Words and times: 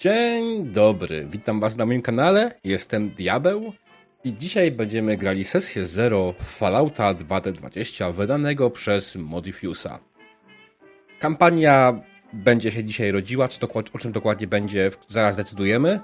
Dzień 0.00 0.72
dobry, 0.72 1.26
witam 1.30 1.60
was 1.60 1.76
na 1.76 1.86
moim 1.86 2.02
kanale, 2.02 2.54
jestem 2.64 3.10
Diabeł 3.10 3.72
i 4.24 4.34
dzisiaj 4.34 4.70
będziemy 4.70 5.16
grali 5.16 5.44
sesję 5.44 5.86
0 5.86 6.34
Fallouta 6.42 7.14
2D20 7.14 8.12
wydanego 8.14 8.70
przez 8.70 9.16
Modifiusa. 9.16 9.98
Kampania 11.18 12.00
będzie 12.32 12.72
się 12.72 12.84
dzisiaj 12.84 13.10
rodziła, 13.10 13.48
co 13.48 13.68
o 13.92 13.98
czym 13.98 14.12
dokładnie 14.12 14.46
będzie, 14.46 14.90
zaraz 15.08 15.36
decydujemy. 15.36 16.00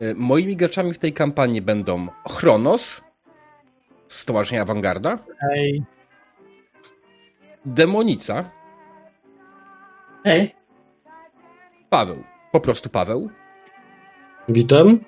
E, 0.00 0.14
moimi 0.14 0.56
graczami 0.56 0.94
w 0.94 0.98
tej 0.98 1.12
kampanii 1.12 1.62
będą 1.62 2.06
Chronos 2.28 3.00
z 4.08 4.18
Stowarzyszenia 4.18 4.62
Awangarda, 4.62 5.18
Hej. 5.40 5.82
Demonica, 7.64 8.50
Hej. 10.24 10.54
Paweł, 11.90 12.24
po 12.52 12.60
prostu 12.60 12.88
Paweł 12.88 13.30
Witam. 14.50 14.98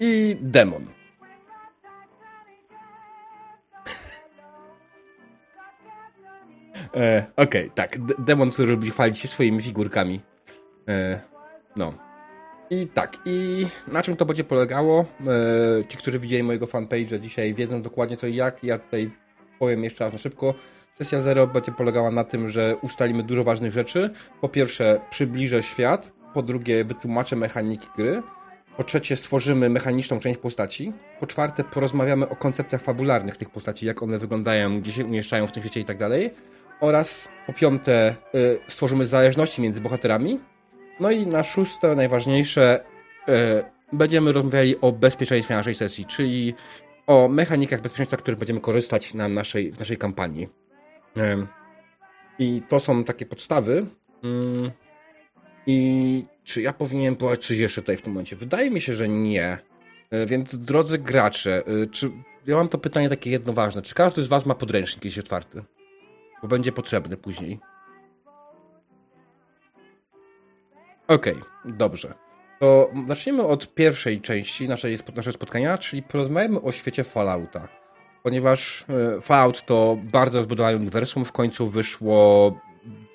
i 0.00 0.36
Demon. 0.40 0.86
E, 6.94 7.26
Okej, 7.36 7.62
okay, 7.66 7.70
tak. 7.74 7.98
D 7.98 8.14
Demon, 8.18 8.50
który 8.50 8.72
lubi 8.72 8.90
chwalić 8.90 9.18
się 9.18 9.28
swoimi 9.28 9.62
figurkami. 9.62 10.20
E, 10.88 11.20
no. 11.76 11.94
I 12.70 12.86
tak, 12.86 13.18
i 13.26 13.66
na 13.88 14.02
czym 14.02 14.16
to 14.16 14.26
będzie 14.26 14.44
polegało? 14.44 15.04
E, 15.80 15.84
ci, 15.88 15.98
którzy 15.98 16.18
widzieli 16.18 16.42
mojego 16.42 16.66
fanpage'a 16.66 17.20
dzisiaj 17.20 17.54
wiedzą 17.54 17.82
dokładnie 17.82 18.16
co 18.16 18.26
i 18.26 18.34
jak. 18.34 18.64
Ja 18.64 18.78
tutaj 18.78 19.10
powiem 19.58 19.84
jeszcze 19.84 20.04
raz 20.04 20.12
na 20.12 20.18
szybko. 20.18 20.54
Sesja 20.98 21.20
zero 21.20 21.46
będzie 21.46 21.72
polegała 21.72 22.10
na 22.10 22.24
tym, 22.24 22.48
że 22.48 22.76
ustalimy 22.82 23.22
dużo 23.22 23.44
ważnych 23.44 23.72
rzeczy. 23.72 24.10
Po 24.40 24.48
pierwsze, 24.48 25.00
przybliżę 25.10 25.62
świat. 25.62 26.12
Po 26.34 26.42
drugie, 26.42 26.84
wytłumaczę 26.84 27.36
mechaniki 27.36 27.86
gry. 27.96 28.22
Po 28.76 28.84
trzecie, 28.84 29.16
stworzymy 29.16 29.68
mechaniczną 29.68 30.20
część 30.20 30.40
postaci. 30.40 30.92
Po 31.20 31.26
czwarte, 31.26 31.64
porozmawiamy 31.64 32.28
o 32.28 32.36
koncepcjach 32.36 32.82
fabularnych 32.82 33.36
tych 33.36 33.50
postaci, 33.50 33.86
jak 33.86 34.02
one 34.02 34.18
wyglądają, 34.18 34.80
gdzie 34.80 34.92
się 34.92 35.04
umieszczają 35.04 35.46
w 35.46 35.52
tym 35.52 35.62
świecie 35.62 35.80
i 35.80 35.84
tak 35.84 35.98
dalej. 35.98 36.30
Oraz 36.80 37.28
po 37.46 37.52
piąte, 37.52 38.16
y, 38.34 38.58
stworzymy 38.68 39.06
zależności 39.06 39.62
między 39.62 39.80
bohaterami. 39.80 40.40
No 41.00 41.10
i 41.10 41.26
na 41.26 41.44
szóste, 41.44 41.94
najważniejsze, 41.94 42.84
y, 43.28 43.32
będziemy 43.92 44.32
rozmawiali 44.32 44.80
o 44.80 44.92
bezpieczeństwie 44.92 45.54
naszej 45.54 45.74
sesji, 45.74 46.06
czyli 46.06 46.54
o 47.06 47.28
mechanikach 47.28 47.80
bezpieczeństwa, 47.80 48.16
których 48.16 48.38
będziemy 48.38 48.60
korzystać 48.60 49.14
na 49.14 49.28
naszej, 49.28 49.72
w 49.72 49.78
naszej 49.78 49.96
kampanii. 49.96 50.48
I 52.38 52.62
to 52.68 52.80
są 52.80 53.04
takie 53.04 53.26
podstawy. 53.26 53.86
Mm, 54.24 54.70
I 55.66 56.24
czy 56.50 56.62
ja 56.62 56.72
powinienem 56.72 57.16
powiedzieć 57.16 57.46
coś 57.46 57.58
jeszcze 57.58 57.82
tutaj 57.82 57.96
w 57.96 58.02
tym 58.02 58.12
momencie? 58.12 58.36
Wydaje 58.36 58.70
mi 58.70 58.80
się, 58.80 58.94
że 58.94 59.08
nie. 59.08 59.58
Więc 60.26 60.58
drodzy 60.58 60.98
gracze, 60.98 61.62
czy 61.92 62.10
ja 62.46 62.56
mam 62.56 62.68
to 62.68 62.78
pytanie 62.78 63.08
takie 63.08 63.30
jedno 63.30 63.52
ważne. 63.52 63.82
Czy 63.82 63.94
każdy 63.94 64.22
z 64.22 64.28
was 64.28 64.46
ma 64.46 64.54
podręcznik 64.54 65.04
jakiś 65.04 65.18
otwarty? 65.18 65.62
Bo 66.42 66.48
będzie 66.48 66.72
potrzebny 66.72 67.16
później. 67.16 67.58
Okej, 71.08 71.32
okay, 71.32 71.72
dobrze. 71.72 72.14
To 72.60 72.90
zacznijmy 73.08 73.42
od 73.42 73.74
pierwszej 73.74 74.20
części 74.20 74.68
naszej, 74.68 74.98
naszego 75.16 75.34
spotkania, 75.34 75.78
czyli 75.78 76.02
porozmawiamy 76.02 76.60
o 76.60 76.72
świecie 76.72 77.04
Fallouta. 77.04 77.68
Ponieważ 78.22 78.84
Fallout 79.22 79.64
to 79.66 79.98
bardzo 80.02 80.38
rozbudowane 80.38 80.76
uniwersum, 80.76 81.24
w 81.24 81.32
końcu 81.32 81.68
wyszło 81.68 82.60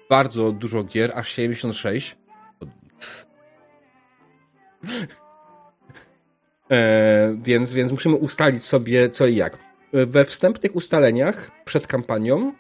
bardzo 0.10 0.52
dużo 0.52 0.84
gier, 0.84 1.12
aż 1.16 1.30
76. 1.30 2.18
e, 6.72 7.38
więc, 7.42 7.72
więc 7.72 7.92
musimy 7.92 8.16
ustalić 8.16 8.64
sobie 8.64 9.10
co 9.10 9.28
i 9.28 9.36
jak. 9.36 9.58
We 9.94 10.26
wstępnych 10.26 10.76
ustaleniach 10.76 11.52
przed 11.66 11.88
kampanią 11.88 12.48
e, 12.48 12.54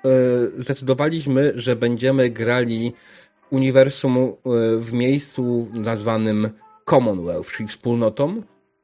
zdecydowaliśmy, 0.57 1.51
że 1.55 1.75
będziemy 1.75 2.29
grali 2.29 2.93
uniwersum 3.49 4.17
e, 4.17 4.33
w 4.77 4.93
miejscu 4.93 5.67
nazwanym 5.73 6.49
Commonwealth, 6.89 7.51
czyli 7.51 7.69
wspólnotą. 7.69 8.41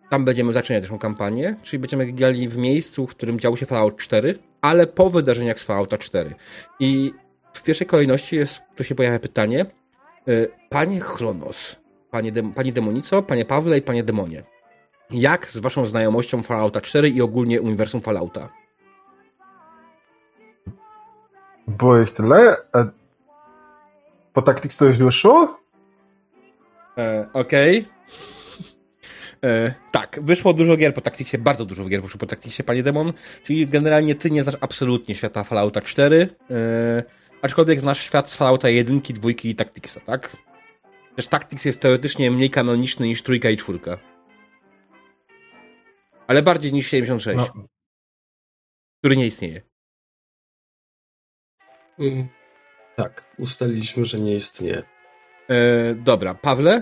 Tam 0.09 0.25
będziemy 0.25 0.53
zaczynać 0.53 0.83
naszą 0.83 0.99
kampanię, 0.99 1.55
czyli 1.63 1.79
będziemy 1.79 2.11
grali 2.11 2.49
w 2.49 2.57
miejscu, 2.57 3.07
w 3.07 3.09
którym 3.09 3.39
działo 3.39 3.57
się 3.57 3.65
Fallout 3.65 3.97
4, 3.97 4.39
ale 4.61 4.87
po 4.87 5.09
wydarzeniach 5.09 5.59
z 5.59 5.63
Fallouta 5.63 5.97
4. 5.97 6.35
I 6.79 7.13
w 7.53 7.63
pierwszej 7.63 7.87
kolejności 7.87 8.35
jest, 8.35 8.61
tu 8.75 8.83
się 8.83 8.95
pojawia 8.95 9.19
pytanie, 9.19 9.65
Panie 10.69 10.99
Chronos, 10.99 11.75
panie, 12.11 12.31
Dem 12.31 12.53
Panie 12.53 12.71
Demonico, 12.71 13.23
Panie 13.23 13.45
Pawle 13.45 13.77
i 13.77 13.81
Panie 13.81 14.03
Demonie, 14.03 14.43
jak 15.11 15.49
z 15.49 15.57
Waszą 15.57 15.85
znajomością 15.85 16.43
Fallouta 16.43 16.81
4 16.81 17.09
i 17.09 17.21
ogólnie 17.21 17.61
uniwersum 17.61 18.01
Fallouta? 18.01 18.49
Było 21.67 21.99
ich 21.99 22.11
tyle? 22.11 22.57
A 22.73 22.85
po 24.33 24.41
Tactics 24.41 24.77
to 24.77 24.85
już 24.85 24.97
wyszło? 24.97 25.59
E, 26.97 27.27
Okej. 27.33 27.79
Okay. 27.79 27.91
E, 29.43 29.73
tak, 29.91 30.19
wyszło 30.21 30.53
dużo 30.53 30.77
gier 30.77 30.93
po 30.93 31.01
Tacticsie, 31.01 31.37
bardzo 31.37 31.65
dużo 31.65 31.85
gier 31.85 32.01
wyszło 32.01 32.19
po 32.19 32.25
Tacticsie, 32.25 32.63
Panie 32.63 32.83
Demon, 32.83 33.13
czyli 33.43 33.67
generalnie 33.67 34.15
Ty 34.15 34.31
nie 34.31 34.43
znasz 34.43 34.57
absolutnie 34.61 35.15
świata 35.15 35.43
Fallouta 35.43 35.81
4, 35.81 36.29
e, 36.51 37.03
aczkolwiek 37.41 37.79
znasz 37.79 38.01
świat 38.01 38.29
z 38.29 38.35
Fallouta 38.35 38.69
1, 38.69 38.99
2 38.99 39.29
i 39.43 39.55
Tacticsa, 39.55 39.99
tak? 39.99 40.37
Też 41.15 41.27
Tactics 41.27 41.65
jest 41.65 41.81
teoretycznie 41.81 42.31
mniej 42.31 42.49
kanoniczny 42.49 43.07
niż 43.07 43.23
trójka 43.23 43.49
i 43.49 43.57
czwórka. 43.57 43.97
Ale 46.27 46.41
bardziej 46.41 46.73
niż 46.73 46.87
76. 46.87 47.51
No. 47.55 47.67
Który 48.99 49.17
nie 49.17 49.27
istnieje. 49.27 49.61
Mm, 51.99 52.27
tak, 52.95 53.35
ustaliliśmy, 53.39 54.05
że 54.05 54.19
nie 54.19 54.35
istnieje. 54.35 54.83
E, 55.49 55.95
dobra, 55.95 56.35
Pawle? 56.35 56.81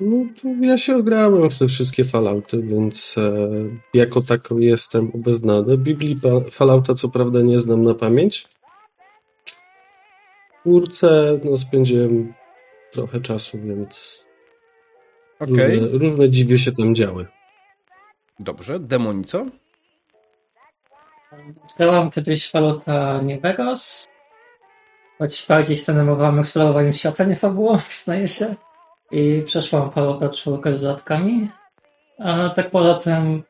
No 0.00 0.26
to 0.42 0.48
ja 0.60 0.78
się 0.78 0.96
ograłem 0.96 1.50
w 1.50 1.58
te 1.58 1.68
wszystkie 1.68 2.04
Fallouty, 2.04 2.62
więc 2.62 3.18
e, 3.18 3.48
jako 3.94 4.22
tako 4.22 4.58
jestem 4.58 5.10
obeznany. 5.14 5.78
Biblii 5.78 6.16
Fallouta 6.50 6.94
co 6.94 7.08
prawda 7.08 7.40
nie 7.40 7.60
znam 7.60 7.82
na 7.82 7.94
pamięć. 7.94 8.48
Czwórce 10.66 11.38
no, 11.44 11.58
spędziłem 11.58 12.34
trochę 12.92 13.20
czasu, 13.20 13.58
więc 13.58 14.24
okay. 15.40 15.54
różne, 15.54 15.98
różne 15.98 16.30
dziwy 16.30 16.58
się 16.58 16.72
tam 16.72 16.94
działy. 16.94 17.26
Dobrze, 18.40 18.80
Demonico? 18.80 19.46
Grałam 21.78 22.10
kiedyś 22.10 22.50
Fallouta 22.50 23.22
New 23.22 23.42
Vegas, 23.42 24.08
choć 25.18 25.46
bardziej 25.48 25.76
się 25.76 25.92
zajmowałam 25.92 26.38
eksplorowaniem 26.38 26.92
świata, 26.92 27.24
nie 27.24 27.36
fabułą, 27.36 27.78
znaje 28.04 28.28
się. 28.28 28.54
I 29.10 29.42
przeszłam 29.46 29.90
Fallouta 29.90 30.28
4 30.28 30.76
z 30.76 30.82
dodatkami. 30.82 31.48
A 32.18 32.50
tak 32.50 32.70
poza 32.70 32.94
tym 32.94 33.42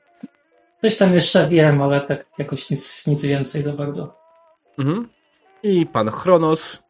coś 0.83 0.97
tam 0.97 1.15
jeszcze 1.15 1.49
wiem, 1.49 1.83
ale 1.83 2.01
tak 2.01 2.27
jakoś 2.39 2.71
nic, 2.71 3.07
nic 3.07 3.25
więcej 3.25 3.63
za 3.63 3.73
bardzo. 3.73 4.17
Mhm. 4.79 5.09
I 5.63 5.87
pan 5.87 6.11
Chronos. 6.11 6.86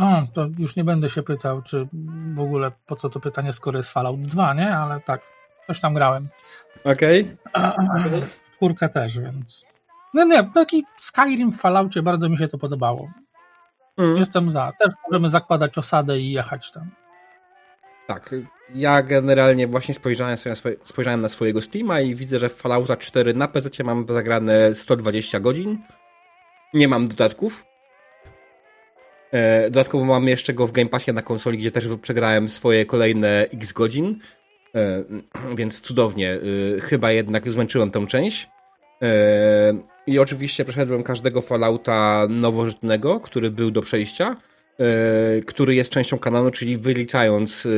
A, 0.00 0.22
to 0.32 0.46
już 0.58 0.76
nie 0.76 0.84
będę 0.84 1.10
się 1.10 1.22
pytał, 1.22 1.62
czy 1.62 1.88
w 2.34 2.40
ogóle 2.40 2.72
po 2.86 2.96
co 2.96 3.08
to 3.10 3.20
pytanie, 3.20 3.52
skoro 3.52 3.78
jest 3.78 3.90
Fallout 3.90 4.20
2, 4.20 4.54
nie? 4.54 4.76
Ale 4.76 5.00
tak, 5.00 5.20
coś 5.66 5.80
tam 5.80 5.94
grałem. 5.94 6.28
Okej. 6.84 7.36
Okay. 7.54 8.22
Czwórkę 8.54 8.88
też, 8.88 9.18
więc... 9.18 9.66
No 10.14 10.24
nie, 10.24 10.50
taki 10.54 10.84
Skyrim 10.98 11.52
w 11.52 11.60
Falloutie 11.60 12.02
bardzo 12.02 12.28
mi 12.28 12.38
się 12.38 12.48
to 12.48 12.58
podobało. 12.58 13.10
Mm. 13.96 14.16
Jestem 14.16 14.50
za. 14.50 14.72
Też 14.78 14.94
możemy 15.08 15.28
zakładać 15.28 15.78
osadę 15.78 16.20
i 16.20 16.32
jechać 16.32 16.70
tam. 16.70 16.90
Tak, 18.06 18.34
ja 18.74 19.02
generalnie 19.02 19.66
właśnie 19.66 19.94
spojrzałem, 19.94 20.36
sobie 20.36 20.50
na 20.50 20.56
swoje, 20.56 20.76
spojrzałem 20.84 21.20
na 21.20 21.28
swojego 21.28 21.62
Steama 21.62 22.00
i 22.00 22.14
widzę, 22.14 22.38
że 22.38 22.48
Fallouta 22.48 22.96
4 22.96 23.34
na 23.34 23.48
PC 23.48 23.84
mam 23.84 24.06
zagrane 24.08 24.74
120 24.74 25.40
godzin. 25.40 25.78
Nie 26.74 26.88
mam 26.88 27.04
dodatków, 27.04 27.69
dodatkowo 29.64 30.04
mam 30.04 30.28
jeszcze 30.28 30.52
go 30.54 30.66
w 30.66 30.72
Game 30.72 30.88
Passie 30.88 31.12
na 31.12 31.22
konsoli, 31.22 31.58
gdzie 31.58 31.70
też 31.70 31.88
przegrałem 32.02 32.48
swoje 32.48 32.86
kolejne 32.86 33.46
x 33.54 33.72
godzin, 33.72 34.18
e, 34.74 35.04
więc 35.58 35.80
cudownie. 35.80 36.38
E, 36.76 36.80
chyba 36.80 37.12
jednak 37.12 37.50
zmęczyłem 37.50 37.90
tę 37.90 38.06
część. 38.06 38.48
I 40.06 40.18
oczywiście 40.18 40.64
przeszedłem 40.64 41.02
każdego 41.02 41.42
Fallouta 41.42 42.26
nowożytnego, 42.28 43.20
który 43.20 43.50
był 43.50 43.70
do 43.70 43.82
przejścia, 43.82 44.36
który 45.46 45.74
jest 45.74 45.90
częścią 45.90 46.18
kanonu, 46.18 46.50
czyli 46.50 46.78
wyliczając 46.78 47.68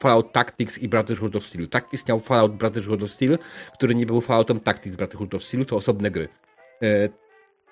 Fallout 0.00 0.32
Tactics 0.32 0.78
i 0.78 0.88
Brotherhood 0.88 1.36
of 1.36 1.44
Steel. 1.44 1.68
Istniał 1.92 2.20
Fallout 2.20 2.52
Brotherhood 2.52 3.02
of 3.02 3.10
Steel, 3.10 3.38
który 3.72 3.94
nie 3.94 4.06
był 4.06 4.20
Falloutem 4.20 4.60
Tactics 4.60 4.96
Brotherhood 4.96 5.34
of 5.34 5.44
Steel, 5.44 5.66
to 5.66 5.76
osobne 5.76 6.10
gry. 6.10 6.28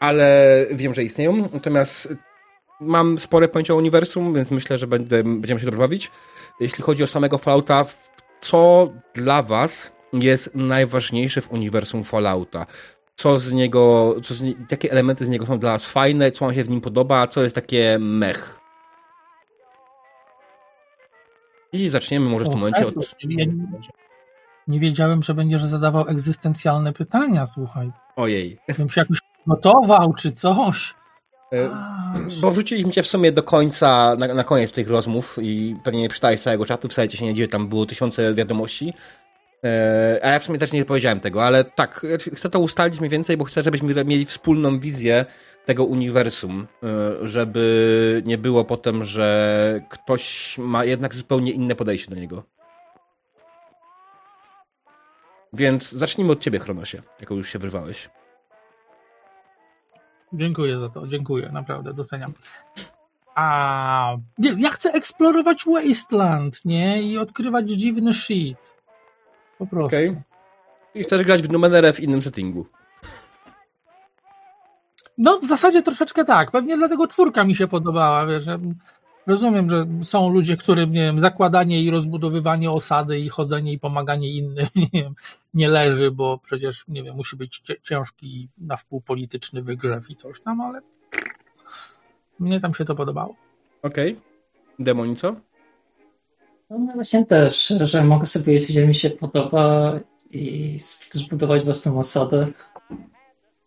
Ale 0.00 0.66
wiem, 0.70 0.94
że 0.94 1.04
istnieją, 1.04 1.48
natomiast 1.52 2.14
mam 2.86 3.18
spore 3.18 3.48
pojęcie 3.48 3.74
o 3.74 3.76
uniwersum, 3.76 4.34
więc 4.34 4.50
myślę, 4.50 4.78
że 4.78 4.86
będę, 4.86 5.24
będziemy 5.24 5.60
się 5.60 5.66
dobrze 5.66 5.80
bawić. 5.80 6.10
Jeśli 6.60 6.84
chodzi 6.84 7.02
o 7.02 7.06
samego 7.06 7.38
Fallouta, 7.38 7.84
co 8.40 8.90
dla 9.14 9.42
was 9.42 9.92
jest 10.12 10.54
najważniejsze 10.54 11.40
w 11.40 11.52
uniwersum 11.52 12.04
Fallouta? 12.04 12.66
Co 13.16 13.38
z 13.38 13.52
niego, 13.52 14.14
co 14.22 14.34
z, 14.34 14.42
jakie 14.70 14.90
elementy 14.90 15.24
z 15.24 15.28
niego 15.28 15.46
są 15.46 15.58
dla 15.58 15.72
was 15.72 15.84
fajne, 15.84 16.32
co 16.32 16.44
wam 16.44 16.54
się 16.54 16.64
w 16.64 16.70
nim 16.70 16.80
podoba, 16.80 17.20
a 17.20 17.26
co 17.26 17.42
jest 17.42 17.54
takie 17.54 17.98
mech? 18.00 18.60
I 21.72 21.88
zaczniemy 21.88 22.28
może 22.28 22.44
w 22.44 22.48
tym 22.48 22.58
momencie 22.58 22.86
od... 22.86 22.94
Nie, 23.24 23.46
nie 24.68 24.80
wiedziałem, 24.80 25.22
że 25.22 25.34
będziesz 25.34 25.64
zadawał 25.64 26.08
egzystencjalne 26.08 26.92
pytania, 26.92 27.46
słuchaj. 27.46 27.90
Ojej. 28.16 28.58
Bym 28.78 28.90
się 28.90 29.00
jakoś 29.00 29.18
gotował, 29.46 30.14
czy 30.14 30.32
coś. 30.32 30.94
E, 31.54 31.70
bo 32.40 32.50
wrzuciliśmy 32.50 32.92
cię 32.92 33.02
w 33.02 33.06
sumie 33.06 33.32
do 33.32 33.42
końca, 33.42 34.16
na, 34.18 34.34
na 34.34 34.44
koniec 34.44 34.72
tych 34.72 34.88
rozmów 34.88 35.38
i 35.42 35.76
pewnie 35.84 36.00
nie 36.00 36.08
przeczytałeś 36.08 36.40
całego 36.40 36.66
czatu, 36.66 36.88
cię 36.88 37.16
się 37.16 37.24
nie 37.24 37.34
dzieje, 37.34 37.48
tam 37.48 37.68
było 37.68 37.86
tysiące 37.86 38.34
wiadomości. 38.34 38.92
E, 39.64 40.18
a 40.22 40.30
ja 40.30 40.38
w 40.38 40.44
sumie 40.44 40.58
też 40.58 40.72
nie 40.72 40.84
powiedziałem 40.84 41.20
tego, 41.20 41.44
ale 41.44 41.64
tak, 41.64 42.06
chcę 42.34 42.50
to 42.50 42.60
ustalić 42.60 43.00
mniej 43.00 43.10
więcej, 43.10 43.36
bo 43.36 43.44
chcę, 43.44 43.62
żebyśmy 43.62 44.04
mieli 44.04 44.24
wspólną 44.24 44.78
wizję 44.78 45.24
tego 45.64 45.84
uniwersum, 45.84 46.66
e, 46.82 47.28
żeby 47.28 48.22
nie 48.24 48.38
było 48.38 48.64
potem, 48.64 49.04
że 49.04 49.80
ktoś 49.90 50.56
ma 50.58 50.84
jednak 50.84 51.14
zupełnie 51.14 51.52
inne 51.52 51.74
podejście 51.74 52.10
do 52.10 52.20
niego. 52.20 52.42
Więc 55.52 55.92
zacznijmy 55.92 56.32
od 56.32 56.40
ciebie, 56.40 56.58
Chronosie, 56.58 57.02
jako 57.20 57.34
już 57.34 57.48
się 57.48 57.58
wyrwałeś. 57.58 58.08
Dziękuję 60.34 60.78
za 60.78 60.88
to, 60.88 61.06
dziękuję, 61.06 61.50
naprawdę, 61.52 61.94
doceniam. 61.94 62.32
A 63.34 64.16
nie, 64.38 64.56
ja 64.58 64.70
chcę 64.70 64.92
eksplorować 64.92 65.64
Wasteland, 65.66 66.64
nie? 66.64 67.02
I 67.02 67.18
odkrywać 67.18 67.70
dziwny 67.70 68.12
shit. 68.12 68.76
Po 69.58 69.66
prostu. 69.66 69.96
Okay. 69.96 70.22
I 70.94 71.02
chcesz 71.02 71.22
grać 71.22 71.42
w 71.42 71.50
Numenerę 71.50 71.92
w 71.92 72.00
innym 72.00 72.22
settingu. 72.22 72.66
No, 75.18 75.38
w 75.38 75.46
zasadzie 75.46 75.82
troszeczkę 75.82 76.24
tak. 76.24 76.50
Pewnie 76.50 76.76
dlatego 76.76 77.06
czwórka 77.06 77.44
mi 77.44 77.54
się 77.54 77.68
podobała, 77.68 78.26
wiesz. 78.26 78.44
Rozumiem, 79.26 79.70
że 79.70 79.86
są 80.02 80.28
ludzie, 80.28 80.56
którym 80.56 80.92
nie 80.92 81.00
wiem, 81.00 81.20
zakładanie 81.20 81.82
i 81.82 81.90
rozbudowywanie 81.90 82.70
osady 82.70 83.18
i 83.18 83.28
chodzenie 83.28 83.72
i 83.72 83.78
pomaganie 83.78 84.32
innym 84.32 84.66
nie, 84.76 85.02
wiem, 85.02 85.14
nie 85.54 85.68
leży, 85.68 86.10
bo 86.10 86.38
przecież 86.38 86.84
nie 86.88 87.02
wiem, 87.02 87.16
musi 87.16 87.36
być 87.36 87.62
ciężki 87.82 88.48
na 88.58 88.76
wpół 88.76 89.00
polityczny 89.00 89.62
wygrzew 89.62 90.10
i 90.10 90.14
coś 90.14 90.40
tam, 90.40 90.60
ale 90.60 90.80
mnie 92.38 92.60
tam 92.60 92.74
się 92.74 92.84
to 92.84 92.94
podobało. 92.94 93.34
Okej. 93.82 94.12
Okay. 94.12 94.22
Demoni 94.78 95.16
co? 95.16 95.36
No 96.70 96.92
właśnie 96.94 97.26
też, 97.26 97.72
że 97.80 98.04
mogę 98.04 98.26
sobie 98.26 98.52
jeśli 98.52 98.74
że 98.74 98.86
mi 98.86 98.94
się 98.94 99.10
podoba 99.10 99.92
i 100.30 100.76
zbudować 101.10 101.64
własną 101.64 101.98
osadę. 101.98 102.46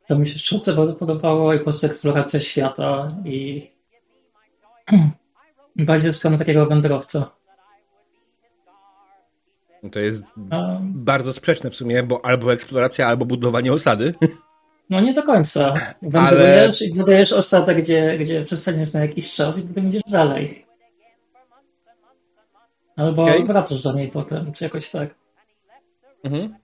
Co 0.03 0.19
mi 0.19 0.27
się 0.27 0.60
w 0.60 0.75
bardzo 0.75 0.94
podobało 0.94 1.53
i 1.53 1.57
po 1.57 1.63
prostu 1.63 1.88
eksploracja 1.88 2.39
świata 2.39 3.15
i 3.25 3.68
bardziej 5.77 6.12
w 6.12 6.15
stronę 6.15 6.38
takiego 6.38 6.65
wędrowca. 6.65 7.31
No 9.83 9.89
to 9.89 10.00
jest 10.00 10.24
um, 10.51 10.94
bardzo 10.95 11.33
sprzeczne 11.33 11.69
w 11.69 11.75
sumie, 11.75 12.03
bo 12.03 12.25
albo 12.25 12.53
eksploracja, 12.53 13.07
albo 13.07 13.25
budowanie 13.25 13.74
osady. 13.74 14.13
No 14.89 15.01
nie 15.01 15.13
do 15.13 15.24
końca. 15.24 15.74
Wędrujesz 16.01 16.81
Ale... 16.81 16.89
i 16.89 16.94
budujesz 16.94 17.33
osadę, 17.33 17.75
gdzie, 17.75 18.18
gdzie 18.18 18.45
przystaniesz 18.45 18.94
na 18.94 19.00
jakiś 19.00 19.33
czas 19.33 19.59
i 19.59 19.68
potem 19.68 19.88
idziesz 19.88 20.01
dalej. 20.07 20.65
Albo 22.95 23.24
okay. 23.24 23.45
wracasz 23.45 23.81
do 23.81 23.94
niej 23.94 24.09
potem, 24.09 24.51
czy 24.53 24.63
jakoś 24.63 24.89
tak. 24.89 25.15
Mhm. 26.24 26.56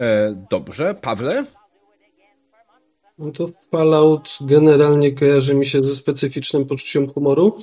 E, 0.00 0.34
dobrze. 0.50 0.94
Pawle? 0.94 1.44
No 3.18 3.30
to 3.32 3.48
Fallout 3.70 4.38
generalnie 4.40 5.12
kojarzy 5.12 5.54
mi 5.54 5.66
się 5.66 5.84
ze 5.84 5.96
specyficznym 5.96 6.66
poczuciem 6.66 7.10
humoru 7.10 7.58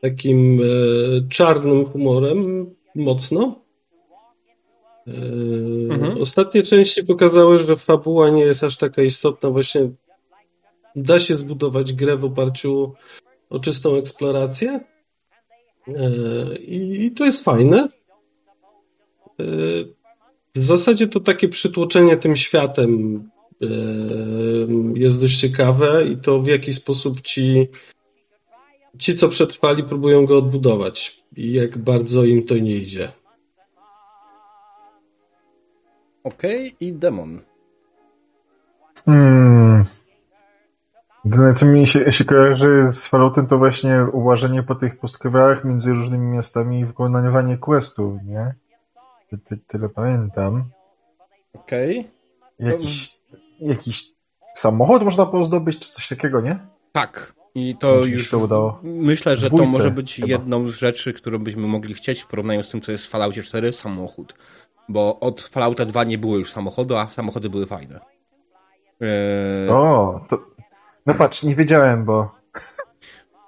takim 0.00 0.60
e, 0.60 1.28
czarnym 1.28 1.84
humorem 1.84 2.70
mocno. 2.94 3.60
E, 5.06 5.10
mhm. 5.90 6.20
Ostatnie 6.20 6.62
części 6.62 7.04
pokazały, 7.04 7.58
że 7.58 7.76
fabuła 7.76 8.30
nie 8.30 8.42
jest 8.42 8.64
aż 8.64 8.76
taka 8.76 9.02
istotna. 9.02 9.50
Właśnie 9.50 9.90
da 10.96 11.20
się 11.20 11.36
zbudować 11.36 11.92
grę 11.92 12.16
w 12.16 12.24
oparciu 12.24 12.92
o 13.50 13.60
czystą 13.60 13.96
eksplorację. 13.96 14.80
E, 15.88 16.56
I 16.58 17.12
to 17.16 17.24
jest 17.24 17.44
fajne. 17.44 17.88
W 20.54 20.62
zasadzie 20.62 21.06
to 21.06 21.20
takie 21.20 21.48
przytłoczenie 21.48 22.16
tym 22.16 22.36
światem 22.36 23.22
jest 24.94 25.20
dość 25.20 25.40
ciekawe 25.40 26.08
i 26.08 26.16
to 26.16 26.40
w 26.40 26.46
jaki 26.46 26.72
sposób 26.72 27.20
ci 27.20 27.68
ci, 28.98 29.14
co 29.14 29.28
przetrwali, 29.28 29.84
próbują 29.84 30.26
go 30.26 30.38
odbudować. 30.38 31.24
I 31.36 31.52
jak 31.52 31.78
bardzo 31.78 32.24
im 32.24 32.46
to 32.46 32.54
nie 32.54 32.76
idzie. 32.76 33.12
Okej, 36.24 36.66
okay, 36.66 36.76
i 36.80 36.92
demon. 36.92 37.40
Hmm. 39.04 39.84
Jedyne, 41.24 41.54
co 41.54 41.66
mi 41.66 41.86
się, 41.86 42.12
się 42.12 42.24
kojarzy 42.24 42.88
z 42.92 43.06
Falloutem, 43.06 43.46
to 43.46 43.58
właśnie 43.58 44.06
uważanie 44.12 44.62
po 44.62 44.74
tych 44.74 44.98
pustkowach 44.98 45.64
między 45.64 45.92
różnymi 45.92 46.26
miastami 46.26 46.80
i 46.80 46.84
wykonywanie 46.84 47.58
questów, 47.58 48.22
nie? 48.24 48.54
Ty, 49.30 49.38
ty, 49.38 49.56
tyle 49.66 49.88
pamiętam. 49.88 50.64
Okej. 51.54 51.98
Okay. 52.00 52.70
Jakiś, 52.70 53.20
jakiś 53.60 54.12
samochód 54.54 55.02
można 55.02 55.26
było 55.26 55.44
zdobyć, 55.44 55.78
czy 55.78 55.92
coś 55.92 56.08
takiego, 56.08 56.40
nie? 56.40 56.58
Tak. 56.92 57.35
I 57.56 57.76
to 57.76 58.04
już 58.04 58.30
to 58.30 58.38
udało. 58.38 58.80
myślę, 58.82 59.36
że 59.36 59.46
Dwójce, 59.46 59.66
to 59.66 59.78
może 59.78 59.90
być 59.90 60.14
chyba. 60.14 60.26
jedną 60.28 60.68
z 60.68 60.74
rzeczy, 60.74 61.12
którą 61.12 61.38
byśmy 61.38 61.66
mogli 61.66 61.94
chcieć 61.94 62.22
w 62.22 62.26
porównaniu 62.26 62.62
z 62.62 62.70
tym, 62.70 62.80
co 62.80 62.92
jest 62.92 63.06
w 63.06 63.08
Falloutie 63.08 63.42
4, 63.42 63.72
samochód. 63.72 64.34
Bo 64.88 65.20
od 65.20 65.40
Fallouta 65.40 65.84
2 65.84 66.04
nie 66.04 66.18
było 66.18 66.38
już 66.38 66.52
samochodu, 66.52 66.96
a 66.96 67.10
samochody 67.10 67.50
były 67.50 67.66
fajne. 67.66 68.00
Eee... 69.00 69.68
O, 69.68 70.20
to... 70.28 70.46
No 71.06 71.14
patrz, 71.14 71.42
nie 71.42 71.54
wiedziałem, 71.54 72.04
bo... 72.04 72.30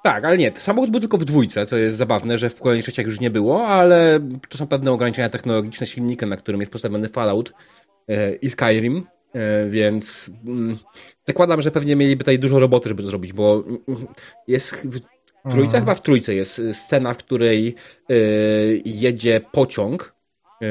Tak, 0.02 0.24
ale 0.24 0.38
nie, 0.38 0.52
samochód 0.54 0.90
był 0.90 1.00
tylko 1.00 1.18
w 1.18 1.24
dwójce, 1.24 1.66
to 1.66 1.76
jest 1.76 1.96
zabawne, 1.96 2.38
że 2.38 2.50
w 2.50 2.60
kolejnych 2.60 2.86
częściach 2.86 3.06
już 3.06 3.20
nie 3.20 3.30
było, 3.30 3.66
ale 3.66 4.20
to 4.48 4.58
są 4.58 4.66
pewne 4.66 4.92
ograniczenia 4.92 5.28
technologiczne 5.28 5.86
silnika, 5.86 6.26
na 6.26 6.36
którym 6.36 6.60
jest 6.60 6.72
postawiony 6.72 7.08
Fallout 7.08 7.52
e, 8.08 8.34
i 8.34 8.50
Skyrim, 8.50 9.06
więc 9.68 10.30
mm, 10.46 10.76
zakładam, 11.26 11.62
że 11.62 11.70
pewnie 11.70 11.96
mieliby 11.96 12.24
tutaj 12.24 12.38
dużo 12.38 12.58
roboty, 12.58 12.88
żeby 12.88 13.02
to 13.02 13.08
zrobić, 13.08 13.32
bo 13.32 13.64
jest 14.46 14.74
w 14.74 15.00
trójce, 15.50 15.70
hmm. 15.70 15.80
chyba 15.80 15.94
w 15.94 16.02
trójce 16.02 16.34
jest 16.34 16.60
scena, 16.72 17.14
w 17.14 17.16
której 17.16 17.74
e, 18.10 18.14
jedzie 18.84 19.40
pociąg 19.52 20.14
e, 20.62 20.66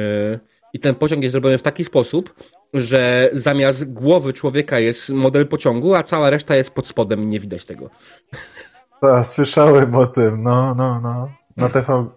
i 0.73 0.79
ten 0.79 0.95
pociąg 0.95 1.23
jest 1.23 1.31
zrobiony 1.31 1.57
w 1.57 1.63
taki 1.63 1.83
sposób, 1.83 2.33
że 2.73 3.29
zamiast 3.33 3.93
głowy 3.93 4.33
człowieka 4.33 4.79
jest 4.79 5.09
model 5.09 5.47
pociągu, 5.47 5.95
a 5.95 6.03
cała 6.03 6.29
reszta 6.29 6.55
jest 6.55 6.71
pod 6.71 6.87
spodem 6.87 7.23
i 7.23 7.27
nie 7.27 7.39
widać 7.39 7.65
tego. 7.65 7.89
Tak, 9.01 9.25
słyszałem 9.25 9.95
o 9.95 10.05
tym, 10.05 10.43
no, 10.43 10.75
no, 10.75 10.99
no. 11.01 11.29
Na 11.57 11.69
TV, 11.69 12.07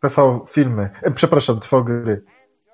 TV 0.00 0.40
filmy, 0.48 0.90
przepraszam, 1.14 1.60
TV 1.60 1.84
gry. 1.84 2.22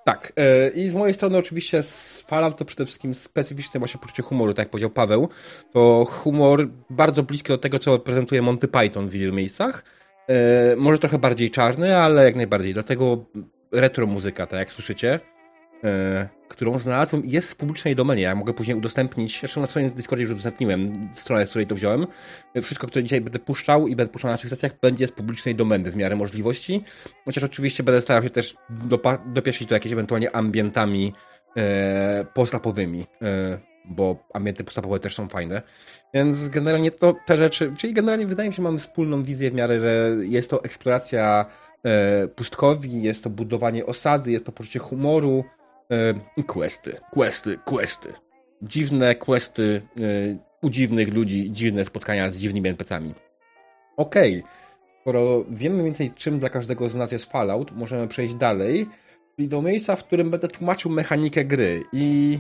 Tak. 0.09 0.33
E, 0.37 0.69
I 0.69 0.89
z 0.89 0.95
mojej 0.95 1.15
strony 1.15 1.39
oczywiście 1.39 1.83
z 1.83 2.25
to 2.59 2.65
przede 2.65 2.87
wszystkim 2.87 3.15
specyficzne 3.15 3.81
właśnie 3.81 4.01
poczucie 4.01 4.23
humoru, 4.23 4.55
tak 4.55 4.65
jak 4.65 4.71
powiedział 4.71 4.91
Paweł. 4.91 5.29
To 5.73 6.07
humor 6.11 6.69
bardzo 6.91 7.23
bliski 7.23 7.49
do 7.49 7.59
tego, 7.59 7.79
co 7.79 7.99
prezentuje 7.99 8.43
Monty 8.43 8.69
Python 8.69 9.09
w 9.09 9.13
wielu 9.13 9.35
miejscach. 9.35 9.85
E, 10.29 10.77
może 10.77 10.99
trochę 10.99 11.19
bardziej 11.19 11.51
czarny, 11.51 11.97
ale 11.97 12.25
jak 12.25 12.37
najbardziej. 12.37 12.75
Dlatego 12.75 13.25
retro 13.73 14.07
muzyka, 14.07 14.47
tak 14.47 14.59
jak 14.59 14.73
słyszycie. 14.73 15.21
E, 15.85 16.29
którą 16.49 16.79
znalazłem 16.79 17.23
jest 17.25 17.53
w 17.53 17.57
publicznej 17.57 17.97
domenie. 17.97 18.23
Ja 18.23 18.35
mogę 18.35 18.55
później 18.55 18.77
udostępnić, 18.77 19.41
zresztą 19.41 19.61
na 19.61 19.67
swoim 19.67 19.91
Discordzie 19.91 20.23
już 20.23 20.33
udostępniłem 20.33 21.09
stronę, 21.13 21.47
z 21.47 21.51
której 21.51 21.67
to 21.67 21.75
wziąłem. 21.75 22.07
Wszystko, 22.63 22.87
które 22.87 23.03
dzisiaj 23.03 23.21
będę 23.21 23.39
puszczał 23.39 23.89
i 23.89 23.97
będę 23.97 24.13
puszczał 24.13 24.29
na 24.29 24.33
naszych 24.33 24.51
sesjach, 24.51 24.73
będzie 24.83 25.07
z 25.07 25.13
publicznej 25.13 25.55
domeny 25.55 25.91
w 25.91 25.97
miarę 25.97 26.17
możliwości. 26.17 26.85
Chociaż 27.25 27.45
oczywiście 27.45 27.83
będę 27.83 28.03
starał 28.03 28.23
się 28.23 28.31
też 28.31 28.57
dopieścić 29.27 29.69
to 29.69 29.75
jakieś 29.75 29.93
ewentualnie 29.93 30.37
ambientami 30.37 31.13
e, 31.57 32.27
postapowymi, 32.35 33.07
e, 33.23 33.59
bo 33.85 34.27
ambienty 34.35 34.65
postapowe 34.65 35.01
też 35.01 35.15
są 35.15 35.29
fajne. 35.29 35.63
Więc 36.15 36.49
generalnie 36.49 36.91
to 36.91 37.15
te 37.27 37.39
rzeczy, 37.39 37.75
czyli 37.79 37.95
generalnie 37.95 38.27
wydaje 38.27 38.49
mi 38.49 38.55
się, 38.55 38.57
że 38.57 38.63
mamy 38.63 38.79
wspólną 38.79 39.23
wizję 39.23 39.51
w 39.51 39.55
miarę, 39.55 39.81
że 39.81 40.17
jest 40.21 40.51
to 40.51 40.65
eksploracja 40.65 41.47
e, 41.85 42.29
pustkowi, 42.29 43.03
jest 43.03 43.25
to 43.25 43.31
budowanie 43.31 43.87
osady, 43.87 44.31
jest 44.33 44.45
to 44.45 44.53
poczucie 44.53 44.79
humoru, 44.79 45.45
E, 45.93 46.15
questy, 46.47 46.97
questy, 47.11 47.59
questy. 47.65 48.13
Dziwne 48.63 49.15
questy 49.15 49.83
e, 49.97 50.39
u 50.63 50.71
dziwnych 50.71 51.15
ludzi, 51.15 51.53
dziwne 51.53 51.85
spotkania 51.85 52.31
z 52.31 52.39
dziwnymi 52.39 52.69
NPC-ami. 52.69 53.15
Okej, 53.97 54.39
okay. 54.39 54.51
skoro 55.01 55.45
wiemy 55.51 55.75
mniej 55.75 55.87
więcej 55.87 56.11
czym 56.11 56.39
dla 56.39 56.49
każdego 56.49 56.89
z 56.89 56.95
nas 56.95 57.13
jest 57.13 57.33
Fallout, 57.33 57.73
możemy 57.73 58.09
przejść 58.09 58.35
dalej, 58.35 58.87
czyli 59.37 59.49
do 59.49 59.63
miejsca, 59.63 59.97
w 59.97 60.05
którym 60.05 60.31
będę 60.31 60.49
tłumaczył 60.49 60.91
mechanikę 60.91 61.45
gry 61.45 61.83
i 61.93 62.39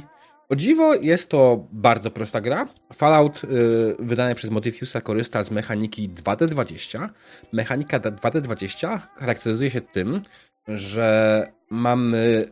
o 0.48 0.56
dziwo 0.56 0.94
jest 0.94 1.28
to 1.28 1.66
bardzo 1.72 2.10
prosta 2.10 2.40
gra. 2.40 2.68
Fallout 2.92 3.42
yy, 3.42 3.96
wydany 3.98 4.34
przez 4.34 4.50
Modifiusa 4.50 5.00
korzysta 5.00 5.44
z 5.44 5.50
mechaniki 5.50 6.10
2D20. 6.10 7.08
Mechanika 7.52 8.00
2D20 8.00 8.98
charakteryzuje 9.16 9.70
się 9.70 9.80
tym, 9.80 10.22
że 10.68 11.46
mamy 11.70 12.46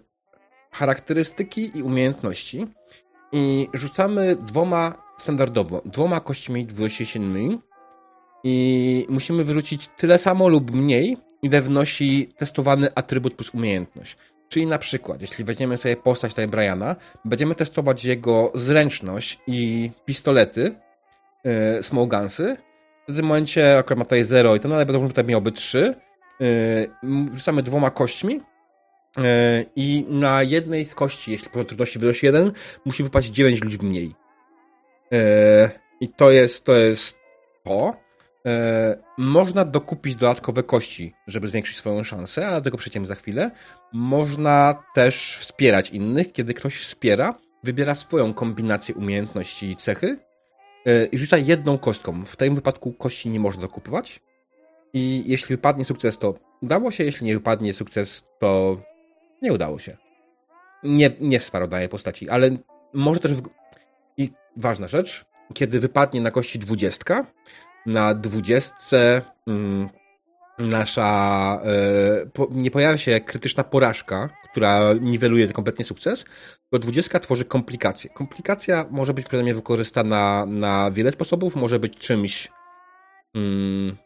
charakterystyki 0.79 1.79
i 1.79 1.83
umiejętności 1.83 2.67
i 3.33 3.69
rzucamy 3.75 4.37
dwoma 4.37 4.93
standardowo, 5.19 5.83
dwoma 5.85 6.21
kośćmi 6.21 6.67
dwudziestosiedmymi 6.67 7.59
i 8.45 9.07
musimy 9.09 9.45
wyrzucić 9.45 9.89
tyle 9.97 10.19
samo 10.19 10.49
lub 10.49 10.71
mniej, 10.71 11.17
ile 11.43 11.63
wnosi 11.63 12.29
testowany 12.39 12.89
atrybut 12.95 13.35
plus 13.35 13.55
umiejętność. 13.55 14.17
Czyli 14.49 14.67
na 14.67 14.79
przykład, 14.79 15.21
jeśli 15.21 15.45
weźmiemy 15.45 15.77
sobie 15.77 15.97
postać 15.97 16.33
tutaj 16.33 16.49
Briana, 16.49 16.97
będziemy 17.25 17.55
testować 17.55 18.05
jego 18.05 18.53
zręczność 18.55 19.41
i 19.47 19.91
pistolety, 20.05 20.75
yy, 21.45 21.83
small 21.83 22.09
gunsy. 22.09 22.57
W 23.09 23.17
tym 23.17 23.27
momencie 23.27 23.79
akurat 23.79 23.99
ma 23.99 24.05
tutaj 24.05 24.25
0 24.25 24.57
i 24.57 24.61
to, 24.61 24.69
no 24.69 24.75
ale 24.75 24.87
będą 24.87 25.09
tutaj 25.09 25.25
miałoby 25.25 25.53
3. 25.53 25.95
Yy, 26.41 26.91
rzucamy 27.35 27.63
dwoma 27.63 27.91
kośćmi 27.91 28.41
i 29.77 30.05
na 30.09 30.43
jednej 30.43 30.85
z 30.85 30.95
kości, 30.95 31.33
jeśli 31.33 31.51
poziom 31.51 31.67
trudności 31.67 31.99
wynosi 31.99 32.27
1, 32.27 32.53
musi 32.85 33.03
wypaść 33.03 33.29
9 33.29 33.65
liczb 33.65 33.83
mniej. 33.83 34.15
Yy, 35.11 35.19
I 36.01 36.09
to 36.09 36.31
jest 36.31 36.65
to. 36.65 36.77
Jest 36.77 37.17
to. 37.65 38.07
E, 38.47 38.97
można 39.19 39.65
dokupić 39.65 40.15
dodatkowe 40.15 40.63
kości, 40.63 41.15
żeby 41.27 41.49
zwiększyć 41.49 41.77
swoją 41.77 42.05
szansę, 42.05 42.47
ale 42.47 42.57
do 42.57 42.65
tego 42.65 42.79
przejdziemy 42.79 43.07
za 43.07 43.15
chwilę. 43.15 43.51
Można 43.93 44.83
też 44.95 45.37
wspierać 45.41 45.91
innych. 45.91 46.33
Kiedy 46.33 46.55
ktoś 46.55 46.77
wspiera, 46.77 47.39
wybiera 47.65 47.95
swoją 47.95 48.35
kombinację 48.35 48.95
umiejętności 48.95 49.71
i 49.71 49.77
cechy 49.77 50.19
e, 50.87 51.05
i 51.05 51.19
rzuca 51.19 51.39
jedną 51.39 51.79
kostką. 51.79 52.25
W 52.25 52.37
tym 52.37 52.55
wypadku 52.55 52.93
kości 52.93 53.31
nie 53.31 53.41
można 53.41 53.63
dokupywać. 53.63 54.21
I 54.93 55.25
jeśli 55.27 55.57
wypadnie 55.57 55.85
sukces, 55.85 56.19
to 56.19 56.35
udało 56.63 56.91
się, 56.91 57.05
jeśli 57.05 57.27
nie 57.27 57.35
wypadnie 57.35 57.75
sukces, 57.75 58.25
to 58.39 58.81
nie 59.43 59.53
udało 59.53 59.79
się. 59.79 59.97
Nie, 60.83 61.11
nie 61.21 61.41
wsparł 61.41 61.67
danej 61.67 61.89
postaci, 61.89 62.29
ale 62.29 62.51
może 62.93 63.21
też. 63.21 63.33
W... 63.33 63.43
I 64.17 64.31
ważna 64.57 64.89
rzecz, 64.89 65.25
kiedy 65.55 65.81
wypadnie 65.81 66.21
na 66.21 66.31
kości 66.31 66.59
dwudziestka, 66.59 67.27
na 67.87 68.15
dwudziestce 68.15 69.23
mm, 69.47 69.89
nasza 70.59 71.61
e, 71.65 72.27
po, 72.27 72.49
nie 72.51 72.71
pojawia 72.71 72.99
się 72.99 73.21
krytyczna 73.21 73.65
porażka, 73.65 74.29
która 74.51 74.93
niweluje 75.01 75.49
kompletnie 75.49 75.85
sukces, 75.85 76.25
to 76.71 76.79
dwudziestka 76.79 77.21
tworzy 77.21 77.45
komplikację. 77.45 78.11
Komplikacja 78.11 78.87
może 78.91 79.15
być 79.15 79.27
przede 79.27 79.43
mnie 79.43 79.55
wykorzystana 79.55 80.47
na 80.47 80.91
wiele 80.91 81.13
sposobów, 81.13 81.57
może 81.57 81.79
być 81.79 81.99
czymś 81.99 82.49
mm, 83.35 83.97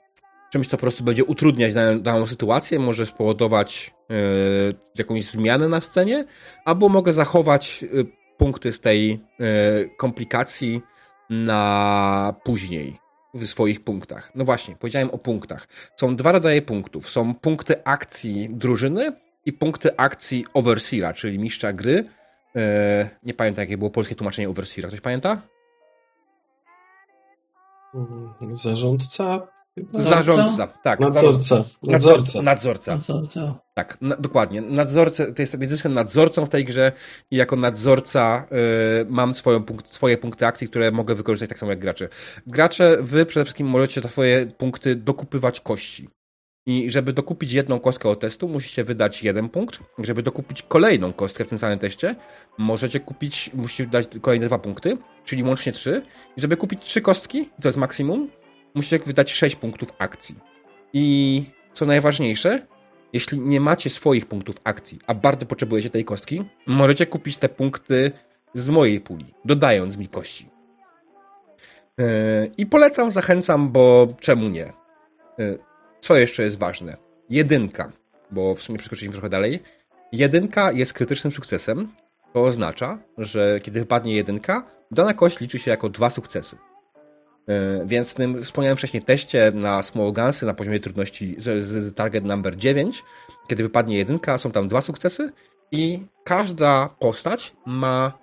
czymś, 0.50 0.68
co 0.68 0.76
po 0.76 0.80
prostu 0.80 1.04
będzie 1.04 1.24
utrudniać 1.24 1.74
daną, 1.74 2.00
daną 2.00 2.26
sytuację, 2.26 2.78
może 2.78 3.06
spowodować 3.06 3.94
jakąś 4.98 5.24
zmianę 5.24 5.68
na 5.68 5.80
scenie, 5.80 6.24
albo 6.64 6.88
mogę 6.88 7.12
zachować 7.12 7.84
e, 7.84 7.86
punkty 8.38 8.72
z 8.72 8.80
tej 8.80 9.12
e, 9.12 9.84
komplikacji 9.84 10.80
na 11.30 12.34
później 12.44 12.98
w 13.34 13.46
swoich 13.46 13.84
punktach. 13.84 14.32
No 14.34 14.44
właśnie, 14.44 14.76
powiedziałem 14.76 15.10
o 15.10 15.18
punktach. 15.18 15.68
Są 15.96 16.16
dwa 16.16 16.32
rodzaje 16.32 16.62
punktów. 16.62 17.10
Są 17.10 17.34
punkty 17.34 17.84
akcji 17.84 18.48
drużyny 18.50 19.12
i 19.46 19.52
punkty 19.52 19.96
akcji 19.96 20.44
overseera, 20.54 21.12
czyli 21.12 21.38
mistrza 21.38 21.72
gry. 21.72 22.04
Nie 23.22 23.34
pamiętam, 23.34 23.62
jakie 23.62 23.78
było 23.78 23.90
polskie 23.90 24.14
tłumaczenie 24.14 24.48
overseera. 24.48 24.88
Ktoś 24.88 25.00
pamięta? 25.00 25.42
Mm, 27.94 28.56
zarządca? 28.56 29.46
Zarządca, 29.92 30.66
tak. 30.66 31.00
Nadzorca. 31.00 31.64
Nadzorca. 31.82 32.42
Nadzorca. 32.42 32.92
Nadzorca. 32.92 33.60
Tak, 33.74 33.98
na, 34.00 34.16
dokładnie. 34.16 34.60
Nadzorca, 34.60 35.32
to 35.32 35.42
jest, 35.42 35.56
jestem 35.60 35.94
nadzorcą 35.94 36.46
w 36.46 36.48
tej 36.48 36.64
grze 36.64 36.92
i 37.30 37.36
jako 37.36 37.56
nadzorca 37.56 38.46
y, 39.02 39.06
mam 39.08 39.34
swoją 39.34 39.62
punkt, 39.62 39.92
swoje 39.92 40.18
punkty 40.18 40.46
akcji, 40.46 40.68
które 40.68 40.90
mogę 40.90 41.14
wykorzystać 41.14 41.48
tak 41.48 41.58
samo 41.58 41.72
jak 41.72 41.80
gracze. 41.80 42.08
Gracze, 42.46 42.96
wy 43.00 43.26
przede 43.26 43.44
wszystkim 43.44 43.66
możecie 43.66 44.08
swoje 44.08 44.46
punkty 44.46 44.96
dokupywać 44.96 45.60
kości. 45.60 46.08
I 46.66 46.90
żeby 46.90 47.12
dokupić 47.12 47.52
jedną 47.52 47.80
kostkę 47.80 48.08
od 48.08 48.20
testu, 48.20 48.48
musicie 48.48 48.84
wydać 48.84 49.22
jeden 49.22 49.48
punkt. 49.48 49.80
Żeby 49.98 50.22
dokupić 50.22 50.62
kolejną 50.62 51.12
kostkę 51.12 51.44
w 51.44 51.48
tym 51.48 51.58
samym 51.58 51.78
teście, 51.78 52.16
możecie 52.58 53.00
kupić, 53.00 53.50
musicie 53.54 53.86
dać 53.86 54.08
kolejne 54.20 54.46
dwa 54.46 54.58
punkty, 54.58 54.96
czyli 55.24 55.42
łącznie 55.42 55.72
trzy. 55.72 56.02
I 56.36 56.40
żeby 56.40 56.56
kupić 56.56 56.84
trzy 56.84 57.00
kostki, 57.00 57.48
to 57.62 57.68
jest 57.68 57.78
maksimum, 57.78 58.28
musicie 58.74 58.98
wydać 58.98 59.32
6 59.32 59.56
punktów 59.56 59.92
akcji. 59.98 60.34
I 60.92 61.42
co 61.72 61.86
najważniejsze, 61.86 62.66
jeśli 63.12 63.40
nie 63.40 63.60
macie 63.60 63.90
swoich 63.90 64.26
punktów 64.26 64.56
akcji, 64.64 64.98
a 65.06 65.14
bardzo 65.14 65.46
potrzebujecie 65.46 65.90
tej 65.90 66.04
kostki, 66.04 66.44
możecie 66.66 67.06
kupić 67.06 67.36
te 67.36 67.48
punkty 67.48 68.10
z 68.54 68.68
mojej 68.68 69.00
puli, 69.00 69.34
dodając 69.44 69.96
mi 69.96 70.08
kości. 70.08 70.50
Yy, 71.98 72.06
I 72.58 72.66
polecam, 72.66 73.10
zachęcam, 73.10 73.70
bo 73.72 74.08
czemu 74.20 74.48
nie? 74.48 74.72
Yy, 75.38 75.58
co 76.00 76.16
jeszcze 76.16 76.42
jest 76.42 76.58
ważne? 76.58 76.96
Jedynka, 77.30 77.92
bo 78.30 78.54
w 78.54 78.62
sumie 78.62 78.78
przeskoczyliśmy 78.78 79.12
trochę 79.12 79.28
dalej. 79.28 79.62
Jedynka 80.12 80.72
jest 80.72 80.92
krytycznym 80.92 81.32
sukcesem. 81.32 81.88
To 82.32 82.44
oznacza, 82.44 82.98
że 83.18 83.60
kiedy 83.62 83.80
wypadnie 83.80 84.14
jedynka, 84.14 84.64
dana 84.90 85.14
kość 85.14 85.40
liczy 85.40 85.58
się 85.58 85.70
jako 85.70 85.88
dwa 85.88 86.10
sukcesy. 86.10 86.56
E, 87.48 87.86
więc 87.86 88.12
w 88.12 88.14
tym 88.14 88.44
wspomniałem 88.44 88.76
wcześniej 88.76 89.02
teście 89.02 89.52
na 89.54 89.82
Small 89.82 90.12
Gunsy 90.12 90.46
na 90.46 90.54
poziomie 90.54 90.80
trudności 90.80 91.36
z, 91.38 91.94
target 91.94 92.24
number 92.24 92.56
9, 92.56 93.02
kiedy 93.48 93.62
wypadnie 93.62 93.98
jedynka, 93.98 94.38
są 94.38 94.50
tam 94.50 94.68
dwa 94.68 94.80
sukcesy 94.80 95.32
i 95.72 96.02
każda 96.24 96.88
postać 96.98 97.52
ma 97.66 98.18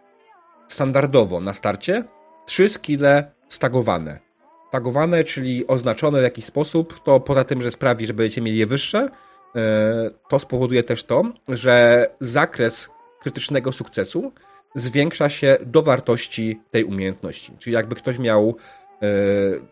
standardowo 0.67 1.39
na 1.39 1.53
starcie 1.53 2.03
trzy 2.45 2.69
skille 2.69 3.31
stagowane. 3.49 4.19
Stagowane, 4.67 5.23
czyli 5.23 5.67
oznaczone 5.67 6.19
w 6.19 6.23
jakiś 6.23 6.45
sposób, 6.45 7.03
to 7.03 7.19
poza 7.19 7.43
tym, 7.43 7.61
że 7.61 7.71
sprawi, 7.71 8.05
że 8.05 8.13
będziecie 8.13 8.41
mieli 8.41 8.57
je 8.57 8.67
wyższe, 8.67 9.09
e, 9.55 10.09
to 10.29 10.39
spowoduje 10.39 10.83
też 10.83 11.03
to, 11.03 11.23
że 11.47 12.07
zakres 12.19 12.89
krytycznego 13.19 13.71
sukcesu 13.71 14.31
zwiększa 14.75 15.29
się 15.29 15.57
do 15.65 15.83
wartości 15.83 16.61
tej 16.71 16.83
umiejętności. 16.83 17.51
Czyli 17.59 17.73
jakby 17.73 17.95
ktoś 17.95 18.19
miał 18.19 18.55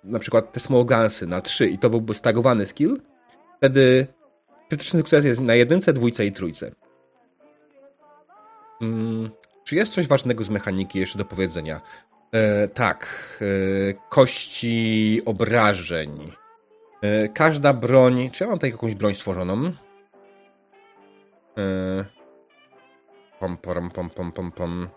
na 0.04 0.20
przykład 0.20 0.52
te 0.52 0.60
small 0.60 0.86
gunsy 0.86 1.28
na 1.28 1.42
3 1.42 1.68
i 1.68 1.78
to 1.78 1.90
byłby 1.90 2.14
stagowany 2.14 2.66
skill, 2.66 3.02
wtedy 3.58 4.08
krytyczny 4.70 5.00
sukces 5.00 5.26
jest 5.26 5.42
na 5.42 5.56
jedynce, 5.56 5.94
dwójce 5.94 6.26
i 6.26 6.32
trójce. 6.32 6.72
Hmm, 8.80 9.30
czy 9.64 9.76
jest 9.76 9.94
coś 9.94 10.08
ważnego 10.08 10.44
z 10.44 10.50
mechaniki 10.50 11.00
jeszcze 11.00 11.18
do 11.18 11.26
powiedzenia? 11.26 11.82
E, 12.32 12.68
tak. 12.68 13.08
E, 13.42 13.94
kości 14.10 15.22
obrażeń. 15.26 16.32
E, 17.02 17.30
każda 17.30 17.74
broń. 17.74 18.30
Czy 18.32 18.44
ja 18.44 18.50
mam 18.50 18.58
tutaj 18.58 18.72
jakąś 18.72 18.96
broń 18.96 19.16
stworzoną? 19.16 19.72
E, 21.58 22.06
pom, 23.40 23.58
pom, 23.58 23.90
pom, 23.90 24.10
pom, 24.10 24.32
pom, 24.32 24.52
pom. 24.52 24.88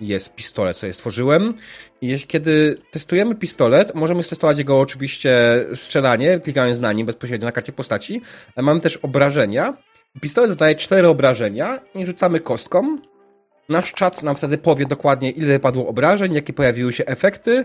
E, 0.00 0.04
e, 0.04 0.06
e 0.06 0.06
jest 0.06 0.34
pistolet, 0.34 0.76
sobie 0.76 0.92
stworzyłem. 0.92 1.54
I 2.00 2.20
kiedy 2.20 2.78
testujemy 2.90 3.34
pistolet, 3.34 3.94
możemy 3.94 4.24
testować 4.24 4.58
jego 4.58 4.80
oczywiście 4.80 5.64
strzelanie, 5.74 6.40
klikając 6.40 6.80
na 6.80 6.92
nim 6.92 7.06
bezpośrednio 7.06 7.46
na 7.46 7.52
karcie 7.52 7.72
postaci, 7.72 8.20
ale 8.56 8.64
mamy 8.64 8.80
też 8.80 8.96
obrażenia. 8.96 9.76
Pistolet 10.20 10.50
zadaje 10.50 10.74
cztery 10.74 11.08
obrażenia 11.08 11.80
i 11.94 12.06
rzucamy 12.06 12.40
kostką. 12.40 12.98
Nasz 13.68 13.92
czat 13.92 14.22
nam 14.22 14.36
wtedy 14.36 14.58
powie 14.58 14.86
dokładnie, 14.86 15.30
ile 15.30 15.60
padło 15.60 15.86
obrażeń, 15.86 16.34
jakie 16.34 16.52
pojawiły 16.52 16.92
się 16.92 17.06
efekty, 17.06 17.64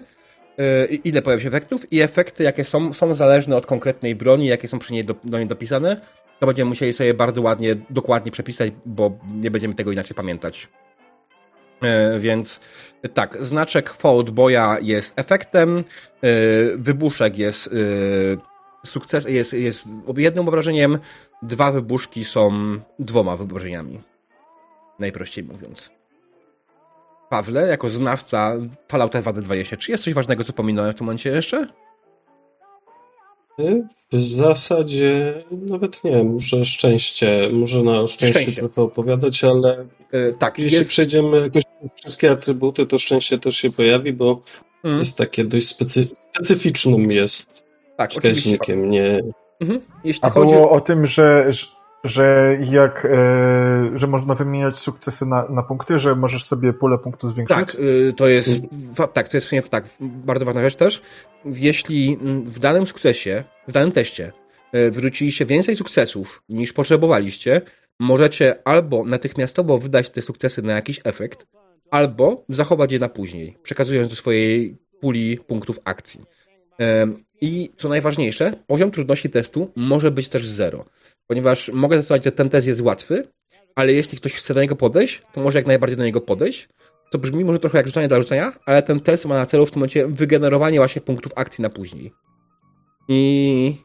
yy, 0.58 0.86
ile 1.04 1.22
pojawiły 1.22 1.44
się 1.44 1.48
efektów 1.48 1.94
i 1.94 2.02
efekty, 2.02 2.44
jakie 2.44 2.64
są, 2.64 2.94
są 2.94 3.16
zależne 3.16 3.56
od 3.56 3.66
konkretnej 3.66 4.16
broni, 4.16 4.48
jakie 4.48 4.68
są 4.68 4.80
przy 4.80 4.94
niej 4.94 5.06
do, 5.06 5.16
do 5.24 5.38
niej 5.38 5.48
dopisane. 5.48 6.02
To 6.40 6.48
będziemy 6.48 6.70
musieli 6.70 6.94
sobie 6.94 7.14
bardzo 7.14 7.42
ładnie, 7.42 7.76
dokładnie 7.90 8.32
przepisać, 8.32 8.72
bo 8.86 9.20
nie 9.36 9.52
będziemy 9.52 9.74
tego 9.74 9.92
inaczej 9.92 10.16
pamiętać. 10.16 10.68
E, 11.86 12.20
więc 12.20 12.60
tak, 13.14 13.38
znaczek 13.40 13.94
Fault 13.94 14.30
Boya 14.30 14.78
jest 14.82 15.14
efektem, 15.16 15.78
e, 15.78 15.84
wybuszek 16.78 17.38
jest 17.38 17.68
e, 17.68 17.72
sukces, 18.88 19.26
jest, 19.30 19.54
jest 19.54 19.88
jednym 20.18 20.48
obrażeniem, 20.48 21.00
dwa 21.42 21.72
wybuszki 21.72 22.26
są 22.26 22.52
dwoma 23.00 23.38
wyobrażeniami. 23.38 24.02
Najprościej 25.00 25.44
mówiąc. 25.44 25.92
Pawle, 27.30 27.68
jako 27.68 27.90
znawca 27.90 28.54
Fallouta 28.88 29.22
2020, 29.22 29.78
czy 29.78 29.92
jest 29.92 30.04
coś 30.04 30.14
ważnego, 30.14 30.44
co 30.44 30.54
pominąłem 30.54 30.92
w 30.92 30.96
tym 30.96 31.06
momencie 31.06 31.30
jeszcze? 31.30 31.68
W 34.14 34.24
zasadzie 34.24 35.34
nawet 35.52 36.04
nie, 36.04 36.24
muszę 36.24 36.66
szczęście, 36.66 37.50
może 37.54 37.84
na 37.84 38.08
szczęście, 38.08 38.40
Szczęście. 38.42 38.62
trochę 38.62 38.82
opowiadać, 38.82 39.44
ale 39.44 39.86
E, 40.12 40.34
tak, 40.34 40.60
jeśli 40.60 40.78
jest... 40.78 40.90
przejdziemy 40.90 41.42
jakoś 41.42 41.64
wszystkie 41.96 42.32
atrybuty, 42.32 42.86
to 42.86 42.98
szczęście 42.98 43.40
też 43.40 43.58
się 43.58 43.72
pojawi, 43.72 44.14
bo 44.14 44.42
Mm, 44.86 45.00
jest 45.00 45.18
takie 45.18 45.44
dość 45.44 45.68
specy... 45.68 46.08
specyficznym 46.14 47.12
jest 47.12 47.64
tak, 47.98 48.12
wskaźnikiem, 48.12 48.90
nie... 48.90 49.22
Mhm. 49.62 49.82
Jeśli 50.04 50.24
A 50.24 50.30
chodzi 50.30 50.54
było 50.54 50.72
o 50.72 50.82
tym, 50.82 51.06
że, 51.06 51.50
że 52.04 52.58
jak, 52.72 53.06
e, 53.06 53.10
że 53.96 54.08
można 54.08 54.36
wymieniać 54.36 54.78
sukcesy 54.78 55.26
na, 55.26 55.50
na 55.50 55.64
punkty, 55.64 56.00
że 56.00 56.16
możesz 56.16 56.44
sobie 56.44 56.74
pulę 56.74 56.98
punktów 56.98 57.34
zwiększyć? 57.34 57.58
Tak, 57.58 57.76
y, 57.76 58.14
to 58.18 58.28
jest, 58.28 58.50
tak, 59.14 59.30
to 59.30 59.38
jest 59.38 59.70
tak, 59.70 59.86
bardzo 60.00 60.46
ważna 60.46 60.62
rzecz 60.64 60.76
też. 60.76 61.02
Jeśli 61.46 62.18
mm, 62.22 62.44
w 62.44 62.60
danym 62.60 62.88
sukcesie, 62.88 63.44
w 63.68 63.72
danym 63.72 63.92
teście 63.92 64.32
y, 64.76 64.92
wyrzuciliście 64.92 65.46
więcej 65.46 65.76
sukcesów 65.76 66.44
niż 66.50 66.74
potrzebowaliście, 66.74 67.62
możecie 68.00 68.68
albo 68.68 69.06
natychmiastowo 69.06 69.78
wydać 69.78 70.10
te 70.10 70.22
sukcesy 70.22 70.62
na 70.62 70.74
jakiś 70.74 71.00
efekt, 71.04 71.48
albo 71.92 72.46
zachować 72.50 72.92
je 72.92 73.00
na 73.00 73.10
później, 73.10 73.58
przekazując 73.64 74.10
do 74.10 74.16
swojej 74.16 74.78
puli 75.02 75.38
punktów 75.38 75.80
akcji. 75.84 76.26
I 77.42 77.72
co 77.76 77.90
najważniejsze, 77.90 78.52
poziom 78.68 78.92
trudności 78.92 79.30
testu 79.30 79.72
może 79.76 80.12
być 80.12 80.30
też 80.30 80.48
zero, 80.48 80.86
ponieważ 81.28 81.70
mogę 81.70 81.96
zastosować, 81.96 82.24
że 82.24 82.32
ten 82.32 82.50
test 82.50 82.68
jest 82.68 82.82
łatwy, 82.82 83.28
ale 83.76 83.94
jeśli 83.94 84.18
ktoś 84.18 84.34
chce 84.34 84.54
do 84.54 84.62
niego 84.62 84.76
podejść, 84.76 85.22
to 85.34 85.42
może 85.42 85.58
jak 85.58 85.68
najbardziej 85.68 85.98
do 85.98 86.04
niego 86.06 86.22
podejść. 86.22 86.70
To 87.12 87.18
brzmi 87.18 87.44
może 87.46 87.60
trochę 87.60 87.78
jak 87.78 87.88
rzucanie 87.88 88.08
dla 88.08 88.18
rzucenia, 88.22 88.54
ale 88.66 88.84
ten 88.84 89.00
test 89.00 89.26
ma 89.26 89.36
na 89.36 89.46
celu 89.46 89.66
w 89.66 89.72
tym 89.72 89.80
momencie 89.80 90.08
wygenerowanie 90.08 90.80
właśnie 90.80 91.02
punktów 91.02 91.32
akcji 91.36 91.62
na 91.62 91.70
później. 91.70 92.12
I 93.10 93.76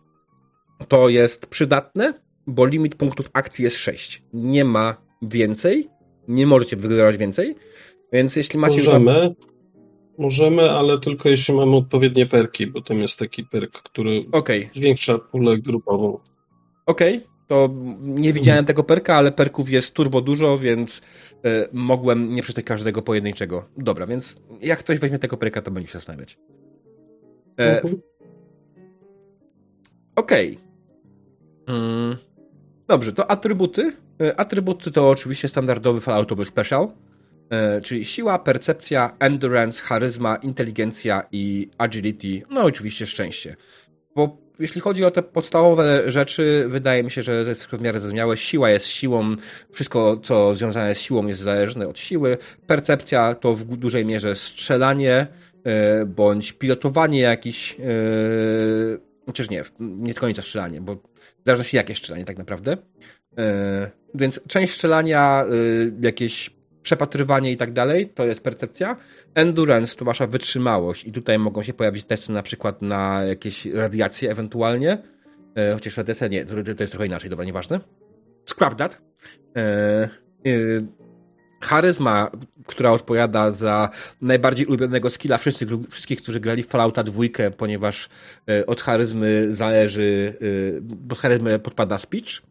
to 0.88 1.09
jest 1.09 1.47
przydatne, 1.47 2.14
bo 2.47 2.66
limit 2.66 2.94
punktów 2.94 3.26
akcji 3.32 3.64
jest 3.64 3.76
6. 3.76 4.23
Nie 4.32 4.64
ma 4.64 4.97
więcej, 5.23 5.88
nie 6.28 6.47
możecie 6.47 6.76
wygenerować 6.76 7.16
więcej, 7.16 7.56
więc 8.12 8.37
jeśli 8.37 8.59
macie 8.59 8.76
już. 8.76 8.87
Możemy, 8.87 9.35
możemy, 10.18 10.70
ale 10.70 11.00
tylko 11.00 11.28
jeśli 11.28 11.54
mamy 11.54 11.76
odpowiednie 11.76 12.26
perki, 12.26 12.66
bo 12.66 12.80
tam 12.80 12.99
jest 12.99 13.18
taki 13.18 13.44
perk, 13.44 13.82
który 13.82 14.25
Okej, 14.32 14.68
zwiększa 14.73 15.18
pulę 15.18 15.59
grupową. 15.59 16.18
okej, 16.87 17.20
to 17.50 17.69
nie 18.00 18.33
widziałem 18.33 18.64
tego 18.64 18.85
perka, 18.85 19.14
ale 19.16 19.33
perków 19.33 19.71
jest 19.71 19.95
turbo 19.95 20.21
dużo, 20.21 20.59
więc 20.59 21.02
e, 21.45 21.69
mogłem 21.73 22.35
nie 22.35 22.42
przeczytać 22.42 22.64
każdego 22.64 23.02
pojedynczego. 23.02 23.69
Dobra, 23.76 24.07
więc 24.07 24.37
jak 24.61 24.78
ktoś 24.78 24.99
weźmie 24.99 25.19
tego 25.19 25.37
perka, 25.37 25.62
to 25.62 25.71
będzie 25.71 25.87
się 25.88 25.92
zastanawiać. 25.99 26.38
E, 27.59 27.80
Mhm. 27.83 28.00
Okej. 30.16 30.59
Mm, 31.66 32.16
Dobrze, 32.88 33.12
to 33.12 33.30
atrybuty. 33.30 33.92
E, 34.23 34.40
Atrybuty 34.40 34.90
to 34.90 35.11
oczywiście 35.11 35.49
standardowy 35.49 36.00
Falloutowy 36.00 36.45
Special, 36.45 36.88
e, 37.50 37.80
czyli 37.80 38.04
siła, 38.04 38.38
percepcja, 38.38 39.16
endurance, 39.19 39.83
charyzma, 39.83 40.37
inteligencja 40.37 41.23
i 41.33 41.71
agility, 41.78 42.42
no 42.50 42.62
oczywiście 42.62 43.07
szczęście. 43.07 43.57
Bo 44.14 44.50
jeśli 44.61 44.81
chodzi 44.81 45.05
o 45.05 45.11
te 45.11 45.23
podstawowe 45.23 46.12
rzeczy, 46.12 46.64
wydaje 46.69 47.02
mi 47.02 47.11
się, 47.11 47.23
że 47.23 47.43
to 47.43 47.49
jest 47.49 47.64
w 47.64 47.81
miarę 47.81 48.00
zrozumiałe. 48.00 48.37
Siła 48.37 48.71
jest 48.71 48.87
siłą, 48.87 49.37
wszystko 49.73 50.17
co 50.23 50.57
związane 50.57 50.95
z 50.95 51.00
siłą 51.00 51.26
jest 51.26 51.40
zależne 51.40 51.88
od 51.88 51.99
siły. 51.99 52.37
Percepcja 52.67 53.35
to 53.35 53.52
w 53.52 53.64
dużej 53.64 54.07
mierze 54.07 54.37
strzelanie, 54.37 55.26
e, 55.64 56.07
bądź 56.07 56.52
pilotowanie 56.52 57.21
jakiś, 57.21 57.76
e, 57.81 57.85
chociaż 59.26 59.50
nie, 59.50 59.62
nie 59.81 60.14
do 60.14 60.21
końca 60.21 60.43
strzelanie, 60.43 60.81
bo 60.81 60.95
w 60.95 61.00
zależności 61.47 61.76
jakie 61.76 61.95
strzelanie 61.95 62.25
tak 62.25 62.38
naprawdę. 62.38 62.77
E, 63.38 63.90
Więc 64.14 64.40
część 64.49 64.75
strzelania, 64.75 65.44
jakieś 66.01 66.51
przepatrywanie 66.83 67.53
i 67.53 67.57
tak 67.57 67.73
dalej, 67.73 68.09
to 68.09 68.27
jest 68.27 68.44
percepcja. 68.44 68.96
Endurance 69.35 69.97
to 69.97 70.05
wasza 70.05 70.27
wytrzymałość 70.27 71.05
i 71.05 71.12
tutaj 71.12 71.38
mogą 71.38 71.62
się 71.62 71.75
pojawić 71.75 72.05
testy 72.05 72.33
na 72.33 72.43
przykład 72.43 72.83
na 72.83 73.25
jakieś 73.25 73.66
radiacje 73.66 74.31
ewentualnie. 74.31 75.03
E, 75.55 75.75
Chociaż 75.75 75.97
radiacja 75.97 76.27
nie, 76.27 76.45
to, 76.45 76.55
to 76.77 76.83
jest 76.83 76.93
trochę 76.93 77.07
inaczej, 77.07 77.31
dobra, 77.31 77.45
nieważne. 77.45 77.81
Scrap 78.47 78.75
that. 78.75 79.03
E, 79.57 79.61
e, 79.61 80.11
charyzma, 81.61 82.31
która 82.66 82.93
odpowiada 82.93 83.53
za 83.53 83.90
najbardziej 84.21 84.66
ulubionego 84.66 85.11
skilla 85.11 85.38
wszystkich, 85.88 86.23
którzy 86.23 86.40
grali 86.40 86.62
Fallouta 86.62 87.03
dwójkę, 87.03 87.51
ponieważ 87.51 88.09
e, 88.49 88.66
od 88.66 88.81
charyzmy 88.81 89.55
zależy, 89.55 90.35
e, 91.09 91.12
od 91.12 91.19
charyzmy 91.19 91.59
podpada 91.59 91.99
speech. 91.99 92.43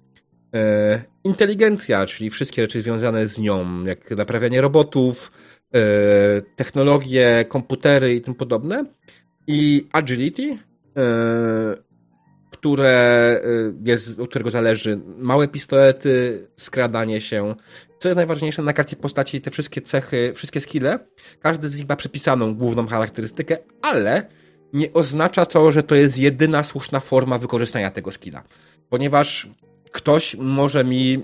E, 0.53 1.01
inteligencja, 1.23 2.05
czyli 2.05 2.29
wszystkie 2.29 2.61
rzeczy 2.61 2.81
związane 2.81 3.27
z 3.27 3.39
nią, 3.39 3.83
jak 3.83 4.11
naprawianie 4.11 4.61
robotów, 4.61 5.31
technologie, 6.55 7.45
komputery 7.49 8.15
i 8.15 8.21
tym 8.21 8.35
podobne. 8.35 8.85
I 9.47 9.87
agility, 9.91 10.57
e, 10.97 11.89
które 12.51 13.41
e, 13.43 13.73
jest, 13.85 14.19
od 14.19 14.29
którego 14.29 14.51
zależy 14.51 14.99
małe 15.17 15.47
pistolety, 15.47 16.47
skradanie 16.57 17.21
się. 17.21 17.55
Co 17.99 18.09
jest 18.09 18.15
najważniejsze, 18.15 18.61
na 18.61 18.73
karcie 18.73 18.95
postaci 18.95 19.41
te 19.41 19.51
wszystkie 19.51 19.81
cechy, 19.81 20.33
wszystkie 20.35 20.61
skille, 20.61 20.99
każdy 21.39 21.69
z 21.69 21.77
nich 21.77 21.89
ma 21.89 21.95
przypisaną 21.95 22.55
główną 22.55 22.87
charakterystykę, 22.87 23.57
ale 23.81 24.27
nie 24.73 24.93
oznacza 24.93 25.45
to, 25.45 25.71
że 25.71 25.83
to 25.83 25.95
jest 25.95 26.17
jedyna 26.17 26.63
słuszna 26.63 26.99
forma 26.99 27.37
wykorzystania 27.37 27.89
tego 27.89 28.11
skilla. 28.11 28.43
Ponieważ 28.89 29.49
ktoś 29.91 30.35
może 30.35 30.83
mi 30.83 31.23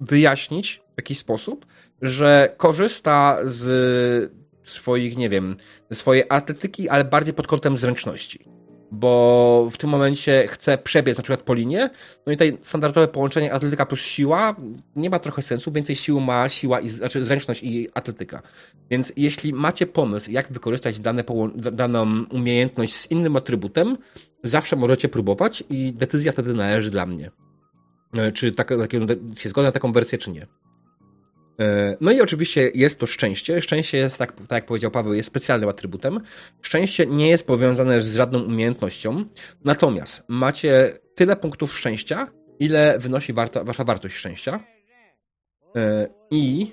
wyjaśnić 0.00 0.82
w 0.94 0.96
jakiś 0.96 1.18
sposób, 1.18 1.66
że 2.02 2.54
korzysta 2.56 3.38
z 3.44 4.32
swoich, 4.62 5.16
nie 5.16 5.28
wiem, 5.28 5.56
swojej 5.92 6.24
atletyki, 6.28 6.88
ale 6.88 7.04
bardziej 7.04 7.34
pod 7.34 7.46
kątem 7.46 7.76
zręczności. 7.76 8.44
Bo 8.92 9.68
w 9.72 9.78
tym 9.78 9.90
momencie 9.90 10.46
chce 10.48 10.78
przebiec 10.78 11.16
na 11.18 11.22
przykład 11.22 11.42
po 11.42 11.54
linie, 11.54 11.90
no 12.26 12.32
i 12.32 12.36
tutaj 12.36 12.58
standardowe 12.62 13.08
połączenie 13.08 13.52
atletyka 13.52 13.86
plus 13.86 14.00
siła 14.00 14.56
nie 14.96 15.10
ma 15.10 15.18
trochę 15.18 15.42
sensu, 15.42 15.72
więcej 15.72 15.96
sił 15.96 16.20
ma 16.20 16.48
siła, 16.48 16.80
i, 16.80 16.88
znaczy 16.88 17.24
zręczność 17.24 17.62
i 17.62 17.88
atletyka. 17.94 18.42
Więc 18.90 19.12
jeśli 19.16 19.52
macie 19.52 19.86
pomysł, 19.86 20.30
jak 20.30 20.52
wykorzystać 20.52 21.00
dane 21.00 21.24
daną 21.72 22.24
umiejętność 22.30 22.96
z 22.96 23.10
innym 23.10 23.36
atrybutem, 23.36 23.96
zawsze 24.42 24.76
możecie 24.76 25.08
próbować 25.08 25.64
i 25.70 25.92
decyzja 25.92 26.32
wtedy 26.32 26.54
należy 26.54 26.90
dla 26.90 27.06
mnie. 27.06 27.30
E, 28.14 28.32
Czy 28.32 28.52
tak, 28.52 28.70
się 29.36 29.48
zgodzę 29.48 29.68
na 29.68 29.72
taką 29.72 29.92
wersję, 29.92 30.18
czy 30.18 30.30
nie. 30.30 30.46
E, 31.60 31.96
No 32.00 32.12
i 32.12 32.20
oczywiście 32.20 32.70
jest 32.74 32.98
to 32.98 33.06
szczęście. 33.06 33.62
Szczęście 33.62 33.98
jest, 33.98 34.18
tak, 34.18 34.32
tak 34.32 34.50
jak 34.50 34.66
powiedział 34.66 34.90
Paweł, 34.90 35.14
jest 35.14 35.26
specjalnym 35.26 35.68
atrybutem. 35.68 36.20
Szczęście 36.62 37.06
nie 37.06 37.28
jest 37.28 37.46
powiązane 37.46 38.02
z 38.02 38.14
żadną 38.14 38.42
umiejętnością, 38.42 39.24
natomiast 39.64 40.22
macie 40.28 40.98
tyle 41.14 41.36
punktów 41.36 41.78
szczęścia, 41.78 42.26
ile 42.58 42.98
wynosi 42.98 43.32
warta, 43.32 43.64
wasza 43.64 43.84
wartość 43.84 44.16
szczęścia. 44.16 44.60
E, 45.76 46.08
I 46.30 46.72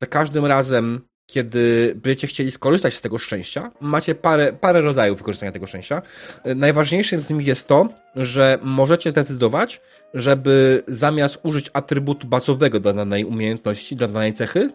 za 0.00 0.06
każdym 0.06 0.46
razem, 0.46 1.00
kiedy 1.32 1.92
będziecie 1.96 2.26
chcieli 2.26 2.50
skorzystać 2.50 2.94
z 2.94 3.00
tego 3.00 3.18
szczęścia, 3.18 3.70
macie 3.80 4.14
parę, 4.14 4.52
parę 4.52 4.80
rodzajów 4.80 5.18
wykorzystania 5.18 5.52
tego 5.52 5.66
szczęścia. 5.66 6.02
E, 6.44 6.54
Najważniejszym 6.54 7.22
z 7.22 7.30
nich 7.30 7.46
jest 7.46 7.66
to, 7.66 7.88
że 8.16 8.58
możecie 8.62 9.10
zdecydować, 9.10 9.80
żeby 10.14 10.82
zamiast 10.88 11.38
użyć 11.42 11.70
atrybutu 11.72 12.26
bazowego 12.26 12.80
dla 12.80 12.92
danej 12.92 13.24
umiejętności, 13.24 13.96
dla 13.96 14.08
danej 14.08 14.32
cechy, 14.32 14.70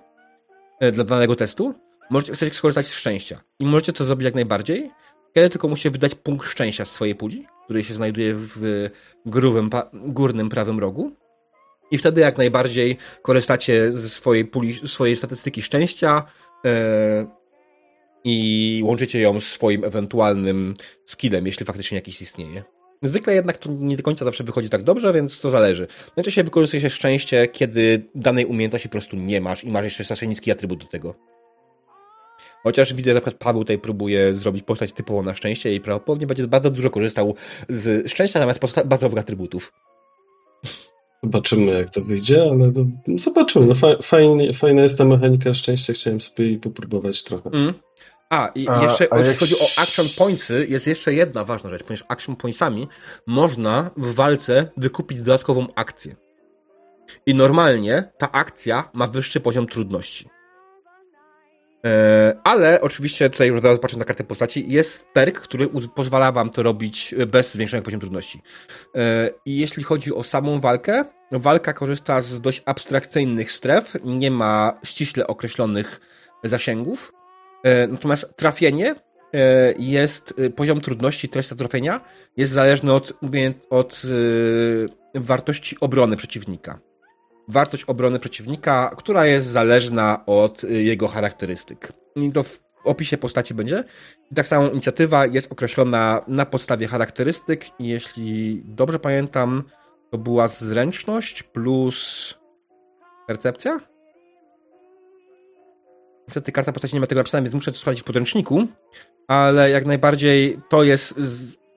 e, 0.80 0.92
dla 0.92 1.04
danego 1.04 1.36
testu, 1.36 1.74
możecie 2.10 2.34
chcecie 2.34 2.54
skorzystać 2.56 2.86
z 2.88 2.94
szczęścia. 2.94 3.42
I 3.60 3.66
możecie 3.66 3.94
to 3.94 4.06
zrobić 4.06 4.26
jak 4.26 4.36
najbardziej, 4.36 4.92
kiedy 5.36 5.50
tylko 5.50 5.68
musicie 5.68 5.92
wydać 5.92 6.16
punkt 6.16 6.48
szczęścia 6.48 6.86
w 6.86 6.90
swojej 6.90 7.16
puli, 7.16 7.46
który 7.66 7.84
się 7.84 7.94
znajduje 7.94 8.34
w 8.36 8.90
grówym, 9.26 9.70
pa- 9.70 9.90
górnym 9.94 10.50
prawym 10.50 10.80
rogu. 10.80 11.12
I 11.92 11.98
wtedy 11.98 12.22
jak 12.22 12.38
najbardziej 12.38 12.98
korzystacie 13.22 13.92
ze 13.92 14.10
swojej 14.10 14.46
puli, 14.46 14.74
swojej 14.88 15.16
statystyki 15.16 15.62
szczęścia 15.62 16.24
i 18.24 18.82
łączycie 18.86 19.22
ją 19.22 19.40
z 19.40 19.46
swoim 19.46 19.84
ewentualnym 19.84 20.74
skillem, 21.06 21.48
jeśli 21.48 21.66
faktycznie 21.66 21.96
jakiś 21.96 22.22
istnieje. 22.22 22.64
Zwykle 23.02 23.36
jednak 23.36 23.58
to 23.58 23.70
nie 23.72 23.98
do 23.98 24.04
końca 24.04 24.26
zawsze 24.26 24.44
wychodzi 24.44 24.70
tak 24.70 24.84
dobrze, 24.84 25.14
więc 25.14 25.40
to 25.40 25.50
zależy. 25.50 25.88
Najczęściej 26.18 26.44
wykorzystuje 26.44 26.82
się 26.82 26.90
szczęście, 26.90 27.48
kiedy 27.48 28.10
danej 28.16 28.46
umiejętności 28.46 28.90
po 28.90 28.92
prostu 28.92 29.16
nie 29.16 29.42
masz 29.42 29.64
i 29.64 29.72
masz 29.72 29.84
jeszcze 29.84 30.04
strasznie 30.04 30.28
niski 30.28 30.52
atrybut 30.52 30.84
do 30.84 30.86
tego. 30.86 31.16
Chociaż 32.64 32.94
widzę, 32.94 33.10
że 33.10 33.14
na 33.14 33.22
przykład 33.22 33.44
Paweł 33.44 33.62
tutaj 33.62 33.80
próbuje 33.80 34.34
zrobić 34.34 34.64
postać 34.64 34.94
typowo 34.94 35.24
na 35.24 35.36
szczęście 35.36 35.76
i 35.76 35.82
prawdopodobnie 35.82 36.28
będzie 36.28 36.48
bardzo 36.48 36.70
dużo 36.70 36.90
korzystał 36.90 37.36
z 37.70 38.12
szczęścia 38.12 38.40
zamiast 38.40 38.86
bazowych 38.86 39.20
atrybutów. 39.20 39.74
Zobaczymy, 41.24 41.72
jak 41.72 41.90
to 41.90 42.02
wyjdzie, 42.02 42.44
ale 42.52 42.72
to, 42.72 42.86
zobaczymy. 43.18 43.66
No, 43.66 43.76
fa 43.76 43.88
fajnie, 44.02 44.54
fajna 44.54 44.82
jest 44.82 44.98
ta 44.98 45.06
mechanika 45.06 45.54
szczęścia. 45.54 45.94
Chciałem 45.94 46.22
sobie 46.22 46.46
jej 46.46 46.58
popróbować 46.58 47.24
trochę. 47.24 47.50
Mm. 47.54 47.74
A, 48.30 48.52
i 48.56 48.68
A- 48.68 48.84
jeszcze 48.84 49.08
a 49.12 49.18
jeśli 49.18 49.32
jak- 49.32 49.40
chodzi 49.40 49.56
o 49.56 49.82
action 49.82 50.06
pointsy, 50.18 50.68
jest 50.70 50.88
jeszcze 50.88 51.14
jedna 51.14 51.44
ważna 51.44 51.70
rzecz, 51.70 51.84
ponieważ 51.84 52.06
action 52.10 52.36
pointsami 52.36 52.88
można 53.28 53.92
w 53.98 54.14
walce 54.14 54.72
wykupić 54.78 55.18
dodatkową 55.18 55.68
akcję. 55.76 56.16
I 57.26 57.36
normalnie 57.36 58.12
ta 58.18 58.32
akcja 58.32 58.90
ma 58.94 59.08
wyższy 59.08 59.40
poziom 59.40 59.68
trudności. 59.68 60.30
E, 61.86 62.38
ale 62.44 62.82
oczywiście 62.82 63.30
tutaj 63.30 63.48
już 63.48 63.62
zaraz 63.62 63.80
patrzę 63.80 63.98
na 63.98 64.06
kartę 64.06 64.24
postaci, 64.24 64.66
jest 64.68 65.08
perk, 65.14 65.40
który 65.40 65.68
pozwala 65.96 66.32
wam 66.32 66.50
to 66.50 66.64
robić 66.64 67.16
bez 67.28 67.54
zwiększonego 67.54 67.86
poziomu 67.86 68.02
trudności. 68.02 68.42
E, 68.96 69.30
I 69.46 69.58
jeśli 69.58 69.84
chodzi 69.84 70.14
o 70.14 70.24
samą 70.24 70.60
walkę, 70.60 71.06
walka 71.32 71.74
korzysta 71.74 72.22
z 72.22 72.42
dość 72.42 72.62
abstrakcyjnych 72.66 73.52
stref, 73.52 73.94
nie 74.04 74.32
ma 74.32 74.80
ściśle 74.84 75.28
określonych 75.28 76.00
zasięgów. 76.44 77.14
E, 77.64 77.88
Natomiast 77.88 78.36
trafienie 78.36 78.96
e, 79.34 79.74
jest, 79.80 80.34
e, 80.38 80.50
poziom 80.50 80.82
trudności, 80.82 81.30
treść 81.30 81.50
trafienia 81.58 82.02
jest 82.38 82.52
zależny 82.52 82.94
od, 82.94 83.14
od 83.70 84.02
e, 85.16 85.20
wartości 85.20 85.78
obrony 85.80 86.18
przeciwnika. 86.18 86.80
Wartość 87.48 87.84
obrony 87.84 88.20
przeciwnika, 88.20 88.92
która 88.98 89.26
jest 89.26 89.48
zależna 89.48 90.26
od 90.26 90.64
e, 90.64 90.68
jego 90.68 91.08
charakterystyk. 91.08 91.94
I 92.16 92.32
to 92.32 92.44
w 92.44 92.64
opisie 92.84 93.18
postaci 93.18 93.54
będzie. 93.54 93.84
Tak 94.36 94.48
samo 94.48 94.70
inicjatywa 94.70 95.26
jest 95.26 95.52
określona 95.52 96.22
na 96.28 96.46
podstawie 96.46 96.88
charakterystyk 96.88 97.80
i 97.80 97.88
jeśli 97.88 98.62
dobrze 98.66 99.00
pamiętam, 99.00 99.64
to 100.12 100.18
była 100.18 100.48
zręczność 100.48 101.44
plus 101.44 102.34
percepcja? 103.28 103.80
Niestety 106.28 106.52
karta 106.52 106.72
postaci 106.72 106.94
nie 106.96 107.00
ma 107.00 107.08
tego 107.08 107.20
napisane, 107.20 107.44
więc 107.44 107.54
muszę 107.54 107.72
to 107.72 107.78
sprawdzić 107.78 108.02
w 108.02 108.06
podręczniku, 108.06 108.68
ale 109.28 109.70
jak 109.70 109.86
najbardziej 109.86 110.60
to 110.70 110.84
jest 110.84 111.20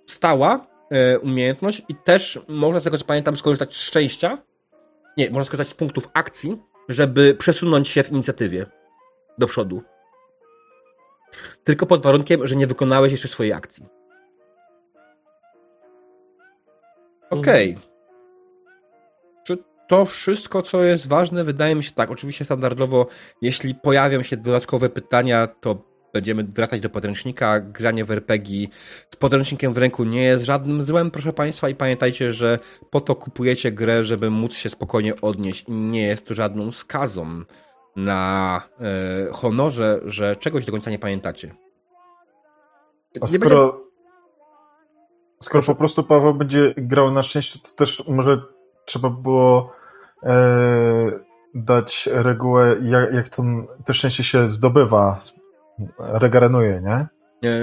stała 0.07 0.67
e, 0.91 1.19
umiejętność 1.19 1.83
i 1.89 1.95
też 1.95 2.41
można 2.49 2.81
z 2.81 2.85
tego 2.85 2.99
co 2.99 3.05
pamiętam 3.05 3.37
skorzystać 3.37 3.77
z 3.77 3.81
szczęścia. 3.81 4.39
Nie, 5.17 5.31
można 5.31 5.45
skorzystać 5.45 5.69
z 5.69 5.75
punktów 5.75 6.09
akcji, 6.15 6.63
żeby 6.89 7.35
przesunąć 7.35 7.89
się 7.89 8.03
w 8.03 8.13
inicjatywie 8.13 8.67
do 9.39 9.47
przodu. 9.47 9.83
Tylko 11.65 11.87
pod 11.87 12.03
warunkiem, 12.03 12.47
że 12.47 12.57
nie 12.57 12.67
wykonałeś 12.67 13.13
jeszcze 13.13 13.29
swojej 13.29 13.53
akcji. 13.53 13.87
Okej. 17.31 17.79
Czy 19.45 19.59
to 19.89 20.05
wszystko, 20.05 20.63
co 20.63 20.85
jest 20.85 21.09
ważne? 21.09 21.45
Wydaje 21.45 21.75
mi 21.75 21.85
się 21.85 21.93
tak. 21.93 22.11
Oczywiście 22.11 22.45
standardowo, 22.45 23.07
jeśli 23.43 23.75
pojawią 23.75 24.23
się 24.23 24.37
dodatkowe 24.37 24.89
pytania, 24.89 25.47
to 25.47 25.96
będziemy 26.13 26.45
wracać 26.45 26.81
do 26.81 26.91
podręcznika. 26.91 27.61
Granie 27.61 28.05
w 28.05 28.11
RPG 28.11 28.67
z 29.11 29.17
podręcznikiem 29.17 29.75
w 29.75 29.79
ręku 29.79 30.05
nie 30.05 30.23
jest 30.23 30.45
żadnym 30.45 30.83
złem, 30.83 31.11
proszę 31.11 31.33
Państwa, 31.33 31.69
i 31.69 31.75
pamiętajcie, 31.75 32.33
że 32.33 32.59
po 32.91 33.01
to 33.01 33.15
kupujecie 33.15 33.73
grę, 33.73 34.05
żeby 34.05 34.31
móc 34.31 34.55
się 34.55 34.71
spokojnie 34.71 35.21
odnieść 35.21 35.65
i 35.69 35.73
nie 35.73 36.03
jest 36.07 36.27
to 36.27 36.35
żadną 36.35 36.73
skazą 36.73 37.43
na 37.97 38.63
e, 38.81 39.33
honorze, 39.33 40.01
że 40.05 40.37
czegoś 40.37 40.65
do 40.65 40.73
końca 40.73 40.91
nie 40.91 40.99
pamiętacie. 40.99 41.51
A 41.51 41.55
Nie 43.15 43.21
będzie- 43.21 43.39
skoro, 43.39 43.81
skoro 45.41 45.65
po 45.65 45.75
prostu 45.75 46.03
Paweł 46.05 46.35
będzie 46.35 46.75
grał 46.77 47.11
na 47.11 47.23
szczęście, 47.23 47.59
to 47.59 47.69
też 47.71 48.05
może 48.09 48.43
trzeba 48.85 49.11
było 49.11 49.73
e, 50.23 51.11
dać 51.55 52.09
regułę, 52.13 52.77
jak, 52.83 53.15
jak 53.15 53.29
to, 53.29 53.43
to 53.85 53.93
szczęście 53.93 54.25
się 54.25 54.49
zdobywa, 54.49 55.19
regeneruje, 55.99 56.83
nie? 56.85 57.07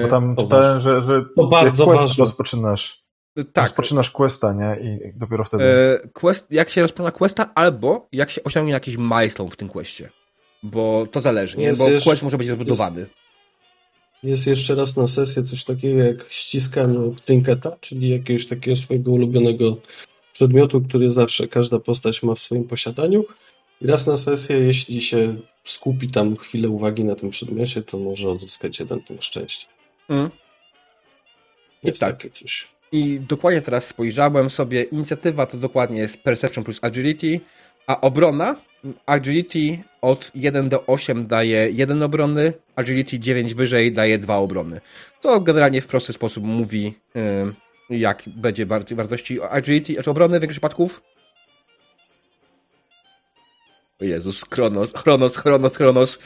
Bo 0.03 0.07
tam 0.09 0.35
to 0.35 0.41
czytałem, 0.43 0.81
że, 0.81 1.01
że 1.01 1.21
To 1.35 1.47
bardzo 1.47 1.85
quest 1.85 1.99
ważne. 2.01 2.21
rozpoczynasz, 2.23 3.03
tak. 3.53 3.63
rozpoczynasz 3.63 4.11
questa, 4.11 4.53
nie? 4.53 4.77
I 4.81 5.13
dopiero 5.19 5.43
wtedy. 5.43 5.63
E, 5.63 6.07
quest, 6.13 6.51
jak 6.51 6.69
się 6.69 6.81
rozpoczyna 6.81 7.11
questa, 7.11 7.51
albo 7.55 8.07
jak 8.11 8.29
się 8.29 8.43
osiągnie 8.43 8.73
jakiś 8.73 8.97
milestone 8.97 9.49
w 9.49 9.55
tym 9.57 9.69
questie. 9.69 10.09
Bo 10.63 11.07
to 11.11 11.21
zależy, 11.21 11.57
nie? 11.57 11.63
Jest 11.63 11.79
Bo 11.81 11.89
jeszcze- 11.89 12.09
quest 12.09 12.23
może 12.23 12.37
być 12.37 12.47
rozbudowany. 12.47 13.05
Jest 14.23 14.47
jeszcze 14.47 14.75
raz 14.75 14.97
na 14.97 15.07
sesję 15.07 15.43
coś 15.43 15.63
takiego 15.63 16.03
jak 16.03 16.25
ściskanie 16.29 16.99
trinketa, 17.25 17.71
czyli 17.79 18.09
jakiegoś 18.09 18.47
takiego 18.47 18.75
swojego 18.75 19.11
ulubionego 19.11 19.77
przedmiotu, 20.33 20.81
który 20.81 21.11
zawsze 21.11 21.47
każda 21.47 21.79
postać 21.79 22.23
ma 22.23 22.35
w 22.35 22.39
swoim 22.39 22.63
posiadaniu. 22.63 23.23
I 23.81 23.87
raz 23.87 24.07
na 24.07 24.17
sesję, 24.17 24.59
jeśli 24.59 25.01
się 25.01 25.35
skupi 25.65 26.07
tam 26.07 26.37
chwilę 26.37 26.69
uwagi 26.69 27.03
na 27.03 27.15
tym 27.15 27.29
przedmiocie, 27.29 27.81
to 27.81 27.97
może 27.97 28.29
odzyskać 28.29 28.79
jeden 28.79 29.01
punkt 29.01 29.23
szczęścia. 29.23 29.67
Mm. 30.09 30.29
I 31.83 31.87
Jest 31.87 31.99
tak. 31.99 32.17
takie 32.17 32.29
coś. 32.29 32.67
I 32.91 33.19
dokładnie 33.19 33.61
teraz 33.61 33.87
spojrzałem 33.87 34.49
sobie, 34.49 34.83
inicjatywa 34.83 35.45
to 35.45 35.57
dokładnie 35.57 35.99
jest 35.99 36.23
Perception 36.23 36.63
plus 36.63 36.79
Agility, 36.81 37.39
a 37.87 38.01
obrona, 38.01 38.55
Agility 39.05 39.83
od 40.01 40.31
1 40.35 40.69
do 40.69 40.85
8 40.85 41.27
daje 41.27 41.69
1 41.71 42.03
obrony, 42.03 42.53
Agility 42.75 43.19
9 43.19 43.53
wyżej 43.53 43.91
daje 43.91 44.19
2 44.19 44.37
obrony. 44.37 44.81
To 45.21 45.39
generalnie 45.39 45.81
w 45.81 45.87
prosty 45.87 46.13
sposób 46.13 46.43
mówi, 46.43 46.93
ym, 47.15 47.55
jak 47.89 48.23
będzie 48.27 48.65
wartości 48.65 49.41
Agility, 49.41 49.93
znaczy 49.93 50.09
obrony 50.09 50.37
w 50.37 50.41
większości 50.41 50.59
przypadków. 50.59 51.01
O 54.03 54.05
Jezus, 54.05 54.43
Chronos, 54.53 54.93
Chronos, 54.93 55.37
Chronos, 55.37 55.77
Chronos. 55.77 56.19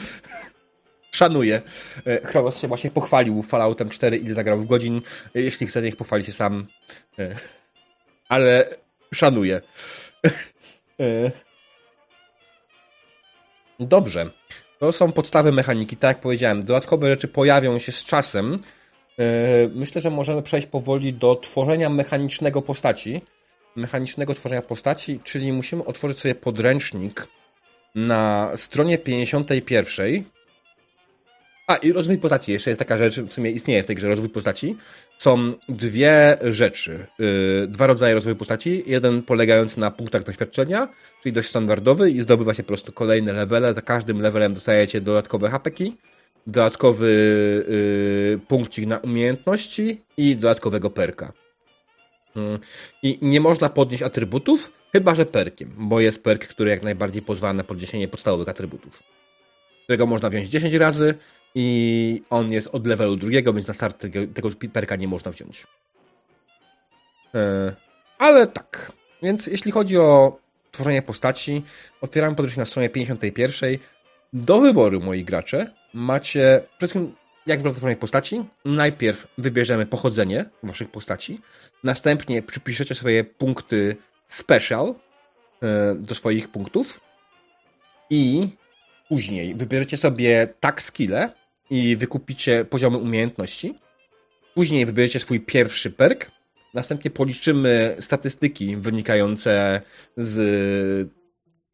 Szanuję. 1.11 1.61
E, 2.07 2.21
Chronos 2.27 2.61
się 2.61 2.67
właśnie 2.67 2.91
pochwalił 2.91 3.43
Falloutem 3.43 3.89
4, 3.89 4.17
ile 4.17 4.35
zagrał 4.35 4.59
w 4.59 4.65
godzin. 4.65 5.01
E, 5.35 5.41
Jeśli 5.41 5.67
chce, 5.67 5.81
niech 5.81 5.95
pochwali 5.95 6.25
się 6.25 6.31
sam. 6.31 6.67
E, 7.19 7.35
Ale 8.29 8.69
szanuję. 9.13 9.61
E, 10.99 11.31
Dobrze. 13.79 14.29
To 14.79 14.91
są 14.91 15.11
podstawy 15.11 15.51
mechaniki. 15.51 15.97
Tak 15.97 16.07
jak 16.17 16.21
powiedziałem, 16.21 16.63
dodatkowe 16.63 17.07
rzeczy 17.07 17.27
pojawią 17.27 17.79
się 17.79 17.91
z 17.91 18.03
czasem. 18.03 18.57
E, 19.19 19.67
Myślę, 19.75 20.01
że 20.01 20.09
możemy 20.09 20.41
przejść 20.41 20.67
powoli 20.67 21.13
do 21.13 21.35
tworzenia 21.35 21.89
mechanicznego 21.89 22.61
postaci. 22.61 23.21
Mechanicznego 23.75 24.33
tworzenia 24.33 24.61
postaci, 24.61 25.19
czyli 25.23 25.53
musimy 25.53 25.85
otworzyć 25.85 26.19
sobie 26.19 26.35
podręcznik 26.35 27.27
na 27.97 28.51
stronie 28.55 28.97
51. 28.97 30.23
A, 31.67 31.75
i 31.75 31.91
rozwój 31.91 32.17
postaci. 32.17 32.51
Jeszcze 32.51 32.69
jest 32.69 32.79
taka 32.79 32.97
rzecz, 32.97 33.19
w 33.19 33.33
sumie 33.33 33.51
istnieje 33.51 33.83
w 33.83 33.88
tej 33.88 33.95
grze 33.95 34.07
rozwój 34.07 34.29
postaci. 34.29 34.77
Są 35.17 35.53
dwie 35.69 36.38
rzeczy. 36.41 37.07
Yy, 37.19 37.67
dwa 37.67 37.88
rodzaje 37.88 38.13
rozwoju 38.13 38.36
postaci. 38.36 38.83
Jeden 38.86 39.23
polegający 39.23 39.79
na 39.79 39.91
punktach 39.91 40.23
doświadczenia, 40.23 40.88
czyli 41.23 41.33
dość 41.33 41.49
standardowy 41.49 42.12
i 42.12 42.21
zdobywa 42.21 42.53
się 42.53 42.63
po 42.63 42.67
prostu 42.67 42.91
kolejne 42.91 43.33
levele. 43.33 43.73
Za 43.73 43.81
każdym 43.81 44.21
levelem 44.21 44.53
dostajecie 44.53 45.01
dodatkowe 45.01 45.49
hapeki, 45.49 45.97
dodatkowy 46.47 47.12
yy, 47.69 48.39
punkcik 48.47 48.86
na 48.86 48.97
umiejętności 48.97 50.01
i 50.17 50.36
dodatkowego 50.36 50.89
perka. 50.89 51.33
Yy, 52.36 52.60
I 53.03 53.17
nie 53.21 53.41
można 53.41 53.69
podnieść 53.69 54.03
atrybutów, 54.03 54.76
chyba 54.93 55.15
że 55.15 55.26
perkiem, 55.26 55.73
bo 55.78 56.00
jest 56.00 56.23
perk, 56.23 56.47
który 56.47 56.69
jak 56.69 56.84
najbardziej 56.84 57.21
pozwala 57.21 57.54
na 57.54 57.63
podniesienie 57.63 58.08
podstawowych 58.08 58.50
atrybutów. 58.50 59.04
Którego 59.84 60.06
można 60.06 60.30
wziąć 60.30 60.50
10 60.50 60.73
razy 60.73 61.15
i 61.56 62.21
on 62.30 62.52
jest 62.52 62.67
od 62.67 62.88
levelu 62.88 63.15
drugiego, 63.15 63.54
więc 63.54 63.67
na 63.67 63.73
start 63.73 64.00
tego, 64.00 64.19
tego 64.34 64.50
perka 64.73 64.95
nie 64.95 65.08
można 65.08 65.32
wziąć. 65.32 65.67
E, 67.36 67.76
ale 68.17 68.47
tak. 68.47 68.91
Więc 69.23 69.47
jeśli 69.47 69.71
chodzi 69.71 69.97
o 69.97 70.39
tworzenie 70.71 71.02
postaci, 71.02 71.63
otwieramy 72.02 72.36
podręcznik 72.36 72.58
na 72.58 72.65
stronie 72.65 72.89
51. 72.89 73.78
Do 74.34 74.62
wyboru, 74.62 75.02
moi 75.02 75.23
gracze, 75.23 75.73
macie 75.93 76.62
przede 76.78 76.78
wszystkim 76.78 77.15
jak 77.47 77.60
wygląda 77.60 77.78
tworzenie 77.78 77.95
postaci. 77.95 78.43
Najpierw 78.65 79.28
wybierzemy 79.38 79.86
pochodzenie 79.86 80.45
waszych 80.63 80.91
postaci, 80.91 81.39
następnie 81.84 82.41
przypiszecie 82.41 82.95
swoje 82.95 83.23
punkty 83.23 83.95
special 84.27 84.95
e, 85.63 85.95
do 85.95 86.15
swoich 86.15 86.47
punktów 86.47 87.01
i 88.09 88.49
później 89.09 89.55
wybierzecie 89.55 89.97
sobie 89.97 90.47
tak 90.59 90.81
skille 90.81 91.29
i 91.69 91.95
wykupicie 91.97 92.65
poziomy 92.65 92.97
umiejętności. 92.97 93.75
Później 94.53 94.85
wybierzecie 94.85 95.19
swój 95.19 95.39
pierwszy 95.39 95.91
perk. 95.91 96.31
Następnie 96.73 97.11
policzymy 97.11 97.97
statystyki 97.99 98.77
wynikające 98.77 99.81
z 100.17 101.16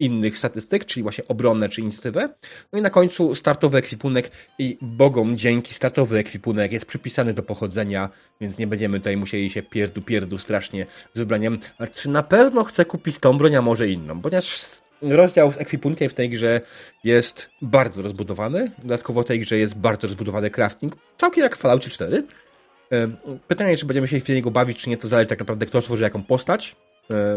innych 0.04 0.38
statystyk, 0.38 0.86
czyli 0.86 1.04
właśnie 1.04 1.28
obronne 1.28 1.70
czy 1.70 1.82
inicjatywę. 1.82 2.30
No 2.74 2.80
i 2.80 2.82
na 2.82 2.90
końcu 2.90 3.36
startowy 3.36 3.78
ekwipunek 3.78 4.32
i 4.60 4.78
bogom 4.82 5.38
dzięki 5.38 5.74
startowy 5.74 6.18
ekwipunek 6.18 6.72
jest 6.72 6.86
przypisany 6.86 7.34
do 7.34 7.44
pochodzenia, 7.44 8.10
więc 8.42 8.58
nie 8.58 8.68
będziemy 8.68 9.00
tutaj 9.00 9.18
musieli 9.18 9.50
się 9.50 9.64
pierdu 9.64 10.02
pierdu 10.02 10.38
strasznie 10.38 10.86
z 11.14 11.20
wybraniem. 11.20 11.60
Czy 11.94 12.10
na 12.10 12.24
pewno 12.24 12.64
chcę 12.64 12.86
kupić 12.86 13.20
tą 13.20 13.38
broń, 13.38 13.56
a 13.56 13.62
może 13.62 13.90
inną? 13.90 14.22
Ponieważ 14.22 14.66
rozdział 15.02 15.52
z 15.52 15.58
ekwipunkiem 15.58 16.10
w 16.10 16.14
tej 16.14 16.30
grze 16.30 16.62
jest 17.04 17.50
bardzo 17.62 18.02
rozbudowany. 18.02 18.72
Dodatkowo 18.78 19.24
w 19.24 19.26
tej 19.26 19.40
grze 19.40 19.58
jest 19.58 19.76
bardzo 19.76 20.08
rozbudowany 20.08 20.50
crafting, 20.50 20.96
całkiem 21.18 21.44
jak 21.44 21.56
w 21.56 21.60
Falloutie 21.60 21.90
4. 21.90 22.24
Pytanie, 23.48 23.78
czy 23.78 23.86
będziemy 23.86 24.08
się 24.08 24.20
w 24.20 24.30
niego 24.30 24.52
bawić, 24.52 24.78
czy 24.78 24.90
nie, 24.90 24.98
to 24.98 25.08
zależy 25.08 25.28
tak 25.28 25.40
naprawdę, 25.40 25.66
kto 25.66 25.82
stworzy 25.82 26.04
jaką 26.04 26.24
postać, 26.24 26.76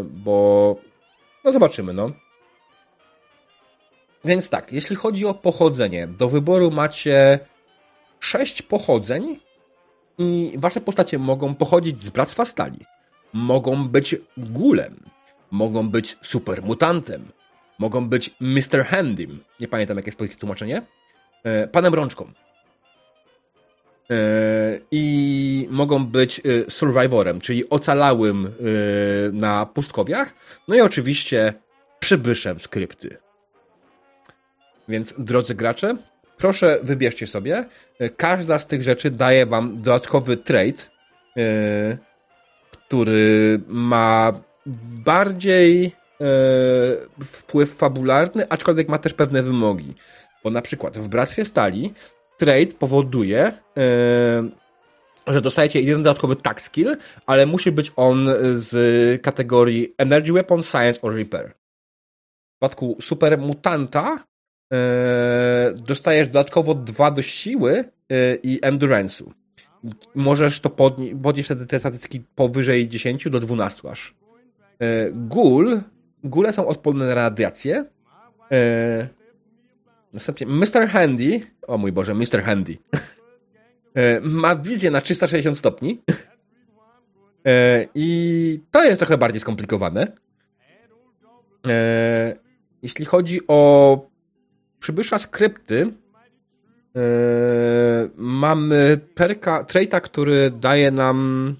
bo 0.03 0.75
no 1.45 1.51
zobaczymy, 1.51 1.93
no. 1.93 2.11
Więc 4.25 4.49
tak, 4.49 4.73
jeśli 4.73 4.95
chodzi 4.95 5.25
o 5.25 5.33
pochodzenie, 5.33 6.07
do 6.07 6.29
wyboru 6.29 6.71
macie 6.71 7.39
sześć 8.19 8.61
pochodzeń 8.61 9.39
i 10.17 10.53
wasze 10.57 10.81
postacie 10.81 11.19
mogą 11.19 11.55
pochodzić 11.55 12.03
z 12.03 12.09
Bractwa 12.09 12.45
Stali. 12.45 12.79
Mogą 13.33 13.87
być 13.87 14.15
gulem, 14.37 15.03
mogą 15.51 15.89
być 15.89 16.17
supermutantem, 16.21 17.31
mogą 17.79 18.09
być 18.09 18.35
Mr. 18.39 18.85
Handym, 18.85 19.43
nie 19.59 19.67
pamiętam 19.67 19.97
jakie 19.97 20.07
jest 20.07 20.17
polskie 20.17 20.37
tłumaczenie, 20.37 20.81
e, 21.43 21.67
panem 21.67 21.93
rączką. 21.93 22.31
E, 24.09 24.15
I 24.91 25.67
mogą 25.71 26.05
być 26.05 26.39
e, 26.39 26.71
survivorem, 26.71 27.41
czyli 27.41 27.69
ocalałym 27.69 28.53
na 29.33 29.65
pustkowiach, 29.65 30.33
no 30.67 30.75
i 30.75 30.81
oczywiście 30.81 31.53
przybyszem 31.99 32.59
skrypty. 32.59 33.17
Więc 34.87 35.13
drodzy 35.17 35.55
gracze, 35.55 35.97
proszę 36.37 36.79
wybierzcie 36.83 37.27
sobie. 37.27 37.65
Każda 38.17 38.59
z 38.59 38.67
tych 38.67 38.83
rzeczy 38.83 39.11
daje 39.11 39.45
wam 39.45 39.81
dodatkowy 39.81 40.37
trade, 40.37 40.83
który 42.71 43.59
ma 43.67 44.33
bardziej 45.05 45.95
E, 46.21 47.23
wpływ 47.23 47.75
fabularny, 47.75 48.49
aczkolwiek 48.49 48.89
ma 48.89 48.97
też 48.97 49.13
pewne 49.13 49.43
wymogi. 49.43 49.93
Bo 50.43 50.49
na 50.49 50.61
przykład 50.61 50.97
w 50.97 51.07
Bractwie 51.07 51.45
Stali 51.45 51.93
trade 52.37 52.67
powoduje, 52.67 53.51
e, 53.77 54.49
że 55.27 55.41
dostajecie 55.41 55.81
jeden 55.81 56.03
dodatkowy 56.03 56.35
tag 56.35 56.61
skill, 56.61 56.97
ale 57.25 57.45
musi 57.45 57.71
być 57.71 57.91
on 57.95 58.27
z 58.53 59.21
kategorii 59.21 59.93
Energy 59.97 60.33
Weapon, 60.33 60.63
Science 60.63 61.01
or 61.01 61.15
Repair. 61.15 61.49
W 61.49 62.59
przypadku 62.59 62.97
Super 63.01 63.37
Mutanta 63.37 64.23
dostajesz 65.75 66.27
dodatkowo 66.27 66.75
dwa 66.75 67.11
do 67.11 67.21
siły 67.21 67.83
i 68.43 68.59
endurance'u. 68.63 69.31
Możesz 70.15 70.59
to 70.59 70.69
podnieść 70.69 71.47
wtedy 71.47 71.65
te 71.65 71.79
statystyki 71.79 72.21
powyżej 72.35 72.87
10 72.87 73.29
do 73.29 73.39
12 73.39 73.89
aż. 73.89 74.15
Ghoul 75.11 75.81
Góle 76.23 76.53
są 76.53 76.67
odporne 76.67 77.07
na 77.07 77.15
radiację. 77.15 77.85
E, 78.51 79.07
następnie 80.13 80.47
Mr. 80.47 80.87
Handy, 80.89 81.41
o 81.67 81.77
mój 81.77 81.91
Boże, 81.91 82.13
Mr. 82.13 82.43
Handy, 82.43 82.77
e, 83.95 84.19
ma 84.19 84.55
wizję 84.55 84.91
na 84.91 85.01
360 85.01 85.57
stopni. 85.57 86.01
E, 87.45 87.87
I 87.95 88.59
to 88.71 88.83
jest 88.83 88.97
trochę 88.97 89.17
bardziej 89.17 89.41
skomplikowane. 89.41 90.07
E, 91.67 92.33
jeśli 92.81 93.05
chodzi 93.05 93.39
o 93.47 94.09
przybysza 94.79 95.17
skrypty, 95.17 95.93
e, 96.95 97.01
mamy 98.15 98.99
perka, 99.15 99.63
traita, 99.63 100.01
który 100.01 100.51
daje 100.51 100.91
nam 100.91 101.55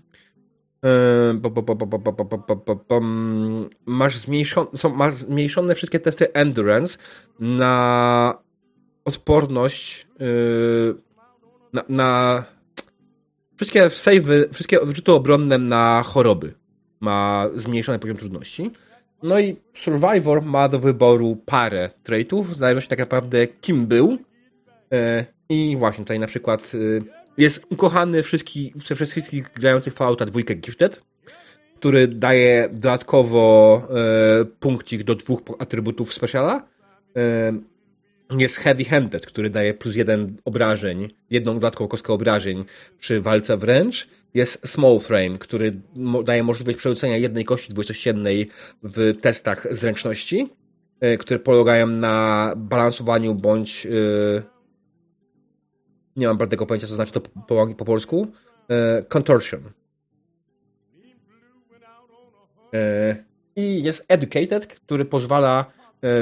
masz, 3.86 4.18
zmniejszone, 4.18 4.68
są, 4.76 4.96
masz 4.96 5.14
zmniejszone 5.14 5.76
wszystkie 5.76 6.00
testy 6.00 6.34
endurance 6.34 6.98
na 7.40 8.38
odporność 9.06 10.08
yy, 10.20 10.96
na, 11.74 11.84
na 11.90 12.44
wszystkie 13.58 13.90
save'y, 13.90 14.54
wszystkie 14.54 14.80
rzuty 14.94 15.12
obronne 15.12 15.58
na 15.58 16.04
choroby 16.06 16.54
ma 17.00 17.48
zmniejszony 17.56 18.00
poziom 18.00 18.18
trudności. 18.18 18.72
No 19.24 19.40
i 19.40 19.56
Survivor 19.74 20.42
ma 20.42 20.70
do 20.70 20.80
wyboru 20.80 21.38
parę 21.46 21.90
traitów, 22.04 22.58
zależności 22.58 22.90
tak 22.90 23.00
naprawdę 23.00 23.48
kim 23.48 23.86
był. 23.86 24.18
Yy, 24.92 25.26
I 25.50 25.78
właśnie 25.78 26.04
tutaj 26.04 26.20
na 26.20 26.28
przykład 26.28 26.74
yy, 26.74 27.04
jest 27.38 27.66
ukochany 27.70 28.24
wszystkich, 28.24 28.78
przez 28.78 29.10
wszystkich 29.10 29.50
grających 29.54 29.94
Fallouta 29.94 30.26
dwójkę 30.26 30.56
Gifted, 30.56 31.02
który 31.80 32.08
daje 32.08 32.70
dodatkowo 32.72 33.82
e, 33.90 34.46
punkcik 34.46 35.04
do 35.04 35.16
dwóch 35.16 35.42
atrybutów 35.60 36.14
speciala. 36.14 36.68
Jest 38.32 38.58
Heavy 38.58 38.86
Handed, 38.86 39.26
który 39.26 39.50
daje 39.50 39.74
plus 39.74 39.96
jeden 39.96 40.36
obrażeń, 40.46 41.08
jedną 41.30 41.54
dodatkową 41.54 41.88
kostkę 41.88 42.14
obrażeń 42.14 42.66
przy 43.00 43.22
walce 43.22 43.58
wręcz. 43.58 44.08
Jest 44.34 44.68
Small 44.68 45.00
Frame, 45.00 45.38
który 45.38 45.82
daje 46.24 46.44
możliwość 46.44 46.78
przerzucenia 46.78 47.18
jednej 47.18 47.46
kości 47.46 47.74
dwustościennej 47.74 48.50
w 48.84 49.14
testach 49.22 49.68
zręczności, 49.72 50.50
e, 51.00 51.18
które 51.18 51.40
polegają 51.40 51.88
na 51.88 52.54
balansowaniu 52.58 53.36
bądź 53.36 53.86
e, 53.86 53.90
nie 56.16 56.28
mam 56.28 56.38
tego 56.38 56.66
pojęcia, 56.66 56.88
co 56.88 56.96
znaczy 56.96 57.12
to 57.12 57.22
po, 57.22 57.30
po, 57.42 57.68
po 57.76 57.86
polsku, 57.86 58.28
e, 58.70 59.04
contortion. 59.04 59.62
I 63.56 63.84
jest 63.84 64.06
educated, 64.08 64.68
który 64.68 65.06
pozwala 65.06 65.66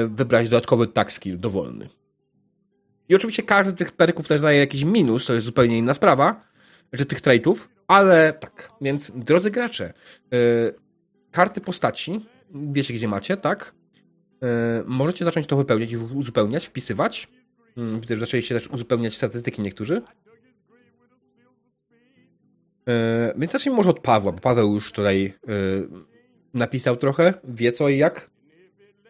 wybrać 0.08 0.48
dodatkowy 0.48 0.86
tag 0.86 1.12
skill 1.12 1.38
dowolny. 1.38 1.88
I 3.08 3.14
oczywiście 3.14 3.42
każdy 3.42 3.72
z 3.72 3.74
tych 3.74 3.92
perków 3.92 4.28
też 4.28 4.40
daje 4.40 4.58
jakiś 4.58 4.84
minus, 4.84 5.26
to 5.26 5.34
jest 5.34 5.46
zupełnie 5.46 5.78
inna 5.78 5.94
sprawa, 5.94 6.44
czy 6.96 7.06
tych 7.06 7.20
traitów, 7.20 7.68
ale 7.86 8.32
tak, 8.32 8.70
więc 8.80 9.12
drodzy 9.14 9.50
gracze, 9.50 9.84
e, 9.84 10.36
karty 11.30 11.60
postaci, 11.60 12.26
wiecie 12.54 12.94
gdzie 12.94 13.08
macie, 13.08 13.36
tak? 13.36 13.74
E, 14.42 14.82
możecie 14.86 15.24
zacząć 15.24 15.46
to 15.46 15.56
wypełniać 15.56 15.94
uzupełniać, 15.94 16.66
wpisywać. 16.66 17.28
Hmm, 17.74 18.00
widzę, 18.00 18.16
że 18.16 18.20
zaczęliście 18.20 18.54
też 18.54 18.68
uzupełniać 18.68 19.16
statystyki 19.16 19.62
niektórzy. 19.62 20.02
E, 22.88 23.34
więc 23.36 23.52
zacznijmy 23.52 23.76
może 23.76 23.90
od 23.90 24.00
Pawła, 24.00 24.32
bo 24.32 24.38
Paweł 24.38 24.74
już 24.74 24.92
tutaj 24.92 25.26
e, 25.26 25.52
napisał 26.54 26.96
trochę, 26.96 27.34
wie 27.44 27.72
co 27.72 27.88
i 27.88 27.98
jak. 27.98 28.30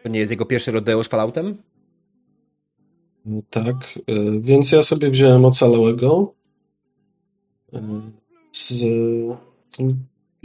To 0.03 0.09
nie 0.09 0.19
jest 0.19 0.31
jego 0.31 0.45
pierwszy 0.45 0.71
rodeo 0.71 1.03
z 1.03 1.07
Falloutem? 1.07 1.57
Tak, 3.49 3.99
e, 4.07 4.39
więc 4.39 4.71
ja 4.71 4.83
sobie 4.83 5.09
wziąłem 5.09 5.45
ocalałego. 5.45 6.33
Z... 8.53 8.83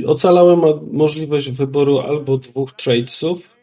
Ocalałem 0.07 0.59
ma 0.59 0.67
możliwość 0.93 1.51
wyboru 1.51 1.99
albo 1.99 2.39
dwóch 2.39 2.73
tradesów 2.73 3.57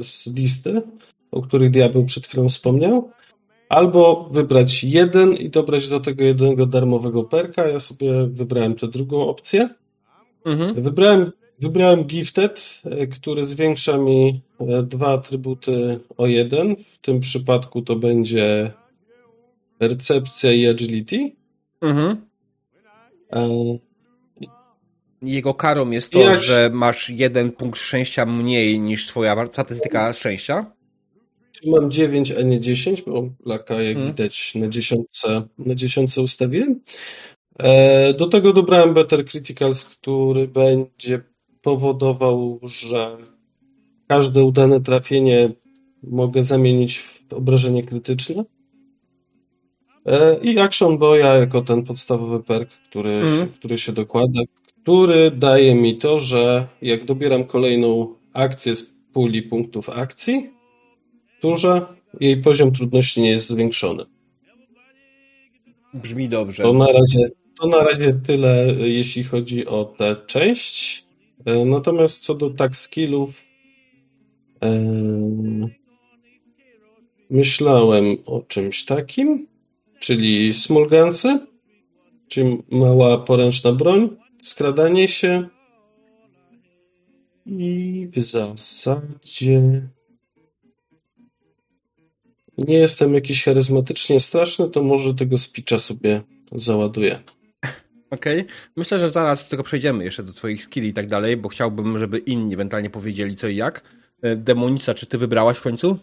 z 0.00 0.26
listy, 0.26 0.82
o 1.30 1.42
których 1.42 1.70
diabeł 1.70 2.04
przed 2.04 2.26
chwilą 2.26 2.48
wspomniał, 2.48 3.10
Albo 3.68 4.28
wybrać 4.30 4.84
jeden 4.84 5.34
i 5.34 5.50
dobrać 5.50 5.88
do 5.88 6.00
tego 6.00 6.24
jednego 6.24 6.66
darmowego 6.66 7.24
perka. 7.24 7.68
Ja 7.68 7.80
sobie 7.80 8.26
wybrałem 8.26 8.74
tę 8.74 8.88
drugą 8.88 9.28
opcję. 9.28 9.68
Mhm. 10.44 10.82
Wybrałem, 10.82 11.32
wybrałem 11.58 12.04
Gifted, 12.04 12.80
e, 12.84 13.06
który 13.06 13.46
zwiększa 13.46 13.98
mi 13.98 14.40
e, 14.60 14.82
dwa 14.82 15.12
atrybuty 15.12 16.00
o 16.16 16.26
jeden. 16.26 16.76
W 16.92 16.98
tym 16.98 17.20
przypadku 17.20 17.82
to 17.82 17.96
będzie 17.96 18.72
recepcja 19.80 20.52
i 20.52 20.66
agility. 20.66 21.32
Mhm. 21.80 22.26
E... 23.32 23.48
Jego 25.22 25.54
karą 25.54 25.90
jest 25.90 26.12
to, 26.12 26.18
Jak... 26.18 26.40
że 26.40 26.70
masz 26.72 27.10
jeden 27.10 27.52
punkt 27.52 27.78
szczęścia 27.78 28.26
mniej 28.26 28.80
niż 28.80 29.06
twoja 29.06 29.46
statystyka 29.46 30.12
szczęścia. 30.12 30.72
Mam 31.66 31.90
9, 31.90 32.30
a 32.30 32.42
nie 32.42 32.60
10, 32.60 33.02
bo 33.02 33.28
laka 33.46 33.82
jak 33.82 33.94
hmm. 33.94 34.06
widać 34.12 34.54
na 34.54 34.68
dziesiątce, 34.68 35.42
na 35.58 35.74
dziesiątce 35.74 36.22
ustawiłem. 36.22 36.80
Do 38.18 38.26
tego 38.26 38.52
dobrałem 38.52 38.94
Better 38.94 39.26
Criticals, 39.26 39.84
który 39.84 40.48
będzie 40.48 41.22
powodował, 41.66 42.60
że 42.62 43.16
każde 44.06 44.44
udane 44.44 44.80
trafienie 44.80 45.52
mogę 46.02 46.44
zamienić 46.44 46.98
w 46.98 47.32
obrażenie 47.32 47.82
krytyczne. 47.82 48.44
E, 50.06 50.38
I 50.42 50.58
Action 50.58 50.98
Boya 50.98 51.34
jako 51.38 51.62
ten 51.62 51.82
podstawowy 51.82 52.42
perk, 52.42 52.70
który, 52.90 53.10
mm. 53.10 53.48
który 53.48 53.78
się 53.78 53.92
dokłada, 53.92 54.40
który 54.82 55.30
daje 55.30 55.74
mi 55.74 55.98
to, 55.98 56.18
że 56.18 56.66
jak 56.82 57.04
dobieram 57.04 57.44
kolejną 57.44 58.14
akcję 58.32 58.74
z 58.74 58.92
puli 59.12 59.42
punktów 59.42 59.88
akcji, 59.88 60.50
turze. 61.40 61.86
Jej 62.20 62.36
poziom 62.36 62.72
trudności 62.72 63.20
nie 63.20 63.30
jest 63.30 63.48
zwiększony. 63.48 64.04
Brzmi 65.94 66.28
dobrze. 66.28 66.62
To 66.62 66.72
na 66.72 66.86
razie, 66.86 67.30
to 67.60 67.66
na 67.66 67.78
razie 67.84 68.12
tyle, 68.12 68.74
jeśli 68.78 69.24
chodzi 69.24 69.66
o 69.66 69.84
tę 69.84 70.16
część. 70.26 71.05
E, 71.44 71.64
Natomiast 71.64 72.22
co 72.22 72.34
do 72.34 72.50
tak 72.50 72.76
skillów, 72.76 73.42
em, 74.60 75.68
myślałem 77.30 78.14
o 78.26 78.40
czymś 78.40 78.84
takim, 78.84 79.46
czyli 80.00 80.54
small 80.54 80.88
gunsy, 80.88 81.46
czyli 82.28 82.58
mała 82.70 83.18
poręczna 83.18 83.72
broń, 83.72 84.16
skradanie 84.42 85.08
się 85.08 85.48
i 87.46 88.08
w 88.12 88.20
zasadzie 88.22 89.88
nie 92.58 92.74
jestem 92.74 93.14
jakiś 93.14 93.44
charyzmatycznie 93.44 94.20
straszny, 94.20 94.70
to 94.70 94.82
może 94.82 95.14
tego 95.14 95.38
spicza 95.38 95.78
sobie 95.78 96.22
załaduję. 96.52 97.22
Okej. 98.10 98.44
Myślę, 98.76 98.98
że 98.98 99.10
zaraz 99.10 99.48
tylko 99.48 99.62
przejdziemy 99.62 100.04
jeszcze 100.04 100.22
do 100.22 100.32
twoich 100.32 100.64
skilli 100.64 100.88
i 100.88 100.94
tak 100.94 101.06
dalej, 101.08 101.36
bo 101.36 101.48
chciałbym, 101.48 101.98
żeby 101.98 102.18
inni 102.18 102.54
ewentualnie 102.54 102.90
powiedzieli 102.90 103.36
co 103.36 103.48
i 103.48 103.56
jak. 103.56 103.82
E, 104.22 104.36
Demonica, 104.36 104.94
czy 104.94 105.06
ty 105.06 105.18
wybrałaś 105.18 105.56
w 105.58 105.62
końcu? 105.62 105.98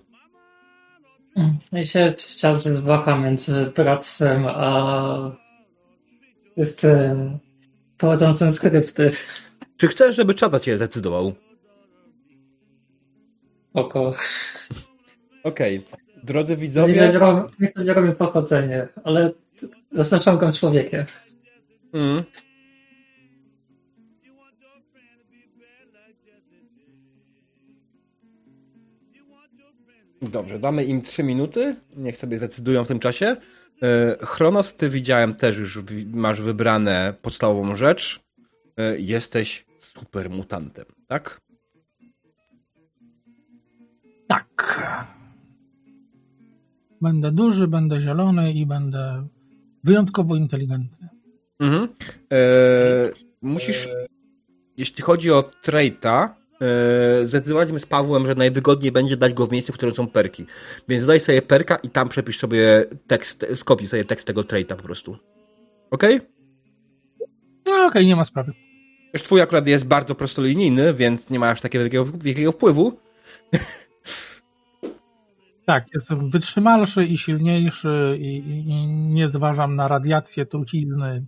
Ja 1.72 1.86
się 1.86 2.14
chciał, 2.18 2.60
że 2.60 2.74
zwlaka 2.74 3.18
między 3.18 3.66
bractwem 3.66 4.46
a 4.48 5.38
z 6.58 6.76
tym 6.76 7.40
prowadzącym 7.98 8.52
skrypty. 8.52 9.12
Czy 9.78 9.88
chcesz, 9.88 10.16
żeby 10.16 10.34
czata 10.34 10.60
cię 10.60 10.78
zdecydował? 10.78 11.34
Oko. 13.74 14.14
Okej. 15.44 15.86
Drodzy 16.24 16.54
Nie 16.54 16.58
widzowie... 16.58 17.14
nie 17.78 18.02
mi 18.02 18.16
pochodzenie, 18.16 18.88
ale 19.04 19.32
zaznaczam 19.92 20.38
go 20.38 20.54
człowiekiem. 20.54 21.06
Mm. 21.94 22.24
Dobrze, 30.22 30.60
damy 30.60 30.84
im 30.84 31.02
3 31.02 31.24
minuty. 31.24 31.76
Niech 31.98 32.18
sobie 32.18 32.38
zdecydują 32.38 32.84
w 32.86 32.88
tym 32.88 33.00
czasie. 33.00 33.26
E, 33.84 34.18
Chronos, 34.26 34.76
ty 34.76 34.90
widziałem 34.90 35.36
też 35.36 35.58
już 35.58 35.80
masz 36.14 36.42
wybrane 36.42 37.14
podstawową 37.22 37.76
rzecz. 37.76 38.20
E, 38.78 39.00
Jesteś 39.00 39.66
super 39.80 40.30
mutantem, 40.30 40.86
tak? 41.08 41.42
Tak. 44.28 44.82
Będę 47.02 47.32
duży, 47.32 47.68
będę 47.68 48.00
zielony 48.00 48.54
i 48.54 48.66
będę 48.66 49.28
wyjątkowo 49.84 50.36
inteligentny. 50.36 51.13
Mhm. 51.64 51.88
E, 52.34 53.12
musisz, 53.42 53.88
jeśli 54.78 55.04
chodzi 55.04 55.32
o 55.32 55.44
traita, 55.44 56.36
e, 56.62 57.26
zdecydowaliśmy 57.26 57.80
z 57.80 57.86
Pawłem, 57.86 58.28
że 58.28 58.36
najwygodniej 58.36 58.92
będzie 58.92 59.18
dać 59.18 59.34
go 59.34 59.48
w 59.48 59.52
miejscu, 59.52 59.74
w 59.74 59.76
którym 59.76 59.96
są 59.96 60.08
perki. 60.08 60.46
Więc 60.88 61.06
daj 61.06 61.20
sobie 61.20 61.42
perka 61.42 61.76
i 61.76 61.90
tam 61.90 62.10
przepisz 62.10 62.40
sobie 62.40 62.86
tekst, 63.08 63.46
skopiuj 63.56 63.88
sobie 63.88 64.06
tekst 64.06 64.28
tego 64.28 64.44
traita 64.44 64.76
po 64.76 64.84
prostu. 64.84 65.18
Okej? 65.92 66.20
No 67.66 67.86
okej, 67.86 68.06
nie 68.06 68.16
ma 68.16 68.26
sprawy. 68.26 68.54
Już 69.14 69.24
twój 69.24 69.42
akurat 69.42 69.68
jest 69.68 69.88
bardzo 69.88 70.16
prostolinijny, 70.16 70.94
więc 70.94 71.30
nie 71.30 71.40
ma 71.40 71.50
aż 71.50 71.62
takiego 71.62 71.84
wielkiego, 71.84 72.06
wielkiego 72.06 72.52
wpływu. 72.52 72.98
Tak, 75.66 75.86
jestem 75.94 76.30
wytrzymalszy 76.30 77.04
i 77.04 77.18
silniejszy 77.18 78.18
i, 78.20 78.38
i, 78.38 78.70
i 78.70 78.88
nie 78.88 79.30
zważam 79.30 79.76
na 79.76 79.88
radiację, 79.88 80.46
trucizny. 80.46 81.26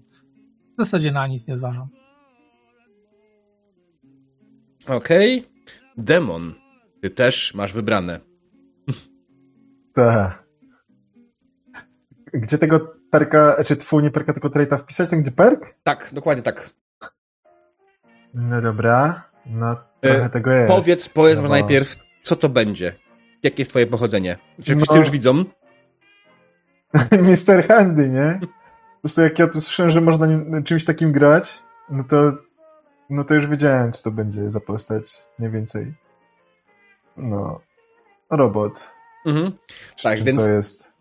W 0.78 0.78
zasadzie 0.78 1.12
na 1.12 1.28
nic 1.28 1.48
nie 1.48 1.58
zważam. 1.58 1.88
Okej. 4.88 5.44
Demon. 5.98 6.54
Ty 7.02 7.10
też 7.10 7.54
masz 7.54 7.74
wybrane. 7.74 8.20
Tak. 9.94 10.46
Gdzie 12.34 12.58
tego 12.58 12.96
perka, 13.12 13.64
czy 13.66 13.76
tfu, 13.76 14.00
nie 14.00 14.12
perka, 14.12 14.34
tylko 14.34 14.50
traita 14.50 14.78
wpisać? 14.78 15.10
Tam 15.10 15.22
gdzie 15.22 15.32
perk? 15.32 15.76
Tak, 15.84 16.10
dokładnie 16.14 16.44
tak. 16.44 16.70
No 18.34 18.62
dobra. 18.62 19.24
No 19.46 19.76
trochę 20.02 20.26
E, 20.26 20.30
tego 20.30 20.52
jest. 20.52 20.68
Powiedz, 20.74 21.10
powiedz 21.10 21.36
No 21.38 21.44
bo- 21.44 21.50
najpierw, 21.50 21.96
co 22.22 22.36
to 22.36 22.50
będzie. 22.50 22.96
Jakie 23.44 23.62
jest 23.62 23.72
twoje 23.72 23.88
pochodzenie? 23.88 24.38
Czy 24.64 24.76
wszyscy 24.76 24.94
No. 24.96 25.00
już 25.00 25.12
widzą? 25.12 25.34
Mr. 27.30 27.68
Handy, 27.68 28.10
nie? 28.10 28.40
Po 29.06 29.08
prostu 29.08 29.22
jak 29.22 29.40
ja 29.40 29.48
tu 29.48 29.62
słyszałem, 29.62 29.92
że 29.92 30.02
można 30.02 30.28
czymś 30.66 30.86
takim 30.86 31.12
grać, 31.12 31.64
no 31.90 32.04
to 32.04 32.32
no 33.10 33.24
to 33.24 33.34
już 33.34 33.48
wiedziałem, 33.48 33.92
co 33.92 34.04
to 34.04 34.12
będzie 34.12 34.52
za 34.52 34.60
postać, 34.60 35.24
mniej 35.40 35.52
więcej. 35.52 35.94
No. 37.18 37.62
Robot. 38.30 38.90
Mhm. 39.26 39.52
Tak, 40.04 40.24
więc- 40.24 40.44
to 40.44 40.50
jest? 40.50 40.92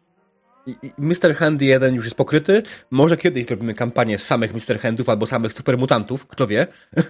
Mr. 0.99 1.35
Handy 1.37 1.65
1 1.65 1.95
już 1.95 2.05
jest 2.05 2.17
pokryty. 2.17 2.63
Może 2.91 3.17
kiedyś 3.17 3.47
zrobimy 3.47 3.75
kampanię 3.75 4.19
samych 4.19 4.55
Mr. 4.55 4.81
Handów 4.81 5.09
albo 5.09 5.27
samych 5.27 5.53
supermutantów, 5.53 6.27
kto 6.27 6.47
wie. 6.47 6.67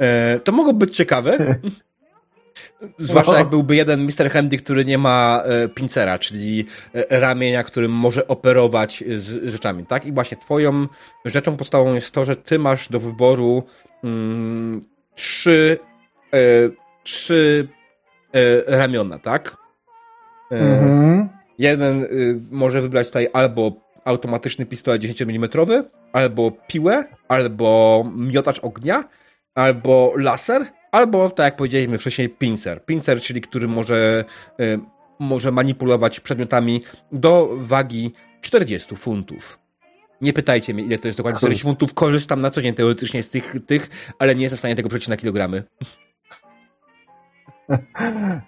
E, 0.00 0.40
to 0.40 0.52
mogło 0.52 0.72
być 0.72 0.96
ciekawe. 0.96 1.38
Zwłaszcza 2.98 3.32
No. 3.32 3.38
jak 3.38 3.48
byłby 3.48 3.76
jeden 3.76 4.04
Mr. 4.04 4.30
Handy, 4.30 4.56
który 4.56 4.84
nie 4.84 4.98
ma 4.98 5.42
e, 5.44 5.68
pincera, 5.68 6.18
czyli 6.18 6.64
e, 6.94 7.20
ramienia, 7.20 7.64
którym 7.64 7.92
może 7.92 8.28
operować 8.28 9.02
e, 9.02 9.20
z 9.20 9.44
rzeczami, 9.44 9.86
tak? 9.86 10.06
I 10.06 10.12
właśnie 10.12 10.36
twoją 10.36 10.86
rzeczą 11.24 11.56
podstawową 11.56 11.94
jest 11.94 12.10
to, 12.10 12.24
że 12.24 12.36
ty 12.36 12.58
masz 12.58 12.88
do 12.88 13.00
wyboru 13.00 13.62
mm, 14.04 14.84
trzy, 15.14 15.78
e, 16.34 16.38
trzy 17.02 17.68
ramiona, 18.66 19.18
tak? 19.18 19.56
Mhm. 20.50 21.28
Jeden 21.58 22.06
może 22.50 22.80
wybrać 22.80 23.06
tutaj 23.06 23.28
albo 23.32 23.72
automatyczny 24.04 24.66
pistolet 24.66 25.02
10 25.02 25.22
mm, 25.22 25.48
albo 26.12 26.50
piłę, 26.50 27.04
albo 27.28 28.04
miotacz 28.16 28.58
ognia, 28.62 29.04
albo 29.54 30.12
laser, 30.16 30.62
albo, 30.92 31.30
tak 31.30 31.44
jak 31.44 31.56
powiedzieliśmy 31.56 31.98
wcześniej, 31.98 32.28
pincer. 32.28 32.84
Pincer, 32.84 33.20
czyli 33.20 33.40
który 33.40 33.68
może, 33.68 34.24
y, 34.60 34.80
może 35.18 35.52
manipulować 35.52 36.20
przedmiotami 36.20 36.82
do 37.12 37.48
wagi 37.56 38.12
40 38.40 38.96
funtów. 38.96 39.58
Nie 40.20 40.32
pytajcie 40.32 40.74
mnie, 40.74 40.84
ile 40.84 40.98
to 40.98 41.08
jest 41.08 41.18
dokładnie 41.18 41.38
40 41.38 41.64
funtów. 41.64 41.94
Korzystam 41.94 42.40
na 42.40 42.50
co 42.50 42.62
dzień 42.62 42.74
teoretycznie 42.74 43.22
z 43.22 43.30
tych, 43.30 43.56
tych 43.66 44.12
ale 44.18 44.34
nie 44.34 44.42
jestem 44.42 44.56
w 44.56 44.60
stanie 44.60 44.76
tego 44.76 44.88
przeliczyć 44.88 45.08
na 45.08 45.16
kilogramy. 45.16 45.62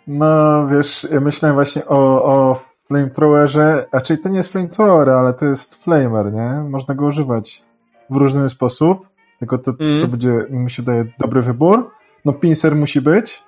No, 0.06 0.66
wiesz, 0.68 1.06
ja 1.12 1.20
myślałem 1.20 1.54
właśnie 1.54 1.86
o, 1.86 2.24
o 2.24 2.60
flamethrowerze, 2.88 3.86
a 3.92 4.00
czyli 4.00 4.22
to 4.22 4.28
nie 4.28 4.36
jest 4.36 4.52
flamethrower, 4.52 5.10
ale 5.10 5.34
to 5.34 5.44
jest 5.44 5.84
flamer, 5.84 6.32
nie? 6.32 6.50
Można 6.70 6.94
go 6.94 7.06
używać 7.06 7.62
w 8.10 8.16
różny 8.16 8.48
sposób, 8.50 9.08
tylko 9.38 9.58
to, 9.58 9.72
Mm. 9.80 10.00
to 10.02 10.08
będzie, 10.08 10.44
mi 10.50 10.70
się 10.70 10.82
daje 10.82 11.04
dobry 11.18 11.42
wybór. 11.42 11.90
No, 12.24 12.32
pincer 12.32 12.76
musi 12.76 13.00
być, 13.00 13.44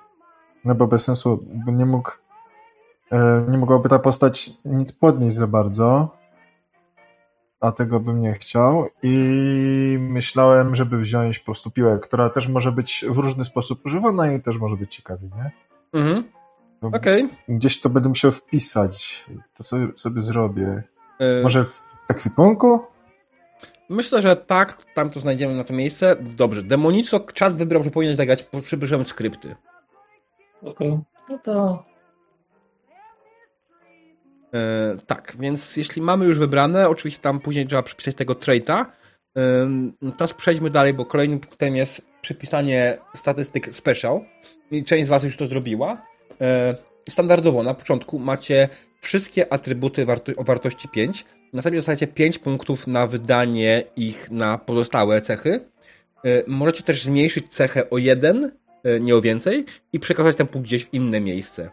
no 0.65 0.75
bo 0.75 0.87
bez 0.87 1.03
sensu, 1.03 1.43
bo 1.65 1.71
nie 1.71 1.85
mógł, 1.85 2.11
e, 3.11 3.45
nie 3.49 3.57
mogłaby 3.57 3.89
ta 3.89 3.99
postać 3.99 4.51
nic 4.65 4.91
podnieść 4.91 5.35
za 5.35 5.47
bardzo, 5.47 6.17
a 7.59 7.71
tego 7.71 7.99
bym 7.99 8.21
nie 8.21 8.33
chciał 8.33 8.87
i 9.03 9.97
myślałem, 10.01 10.75
żeby 10.75 10.97
wziąć 10.97 11.39
po 11.39 11.45
prostu 11.45 11.71
piłę, 11.71 11.99
która 12.01 12.29
też 12.29 12.47
może 12.47 12.71
być 12.71 13.05
w 13.09 13.17
różny 13.17 13.45
sposób 13.45 13.85
używana 13.85 14.31
i 14.31 14.41
też 14.41 14.57
może 14.57 14.75
być 14.75 14.95
ciekawie, 14.95 15.29
nie? 15.37 15.51
Mhm, 15.93 16.23
To 16.81 16.87
okej. 16.87 17.29
Gdzieś 17.49 17.81
to 17.81 17.89
będę 17.89 18.09
musiał 18.09 18.31
wpisać. 18.31 19.25
To 19.53 19.63
sobie, 19.63 19.87
sobie 19.95 20.21
zrobię. 20.21 20.83
Y, 21.21 21.43
Może 21.43 21.65
w 21.65 21.81
ekwipunku? 22.07 22.79
Myślę, 23.89 24.21
że 24.21 24.35
tak, 24.35 24.85
tam 24.93 25.09
to 25.09 25.19
znajdziemy 25.19 25.55
na 25.55 25.63
to 25.63 25.73
miejsce. 25.73 26.15
Dobrze, 26.21 26.63
Demonico 26.63 27.19
czas 27.19 27.55
wybrał, 27.55 27.83
że 27.83 27.91
powinien 27.91 28.15
zagrać, 28.15 28.45
przybyłem 28.63 29.05
skrypty. 29.05 29.55
Oko. 30.61 31.03
No 31.29 31.39
to 31.43 31.85
E, 34.55 34.97
tak, 35.07 35.35
więc 35.39 35.77
jeśli 35.77 36.01
mamy 36.01 36.25
już 36.25 36.39
wybrane, 36.39 36.89
oczywiście 36.89 37.21
tam 37.21 37.39
później 37.39 37.67
trzeba 37.67 37.83
przypisać 37.83 38.15
tego 38.15 38.35
traita. 38.35 38.91
E, 39.37 40.11
teraz 40.17 40.33
przejdźmy 40.33 40.69
dalej, 40.69 40.93
bo 40.93 41.05
kolejnym 41.05 41.39
punktem 41.39 41.75
jest 41.75 42.07
przypisanie 42.21 42.97
statystyk 43.15 43.75
special. 43.75 44.19
I 44.71 44.83
część 44.83 45.05
z 45.05 45.09
Was 45.09 45.23
już 45.23 45.37
to 45.37 45.47
zrobiła. 45.47 46.01
E, 46.41 46.75
standardowo 47.09 47.63
na 47.63 47.73
początku 47.73 48.19
macie 48.19 48.69
wszystkie 49.05 49.53
atrybuty 49.53 50.05
warto 50.05 50.31
o 50.37 50.43
wartości 50.43 50.89
5. 50.89 51.25
Następnie 51.53 51.79
dostajecie 51.79 52.07
5 52.07 52.37
punktów 52.37 52.87
na 52.87 53.07
wydanie 53.07 53.83
ich 53.95 54.31
na 54.31 54.57
pozostałe 54.57 55.21
cechy. 55.21 55.59
E, 56.25 56.43
możecie 56.47 56.83
też 56.83 57.03
zmniejszyć 57.03 57.47
cechę 57.49 57.89
o 57.89 57.97
jeden, 57.97 58.51
e, 58.83 58.99
nie 58.99 59.15
o 59.15 59.21
więcej, 59.21 59.65
i 59.93 59.99
przekazać 59.99 60.35
ten 60.35 60.47
punkt 60.47 60.67
gdzieś 60.67 60.85
w 60.85 60.93
inne 60.93 61.21
miejsce. 61.21 61.71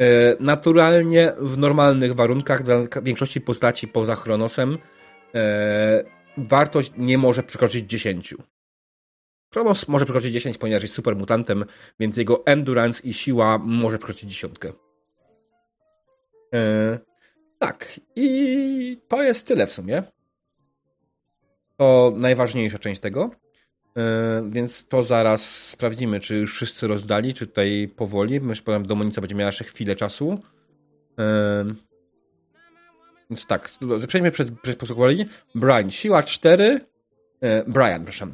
E, 0.00 0.36
naturalnie 0.40 1.32
w 1.38 1.58
normalnych 1.58 2.14
warunkach 2.14 2.62
dla 2.62 2.76
większości 3.02 3.40
postaci 3.40 3.88
poza 3.88 4.16
Chronosem 4.16 4.78
wartość 6.36 6.92
nie 6.98 7.18
może 7.18 7.42
przekroczyć 7.42 7.90
10. 7.90 8.34
Chronos 9.52 9.88
może 9.88 10.04
przekroczyć 10.04 10.32
10, 10.32 10.58
ponieważ 10.58 10.82
jest 10.82 10.94
super 10.94 11.16
mutantem, 11.16 11.64
więc 12.00 12.16
jego 12.16 12.46
endurance 12.46 13.02
i 13.02 13.12
siła 13.12 13.58
może 13.58 13.98
przekroczyć 13.98 14.30
dziesiątkę. 14.30 14.72
E, 16.54 16.98
tak, 17.58 18.00
i 18.16 18.98
to 19.08 19.22
jest 19.22 19.46
tyle 19.46 19.66
w 19.66 19.72
sumie. 19.72 20.02
To 21.76 22.12
najważniejsza 22.16 22.78
część 22.78 23.00
tego. 23.00 23.30
E, 23.96 24.48
więc 24.50 24.88
to 24.88 25.04
zaraz 25.04 25.68
sprawdzimy, 25.68 26.20
czy 26.20 26.34
już 26.34 26.54
wszyscy 26.54 26.86
rozdali, 26.86 27.34
czy 27.34 27.46
tutaj 27.46 27.88
powoli. 27.96 28.40
Myślę, 28.40 28.78
że 28.78 28.84
Domonica 28.84 29.20
będzie 29.20 29.34
miała 29.34 29.48
jeszcze 29.48 29.64
chwilę 29.64 29.96
czasu. 29.96 30.38
E, 31.18 31.64
więc 33.30 33.46
tak, 33.46 33.70
przejdźmy 34.08 34.30
przez, 34.30 34.46
przez 34.62 34.76
powoli. 34.76 35.26
Brian, 35.54 35.90
siła 35.90 36.22
4. 36.22 36.80
E, 37.40 37.64
Brian, 37.64 38.04
proszę. 38.04 38.26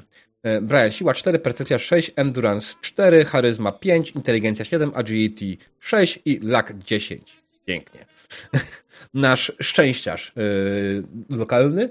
Brian, 0.62 0.90
siła 0.90 1.14
4, 1.14 1.38
percepcja 1.38 1.78
6, 1.78 2.12
endurance 2.16 2.74
4, 2.80 3.24
charyzma 3.24 3.72
5, 3.72 4.10
inteligencja 4.10 4.64
7, 4.64 4.92
agility 4.94 5.56
6 5.78 6.18
i 6.24 6.38
luck 6.42 6.72
10. 6.72 7.42
Pięknie. 7.68 8.06
Nasz 9.14 9.52
szczęściarz 9.60 10.32
yy, 10.36 11.36
lokalny 11.38 11.88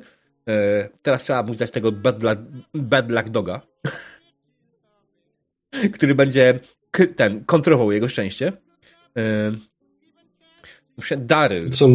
E, 0.47 0.89
teraz 1.01 1.23
trzeba 1.23 1.43
mu 1.43 1.55
dać 1.55 1.71
tego 1.71 1.91
bad 1.91 2.23
luck, 2.23 2.39
bad 2.73 3.11
luck 3.11 3.29
doga, 3.29 3.61
który 5.95 6.15
będzie 6.15 6.59
ten, 7.15 7.45
kontrolował 7.45 7.91
jego 7.91 8.09
szczęście. 8.09 8.53
Muszę 10.97 11.17
Daryl. 11.17 11.69
Co, 11.69 11.87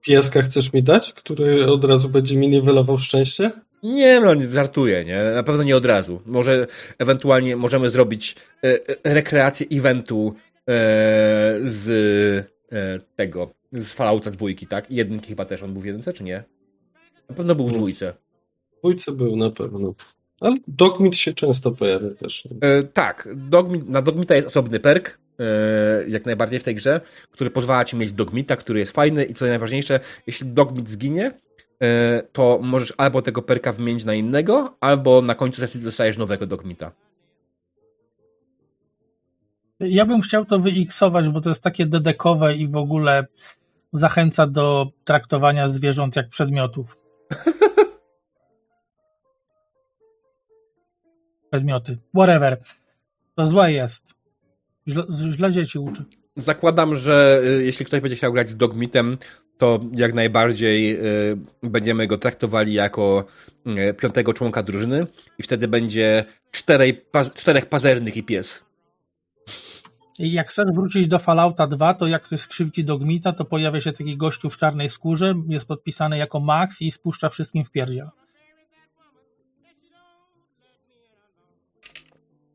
pieska 0.00 0.42
chcesz 0.42 0.72
mi 0.72 0.82
dać, 0.82 1.12
który 1.12 1.66
od 1.66 1.84
razu 1.84 2.08
będzie 2.08 2.36
mi 2.36 2.48
niwelował 2.48 2.98
szczęście? 2.98 3.50
Nie, 3.82 4.20
no, 4.20 4.30
żartuję, 4.50 5.04
nie? 5.04 5.22
Na 5.34 5.42
pewno 5.42 5.62
nie 5.62 5.76
od 5.76 5.86
razu. 5.86 6.22
Może 6.26 6.66
ewentualnie 6.98 7.56
możemy 7.56 7.90
zrobić 7.90 8.36
e, 8.64 8.78
rekreację 9.14 9.66
eventu 9.72 10.34
e, 10.36 10.72
z 11.64 11.90
tego, 13.16 13.50
z 13.72 13.92
Fallouta 13.92 14.30
dwójki, 14.30 14.66
tak? 14.66 14.90
Jedynki 14.90 15.28
chyba 15.28 15.44
też, 15.44 15.62
on 15.62 15.72
był 15.72 15.82
w 15.82 15.84
jedynce, 15.84 16.12
czy 16.12 16.24
nie? 16.24 16.44
Na 17.28 17.34
pewno 17.34 17.54
był 17.54 17.66
w 17.66 17.72
dwójce. 17.72 18.14
W 18.72 18.78
dwójce 18.78 19.12
był 19.12 19.36
na 19.36 19.50
pewno. 19.50 19.94
Ale 20.40 20.56
Dogmit 20.68 21.16
się 21.16 21.34
często 21.34 21.70
pojawia 21.70 22.10
też. 22.10 22.48
E, 22.60 22.82
tak, 22.82 23.28
Dogmit, 23.34 23.88
na 23.88 24.02
Dogmita 24.02 24.34
jest 24.34 24.48
osobny 24.48 24.80
perk, 24.80 25.18
e, 25.38 25.44
jak 26.08 26.26
najbardziej 26.26 26.60
w 26.60 26.64
tej 26.64 26.74
grze, 26.74 27.00
który 27.30 27.50
pozwala 27.50 27.84
ci 27.84 27.96
mieć 27.96 28.12
Dogmita, 28.12 28.56
który 28.56 28.80
jest 28.80 28.92
fajny 28.92 29.24
i 29.24 29.34
co 29.34 29.46
najważniejsze, 29.46 30.00
jeśli 30.26 30.46
Dogmit 30.46 30.90
zginie, 30.90 31.32
e, 31.82 32.22
to 32.32 32.58
możesz 32.62 32.94
albo 32.96 33.22
tego 33.22 33.42
perka 33.42 33.72
wymienić 33.72 34.04
na 34.04 34.14
innego, 34.14 34.76
albo 34.80 35.22
na 35.22 35.34
końcu 35.34 35.60
sesji 35.60 35.80
dostajesz 35.80 36.18
nowego 36.18 36.46
Dogmita. 36.46 36.92
Ja 39.80 40.06
bym 40.06 40.20
chciał 40.20 40.44
to 40.44 40.58
wyiksować, 40.58 41.28
bo 41.28 41.40
to 41.40 41.48
jest 41.48 41.64
takie 41.64 41.86
dedekowe 41.86 42.54
i 42.56 42.68
w 42.68 42.76
ogóle 42.76 43.26
zachęca 43.92 44.46
do 44.46 44.86
traktowania 45.04 45.68
zwierząt 45.68 46.16
jak 46.16 46.28
przedmiotów. 46.28 46.98
Przedmioty. 51.50 51.98
Whatever. 52.14 52.60
To 53.34 53.46
złe 53.46 53.72
jest. 53.72 54.14
Źle, 54.88 55.02
źle 55.30 55.52
dzieci 55.52 55.78
uczy. 55.78 56.04
Zakładam, 56.36 56.96
że 56.96 57.42
y, 57.44 57.64
jeśli 57.64 57.86
ktoś 57.86 58.00
będzie 58.00 58.16
chciał 58.16 58.32
grać 58.32 58.48
z 58.48 58.56
Dogmitem, 58.56 59.18
to 59.58 59.80
jak 59.92 60.14
najbardziej 60.14 60.96
y, 61.32 61.36
będziemy 61.62 62.06
go 62.06 62.18
traktowali 62.18 62.72
jako 62.72 63.24
y, 63.90 63.94
piątego 63.94 64.34
członka 64.34 64.62
drużyny 64.62 65.06
i 65.38 65.42
wtedy 65.42 65.68
będzie 65.68 66.24
czterej, 66.50 67.04
czterech 67.34 67.66
pazernych 67.66 68.16
i 68.16 68.22
pies. 68.22 68.69
I 70.20 70.32
jak 70.32 70.48
chcesz 70.48 70.66
wrócić 70.74 71.06
do 71.06 71.18
Fallouta 71.18 71.66
2, 71.66 71.94
to 71.94 72.06
jak 72.06 72.22
ktoś 72.22 72.40
skrzywdzi 72.40 72.84
Dogmita, 72.84 73.32
to 73.32 73.44
pojawia 73.44 73.80
się 73.80 73.92
taki 73.92 74.16
gościu 74.16 74.50
w 74.50 74.56
czarnej 74.56 74.90
skórze, 74.90 75.34
jest 75.48 75.66
podpisany 75.66 76.18
jako 76.18 76.40
Max 76.40 76.82
i 76.82 76.90
spuszcza 76.90 77.28
wszystkim 77.28 77.64
w 77.64 77.70
pierdziel. 77.70 78.10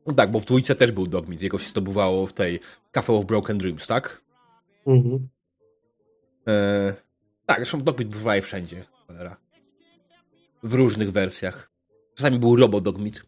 No 0.06 0.14
tak, 0.14 0.30
bo 0.30 0.40
w 0.40 0.44
dwójce 0.44 0.74
też 0.74 0.92
był 0.92 1.06
Dogmit, 1.06 1.42
jego 1.42 1.58
się 1.58 1.68
zdobywało 1.68 2.26
w 2.26 2.32
tej 2.32 2.60
Cafe 2.90 3.12
of 3.12 3.26
Broken 3.26 3.58
Dreams, 3.58 3.86
tak? 3.86 4.22
Mhm. 4.86 5.28
E, 6.48 6.94
tak, 7.46 7.56
zresztą 7.56 7.82
Dogmit 7.82 8.08
bywa 8.08 8.40
wszędzie, 8.40 8.84
cholera. 9.06 9.36
W 10.62 10.74
różnych 10.74 11.12
wersjach. 11.12 11.70
Czasami 12.14 12.38
był 12.38 12.56
Robo 12.56 12.80
Dogmit. 12.80 13.22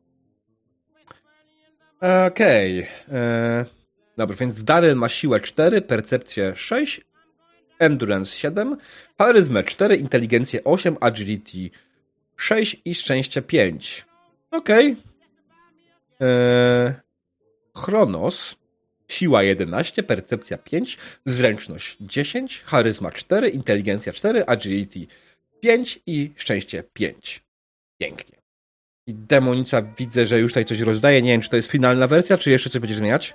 Okej. 2.27 2.83
Okay. 2.83 3.19
E, 3.19 3.78
dobra, 4.19 4.37
więc 4.37 4.65
Daryl 4.65 4.97
ma 4.97 5.09
siłę 5.09 5.41
4, 5.41 5.83
percepcję 5.83 6.53
6, 6.57 7.01
endurance 7.79 8.37
7, 8.37 8.77
charyzmę 9.19 9.65
4, 9.65 9.97
inteligencję 9.97 10.65
8, 10.65 10.97
agility 11.01 11.71
6 12.37 12.77
i 12.85 12.95
szczęście 12.95 13.43
5. 13.43 14.07
Okej. 14.51 14.93
Okay. 14.93 16.29
Eee, 16.29 16.93
Chronos, 17.77 18.57
siła 19.09 19.43
11, 19.43 20.03
percepcja 20.03 20.59
5, 20.59 20.99
zręczność 21.27 21.97
10, 22.01 22.63
charyzma 22.65 23.11
4, 23.11 23.49
inteligencja 23.49 24.13
4, 24.13 24.47
agility 24.47 25.07
5 25.61 26.01
i 26.07 26.33
szczęście 26.37 26.85
5. 26.93 27.43
Pięknie. 27.99 28.39
I 29.07 29.15
demonica 29.15 29.83
widzę, 29.83 30.27
że 30.27 30.41
już 30.41 30.53
tutaj 30.53 30.65
coś 30.65 30.81
rozdaje. 30.81 31.23
Nie 31.23 31.33
wiem, 31.33 31.41
czy 31.41 31.49
to 31.49 31.57
jest 31.57 31.71
finalna 31.71 32.07
wersja, 32.07 32.39
czy 32.39 32.51
jeszcze 32.51 32.71
coś 32.71 32.81
będzie 32.81 32.97
zmieniać? 32.97 33.35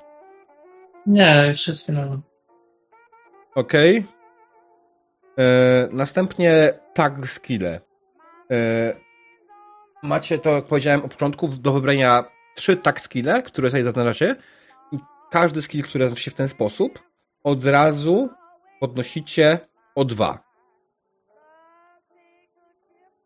Nie, 1.07 1.45
już 1.47 1.67
jest 1.67 1.85
finalna. 1.85 2.21
Okej. 3.55 3.99
Okay. 3.99 4.13
Eee, 5.37 5.87
następnie 5.91 6.73
tag 6.93 7.27
skille. 7.27 7.79
Eee, 8.49 8.93
macie 10.03 10.39
to, 10.39 10.49
jak 10.49 10.65
powiedziałem 10.65 11.03
od 11.03 11.11
początku, 11.11 11.47
do 11.47 11.73
wybrania 11.73 12.23
trzy 12.55 12.77
tak 12.77 13.01
skille, 13.01 13.43
które 13.43 13.69
sobie 13.69 13.83
zaznaczacie 13.83 14.35
i 14.91 14.97
każdy 15.31 15.61
skill, 15.61 15.83
który 15.83 16.15
się 16.15 16.31
w 16.31 16.33
ten 16.33 16.49
sposób, 16.49 16.99
od 17.43 17.65
razu 17.65 18.29
podnosicie 18.79 19.59
o 19.95 20.05
dwa. 20.05 20.43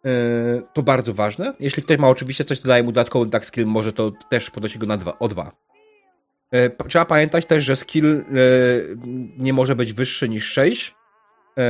Yy, 0.03 0.63
to 0.73 0.83
bardzo 0.83 1.13
ważne. 1.13 1.53
Jeśli 1.59 1.83
ktoś 1.83 1.97
ma 1.97 2.09
oczywiście 2.09 2.45
coś, 2.45 2.59
co 2.59 2.67
daje 2.67 2.83
mu 2.83 2.91
dodatkowy 2.91 3.29
tak 3.29 3.45
skill, 3.45 3.65
może 3.65 3.93
to 3.93 4.11
też 4.29 4.49
podnosi 4.49 4.79
go 4.79 4.85
na 4.85 4.97
dwa, 4.97 5.19
o 5.19 5.27
dwa. 5.27 5.66
Yy, 6.51 6.71
trzeba 6.87 7.05
pamiętać 7.05 7.45
też, 7.45 7.65
że 7.65 7.75
skill 7.75 8.05
yy, 8.05 8.97
nie 9.37 9.53
może 9.53 9.75
być 9.75 9.93
wyższy 9.93 10.29
niż 10.29 10.45
6 10.45 10.95
yy, 11.57 11.63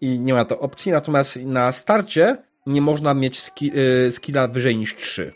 i 0.00 0.20
nie 0.20 0.34
ma 0.34 0.44
to 0.44 0.60
opcji, 0.60 0.92
natomiast 0.92 1.36
na 1.36 1.72
starcie 1.72 2.36
nie 2.66 2.80
można 2.80 3.14
mieć 3.14 3.40
ski, 3.40 3.72
skilla 4.10 4.48
wyżej 4.48 4.76
niż 4.76 4.96
3. 4.96 5.32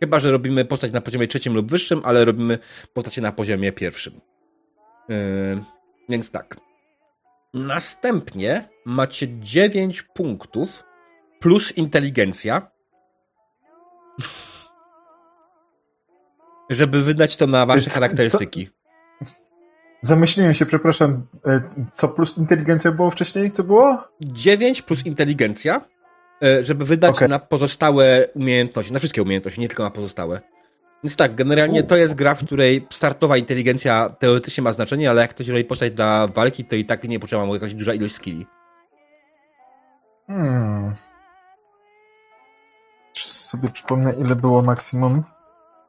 Chyba, 0.00 0.20
że 0.20 0.30
robimy 0.30 0.64
postać 0.64 0.92
na 0.92 1.00
poziomie 1.00 1.28
trzecim 1.28 1.54
lub 1.54 1.70
wyższym, 1.70 2.00
ale 2.04 2.24
robimy 2.24 2.58
postacie 2.92 3.20
na 3.20 3.32
poziomie 3.32 3.72
pierwszym. 3.72 4.20
Więc 6.08 6.30
tak. 6.30 6.56
Następnie 7.54 8.68
macie 8.84 9.26
9 9.40 10.02
punktów 10.02 10.84
plus 11.40 11.76
inteligencja. 11.76 12.70
Żeby 16.70 17.02
wydać 17.02 17.36
to 17.36 17.46
na 17.46 17.66
wasze 17.66 17.90
charakterystyki. 17.90 18.68
Zamyśliłem 20.02 20.54
się, 20.54 20.66
przepraszam. 20.66 21.26
E, 21.46 21.62
co 21.92 22.08
plus 22.08 22.38
inteligencja 22.38 22.92
było 22.92 23.10
wcześniej? 23.10 23.52
Co 23.52 23.64
było? 23.64 24.08
9 24.20 24.82
plus 24.82 25.06
inteligencja 25.06 25.80
E, 26.42 26.64
żeby 26.64 26.84
wydać 26.84 27.14
okay. 27.14 27.28
na 27.28 27.38
pozostałe 27.38 28.26
umiejętności, 28.34 28.92
na 28.92 28.98
wszystkie 28.98 29.22
umiejętności, 29.22 29.60
nie 29.60 29.68
tylko 29.68 29.82
na 29.82 29.90
pozostałe. 29.90 30.40
Więc 31.04 31.16
tak, 31.16 31.34
generalnie 31.34 31.82
to 31.82 31.96
jest 31.96 32.14
gra, 32.14 32.34
w 32.34 32.44
której 32.44 32.86
startowa 32.90 33.36
inteligencja 33.36 34.14
teoretycznie 34.18 34.62
ma 34.62 34.72
znaczenie, 34.72 35.10
ale 35.10 35.22
jak 35.22 35.30
ktoś 35.30 35.48
robi 35.48 35.64
postać 35.64 35.92
dla 35.92 36.26
walki, 36.26 36.64
to 36.64 36.76
i 36.76 36.84
tak 36.84 37.04
nie 37.04 37.20
potrzeba 37.20 37.46
mu 37.46 37.54
jakaś 37.54 37.74
duża 37.74 37.94
ilość 37.94 38.14
skilli. 38.14 38.46
Hmm. 40.26 40.94
Sobie 43.14 43.68
przypomnę, 43.68 44.14
ile 44.20 44.36
było 44.36 44.62
maksimum 44.62 45.24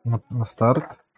na, 0.10 0.20
na 0.32 0.46
start. 0.46 1.10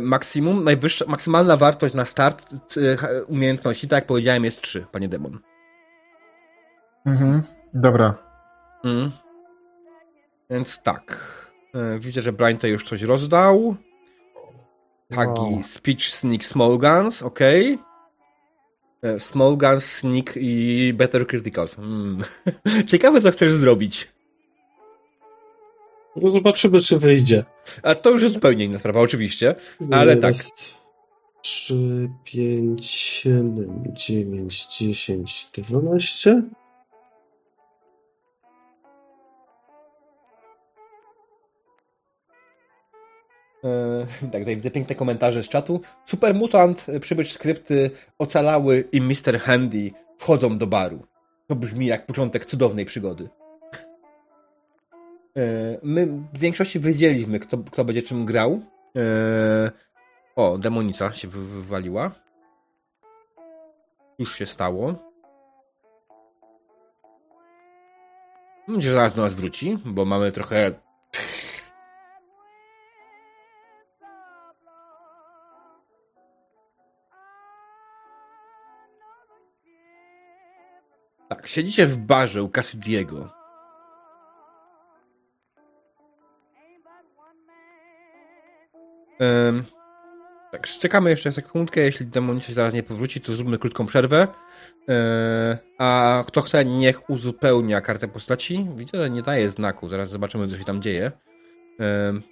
maksimum, 0.00 0.64
najwyższa, 0.64 1.04
maksymalna 1.08 1.56
wartość 1.56 1.94
na 1.94 2.04
start 2.04 2.46
umiejętności, 3.28 3.88
tak 3.88 3.96
jak 3.96 4.06
powiedziałem, 4.06 4.44
jest 4.44 4.60
3, 4.60 4.86
panie 4.92 5.08
demon. 5.08 5.38
Mhm, 7.06 7.42
dobra. 7.74 8.14
Mm. 8.84 9.10
Więc 10.50 10.82
tak. 10.82 11.36
E, 11.74 11.98
widzę, 11.98 12.22
że 12.22 12.32
Brian 12.32 12.58
to 12.58 12.66
już 12.66 12.88
coś 12.88 13.02
rozdał. 13.02 13.76
Tagi, 15.14 15.40
Wow. 15.40 15.62
Speech, 15.62 16.02
Sneak, 16.02 16.44
Small 16.44 16.78
Guns, 16.78 17.22
ok. 17.22 17.40
E, 19.06 19.20
Small 19.20 19.56
Guns, 19.56 19.84
Sneak 19.84 20.32
i 20.36 20.92
Better 20.94 21.26
Criticals. 21.26 21.74
Hmm. 21.74 22.24
Ciekawe, 22.90 23.20
co 23.20 23.30
chcesz 23.30 23.54
zrobić. 23.54 24.08
No 26.16 26.30
zobaczymy, 26.30 26.80
czy 26.80 26.98
wyjdzie. 26.98 27.44
A 27.82 27.94
to 27.94 28.10
już 28.10 28.22
jest 28.22 28.34
zupełnie 28.34 28.64
inna 28.64 28.78
sprawa, 28.78 29.00
oczywiście, 29.00 29.54
ale 29.90 30.16
jest 30.16 30.22
tak. 30.22 30.66
3, 31.42 32.08
5, 32.24 32.86
7, 32.86 33.84
9, 33.92 34.66
10, 34.78 35.48
12? 35.52 36.42
E, 43.66 44.06
tak, 44.20 44.40
tutaj 44.40 44.56
widzę 44.56 44.70
piękne 44.70 44.94
komentarze 44.94 45.42
z 45.42 45.48
czatu. 45.48 45.80
Super 46.04 46.34
mutant, 46.34 46.86
e, 46.88 47.00
przybyć 47.00 47.32
skrypty, 47.32 47.90
ocalały 48.18 48.84
i 48.92 49.00
Mr. 49.00 49.40
Handy 49.40 49.90
wchodzą 50.18 50.58
do 50.58 50.66
baru. 50.66 51.06
To 51.46 51.56
brzmi 51.56 51.86
jak 51.86 52.06
początek 52.06 52.46
cudownej 52.46 52.84
przygody. 52.84 53.28
E, 55.36 55.78
my 55.82 56.06
w 56.06 56.38
większości 56.38 56.80
wiedzieliśmy, 56.80 57.40
kto, 57.40 57.58
kto 57.58 57.84
będzie 57.84 58.02
czym 58.02 58.24
grał. 58.24 58.60
O, 60.36 60.58
demonica 60.58 61.12
się 61.12 61.28
wywaliła. 61.28 62.10
Już 64.18 64.34
się 64.34 64.46
stało. 64.46 64.94
Mam 68.66 68.76
nadzieję, 68.76 68.92
że 68.92 68.96
zaraz 68.96 69.14
do 69.14 69.22
nas 69.22 69.34
wróci, 69.34 69.78
bo 69.84 70.04
mamy 70.04 70.32
trochę 70.32 70.72
Tak, 81.28 81.46
siedzicie 81.46 81.86
w 81.86 81.96
barze 81.96 82.42
u 82.42 82.48
Cassidiego. 82.48 83.28
Ym, 89.48 89.64
tak, 90.52 90.66
czekamy 90.66 91.10
jeszcze 91.10 91.32
sekundkę. 91.32 91.80
Jeśli 91.80 92.06
demonicy 92.06 92.54
zaraz 92.54 92.74
nie 92.74 92.82
powróci, 92.82 93.20
to 93.20 93.32
zróbmy 93.32 93.58
krótką 93.58 93.86
przerwę. 93.86 94.28
Yy, 94.88 94.96
a 95.78 96.24
kto 96.26 96.42
chce, 96.42 96.64
niech 96.64 97.10
uzupełnia 97.10 97.80
kartę 97.80 98.08
postaci. 98.08 98.66
Widzę, 98.76 99.02
że 99.02 99.10
nie 99.10 99.22
daje 99.22 99.48
znaku. 99.48 99.88
Zaraz 99.88 100.08
zobaczymy, 100.10 100.48
co 100.48 100.58
się 100.58 100.64
tam 100.64 100.82
dzieje. 100.82 101.12
Ym. 102.08 102.22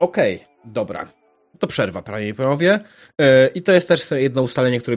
Okej, 0.00 0.44
dobra. 0.64 1.17
To 1.58 1.66
przerwa, 1.66 2.02
panie 2.02 2.28
i 2.28 2.34
panowie. 2.34 2.80
E, 3.20 3.46
I 3.46 3.62
to 3.62 3.72
jest 3.72 3.88
też 3.88 4.10
jedno 4.10 4.42
ustalenie, 4.42 4.80
które 4.80 4.96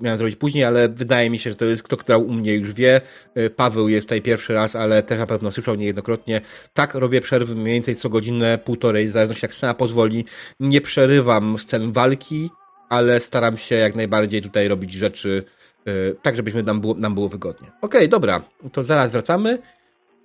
miałem 0.00 0.18
zrobić 0.18 0.36
później, 0.36 0.64
ale 0.64 0.88
wydaje 0.88 1.30
mi 1.30 1.38
się, 1.38 1.50
że 1.50 1.56
to 1.56 1.64
jest 1.64 1.82
kto 1.82 1.96
grał 1.96 2.26
u 2.26 2.32
mnie 2.32 2.54
już 2.54 2.72
wie. 2.72 3.00
E, 3.34 3.50
Paweł 3.50 3.88
jest 3.88 4.08
tutaj 4.08 4.22
pierwszy 4.22 4.52
raz, 4.54 4.76
ale 4.76 5.02
też 5.02 5.18
na 5.18 5.26
pewno 5.26 5.52
słyszał 5.52 5.74
niejednokrotnie. 5.74 6.40
Tak, 6.72 6.94
robię 6.94 7.20
przerwy 7.20 7.54
mniej 7.54 7.74
więcej 7.74 7.96
co 7.96 8.08
godzinę, 8.08 8.58
półtorej, 8.58 9.06
w 9.06 9.10
zależności 9.10 9.44
jak 9.44 9.54
scena 9.54 9.74
pozwoli. 9.74 10.24
Nie 10.60 10.80
przerywam 10.80 11.58
scen 11.58 11.92
walki, 11.92 12.50
ale 12.88 13.20
staram 13.20 13.56
się 13.56 13.74
jak 13.74 13.94
najbardziej 13.94 14.42
tutaj 14.42 14.68
robić 14.68 14.92
rzeczy 14.92 15.44
e, 15.86 15.92
tak, 16.22 16.36
żebyśmy 16.36 16.62
nam 16.62 16.80
było, 16.80 16.94
nam 16.94 17.14
było 17.14 17.28
wygodnie. 17.28 17.70
Okej, 17.80 18.08
dobra, 18.08 18.42
to 18.72 18.82
zaraz 18.82 19.10
wracamy 19.10 19.58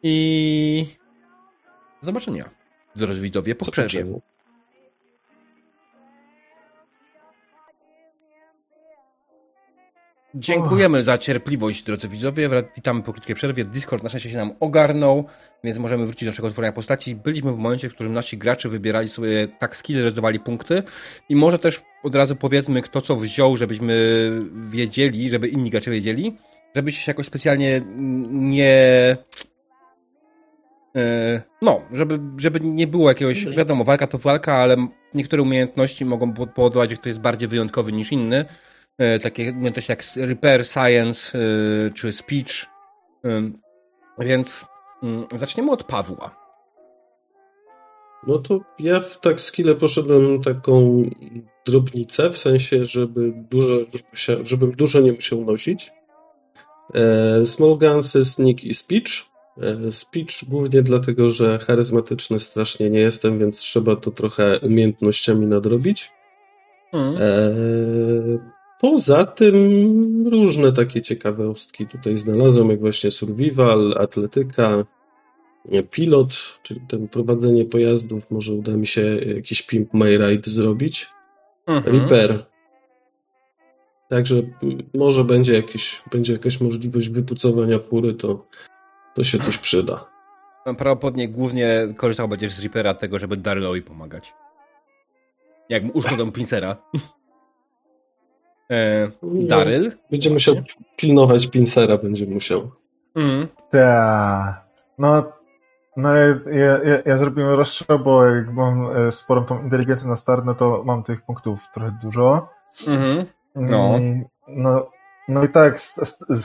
i 0.04 0.86
do 2.02 2.06
zobaczenia. 2.06 2.50
Drodzy 2.96 3.22
widzowie, 3.22 3.56
po 3.56 3.72
przerwie. 3.72 4.06
Dziękujemy 10.40 11.04
za 11.04 11.18
cierpliwość, 11.18 11.84
drodzy 11.84 12.08
widzowie. 12.08 12.50
Witamy 12.76 13.04
po 13.04 13.12
krótkiej 13.14 13.36
przerwie. 13.36 13.66
Discord 13.66 14.04
na 14.04 14.10
szczęście 14.10 14.30
się 14.30 14.38
nam 14.38 14.52
ogarnął, 14.60 15.26
więc 15.64 15.78
możemy 15.78 16.06
wrócić 16.06 16.24
do 16.24 16.30
naszego 16.30 16.50
tworzenia 16.52 16.72
postaci. 16.72 17.16
Byliśmy 17.16 17.52
w 17.52 17.58
momencie, 17.58 17.90
w 17.90 17.94
którym 17.94 18.14
nasi 18.14 18.38
gracze 18.38 18.70
wybierali 18.70 19.10
sobie 19.10 19.48
tak 19.48 19.78
skille, 19.78 20.04
rozdawali 20.04 20.40
punkty 20.40 20.84
i 21.30 21.36
może 21.36 21.60
też 21.60 21.82
od 22.04 22.16
razu 22.16 22.36
powiedzmy, 22.36 22.82
kto 22.82 23.02
co 23.02 23.16
wziął, 23.16 23.58
żebyśmy 23.58 23.96
wiedzieli, 24.70 25.30
żeby 25.30 25.48
inni 25.48 25.70
gracze 25.70 25.92
wiedzieli, 25.92 26.38
żebyście 26.76 27.02
się 27.02 27.10
jakoś 27.10 27.26
specjalnie 27.26 27.82
nie... 28.32 29.18
e, 30.96 31.42
No, 31.62 31.82
żeby, 31.94 32.20
żeby 32.38 32.60
nie 32.60 32.88
było 32.88 33.10
jakiegoś, 33.10 33.46
wiadomo, 33.46 33.84
walka 33.84 34.08
to 34.08 34.18
walka, 34.18 34.56
ale 34.56 34.88
niektóre 35.14 35.42
umiejętności 35.42 36.06
mogą 36.06 36.34
po- 36.34 36.48
powodować, 36.48 36.90
że 36.90 36.96
ktoś 36.96 37.08
jest 37.08 37.20
bardziej 37.22 37.48
wyjątkowy 37.48 37.92
niż 37.92 38.12
inny 38.12 38.46
takie 39.24 39.52
umiejętności 39.52 39.92
jak 39.92 40.04
Repair, 40.16 40.66
Science 40.66 41.40
e, 41.40 41.92
czy 41.94 42.12
Speech. 42.12 42.66
E, 43.26 43.52
Więc 44.20 44.66
mm, 45.04 45.26
zaczniemy 45.36 45.72
od 45.72 45.84
Pawła. 45.84 46.48
No 48.28 48.40
to 48.40 48.60
ja 48.80 49.00
w 49.00 49.20
tak 49.20 49.42
skille 49.42 49.76
poszedłem 49.76 50.42
taką 50.42 51.04
drobnicę, 51.66 52.30
w 52.30 52.38
sensie, 52.38 52.86
żeby 52.86 53.34
dużo, 53.36 53.70
żeby 53.80 54.04
się- 54.14 54.46
żebym 54.46 54.72
dużo 54.72 55.00
nie 55.00 55.12
musiał 55.14 55.46
nosić. 55.46 55.92
E, 56.94 57.46
Small 57.46 57.78
Gunsy, 57.78 58.26
Sneak 58.26 58.64
i 58.64 58.74
Speech. 58.74 59.08
E, 59.62 59.92
Speech 59.92 60.50
głównie 60.50 60.82
dlatego, 60.82 61.30
że 61.30 61.60
charyzmatyczny 61.60 62.40
strasznie 62.40 62.90
nie 62.90 63.00
jestem, 63.00 63.40
więc 63.40 63.58
trzeba 63.60 63.96
to 63.96 64.12
trochę 64.12 64.60
umiejętnościami 64.60 65.46
nadrobić. 65.48 66.12
E, 67.20 68.57
Poza 68.82 69.26
tym 69.26 69.56
różne 70.28 70.72
takie 70.72 71.02
ciekawostki 71.02 71.88
tutaj 71.88 72.18
znalazłem, 72.18 72.70
jak 72.70 72.80
właśnie 72.80 73.12
survival, 73.12 73.96
atletyka, 74.00 74.86
pilot, 75.92 76.60
czyli 76.64 76.82
ten 76.90 77.08
prowadzenie 77.08 77.66
pojazdów, 77.66 78.32
może 78.32 78.54
uda 78.54 78.72
mi 78.72 78.88
się 78.88 79.02
jakiś 79.16 79.62
Pimp 79.62 79.94
My 79.94 80.18
Ride 80.18 80.52
zrobić. 80.52 81.08
Mhm. 81.68 82.00
Repair. 82.00 82.46
Także 84.10 84.42
może 84.94 85.24
będzie, 85.24 85.54
jakiś, 85.54 86.02
będzie 86.12 86.34
jakaś 86.34 86.62
możliwość 86.62 87.10
wypucowania 87.10 87.80
fury, 87.80 88.14
to, 88.14 88.46
to 89.16 89.24
się 89.24 89.40
coś 89.40 89.58
przyda. 89.58 90.06
Prawdopodobnie 90.64 91.30
głównie 91.30 91.88
korzystał 91.98 92.28
będziesz 92.28 92.54
z 92.54 92.60
Reapera 92.64 92.94
tego, 92.94 93.20
żeby 93.20 93.38
Darylowi 93.38 93.82
pomagać. 93.82 94.34
Jak 95.70 95.84
mu 95.84 95.92
uszkodzą 95.94 96.32
pincera. 96.32 96.78
E, 98.72 99.08
Daryl? 99.24 99.92
Będzie 100.12 100.30
musiał 100.30 100.56
pilnować 100.96 101.48
pincera, 101.48 101.98
będzie 101.98 102.26
musiał. 102.26 102.72
Mm. 103.16 103.48
Ta. 103.70 104.64
No, 104.98 105.24
no 105.98 106.16
ja, 106.16 106.28
ja, 106.52 106.84
ja, 106.84 107.02
ja 107.06 107.18
zrobiłem 107.18 107.50
rozstrzał, 107.50 108.00
bo 108.00 108.26
jak 108.26 108.54
mam 108.54 108.90
e, 108.96 109.12
sporą 109.12 109.46
tą 109.46 109.64
inteligencję 109.64 110.10
na 110.10 110.16
start, 110.16 110.46
no 110.46 110.56
to 110.56 110.82
mam 110.86 111.04
tych 111.04 111.22
punktów 111.22 111.68
trochę 111.74 111.98
dużo. 112.04 112.50
Mhm. 112.88 113.26
No. 113.56 113.98
I, 113.98 114.24
no, 114.48 114.90
no 115.28 115.44
i 115.44 115.50
tak, 115.50 115.80
st- 115.80 116.08
st- 116.08 116.40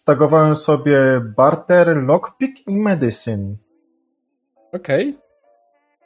stagowałem 0.00 0.56
sobie 0.56 1.20
barter, 1.36 1.96
lockpick 1.96 2.68
i 2.68 2.76
medicine. 2.76 3.56
Okej. 4.72 5.18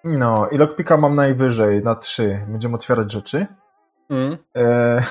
No, 0.05 0.49
i 0.49 0.59
lockpicka 0.59 0.97
mam 0.97 1.15
najwyżej, 1.15 1.83
na 1.85 1.95
trzy. 1.95 2.41
Będziemy 2.49 2.75
otwierać 2.75 3.13
rzeczy. 3.13 3.47
Mm. 4.11 4.37
E, 4.57 5.03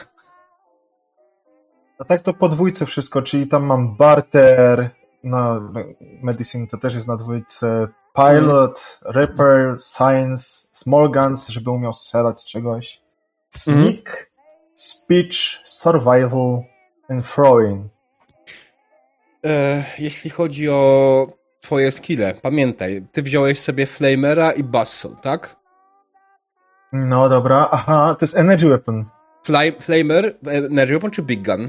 a 1.99 2.05
tak 2.05 2.21
to 2.21 2.33
po 2.33 2.49
dwójce 2.49 2.85
wszystko, 2.85 3.21
czyli 3.21 3.47
tam 3.47 3.63
mam 3.63 3.95
barter, 3.95 4.89
no, 5.23 5.61
medicine 6.21 6.67
to 6.67 6.77
też 6.77 6.93
jest 6.93 7.07
na 7.07 7.17
dwójce, 7.17 7.87
pilot, 8.15 8.99
repair, 9.05 9.77
science, 9.81 10.67
small 10.71 11.11
guns, 11.11 11.47
żeby 11.47 11.71
umiał 11.71 11.93
strzelać 11.93 12.45
czegoś, 12.45 13.01
sneak, 13.49 14.31
speech, 14.75 15.35
survival 15.63 16.63
and 17.09 17.33
throwing. 17.33 17.85
E, 19.45 19.83
jeśli 19.99 20.29
chodzi 20.29 20.69
o 20.69 21.27
twoje 21.61 21.91
skille, 21.91 22.33
pamiętaj, 22.41 23.05
ty 23.11 23.21
wziąłeś 23.21 23.59
sobie 23.59 23.85
Flamera 23.85 24.51
i 24.51 24.63
Basso, 24.63 25.09
tak? 25.09 25.55
No 26.93 27.29
dobra, 27.29 27.67
aha, 27.71 28.15
to 28.19 28.23
jest 28.25 28.37
energy 28.37 28.69
weapon. 28.69 29.05
Fly, 29.43 29.71
Flamer, 29.79 30.37
Energy 30.47 30.93
Weapon 30.93 31.11
czy 31.11 31.21
Big 31.21 31.45
Gun? 31.45 31.67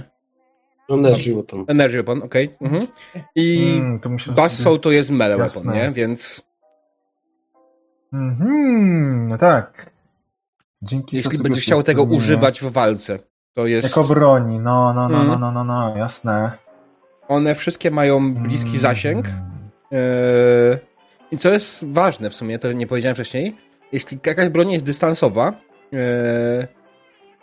Energy 0.88 1.34
weapon. 1.34 1.64
Energy 1.68 1.96
Weapon, 1.96 2.22
okej. 2.22 2.54
Mhm. 2.60 2.86
I 3.34 3.74
Mm, 3.78 3.98
to 3.98 4.08
muszę 4.08 4.32
Basso 4.32 4.62
sobie... 4.62 4.78
to 4.78 4.90
jest 4.90 5.10
melee 5.10 5.38
Jasne. 5.38 5.62
weapon, 5.72 5.82
nie? 5.86 5.92
Więc 5.92 6.42
Mhm, 8.12 9.28
no 9.28 9.38
tak. 9.38 9.90
Dzięki 10.82 11.16
jeśli 11.16 11.38
będziesz 11.42 11.64
chciał 11.64 11.82
tego 11.82 12.02
zmienię. 12.02 12.18
używać 12.18 12.60
w 12.60 12.72
walce, 12.72 13.18
to 13.54 13.66
jest... 13.66 13.88
Jako 13.88 14.04
broni, 14.04 14.58
no, 14.58 14.94
no, 14.94 15.08
no, 15.08 15.16
Mm. 15.16 15.28
no, 15.28 15.38
no, 15.38 15.52
no, 15.52 15.64
no, 15.64 15.96
jasne. 15.96 16.50
One 17.28 17.54
wszystkie 17.54 17.90
mają 17.90 18.34
bliski 18.34 18.68
Mm. 18.68 18.80
zasięg, 18.80 19.26
Eee, 19.92 20.78
I 21.30 21.38
co 21.38 21.48
jest 21.52 21.84
ważne 21.92 22.30
w 22.30 22.34
sumie, 22.34 22.58
to 22.58 22.72
nie 22.72 22.86
powiedziałem 22.86 23.14
wcześniej, 23.14 23.56
jeśli 23.92 24.18
jakaś 24.26 24.48
broń 24.48 24.72
jest 24.72 24.84
dystansowa, 24.84 25.52
eee, 25.92 26.66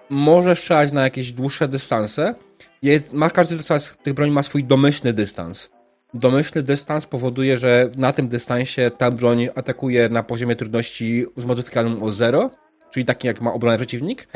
może 0.10 0.56
strzelać 0.56 0.92
na 0.92 1.04
jakieś 1.04 1.32
dłuższe 1.32 1.68
dystanse. 1.68 2.36
Jest, 2.82 3.14
ma, 3.14 3.30
każdy 3.30 3.56
dystans 3.56 3.98
tych 4.04 4.14
broni 4.14 4.32
ma 4.32 4.44
swój 4.44 4.64
domyślny 4.64 5.14
dystans. 5.14 5.70
Domyślny 6.14 6.64
dystans 6.64 7.06
powoduje, 7.06 7.58
że 7.58 7.90
na 7.98 8.14
tym 8.14 8.28
dystansie 8.28 8.92
ta 8.98 9.12
broń 9.12 9.50
atakuje 9.56 10.10
na 10.10 10.24
poziomie 10.24 10.56
trudności 10.56 11.26
zmodyfikowanym 11.38 12.04
o 12.04 12.12
0, 12.12 12.52
czyli 12.92 13.06
takim 13.06 13.28
jak 13.28 13.42
ma 13.42 13.54
obronę 13.54 13.78
przeciwnik. 13.78 14.28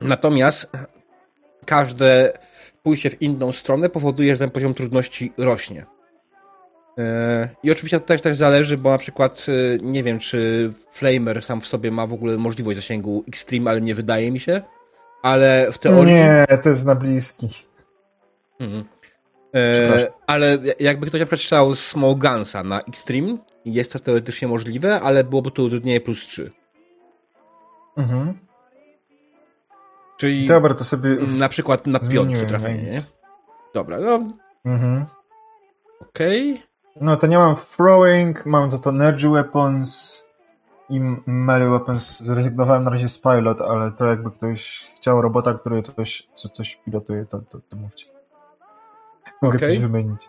Natomiast 0.00 0.70
każde 1.64 2.32
pójście 2.82 3.10
w 3.10 3.22
inną 3.22 3.52
stronę 3.52 3.88
powoduje, 3.88 4.34
że 4.34 4.38
ten 4.38 4.50
poziom 4.50 4.74
trudności 4.74 5.32
rośnie. 5.38 5.86
E, 6.98 7.48
I 7.62 7.70
oczywiście 7.70 8.00
to 8.00 8.06
też, 8.06 8.22
też 8.22 8.36
zależy, 8.36 8.78
bo 8.78 8.90
na 8.90 8.98
przykład 8.98 9.46
e, 9.48 9.78
nie 9.82 10.02
wiem, 10.02 10.18
czy 10.18 10.72
Flamer 10.92 11.42
sam 11.42 11.60
w 11.60 11.66
sobie 11.66 11.90
ma 11.90 12.06
w 12.06 12.12
ogóle 12.12 12.36
możliwość 12.36 12.76
zasięgu 12.78 13.24
Extreme, 13.28 13.70
ale 13.70 13.80
nie 13.80 13.94
wydaje 13.94 14.32
mi 14.32 14.40
się. 14.40 14.62
Ale 15.22 15.72
w 15.72 15.78
teorii. 15.78 16.14
Nie, 16.14 16.46
to 16.62 16.68
jest 16.68 16.86
na 16.86 16.94
bliski. 16.94 17.48
Mhm. 18.60 18.84
E, 19.56 20.08
ale 20.26 20.58
jakby 20.80 21.06
ktoś 21.06 21.20
na 21.20 21.26
przykład 21.26 21.40
strzelał 21.40 21.74
Small 21.74 22.16
Gunsa 22.16 22.62
na 22.62 22.80
Extreme, 22.80 23.36
jest 23.64 23.92
to 23.92 23.98
teoretycznie 23.98 24.48
możliwe, 24.48 25.00
ale 25.00 25.24
byłoby 25.24 25.50
to 25.50 25.62
utrudnienie 25.62 26.00
plus 26.00 26.18
3. 26.18 26.50
Mhm. 27.96 28.38
Czyli 30.16 30.48
Dobra, 30.48 30.74
to 30.74 30.84
sobie. 30.84 31.10
na 31.38 31.48
przykład 31.48 31.86
na 31.86 31.98
piątce 31.98 32.46
trafienie, 32.46 32.82
nie? 32.82 33.02
Dobra, 33.74 33.98
no 33.98 34.20
Mhm. 34.64 35.04
okej. 36.00 36.62
No 37.00 37.16
to 37.16 37.26
nie 37.26 37.38
mam 37.38 37.56
throwing, 37.56 38.46
mam 38.46 38.70
za 38.70 38.78
to 38.78 38.90
energy 38.90 39.28
weapons 39.28 40.22
i 40.90 41.00
melee 41.26 41.68
weapons. 41.68 42.20
Zrezygnowałem 42.20 42.84
na 42.84 42.90
razie 42.90 43.08
z 43.08 43.18
pilot, 43.18 43.60
ale 43.60 43.92
to 43.92 44.06
jakby 44.06 44.30
ktoś 44.30 44.90
chciał 44.96 45.22
robota, 45.22 45.54
który 45.54 45.82
coś, 45.82 46.28
co, 46.34 46.48
coś 46.48 46.78
pilotuje, 46.84 47.26
to, 47.26 47.38
to, 47.38 47.58
to 47.68 47.76
mówcie. 47.76 48.06
Mogę 49.42 49.58
Okej. 49.58 49.68
coś 49.68 49.78
wymienić. 49.78 50.28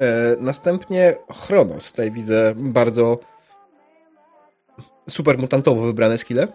E, 0.00 0.36
następnie 0.40 1.16
Chronos. 1.32 1.90
Tutaj 1.90 2.10
widzę 2.10 2.54
bardzo 2.56 3.18
super 5.08 5.38
mutantowo 5.38 5.82
wybrane 5.82 6.18
skille. 6.18 6.48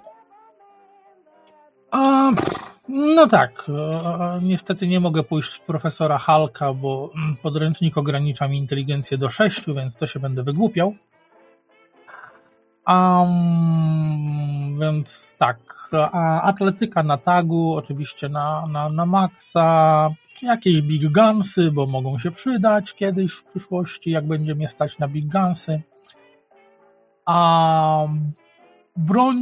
A, 1.92 2.32
no 2.90 3.28
tak. 3.28 3.66
e, 3.70 4.40
Niestety 4.42 4.88
nie 4.88 5.00
mogę 5.00 5.24
pójść 5.24 5.54
w 5.54 5.62
profesora 5.62 6.18
Halka, 6.18 6.74
bo 6.74 7.12
mm, 7.16 7.36
podręcznik 7.36 7.98
ogranicza 7.98 8.48
mi 8.48 8.58
inteligencję 8.58 9.18
do 9.18 9.30
6, 9.30 9.66
więc 9.76 9.96
to 9.96 10.08
się 10.08 10.20
będę 10.20 10.44
wygłupiał. 10.44 10.94
Um, 12.90 14.80
więc 14.80 15.36
tak. 15.40 15.90
A 16.12 16.42
atletyka 16.42 17.04
na 17.04 17.18
tagu, 17.18 17.76
oczywiście 17.76 18.30
na, 18.30 18.68
na, 18.68 18.90
na 18.90 19.06
maksa. 19.06 20.10
Jakieś 20.42 20.82
big 20.82 21.12
gunsy, 21.12 21.72
bo 21.72 21.86
mogą 21.86 22.18
się 22.20 22.32
przydać 22.32 22.94
kiedyś 22.94 23.32
w 23.34 23.44
przyszłości, 23.44 24.12
jak 24.12 24.28
będzie 24.28 24.56
mnie 24.56 24.68
stać 24.68 25.00
na 25.00 25.08
big 25.08 25.32
gunsy. 25.32 25.82
A 27.26 28.08
broń 28.98 29.38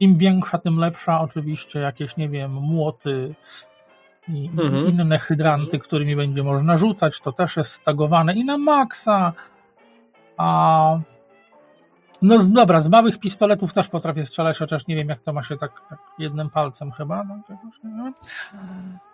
im 0.00 0.18
większa, 0.18 0.58
tym 0.58 0.76
lepsza. 0.78 1.20
Oczywiście 1.20 1.80
jakieś, 1.80 2.16
nie 2.16 2.28
wiem, 2.28 2.52
młoty 2.52 3.34
i, 4.28 4.50
Mhm. 4.58 4.88
inne 4.88 5.18
hydranty, 5.18 5.78
którymi 5.78 6.16
będzie 6.16 6.42
można 6.42 6.76
rzucać, 6.76 7.20
to 7.20 7.32
też 7.32 7.56
jest 7.56 7.70
stagowane 7.70 8.32
i 8.32 8.44
na 8.44 8.58
maksa. 8.58 9.32
A 10.36 10.98
no 12.22 12.38
dobra, 12.38 12.80
z 12.80 12.88
małych 12.88 13.18
pistoletów 13.18 13.72
też 13.72 13.88
potrafię 13.88 14.26
strzelać, 14.26 14.58
chociaż 14.58 14.86
nie 14.86 14.96
wiem, 14.96 15.08
jak 15.08 15.20
to 15.20 15.32
ma 15.32 15.42
się 15.42 15.56
tak, 15.56 15.72
jednym 16.18 16.50
palcem 16.50 16.92
chyba. 16.92 17.24
No. 17.84 18.12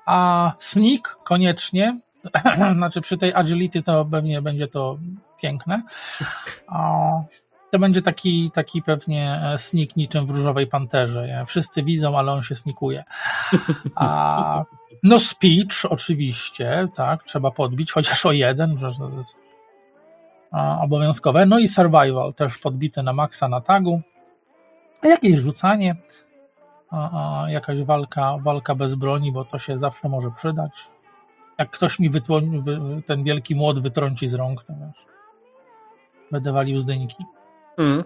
A 0.07 0.52
sneak 0.59 1.18
koniecznie. 1.24 2.00
znaczy 2.74 3.00
przy 3.00 3.16
tej 3.16 3.34
agility 3.34 3.82
to 3.82 4.04
pewnie 4.04 4.42
będzie 4.42 4.66
to 4.68 4.98
piękne. 5.42 5.82
A, 6.66 7.11
to 7.70 7.78
będzie 7.78 8.02
taki, 8.02 8.50
taki 8.50 8.82
pewnie 8.82 9.40
e, 9.42 9.59
sneak 9.59 9.96
niczym 9.96 10.26
w 10.26 10.30
różowej 10.30 10.66
panterze. 10.66 11.26
Nie? 11.26 11.44
Wszyscy 11.46 11.82
widzą, 11.82 12.18
ale 12.18 12.32
on 12.32 12.42
się 12.42 12.54
snikuje. 12.54 13.04
A, 13.94 14.64
no 15.02 15.18
speech 15.18 15.84
oczywiście, 15.90 16.88
tak, 16.94 17.24
trzeba 17.24 17.50
podbić, 17.50 17.92
chociaż 17.92 18.26
o 18.26 18.32
jeden, 18.32 18.78
że 18.78 18.92
to 18.98 19.11
jest 19.16 19.45
obowiązkowe. 20.80 21.46
No 21.46 21.59
i 21.59 21.68
survival 21.68 22.34
też 22.34 22.59
podbity 22.59 23.02
na 23.02 23.12
maksa 23.12 23.48
na 23.48 23.61
tagu. 23.61 24.00
Jakieś 25.02 25.38
rzucanie, 25.38 25.96
jakaś 27.46 27.82
walka, 27.82 28.38
walka 28.38 28.74
bez 28.74 28.94
broni, 28.94 29.32
bo 29.32 29.44
to 29.44 29.59
się 29.59 29.78
zawsze 29.78 30.09
może 30.09 30.30
przydać. 30.30 30.88
Jak 31.59 31.70
ktoś 31.70 31.98
mi 31.98 32.11
wytło- 32.11 32.62
wy, 32.62 33.02
ten 33.07 33.24
wielki 33.24 33.54
młot 33.54 33.82
wytrąci 33.82 34.28
z 34.28 34.34
rąk, 34.34 34.64
to 34.64 34.74
wiesz, 34.80 35.07
będę 36.30 36.52
walił 36.52 36.80
z. 36.80 36.86
Mm. 37.78 38.04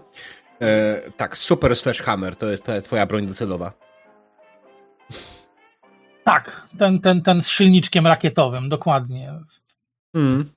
E, 0.61 1.01
tak, 1.17 1.39
super 1.39 1.77
sledgehammer 1.77 2.37
to 2.37 2.51
jest 2.51 2.65
ta 2.65 2.81
twoja 2.81 3.07
broń 3.07 3.27
docelowa. 3.27 3.73
Tak, 6.25 6.67
ten, 6.79 7.01
ten, 7.01 7.23
ten 7.23 7.41
z 7.41 7.49
silniczkiem 7.49 8.07
rakietowym, 8.07 8.69
dokładnie. 8.69 9.33
Jest. 9.39 9.79
Mm. 10.15 10.53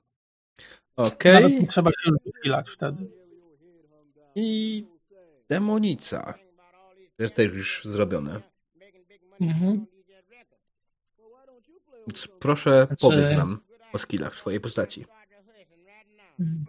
Okej. 0.96 1.60
nie 1.60 1.66
trzeba 1.66 1.90
się 1.90 2.10
już 2.10 2.34
wychylać 2.34 2.70
wtedy. 2.70 3.10
I 4.34 4.86
demonica. 5.48 6.34
Też 7.16 7.54
już 7.54 7.84
zrobione. 7.84 8.40
Mhm. 9.40 9.86
Więc 12.06 12.28
proszę 12.40 12.86
Znaczy- 12.86 13.00
powiedz 13.00 13.36
nam 13.36 13.60
o 13.92 13.98
skillach 13.98 14.34
swojej 14.34 14.60
postaci. 14.60 15.06
Mhm. 16.40 16.64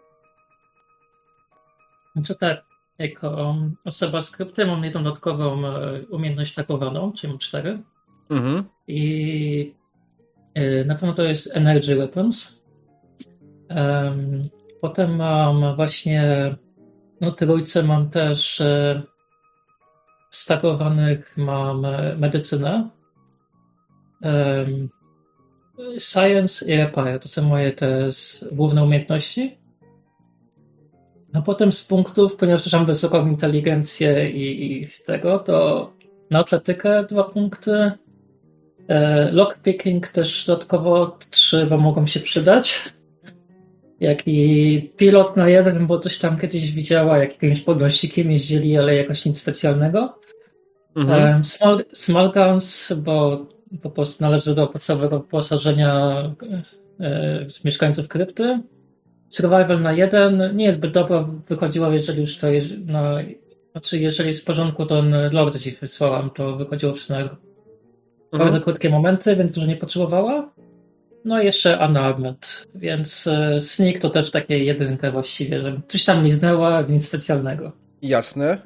Znaczy 2.13 2.35
tak, 2.35 2.65
jako 2.97 3.55
osoba 3.85 4.21
z 4.21 4.31
krypty 4.31 4.65
mam 4.65 4.83
jedną 4.83 5.03
dodatkową 5.03 5.67
e, 5.67 6.05
umiejętność 6.05 6.53
takowaną, 6.53 7.11
czyli 7.11 7.33
mam 7.33 7.39
cztery. 7.39 7.83
Mhm. 8.29 8.63
I 8.87 9.75
e, 10.53 10.85
na 10.85 10.95
pewno 10.95 11.13
to 11.13 11.23
jest 11.23 11.57
Energy 11.57 11.95
Weapons. 11.95 12.64
Em, 13.69 14.49
Potem 14.85 15.15
mam 15.15 15.75
właśnie, 15.75 16.55
no 17.21 17.31
trójce 17.31 17.83
mam 17.83 18.09
też 18.09 18.61
e, 18.61 19.01
stakowanych 20.29 21.37
mam 21.37 21.85
e, 21.85 22.15
medycynę, 22.15 22.89
Science 25.99 26.65
i 26.65 26.77
Repair. 26.77 27.19
To 27.19 27.27
są 27.27 27.43
moje 27.43 27.71
te 27.71 28.09
główne 28.51 28.83
umiejętności. 28.83 29.57
A 31.33 31.41
potem 31.41 31.71
z 31.71 31.83
punktów, 31.83 32.35
ponieważ 32.35 32.63
też 32.63 32.73
mam 32.73 32.85
wysoką 32.85 33.27
inteligencję 33.27 34.31
i, 34.31 34.71
i 34.81 34.87
z 34.87 35.03
tego, 35.03 35.39
to 35.39 35.91
na 36.31 36.39
atletykę 36.39 37.03
dwa 37.03 37.23
punkty. 37.23 37.91
E, 38.87 39.31
lockpicking 39.31 40.07
też 40.07 40.45
dodatkowo 40.45 41.17
trzy, 41.29 41.65
bo 41.65 41.77
mogą 41.77 42.05
się 42.05 42.19
przydać. 42.19 42.95
Jak 43.99 44.27
i 44.27 44.93
pilot 44.97 45.37
na 45.37 45.49
jeden, 45.49 45.87
bo 45.87 45.99
coś 45.99 46.17
tam 46.17 46.37
kiedyś 46.37 46.71
widziała, 46.71 47.17
jak 47.17 47.31
jakimś 47.31 47.61
podnośnikiem 47.61 48.31
jeździli, 48.31 48.77
ale 48.77 48.95
jakoś 48.95 49.25
nic 49.25 49.39
specjalnego. 49.39 50.19
Mhm. 50.95 51.35
Em, 51.35 51.43
Small, 51.43 51.85
small 51.93 52.31
guns, 52.31 52.93
bo 52.97 53.45
po 53.81 53.89
prostu 53.89 54.23
należy 54.23 54.55
do 54.55 54.67
podstawowego 54.67 55.19
wyposażenia 55.19 56.21
e, 56.99 57.45
mieszkańców 57.65 58.07
krypty. 58.07 58.59
Survival 59.29 59.81
na 59.81 59.93
jeden 59.93 60.55
nie 60.55 60.65
jest 60.65 60.77
zbyt 60.77 60.91
dobro 60.91 61.29
wychodziło, 61.49 61.91
jeżeli 61.91 62.21
już 62.21 62.37
to 62.37 62.47
no, 62.85 63.03
znaczy 63.71 63.99
jeżeli 63.99 64.29
jest 64.29 64.41
w 64.41 64.45
porządku, 64.45 64.85
to 64.85 65.01
ten 65.01 65.51
co 65.51 65.59
ci 65.59 65.71
wysłałam, 65.71 66.29
to 66.29 66.55
wychodziło 66.55 66.93
wszystko 66.93 67.15
na 67.15 67.29
bardzo 68.31 68.45
Mhm. 68.45 68.63
krótkie 68.63 68.89
momenty, 68.89 69.35
więc 69.35 69.53
dużo 69.53 69.67
nie 69.67 69.75
potrzebowała. 69.75 70.51
No 71.25 71.41
i 71.41 71.45
jeszcze 71.45 71.87
unarmed, 71.89 72.67
więc 72.75 73.27
e, 73.27 73.61
sneak 73.61 73.99
to 73.99 74.09
też 74.09 74.31
takie 74.31 74.63
jedynkę 74.63 75.11
właściwie, 75.11 75.61
że 75.61 75.81
coś 75.87 76.03
tam 76.05 76.23
liznęła, 76.23 76.81
nic 76.81 77.07
specjalnego. 77.07 77.71
Jasne. 78.01 78.49
E, 78.51 78.57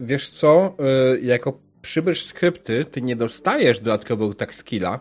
wiesz 0.00 0.28
co? 0.30 0.76
E, 1.14 1.20
jako 1.20 1.60
przybysz 1.82 2.24
skrypty, 2.24 2.84
ty 2.84 3.02
nie 3.02 3.16
dostajesz 3.16 3.78
dodatkowego 3.80 4.34
tak 4.34 4.54
skilla. 4.54 5.00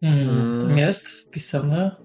Hmm, 0.00 0.58
Mm. 0.62 0.78
Jest 0.78 1.08
wpisane. 1.08 1.96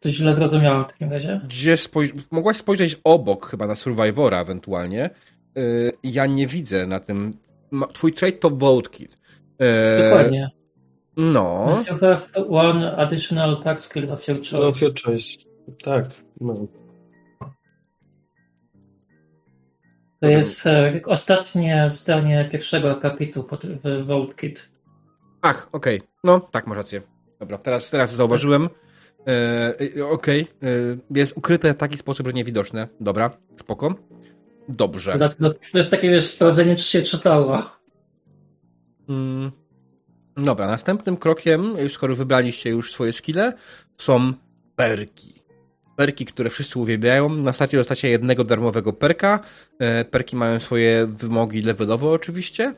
To 0.00 0.10
źle 0.10 0.34
zrozumiałem 0.34 0.84
w 0.84 0.86
takim 0.86 1.12
razie. 1.12 1.40
Gdzie 1.48 1.74
spoj- 1.74 2.22
mogłaś 2.30 2.56
spojrzeć 2.56 3.00
obok 3.04 3.50
chyba 3.50 3.66
na 3.66 3.74
Survivora 3.74 4.40
ewentualnie. 4.40 5.10
Ja 6.02 6.26
nie 6.26 6.46
widzę 6.46 6.86
na 6.86 7.00
tym. 7.00 7.32
Twój 7.92 8.12
trade 8.12 8.32
to 8.36 8.50
Vote 8.50 8.90
Kit. 8.90 9.18
Dokładnie. 10.02 10.50
No. 11.16 11.64
Must 11.66 11.90
you 11.90 11.98
have 11.98 12.22
one 12.48 12.96
additional 12.96 13.62
tax 13.62 13.84
skill 13.84 14.12
of 14.12 14.28
your 14.28 14.38
choice. 14.38 14.82
your 14.82 14.94
choice. 15.04 15.38
Tak, 15.84 16.04
no. 16.40 16.66
To 20.20 20.28
jest 20.28 20.66
e, 20.66 21.00
ostatnie 21.06 21.84
zdanie 21.88 22.48
pierwszego 22.52 22.90
akapitu 22.90 23.44
pod- 23.44 23.66
w 23.66 24.06
Vault 24.06 24.36
Kit. 24.36 24.70
Ach, 25.42 25.68
okej. 25.72 26.02
No, 26.24 26.40
tak, 26.40 26.66
masz 26.66 26.76
rację. 26.78 27.02
Dobra, 27.40 27.58
teraz, 27.58 27.90
teraz 27.90 28.14
zauważyłem. 28.14 28.68
E, 29.28 29.74
e, 29.98 30.06
okej. 30.06 30.40
E, 30.40 30.66
jest 31.18 31.36
ukryte 31.36 31.74
w 31.74 31.76
taki 31.76 31.98
sposób, 31.98 32.26
że 32.26 32.32
niewidoczne. 32.32 32.88
Dobra, 33.00 33.30
spoko. 33.56 33.94
Dobrze. 34.68 35.14
Dlatego 35.16 35.50
To 35.50 35.78
jest 35.78 35.90
takie 35.90 36.10
wiesz, 36.10 36.24
sprawdzenie, 36.26 36.76
czy 36.76 36.84
się 36.84 37.02
czytało. 37.02 37.62
Mm. 39.08 39.52
Dobra, 40.36 40.66
następnym 40.66 41.16
krokiem, 41.16 41.74
skoro 41.88 42.16
wybraliście 42.16 42.70
już 42.70 42.92
swoje 42.92 43.12
skille, 43.12 43.52
są 43.98 44.32
perki. 44.76 45.42
Perki, 45.96 46.26
które 46.26 46.50
wszyscy 46.50 46.78
uwielbiają. 46.78 47.28
Na 47.28 47.52
starcie 47.52 47.76
dostacie 47.76 48.08
jednego 48.08 48.44
darmowego 48.44 48.92
perka. 48.92 49.40
E, 49.78 50.04
Perki 50.04 50.36
mają 50.36 50.60
swoje 50.60 51.06
wymogi 51.06 51.62
levelowe 51.62 52.08
oczywiście 52.08 52.74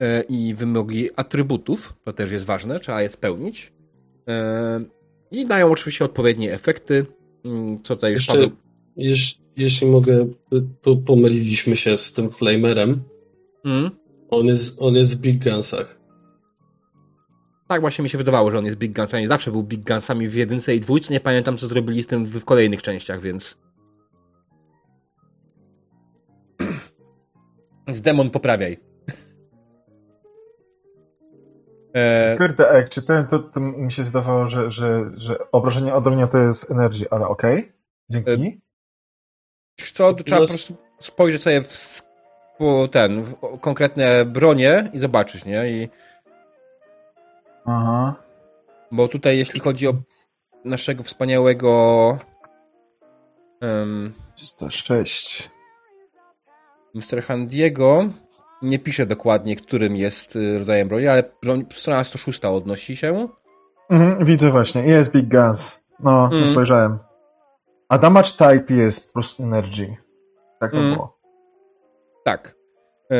e, 0.00 0.22
i 0.22 0.54
wymogi 0.54 1.08
atrybutów, 1.16 1.94
to 2.04 2.12
też 2.12 2.30
jest 2.32 2.44
ważne, 2.44 2.80
trzeba 2.80 3.02
je 3.02 3.08
spełnić. 3.08 3.72
E, 4.28 4.80
I 5.30 5.46
dają 5.46 5.70
oczywiście 5.70 6.04
odpowiednie 6.04 6.52
efekty. 6.52 7.06
Mm, 7.44 7.82
Co 7.82 7.94
tutaj 7.96 8.12
Jeszcze, 8.12 8.32
Paweł... 8.32 8.50
jeś, 8.96 9.38
jeśli 9.56 9.86
mogę, 9.86 10.28
po, 10.82 10.96
pomyliliśmy 10.96 11.76
się 11.76 11.98
z 11.98 12.12
tym 12.12 12.30
Flamerem. 12.30 13.02
Mm? 13.64 13.90
On 14.30 14.46
jest, 14.46 14.82
on 14.82 14.94
jest 14.94 15.16
w 15.16 15.20
Big 15.20 15.44
Gunsach. 15.44 15.97
Tak 17.68 17.80
właśnie 17.80 18.02
mi 18.02 18.10
się 18.10 18.18
wydawało, 18.18 18.50
że 18.50 18.58
on 18.58 18.64
jest 18.64 18.76
Big 18.76 18.96
Gunsami. 18.96 19.26
Zawsze 19.26 19.50
był 19.50 19.62
Big 19.62 19.88
Gunsami 19.88 20.28
w 20.28 20.34
jedynce 20.34 20.74
i 20.74 20.80
dwójce. 20.80 21.12
Nie 21.12 21.20
pamiętam, 21.20 21.58
co 21.58 21.68
zrobili 21.68 22.02
z 22.02 22.06
tym 22.06 22.26
w 22.26 22.44
kolejnych 22.44 22.82
częściach, 22.82 23.20
więc... 23.20 23.58
Z 27.88 28.02
demon 28.02 28.30
poprawiaj. 28.30 28.78
E, 31.94 32.36
Kurde, 32.36 32.64
jak 32.74 32.88
czytałem, 32.88 33.26
to, 33.26 33.38
to 33.38 33.60
mi 33.60 33.92
się 33.92 34.04
zdawało, 34.04 34.48
że, 34.48 34.70
że, 34.70 35.10
że 35.16 35.50
obrażenie 35.52 35.94
od 35.94 36.06
ognia 36.06 36.26
to 36.26 36.38
jest 36.38 36.70
energy, 36.70 37.10
ale 37.10 37.28
okej. 37.28 37.72
Dzięki. 38.10 38.60
wiesz 39.78 39.92
co, 39.92 40.14
to 40.14 40.24
trzeba 40.24 40.40
po 40.40 40.46
prostu 40.46 40.74
spojrzeć 40.98 41.42
sobie 41.42 41.62
w 41.62 42.02
ten, 42.90 43.22
w 43.22 43.36
konkretne 43.60 44.24
bronie 44.24 44.90
i 44.92 44.98
zobaczyć, 44.98 45.44
nie? 45.44 45.70
I, 45.70 45.88
Aha. 47.68 48.14
bo 48.92 49.08
tutaj, 49.08 49.38
jeśli 49.38 49.60
chodzi 49.60 49.88
o 49.88 49.94
naszego 50.64 51.02
wspaniałego 51.02 52.18
um, 53.62 54.14
106. 54.36 55.50
Mr. 56.94 57.22
Handiego 57.22 58.04
nie 58.62 58.78
pisze 58.78 59.06
dokładnie, 59.06 59.56
którym 59.56 59.96
jest 59.96 60.36
y, 60.36 60.58
rodzajem 60.58 60.88
broni, 60.88 61.06
ale 61.06 61.22
strona 61.70 62.04
106 62.04 62.44
odnosi 62.44 62.96
się. 62.96 63.28
Mhm, 63.90 64.24
widzę 64.24 64.50
właśnie. 64.50 64.82
Jest 64.82 65.10
Big 65.12 65.28
Guns. 65.28 65.80
No, 66.00 66.24
Mhm. 66.24 66.40
nie 66.42 66.46
spojrzałem. 66.46 66.98
A 67.88 67.98
damage 67.98 68.30
type 68.30 68.74
jest 68.74 69.12
prostu 69.12 69.42
energy. 69.42 69.96
Tak 70.60 70.70
to 70.70 70.76
Mhm. 70.76 70.94
było. 70.94 71.18
Tak. 72.24 72.54
No, 73.10 73.16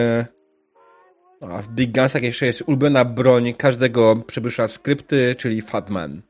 a 1.40 1.62
w 1.62 1.68
Big 1.68 1.94
Gunsach 1.94 2.22
jeszcze 2.22 2.46
jest 2.46 2.62
ulubiona 2.66 3.04
broń 3.04 3.54
każdego 3.54 4.16
przybysza 4.26 4.68
skrypty, 4.68 5.34
czyli 5.38 5.62
Fatman. 5.62 6.22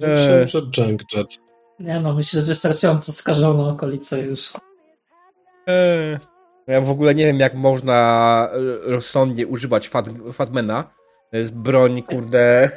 Eee. 0.00 0.46
Że 0.46 0.60
Junk 0.76 1.02
Jet. 1.14 1.28
Nie 1.80 2.00
no, 2.00 2.14
myślę, 2.14 2.42
że 2.42 2.48
wystarczająco 2.48 3.12
skażone 3.12 3.68
okolice 3.68 4.22
już. 4.22 4.52
E, 5.68 6.20
ja 6.66 6.80
w 6.80 6.90
ogóle 6.90 7.14
nie 7.14 7.26
wiem, 7.26 7.40
jak 7.40 7.54
można 7.54 8.48
e, 8.52 8.90
rozsądnie 8.90 9.46
używać 9.46 9.88
fat, 9.88 10.08
Fatmana. 10.32 10.90
To 11.30 11.36
jest 11.36 11.56
broń, 11.56 12.02
kurde, 12.02 12.70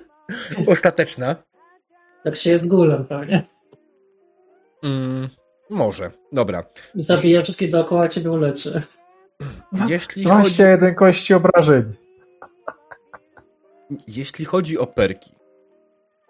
ostateczna. 0.72 1.36
Jak 2.24 2.36
się 2.36 2.50
jest 2.50 2.66
gulem, 2.66 3.04
pewnie. 3.04 3.46
Mm, 4.82 5.28
może. 5.70 6.10
Dobra. 6.32 6.64
Zabija 6.94 7.42
wszystkich 7.42 7.70
dookoła, 7.70 8.08
ciebie 8.08 8.30
uleczy. 8.30 8.82
Jeśli 9.72 10.24
chodzi, 10.24 10.40
21 10.40 10.94
kości 10.94 11.34
obrażeń. 11.34 11.92
jeśli 14.06 14.44
chodzi 14.44 14.78
o 14.78 14.86
perki, 14.86 15.32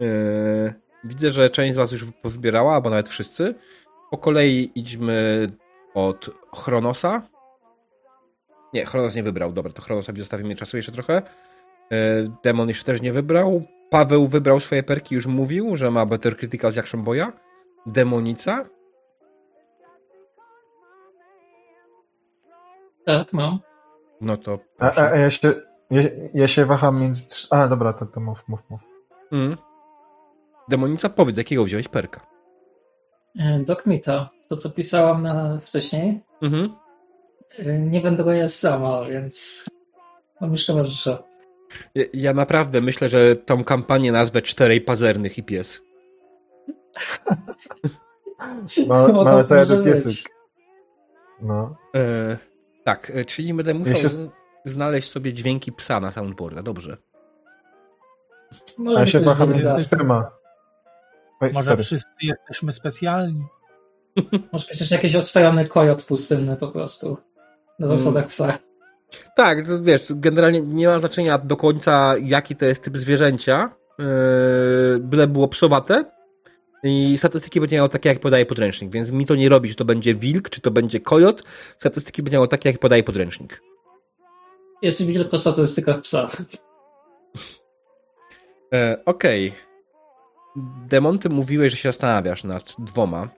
yy, 0.00 0.74
widzę, 1.04 1.30
że 1.30 1.50
część 1.50 1.74
z 1.74 1.76
Was 1.76 1.92
już 1.92 2.04
pozbierała, 2.22 2.74
albo 2.74 2.90
nawet 2.90 3.08
wszyscy. 3.08 3.54
Po 4.10 4.18
kolei 4.18 4.72
idźmy 4.74 5.46
od 5.94 6.30
Chronosa. 6.56 7.22
Nie, 8.72 8.86
Chronos 8.86 9.14
nie 9.14 9.22
wybrał. 9.22 9.52
Dobra, 9.52 9.72
to 9.72 9.82
Chronosowi 9.82 10.20
zostawimy 10.20 10.56
czasu 10.56 10.76
jeszcze 10.76 10.92
trochę. 10.92 11.22
Yy, 11.90 11.98
Demon 12.44 12.68
jeszcze 12.68 12.84
też 12.84 13.02
nie 13.02 13.12
wybrał. 13.12 13.62
Paweł 13.90 14.26
wybrał 14.26 14.60
swoje 14.60 14.82
perki, 14.82 15.14
już 15.14 15.26
mówił, 15.26 15.76
że 15.76 15.90
ma 15.90 16.06
Better 16.06 16.36
Critical 16.36 16.72
z 16.72 16.78
Action 16.78 17.02
Boya. 17.02 17.26
Demonica. 17.86 18.64
Tak, 23.06 23.32
mam. 23.32 23.58
No 24.20 24.36
to 24.36 24.58
A, 24.78 24.96
a, 24.96 25.16
ja, 25.18 25.30
się, 25.30 25.54
ja, 25.90 26.02
ja 26.34 26.48
się 26.48 26.64
waham 26.66 27.00
między... 27.00 27.46
A, 27.50 27.68
dobra, 27.68 27.92
to, 27.92 28.06
to 28.06 28.20
mów, 28.20 28.48
mów, 28.48 28.60
mów. 28.70 28.80
Mm. 29.32 29.56
Demonica, 30.68 31.08
powiedz, 31.08 31.36
jakiego 31.36 31.64
wziąłeś 31.64 31.88
perka? 31.88 32.20
E, 33.38 33.58
Dokmita, 33.58 34.30
to 34.48 34.56
co 34.56 34.70
pisałam 34.70 35.22
na 35.22 35.58
wcześniej, 35.60 36.20
Mhm. 36.42 36.74
e, 37.58 37.78
nie 37.78 38.00
będę 38.00 38.24
go 38.24 38.32
jest 38.32 38.58
sama, 38.58 39.04
więc 39.04 39.64
mam 40.40 40.50
już 40.50 40.66
towarzysza. 40.66 41.22
Ja, 41.94 42.04
ja 42.12 42.34
naprawdę 42.34 42.80
myślę, 42.80 43.08
że 43.08 43.36
tą 43.36 43.64
kampanię 43.64 44.12
nazwę 44.12 44.42
Czterej 44.42 44.80
Pazernych 44.80 45.38
i 45.38 45.42
Pies. 45.42 45.80
No, 48.88 49.24
to 49.24 49.42
zajadł 49.42 49.76
może 49.76 49.84
piesek. 49.84 50.32
No. 51.42 51.76
E, 51.96 52.38
tak, 52.84 53.12
e, 53.14 53.24
czyli 53.24 53.54
będę 53.54 53.74
musiał 53.74 53.94
Ja 53.94 54.00
się- 54.08 54.08
znaleźć 54.64 55.10
sobie 55.12 55.32
dźwięki 55.32 55.72
psa 55.72 56.00
na 56.00 56.10
soundboarda, 56.10 56.62
dobrze. 56.62 56.96
Może 58.78 59.00
ja 59.00 59.06
się 59.06 59.20
trzema. 59.90 60.30
Oj, 61.40 61.52
Może 61.52 61.66
sorry. 61.70 61.82
wszyscy 61.84 62.08
jesteśmy 62.22 62.72
specjalni. 62.72 63.44
Może 64.52 64.66
przecież 64.66 64.90
jakiś 64.90 65.14
oswojony 65.14 65.68
kojot 65.68 66.02
pustynny 66.04 66.56
po 66.56 66.68
prostu. 66.68 67.18
Na 67.78 67.86
Mm. 67.86 67.98
zasadach 67.98 68.26
psa. 68.26 68.58
Tak, 69.36 69.66
to 69.66 69.82
wiesz, 69.82 70.06
generalnie 70.10 70.60
nie 70.60 70.86
ma 70.86 70.98
znaczenia 71.00 71.38
do 71.38 71.56
końca, 71.56 72.14
jaki 72.22 72.56
to 72.56 72.64
jest 72.64 72.82
typ 72.82 72.98
zwierzęcia, 72.98 73.70
e, 74.00 74.04
byle 75.00 75.26
było 75.26 75.48
psowate 75.48 76.04
i 76.82 77.18
statystyki 77.18 77.60
będzie 77.60 77.76
miało 77.76 77.88
takie, 77.88 78.08
jak 78.08 78.20
podaje 78.20 78.46
podręcznik, 78.46 78.90
więc 78.90 79.10
mi 79.10 79.26
to 79.26 79.34
nie 79.34 79.48
robi, 79.48 79.68
czy 79.68 79.74
to 79.74 79.84
będzie 79.84 80.14
wilk, 80.14 80.50
czy 80.50 80.60
to 80.60 80.70
będzie 80.70 81.00
kojot, 81.00 81.42
statystyki 81.78 82.22
będzie 82.22 82.36
miało 82.36 82.46
takie, 82.46 82.68
jak 82.70 82.78
podaje 82.78 83.02
podręcznik. 83.02 83.62
Jest 84.82 85.06
wilk 85.06 85.28
po 85.30 85.38
statystykach 85.38 86.00
psa. 86.00 86.26
E, 88.74 88.98
Okej. 89.04 89.52
Demon, 90.88 91.18
ty 91.18 91.28
mówiłeś, 91.28 91.70
że 91.72 91.76
się 91.76 91.88
zastanawiasz 91.88 92.44
nad 92.44 92.74
dwoma, 92.78 93.28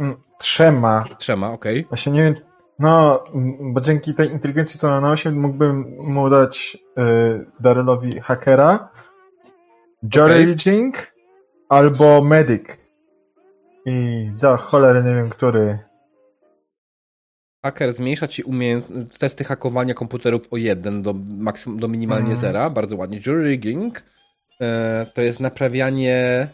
Mm, 0.00 0.16
Trzema. 0.38 1.04
trzema, 1.18 1.52
okej. 1.52 1.84
Właśnie 1.88 2.12
nie 2.12 2.22
wiem. 2.22 2.34
No, 2.78 3.24
mm, 3.34 3.74
bo 3.74 3.80
dzięki 3.80 4.14
tej 4.14 4.30
inteligencji, 4.30 4.80
co 4.80 4.88
ma 4.88 5.00
na 5.00 5.10
8, 5.10 5.40
mógłbym 5.40 5.96
mu 5.98 6.30
dać 6.30 6.78
y, 6.98 7.46
Darylowi 7.60 8.20
hakera, 8.20 8.88
Joraging 10.14 11.12
albo 11.68 12.22
Medic. 12.24 12.64
I 13.86 14.26
za 14.28 14.56
cholerę 14.56 15.02
nie 15.02 15.14
wiem, 15.14 15.30
który. 15.30 15.78
Hacker 17.64 17.92
zmniejsza 17.92 18.28
ci 18.28 18.42
umiejęt- 18.44 19.18
testy 19.18 19.44
hakowania 19.44 19.94
komputerów 19.94 20.42
o 20.50 20.56
jeden 20.56 21.02
do, 21.02 21.14
maksym- 21.38 21.78
do 21.78 21.88
minimalnie 21.88 22.30
Mhm. 22.32 22.40
zera. 22.40 22.70
Bardzo 22.70 22.96
ładnie. 22.96 23.20
Jury 23.26 23.44
rigging 23.50 24.02
e, 24.60 25.06
to 25.14 25.22
jest 25.22 25.40
naprawianie. 25.40 26.48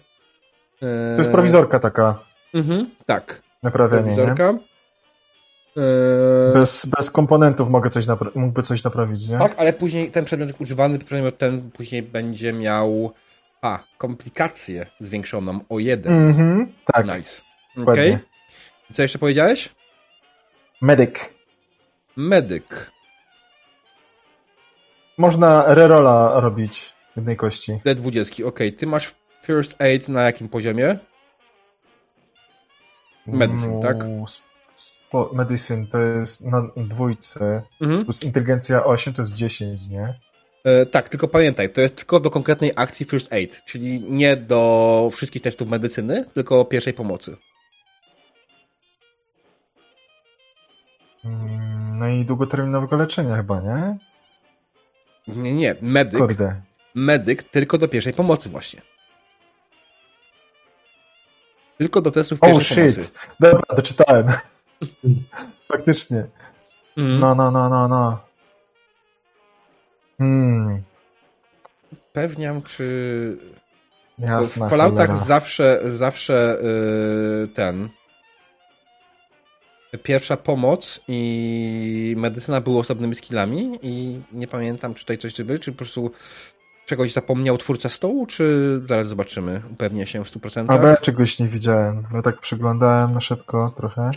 E, 0.82 1.14
To 1.16 1.18
jest 1.18 1.30
prowizorka 1.30 1.78
taka. 1.80 2.18
Mhm, 2.54 2.90
tak. 3.06 3.42
Naprawianie, 3.62 4.10
nie? 4.10 4.16
Prowizorka. 4.16 4.58
E, 5.76 6.52
Bez, 6.54 6.86
bez 6.86 7.10
komponentów 7.10 7.68
mogę 7.68 7.90
coś 7.90 8.06
napra- 8.06 8.30
mógłby 8.34 8.62
coś 8.62 8.84
naprawić, 8.84 9.28
nie? 9.28 9.38
Tak, 9.38 9.54
ale 9.56 9.72
później 9.72 10.10
ten 10.10 10.24
przedmiot 10.24 10.60
używany, 10.60 10.98
przedmiot 10.98 11.38
ten 11.38 11.70
później 11.70 12.02
będzie 12.02 12.52
miał 12.52 13.12
a, 13.64 13.78
komplikację 13.98 14.86
zwiększoną 15.00 15.60
o 15.68 15.78
jeden. 15.78 16.28
Mhm, 16.28 16.72
tak, 16.92 17.06
Nice. 17.06 17.42
Okej. 17.86 18.18
Co 18.92 19.02
jeszcze 19.02 19.18
powiedziałeś? 19.18 19.74
Medic. 20.82 21.14
Medyk. 22.16 22.90
Można 25.18 25.74
rerola 25.74 26.40
robić 26.40 26.94
jednej 27.16 27.36
kości. 27.36 27.80
D20, 27.86 28.44
okej. 28.46 28.72
Ty 28.72 28.86
masz 28.86 29.14
First 29.42 29.80
aid 29.80 30.08
na 30.08 30.22
jakim 30.22 30.48
poziomie? 30.48 30.98
Medicine, 33.26 33.80
tak? 33.82 33.96
No, 34.08 34.24
spo, 34.74 35.30
medicine 35.34 35.86
to 35.86 35.98
jest 35.98 36.46
na 36.46 36.62
dwójce, 36.76 37.62
Mhm. 37.80 38.04
plus 38.04 38.22
inteligencja 38.22 38.84
8 38.84 39.14
to 39.14 39.22
jest 39.22 39.34
10, 39.36 39.88
nie? 39.88 40.20
E, 40.64 40.86
tak, 40.86 41.08
tylko 41.08 41.28
pamiętaj, 41.28 41.70
to 41.72 41.80
jest 41.80 41.96
tylko 41.96 42.20
do 42.20 42.30
konkretnej 42.30 42.72
akcji 42.76 43.06
First 43.06 43.32
Aid, 43.32 43.62
czyli 43.64 44.00
nie 44.00 44.36
do 44.36 45.08
wszystkich 45.12 45.42
testów 45.42 45.68
medycyny, 45.68 46.24
tylko 46.34 46.64
pierwszej 46.64 46.92
pomocy. 46.94 47.36
Mm, 51.24 51.98
No 51.98 52.08
i 52.08 52.24
długoterminowego 52.24 52.96
leczenia 52.96 53.36
chyba, 53.36 53.60
nie? 53.60 53.98
Nie, 55.28 55.52
nie, 55.54 55.76
medyk, 55.82 56.20
Kurde. 56.20 56.60
medyk 56.94 57.42
tylko 57.42 57.78
do 57.78 57.88
pierwszej 57.88 58.12
pomocy 58.12 58.48
właśnie. 58.48 58.80
Tylko 61.78 62.00
do 62.02 62.10
testów 62.10 62.38
Oh 62.42 62.52
pierwszej 62.52 62.92
shit. 62.92 62.96
pomocy. 63.12 63.28
Dobra, 63.40 63.76
doczytałem. 63.76 64.26
Faktycznie. 65.72 66.26
Mhm. 66.96 67.20
No, 67.20 67.34
no, 67.34 67.50
no, 67.50 67.68
no, 67.68 67.88
no. 67.88 68.18
Hmm, 70.18 70.82
Pewniam, 72.12 72.62
czy... 72.62 73.38
Bo 74.18 74.26
jasna 74.26 74.66
w 74.66 74.70
Falloutach 74.70 75.06
cholera. 75.06 75.26
zawsze, 75.26 75.80
zawsze 75.84 76.58
yy, 76.62 77.48
ten... 77.48 77.88
Pierwsza 80.02 80.36
pomoc 80.36 81.00
i 81.08 82.14
medycyna 82.18 82.60
były 82.60 82.78
osobnymi 82.78 83.14
skillami 83.14 83.78
i 83.82 84.20
nie 84.32 84.46
pamiętam, 84.46 84.94
czy 84.94 85.00
tutaj 85.00 85.18
coś 85.18 85.42
był, 85.42 85.58
czy 85.58 85.72
po 85.72 85.78
prostu 85.78 86.10
czegoś 86.86 87.12
zapomniał 87.12 87.58
twórca 87.58 87.88
stołu, 87.88 88.26
czy 88.26 88.80
zaraz 88.88 89.06
zobaczymy. 89.06 89.62
Upewnię 89.72 90.06
się 90.06 90.24
w 90.24 90.28
100%. 90.28 90.64
A 90.68 90.78
bo 90.78 90.88
ja 90.88 90.96
czegoś 90.96 91.38
nie 91.38 91.48
widziałem. 91.48 92.04
Ja 92.14 92.22
tak 92.22 92.40
przeglądałem 92.40 93.14
na 93.14 93.20
szybko 93.20 93.72
trochę. 93.76 94.10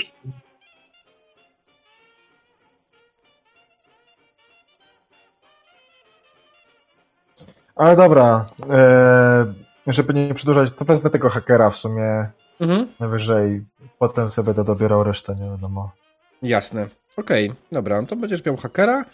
Ale 7.77 7.95
dobra, 7.95 8.45
e, 8.69 9.53
żeby 9.87 10.13
nie 10.13 10.33
przedłużać, 10.33 10.71
to 10.71 10.85
wezmę 10.85 11.09
tego 11.09 11.29
hakera 11.29 11.69
w 11.69 11.75
sumie 11.77 12.29
Mhm. 12.59 12.87
najwyżej. 12.99 13.65
Potem 13.99 14.31
sobie 14.31 14.45
będę 14.45 14.63
dobierał 14.63 15.03
resztę, 15.03 15.35
nie 15.35 15.49
wiadomo. 15.49 15.91
Jasne. 16.41 16.87
Okej, 17.17 17.53
dobra, 17.71 18.01
no 18.01 18.07
to 18.07 18.15
będziesz 18.15 18.45
miał 18.45 18.57
hakera 18.57 19.05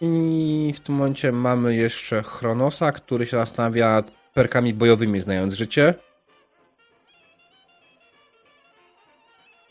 i 0.00 0.72
w 0.76 0.80
tym 0.80 0.94
momencie 0.94 1.32
mamy 1.32 1.74
jeszcze 1.74 2.22
Chronosa, 2.22 2.92
który 2.92 3.26
się 3.26 3.36
zastanawia 3.36 3.88
nad 3.88 4.10
perkami 4.34 4.74
bojowymi, 4.74 5.20
znając 5.20 5.54
życie. 5.54 5.94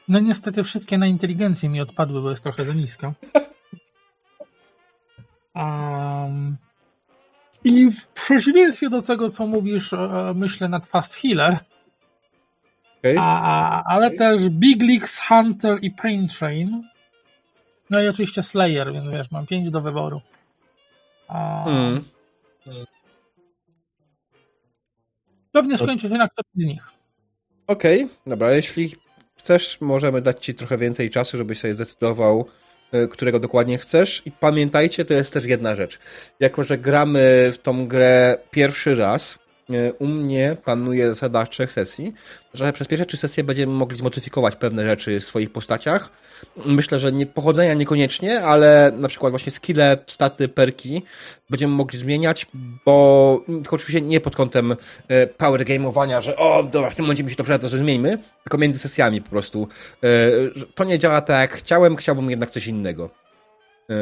No 0.07 0.19
niestety 0.19 0.63
wszystkie 0.63 0.97
na 0.97 1.07
inteligencję 1.07 1.69
mi 1.69 1.81
odpadły, 1.81 2.21
bo 2.21 2.29
jest 2.29 2.43
trochę 2.43 2.65
za 2.65 2.73
niska. 2.73 3.13
Um, 5.55 6.57
I 7.63 7.91
w 7.91 8.07
przeciwieństwie 8.07 8.89
do 8.89 9.01
tego, 9.01 9.29
co 9.29 9.47
mówisz, 9.47 9.93
e, 9.93 10.33
myślę 10.35 10.69
nad 10.69 10.85
Fast 10.85 11.13
Healer, 11.13 11.57
Okej? 12.99 13.15
a, 13.19 13.83
ale 13.83 14.11
też 14.11 14.49
Big 14.49 14.83
Leagues, 14.83 15.19
Hunter 15.27 15.77
i 15.81 15.91
Pain 15.91 16.27
Train. 16.27 16.83
No 17.89 18.01
i 18.01 18.07
oczywiście 18.07 18.43
Slayer, 18.43 18.93
więc 18.93 19.11
wiesz, 19.11 19.31
mam 19.31 19.45
pięć 19.45 19.69
do 19.69 19.81
wyboru. 19.81 20.21
A, 21.27 21.65
Mm. 21.65 22.03
Pewnie 25.51 25.77
skończy 25.77 26.07
się 26.07 26.13
na 26.13 26.29
którymś 26.29 26.55
z 26.55 26.65
nich. 26.65 26.91
Okej, 27.67 28.07
dobra, 28.27 28.51
jeśli 28.51 28.95
chcesz, 29.35 29.81
możemy 29.81 30.21
dać 30.21 30.45
ci 30.45 30.55
trochę 30.55 30.77
więcej 30.77 31.09
czasu, 31.09 31.37
żebyś 31.37 31.59
sobie 31.59 31.73
zdecydował, 31.73 32.45
którego 33.11 33.39
dokładnie 33.39 33.77
chcesz. 33.77 34.21
I 34.25 34.31
pamiętajcie, 34.31 35.05
to 35.05 35.13
jest 35.13 35.33
też 35.33 35.45
jedna 35.45 35.75
rzecz. 35.75 35.99
Jako, 36.39 36.63
że 36.63 36.77
gramy 36.77 37.51
w 37.53 37.57
tą 37.57 37.87
grę 37.87 38.37
pierwszy 38.51 38.95
raz, 38.95 39.39
u 39.99 40.07
mnie 40.07 40.57
panuje 40.65 41.07
zasada 41.07 41.45
trzech 41.45 41.71
sesji, 41.71 42.13
że 42.53 42.73
przez 42.73 42.87
pierwsze 42.87 43.05
trzy 43.05 43.17
sesje 43.17 43.43
będziemy 43.43 43.73
mogli 43.73 43.97
zmodyfikować 43.97 44.55
pewne 44.55 44.87
rzeczy 44.87 45.19
w 45.19 45.23
swoich 45.23 45.51
postaciach. 45.51 46.09
Myślę, 46.65 46.99
że 46.99 47.11
nie, 47.11 47.25
pochodzenia 47.25 47.73
niekoniecznie, 47.73 48.41
ale 48.41 48.91
na 48.97 49.07
przykład 49.07 49.31
właśnie 49.31 49.51
skille, 49.51 49.97
staty, 50.07 50.49
perki 50.49 51.03
będziemy 51.49 51.73
mogli 51.73 51.99
zmieniać, 51.99 52.47
bo 52.85 53.41
tylko 53.45 53.75
oczywiście 53.75 54.01
nie 54.01 54.19
pod 54.19 54.35
kątem 54.35 54.75
e, 55.07 55.27
power 55.27 55.65
gameowania, 55.65 56.21
że 56.21 56.35
o, 56.37 56.63
dobra, 56.63 56.89
w 56.89 56.95
tym 56.95 57.05
momencie 57.05 57.23
mi 57.23 57.29
się 57.29 57.35
to 57.35 57.43
przyda, 57.43 57.59
to 57.59 57.69
zmieńmy, 57.69 58.17
tylko 58.43 58.57
między 58.57 58.79
sesjami 58.79 59.21
po 59.21 59.29
prostu. 59.29 59.67
E, 60.03 60.07
To 60.75 60.83
nie 60.83 60.99
działa 60.99 61.21
tak 61.21 61.39
jak 61.41 61.59
chciałem, 61.59 61.95
chciałbym 61.95 62.29
jednak 62.29 62.49
coś 62.49 62.67
innego. 62.67 63.09
E, 63.89 63.95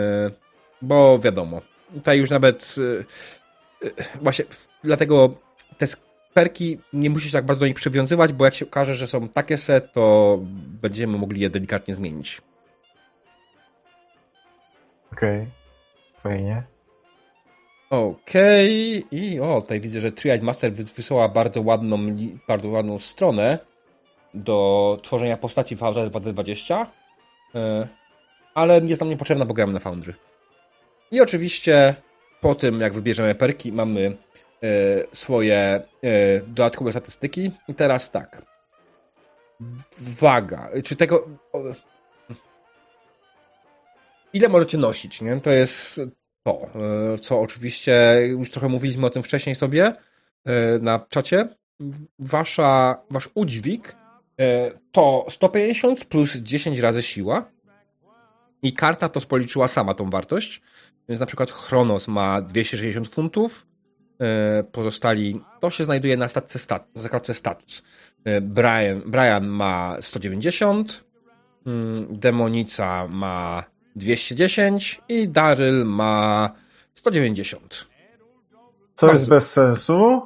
Bo 0.82 1.20
wiadomo, 1.20 1.61
tutaj 1.93 2.17
już 2.17 2.30
nawet 2.30 2.76
e, 2.78 2.82
e, 2.82 3.03
właśnie 4.22 4.46
w- 4.46 4.68
dlatego 4.84 5.34
te 5.78 5.86
perki 6.34 6.78
nie 6.94 7.10
musisz 7.10 7.32
tak 7.32 7.46
bardzo 7.46 7.60
do 7.60 7.68
nich 7.68 7.76
przywiązywać, 7.76 8.34
bo 8.34 8.46
jak 8.46 8.56
się 8.56 8.66
okaże, 8.66 8.96
że 8.96 9.08
są 9.08 9.28
takie 9.30 9.58
set, 9.58 9.94
to 9.94 10.38
będziemy 10.82 11.18
mogli 11.18 11.42
je 11.42 11.50
delikatnie 11.50 11.96
zmienić. 11.96 12.42
Okej. 15.14 15.48
Fajnie. 16.20 16.64
Okej, 17.90 19.06
i 19.12 19.40
o, 19.40 19.62
tutaj 19.62 19.82
widzę, 19.82 20.02
że 20.02 20.12
Triad 20.12 20.42
Master 20.42 20.72
wys- 20.74 20.96
wysłała 20.96 21.30
bardzo 21.30 21.62
ładną, 21.62 21.98
bardzo 22.48 22.70
ładną 22.70 23.00
stronę 23.00 23.60
do 24.34 24.98
tworzenia 25.04 25.38
postaci 25.38 25.76
w 25.76 25.80
Fallout 25.80 26.10
2020, 26.10 26.88
e, 27.56 27.88
ale 28.54 28.82
jest 28.86 29.02
nam 29.02 29.10
niepotrzebna, 29.10 29.46
bo 29.46 29.54
gramy 29.54 29.74
na 29.74 29.80
Foundry. 29.80 30.14
I 31.12 31.22
oczywiście 31.22 31.96
po 32.42 32.56
tym, 32.56 32.82
jak 32.82 32.94
wybierzemy 32.94 33.36
perki, 33.36 33.72
mamy 33.72 34.18
e, 34.64 34.68
swoje 35.16 35.58
e, 35.58 35.82
dodatkowe 36.40 36.92
statystyki. 36.92 37.52
I 37.68 37.76
teraz 37.76 38.12
tak. 38.12 38.42
Waga. 40.00 40.70
Czy 40.84 40.96
tego... 40.96 41.28
Ile 44.34 44.50
możecie 44.50 44.78
nosić, 44.78 45.22
nie? 45.22 45.42
To 45.42 45.50
jest 45.50 46.02
to, 46.44 46.68
e, 47.14 47.18
co 47.18 47.40
oczywiście 47.40 48.18
już 48.28 48.52
trochę 48.52 48.70
mówiliśmy 48.70 49.06
o 49.06 49.10
tym 49.10 49.24
wcześniej 49.24 49.56
sobie 49.56 49.94
na 50.82 51.06
czacie. 51.10 51.48
Wasza, 52.20 53.02
wasz 53.10 53.30
udźwig 53.34 53.96
to 54.92 55.26
150 55.30 56.06
plus 56.06 56.36
10 56.36 56.80
razy 56.80 57.04
siła 57.04 57.52
i 58.62 58.74
karta 58.74 59.10
to 59.10 59.22
policzyła 59.22 59.68
sama 59.68 59.93
tą 59.93 60.10
wartość. 60.10 60.62
Więc 61.10 61.20
na 61.20 61.26
przykład 61.26 61.51
Chronos 61.51 62.07
ma 62.07 62.41
260 62.41 63.07
funtów, 63.07 63.66
e, 64.22 64.64
pozostali 64.64 65.41
to 65.60 65.70
się 65.70 65.84
znajduje 65.84 66.18
na 66.18 66.28
statce 66.28 66.60
stat, 66.60 66.95
na 66.95 67.01
zakładce 67.01 67.34
status. 67.34 67.84
E, 68.24 68.41
Brian, 68.41 69.01
Brian 69.05 69.47
ma 69.47 69.97
190, 70.01 71.03
mm, 71.66 72.07
Demonica 72.10 73.07
ma 73.07 73.64
210 73.95 75.01
i 75.10 75.28
Daryl 75.28 75.86
ma 75.86 76.49
190. 76.95 77.88
Co 78.93 79.07
Bardzo. 79.07 79.22
jest 79.22 79.30
bez 79.30 79.51
sensu, 79.51 80.22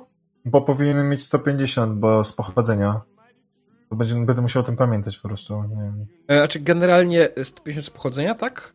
bo 0.45 0.61
powinienem 0.61 1.09
mieć 1.09 1.23
150, 1.23 1.99
bo 1.99 2.23
z 2.23 2.34
pochodzenia. 2.34 3.01
Będzie, 3.95 4.15
będę 4.15 4.41
musiał 4.41 4.61
o 4.61 4.65
tym 4.65 4.75
pamiętać 4.75 5.17
po 5.17 5.27
prostu. 5.27 5.63
Nie 5.63 5.75
wiem. 5.75 6.05
E, 6.27 6.37
Znaczy 6.37 6.59
generalnie 6.59 7.29
150 7.43 7.87
z 7.87 7.89
pochodzenia, 7.89 8.35
tak? 8.35 8.73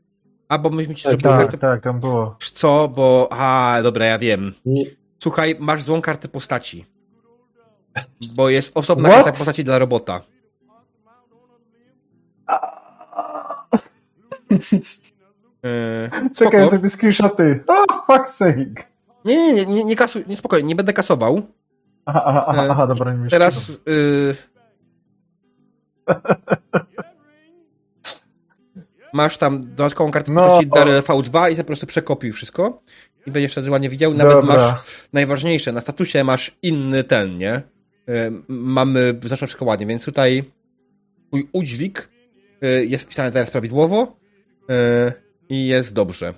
A, 0.49 0.59
bo 0.59 0.71
myśmy 0.71 0.95
ci 0.95 1.03
Tak, 1.05 1.11
zrobili 1.11 1.29
Tak, 1.31 1.39
kartę... 1.41 1.59
tak, 1.59 1.81
tam 1.83 2.01
było. 2.01 2.37
Co, 2.53 2.89
bo... 2.89 3.29
A, 3.31 3.79
dobra, 3.83 4.07
ja 4.07 4.19
wiem. 4.19 4.55
Nie, 4.67 4.85
Słuchaj, 5.23 5.57
masz 5.61 5.83
złą 5.83 6.03
kartę 6.03 6.29
postaci. 6.29 6.87
Bo 8.37 8.49
jest 8.49 8.79
osobna 8.79 9.09
What? 9.09 9.25
karta 9.25 9.39
postaci 9.39 9.65
dla 9.65 9.79
robota. 9.79 10.21
E, 15.65 16.11
Czekaj, 16.37 16.61
spoko. 16.61 16.69
sobie 16.71 16.89
screenshoty. 16.89 17.65
Oh, 17.67 18.05
fuck's 18.09 18.27
sake. 18.27 18.85
Nie, 19.25 19.37
nie, 19.37 19.53
nie, 19.55 19.67
nie, 19.67 19.85
nie 19.85 19.97
kasuj, 19.97 20.25
nie 20.27 20.37
spokojnie, 20.37 20.69
nie 20.69 20.75
będę 20.77 20.93
kasował. 20.93 21.43
Aha, 22.07 22.23
aha, 22.27 22.45
aha, 22.49 22.65
E, 22.65 22.71
aha 22.71 22.87
dobra, 22.87 23.15
nie. 23.15 23.29
Teraz... 23.29 23.71
Y... 23.89 24.37
Masz 29.15 29.39
tam 29.39 29.61
dodatkową 29.61 30.11
kartę 30.11 30.33
No. 30.33 30.41
postaci 30.41 30.67
Daryl 30.67 31.01
V2 31.01 31.53
i 31.53 31.57
po 31.57 31.65
prostu 31.65 31.87
przekopiuj 31.87 32.33
wszystko. 32.33 32.83
I 33.27 33.31
będziesz 33.31 33.53
wtedy 33.53 33.71
ładnie 33.71 33.89
widział. 33.89 34.15
Nawet 34.15 34.35
Dobra. 34.35 34.57
masz 34.57 34.81
najważniejsze, 35.13 35.73
na 35.73 35.81
statusie 35.81 36.25
masz 36.25 36.57
inny 36.63 37.05
ten, 37.05 37.39
nie? 37.39 37.63
Mamy 38.49 39.21
znacznie 39.23 39.47
wszystko 39.47 39.65
ładnie, 39.65 39.87
więc 39.87 40.05
tutaj 40.05 40.45
twój 41.27 41.49
udźwig 41.53 42.09
y, 42.65 42.87
jest 42.87 43.05
wpisany 43.05 43.33
teraz 43.33 43.51
prawidłowo 43.51 44.17
y, 44.71 45.13
i 45.49 45.67
jest 45.67 45.95
dobrze. 45.95 46.35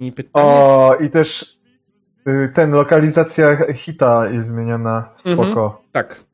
I 0.00 0.12
pytanie... 0.12 0.46
O, 0.46 0.96
i 1.00 1.10
też 1.10 1.58
Y, 2.28 2.52
Ten, 2.54 2.70
lokalizacja 2.70 3.56
hita 3.74 4.28
jest 4.28 4.48
zmieniona. 4.48 5.08
Spoko. 5.16 5.82
Tak. 5.92 6.24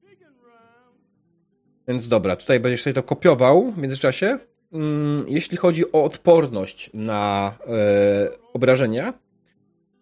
Więc 1.91 2.09
dobra, 2.09 2.37
tutaj 2.37 2.61
będziesz 2.61 2.83
sobie 2.83 2.95
to 2.95 3.03
kopiował 3.03 3.73
w 3.73 3.79
międzyczasie. 3.79 4.39
Mm, 4.73 5.25
Jeśli 5.29 5.57
chodzi 5.57 5.93
o 5.93 6.05
odporność 6.05 6.91
na 6.95 7.55
e, 7.67 8.29
obrażenia, 8.53 9.15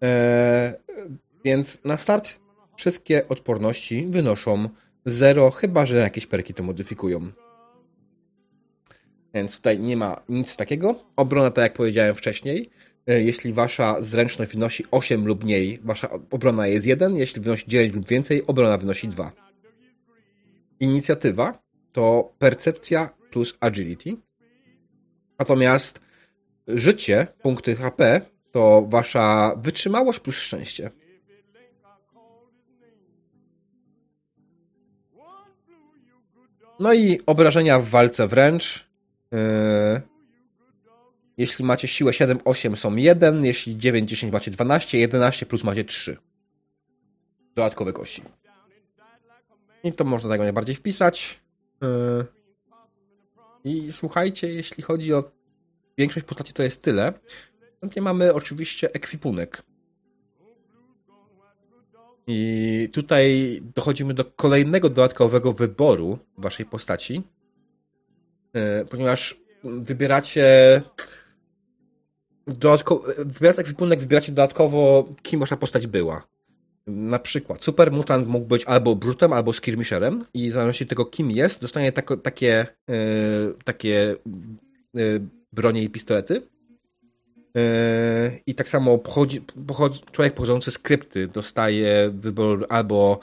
e, 0.03 0.74
więc 1.45 1.84
na 1.84 1.97
start 1.97 2.39
wszystkie 2.76 3.28
odporności 3.28 4.07
wynoszą 4.07 4.68
0, 5.07 5.51
chyba 5.51 5.86
że 5.86 5.97
jakieś 5.97 6.26
perki 6.26 6.55
to 6.55 6.62
modyfikują. 6.62 7.30
Więc 9.34 9.57
tutaj 9.57 9.78
nie 9.78 9.97
ma 9.97 10.20
nic 10.28 10.57
takiego. 10.57 11.05
Obrona, 11.16 11.51
tak 11.51 11.62
jak 11.62 11.72
powiedziałem 11.72 12.14
wcześniej, 12.14 12.70
e, 13.07 13.22
jeśli 13.22 13.53
wasza 13.53 13.97
zręczność 14.01 14.53
wynosi 14.53 14.84
8 14.91 15.26
lub 15.26 15.45
mniej, 15.45 15.78
wasza 15.84 16.09
obrona 16.30 16.66
jest 16.66 16.86
1, 16.86 17.16
jeśli 17.16 17.43
wynosi 17.43 17.64
9 17.68 17.95
lub 17.95 18.07
więcej, 18.07 18.47
obrona 18.47 18.78
wynosi 18.78 19.09
2. 19.09 19.32
Inicjatywa 20.80 21.68
to 21.99 22.34
percepcja 22.38 23.11
plus 23.30 23.55
agility. 23.61 24.16
Natomiast 25.38 26.01
życie, 26.68 27.26
punkty 27.42 27.76
HP, 27.76 28.20
to 28.51 28.86
wasza 28.88 29.55
wytrzymałość 29.57 30.20
plus 30.20 30.36
szczęście. 30.36 30.90
No 36.80 36.92
i 36.92 37.20
obrażenia 37.26 37.78
w 37.78 37.88
walce 37.88 38.28
wręcz. 38.28 38.88
Yy, 39.32 39.38
jeśli 41.36 41.64
macie 41.64 41.88
siłę 41.88 42.12
7-8 42.12 42.76
są 42.76 42.96
1, 42.96 43.44
jeśli 43.44 43.76
9-10 43.76 44.32
macie 44.32 44.51
12, 44.51 44.99
11 44.99 45.46
plus 45.46 45.64
macie 45.64 45.84
3. 45.84 46.16
Dodatkowe 47.55 47.92
kości. 47.92 48.22
I 49.84 49.92
to 49.92 50.05
można 50.05 50.30
tak 50.30 50.40
najbardziej 50.40 50.74
wpisać. 50.74 51.47
Yy. 51.83 52.26
I 53.64 53.93
słuchajcie, 53.93 54.55
jeśli 54.55 54.83
chodzi 54.83 55.14
o 55.14 55.31
większość 55.99 56.26
postaci, 56.26 56.53
to 56.53 56.62
jest 56.62 56.83
tyle. 56.83 57.12
Następnie 57.70 58.03
mamy 58.03 58.35
oczywiście 58.35 58.95
ekwipunek. 58.95 59.62
I 62.26 62.89
tutaj 62.93 63.61
dochodzimy 63.76 64.14
do 64.14 64.24
kolejnego 64.24 64.89
dodatkowego 64.89 65.53
wyboru 65.53 66.18
waszej 66.39 66.66
postaci, 66.66 67.22
Yy, 68.55 68.87
ponieważ 68.91 69.41
wybieracie 69.64 70.83
dodatkowo, 72.47 73.05
wybierając 73.18 73.59
ekwipunek, 73.59 74.01
wybieracie 74.01 74.33
dodatkowo, 74.33 75.09
kim 75.22 75.41
wasza 75.41 75.57
postać 75.57 75.87
była. 75.87 76.26
Na 76.89 77.18
przykład 77.18 77.64
super 77.64 77.93
mutant 77.93 78.28
mógł 78.28 78.47
być 78.47 78.64
albo 78.64 78.97
brutem, 78.97 79.32
albo 79.32 79.53
skirmisherem 79.53 80.24
i 80.34 80.51
w 80.51 80.53
zależności 80.53 80.84
od 80.84 80.91
tego, 80.91 81.05
kim 81.05 81.30
jest, 81.30 81.61
dostanie 81.61 81.93
tako, 81.93 82.16
takie, 82.16 82.66
yy, 82.89 83.55
takie 83.64 84.16
yy, 84.95 85.20
bronie 85.53 85.82
i 85.82 85.91
pistolety. 85.91 86.34
Yy, 86.34 86.43
I 88.47 88.55
tak 88.55 88.68
samo 88.68 88.99
pochodzi, 88.99 89.41
pochodzi, 89.66 90.01
człowiek 90.12 90.34
pochodzący 90.34 90.70
z 90.70 90.78
krypty 90.78 91.28
dostaje 91.28 92.11
wybór 92.14 92.66
albo 92.68 93.20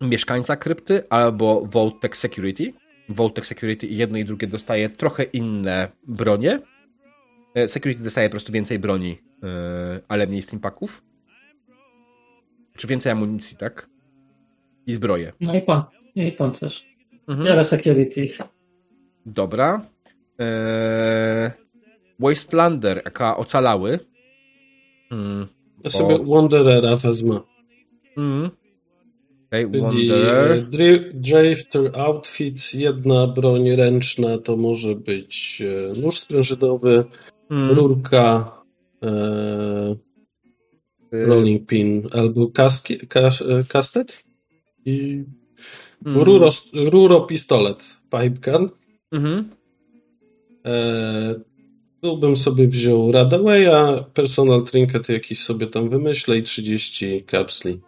mieszkańca 0.00 0.56
krypty, 0.56 1.08
albo 1.08 1.66
Vault-Tec 1.66 2.14
Security. 2.16 2.72
Vault-Tec 3.08 3.44
Security 3.44 3.86
jedno 3.86 4.18
i 4.18 4.24
drugie 4.24 4.46
dostaje 4.46 4.88
trochę 4.88 5.22
inne 5.22 5.88
bronie. 6.06 6.60
Security 7.66 8.02
dostaje 8.02 8.28
po 8.28 8.30
prostu 8.30 8.52
więcej 8.52 8.78
broni, 8.78 9.18
ale 10.08 10.26
mniej 10.26 10.42
steampaków. 10.42 11.02
Czy 12.76 12.86
więcej 12.86 13.12
amunicji, 13.12 13.56
tak? 13.56 13.88
I 14.86 14.94
zbroje. 14.94 15.32
No 15.40 15.54
i 15.54 15.62
pan, 15.62 15.82
i 16.14 16.32
pan 16.32 16.52
też. 16.52 16.84
Mhm. 17.28 17.46
Wiele 17.48 17.64
securities. 17.64 18.42
Dobra. 19.26 19.86
Eee, 20.38 21.50
Wastelander, 22.18 23.02
jaka 23.04 23.36
ocalały. 23.36 23.98
Mm. 25.10 25.46
Ja 25.84 25.90
sobie. 25.90 26.18
Wanderera 26.24 26.96
wezmę. 26.96 27.40
Mm. 28.16 28.50
Okay, 29.48 29.64
Czyli 29.70 29.80
Wanderer. 29.82 30.68
dri- 30.68 31.10
Drifter 31.14 31.98
Outfit, 32.00 32.74
jedna 32.74 33.26
broń 33.26 33.70
ręczna 33.76 34.38
to 34.38 34.56
może 34.56 34.94
być 34.94 35.62
e, 35.96 36.00
nóż 36.00 36.20
sprężynowy, 36.20 37.04
Mm. 37.50 37.70
rurka, 37.70 38.52
e, 39.02 39.08
rolling 41.26 41.66
pin 41.66 42.06
albo 42.12 42.50
kaski, 42.50 42.98
kas, 43.06 43.42
e, 43.42 43.64
kastet 43.68 44.24
i 44.84 45.24
mm. 46.06 46.22
ruro, 46.22 46.50
ruro 46.72 47.20
pistolet, 47.20 47.84
pipe 48.10 48.50
gun. 48.50 48.68
Mhm. 49.12 49.50
E, 50.64 50.74
tu 52.00 52.16
bym 52.16 52.36
sobie 52.36 52.68
wziął 52.68 53.12
Radawaya, 53.12 54.04
personal 54.14 54.62
trinket 54.62 55.08
jakiś 55.08 55.38
sobie 55.38 55.66
tam 55.66 55.88
wymyślę 55.88 56.38
i 56.38 56.42
30 56.42 57.22
kapsli. 57.22 57.80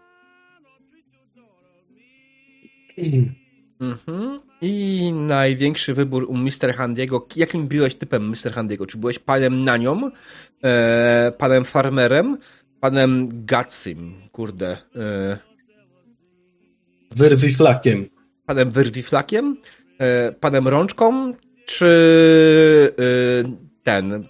Mhm. 3.80 4.40
I 4.62 5.12
największy 5.12 5.94
wybór 5.94 6.24
u 6.28 6.36
Mr. 6.36 6.74
Handiego. 6.76 7.26
Jakim 7.36 7.68
byłeś 7.68 7.94
typem 7.94 8.28
Mr. 8.28 8.52
Handiego? 8.52 8.86
Czy 8.86 8.98
byłeś 8.98 9.18
panem 9.18 9.64
Nanią, 9.64 10.10
e, 10.64 11.32
panem 11.38 11.64
Farmerem, 11.64 12.38
panem 12.90 13.28
Gatsim, 13.46 14.28
kurde, 14.32 14.78
e, 14.96 15.38
Wyrwi 17.16 17.54
flakiem. 17.54 18.06
panem 18.46 18.70
Wyrwiflakiem, 18.70 19.56
e, 19.98 20.32
panem 20.32 20.68
Rączką, 20.68 21.32
czy 21.66 21.86
e, 22.98 23.02
ten 23.82 24.24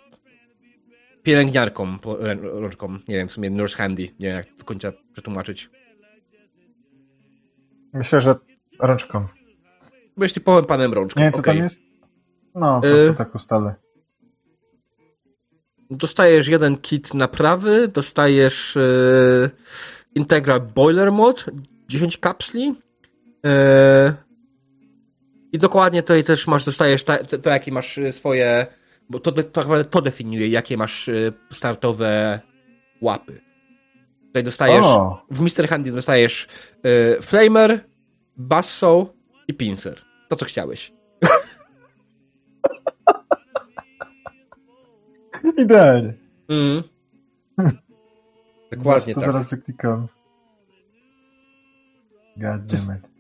pielęgniarką 1.23 1.99
po, 1.99 2.15
rę- 2.15 2.61
rączką, 2.61 2.93
nie 3.09 3.15
wiem, 3.17 3.29
w 3.29 3.33
sumie 3.33 3.51
nurse 3.51 3.77
handy, 3.77 4.03
nie 4.03 4.27
wiem 4.29 4.37
jak 4.37 4.47
do 4.59 4.65
końca 4.65 4.93
przetłumaczyć. 5.13 5.71
Myślę, 7.95 8.21
że 8.21 8.35
rączką. 8.81 9.27
Byłeś 10.17 10.33
typowym 10.33 10.65
panem 10.65 10.93
Rączką, 10.95 11.21
Nie 11.21 11.31
co 11.33 11.39
okej. 11.39 11.55
tam 11.55 11.63
jest. 11.63 11.85
No, 12.55 12.81
po 12.81 12.89
Y- 12.89 12.91
prostu 12.95 13.15
tak 13.15 13.35
ustalę. 13.35 13.75
Dostajesz 15.91 16.49
jeden 16.49 16.77
kit 16.77 17.15
naprawy, 17.15 17.89
dostajesz 17.89 18.77
e, 18.77 19.51
Integral 20.15 20.61
Boiler 20.61 21.13
Mod, 21.13 21.45
10 21.89 22.17
kapsli 22.17 22.75
e, 23.47 24.15
i 25.53 25.59
dokładnie 25.59 26.03
tutaj 26.03 26.25
też 26.25 26.47
masz, 26.47 26.65
dostajesz 26.65 27.05
ta, 27.05 27.25
to, 27.25 27.39
to, 27.39 27.51
jakie 27.51 27.73
masz 27.73 27.99
e, 27.99 28.13
swoje, 28.13 28.67
bo 29.11 29.21
to, 29.21 29.33
to, 29.33 29.43
tak 29.43 29.65
naprawdę 29.65 29.85
to 29.85 30.03
definiuje, 30.03 30.49
jakie 30.49 30.77
masz 30.77 31.09
e, 31.09 31.33
startowe 31.53 32.41
łapy. 33.01 33.41
Tutaj 34.27 34.45
dostajesz, 34.45 34.87
O, 34.87 35.23
w 35.31 35.41
Mr. 35.41 35.69
Handy 35.69 35.93
dostajesz 35.93 36.47
e, 36.83 37.23
Flamer, 37.23 37.85
Basso 38.37 39.15
i 39.49 39.55
Pincer. 39.55 40.01
To, 40.29 40.37
co 40.37 40.45
chciałeś. 40.45 40.96
Idealnie. 45.59 46.13
Mm. 46.49 46.83
Dokładnie 48.73 49.15
to 49.15 49.21
tak. 49.21 49.31
zaraz 49.31 49.51
wyklikam. 49.51 50.09
God 52.37 52.67
damn 52.67 52.99
it. 52.99 53.17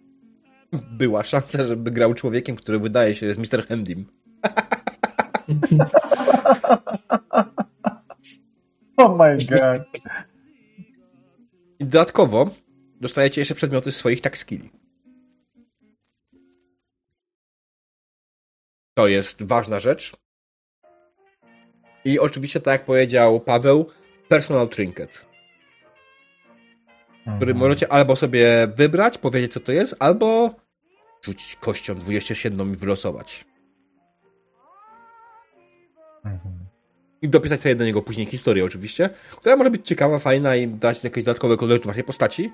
była 0.98 1.24
szansa, 1.24 1.64
żeby 1.64 1.90
grał 1.90 2.14
człowiekiem, 2.14 2.56
który 2.56 2.78
wydaje 2.78 3.14
się 3.14 3.26
jest 3.26 3.38
Mr. 3.38 3.66
Handym. 3.68 4.06
Oh 8.98 9.24
my 9.24 9.38
god. 9.44 9.82
I 11.78 11.84
dodatkowo 11.84 12.50
dostajecie 13.00 13.40
jeszcze 13.40 13.54
przedmioty 13.54 13.92
z 13.92 13.96
swoich 13.96 14.20
tak 14.20 14.38
skilli. 14.38 14.70
To 18.94 19.08
jest 19.08 19.42
ważna 19.42 19.80
rzecz. 19.80 20.16
I 22.06 22.18
oczywiście, 22.18 22.60
tak 22.60 22.72
jak 22.72 22.84
powiedział 22.84 23.40
Paweł, 23.40 23.86
personal 24.28 24.68
trinket, 24.68 25.26
który 27.20 27.52
Mhm. 27.52 27.56
możecie 27.56 27.92
albo 27.92 28.16
sobie 28.16 28.68
wybrać, 28.74 29.18
powiedzieć 29.18 29.52
co 29.52 29.60
to 29.60 29.72
jest, 29.72 29.96
albo 29.98 30.54
rzucić 31.22 31.56
kością 31.56 31.94
27 31.94 32.72
i 32.72 32.76
wylosować. 32.76 33.44
Mhm. 36.24 36.54
I 37.22 37.28
dopisać 37.28 37.60
sobie 37.60 37.74
do 37.74 37.84
niego 37.84 38.02
później 38.02 38.26
historię 38.26 38.64
oczywiście, 38.64 39.10
która 39.36 39.56
może 39.56 39.70
być 39.70 39.86
ciekawa, 39.86 40.18
fajna 40.18 40.56
i 40.56 40.68
dać 40.68 41.04
jakieś 41.04 41.24
dodatkowe 41.24 41.56
kolory 41.56 41.80
waszej 41.80 42.04
postaci, 42.04 42.52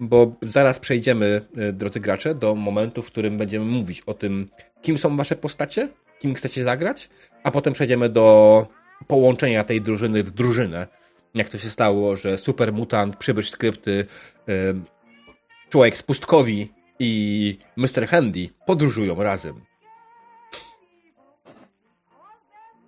bo 0.00 0.32
zaraz 0.42 0.78
przejdziemy, 0.78 1.46
y, 1.58 1.72
drodzy 1.72 2.00
gracze, 2.00 2.34
do 2.34 2.54
momentu, 2.54 3.02
w 3.02 3.06
którym 3.06 3.38
będziemy 3.38 3.64
mówić 3.64 4.02
o 4.06 4.14
tym, 4.14 4.48
kim 4.82 4.98
są 4.98 5.16
wasze 5.16 5.36
postacie, 5.36 5.88
kim 6.18 6.34
chcecie 6.34 6.64
zagrać, 6.64 7.10
a 7.42 7.50
potem 7.50 7.72
przejdziemy 7.72 8.08
do 8.08 8.66
połączenia 9.08 9.64
tej 9.64 9.80
drużyny 9.80 10.22
w 10.22 10.30
drużynę, 10.30 10.86
jak 11.34 11.48
to 11.48 11.58
się 11.58 11.70
stało, 11.70 12.16
że 12.16 12.38
super 12.38 12.72
mutant, 12.72 13.16
przybysz 13.16 13.50
skrypty, 13.50 14.06
y, 14.48 14.74
człowiek 15.70 15.96
z 15.96 16.02
pustkowi 16.02 16.72
i 16.98 17.58
Mr. 17.76 18.06
Handy 18.08 18.48
podróżują 18.66 19.22
razem. 19.22 19.60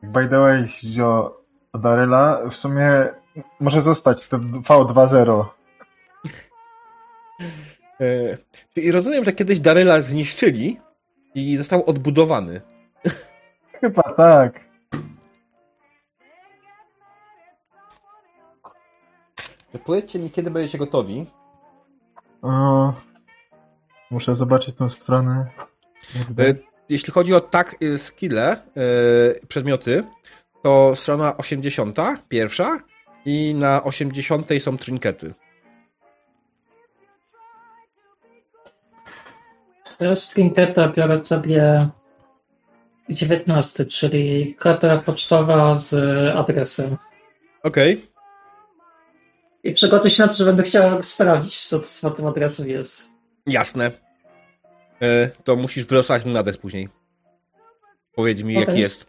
By 0.02 0.28
the 0.28 0.38
way, 0.38 0.62
jeśli 0.62 0.88
chodzi 0.88 1.02
o, 1.02 1.40
o 1.72 1.78
Daryla, 1.78 2.40
w 2.50 2.56
sumie 2.56 3.08
może 3.60 3.80
zostać 3.80 4.28
to 4.28 4.38
V2.0. 4.38 5.44
E, 8.00 8.38
I 8.76 8.92
rozumiem, 8.92 9.24
że 9.24 9.32
kiedyś 9.32 9.60
Daryla 9.60 10.00
zniszczyli 10.00 10.80
i 11.34 11.56
został 11.56 11.84
odbudowany. 11.86 12.60
Chyba 13.80 14.02
tak. 14.02 14.65
Powiedzcie 19.78 20.18
mi, 20.18 20.30
kiedy 20.30 20.50
będziecie 20.50 20.78
gotowi. 20.78 21.26
O, 22.42 22.92
muszę 24.10 24.34
zobaczyć 24.34 24.74
tą 24.74 24.88
stronę. 24.88 25.46
E, 26.38 26.54
Jeśli 26.88 27.12
chodzi 27.12 27.34
o 27.34 27.40
tak 27.40 27.76
y, 27.82 27.98
skille, 27.98 28.56
y, 28.56 29.46
przedmioty, 29.46 30.04
to 30.62 30.96
strona 30.96 31.36
80, 31.36 31.98
pierwsza 32.28 32.78
i 33.24 33.54
na 33.54 33.84
80 33.84 34.48
są 34.60 34.76
trinkety. 34.76 35.34
Teraz 39.98 40.28
trinketa 40.28 40.88
biorę 40.88 41.24
sobie 41.24 41.88
19, 43.08 43.86
czyli 43.86 44.54
karta 44.58 44.98
pocztowa 44.98 45.74
z 45.74 45.94
adresem. 46.36 46.96
Okej. 47.62 48.06
I 49.66 49.72
przygotuj 49.72 50.10
się 50.10 50.22
na 50.22 50.28
to, 50.28 50.34
że 50.34 50.44
będę 50.44 50.62
chciał 50.62 51.02
sprawdzić, 51.02 51.66
co 51.66 51.78
to 51.78 51.84
z 51.84 52.00
tym 52.16 52.26
adresem 52.26 52.68
jest. 52.68 53.10
Jasne. 53.46 53.90
E, 55.02 55.30
to 55.44 55.56
musisz 55.56 55.84
wylosować 55.84 56.22
ten 56.22 56.36
adres 56.36 56.56
później. 56.58 56.88
Powiedz 58.14 58.42
mi, 58.42 58.54
jaki 58.54 58.68
Okej. 58.68 58.80
jest. 58.80 59.06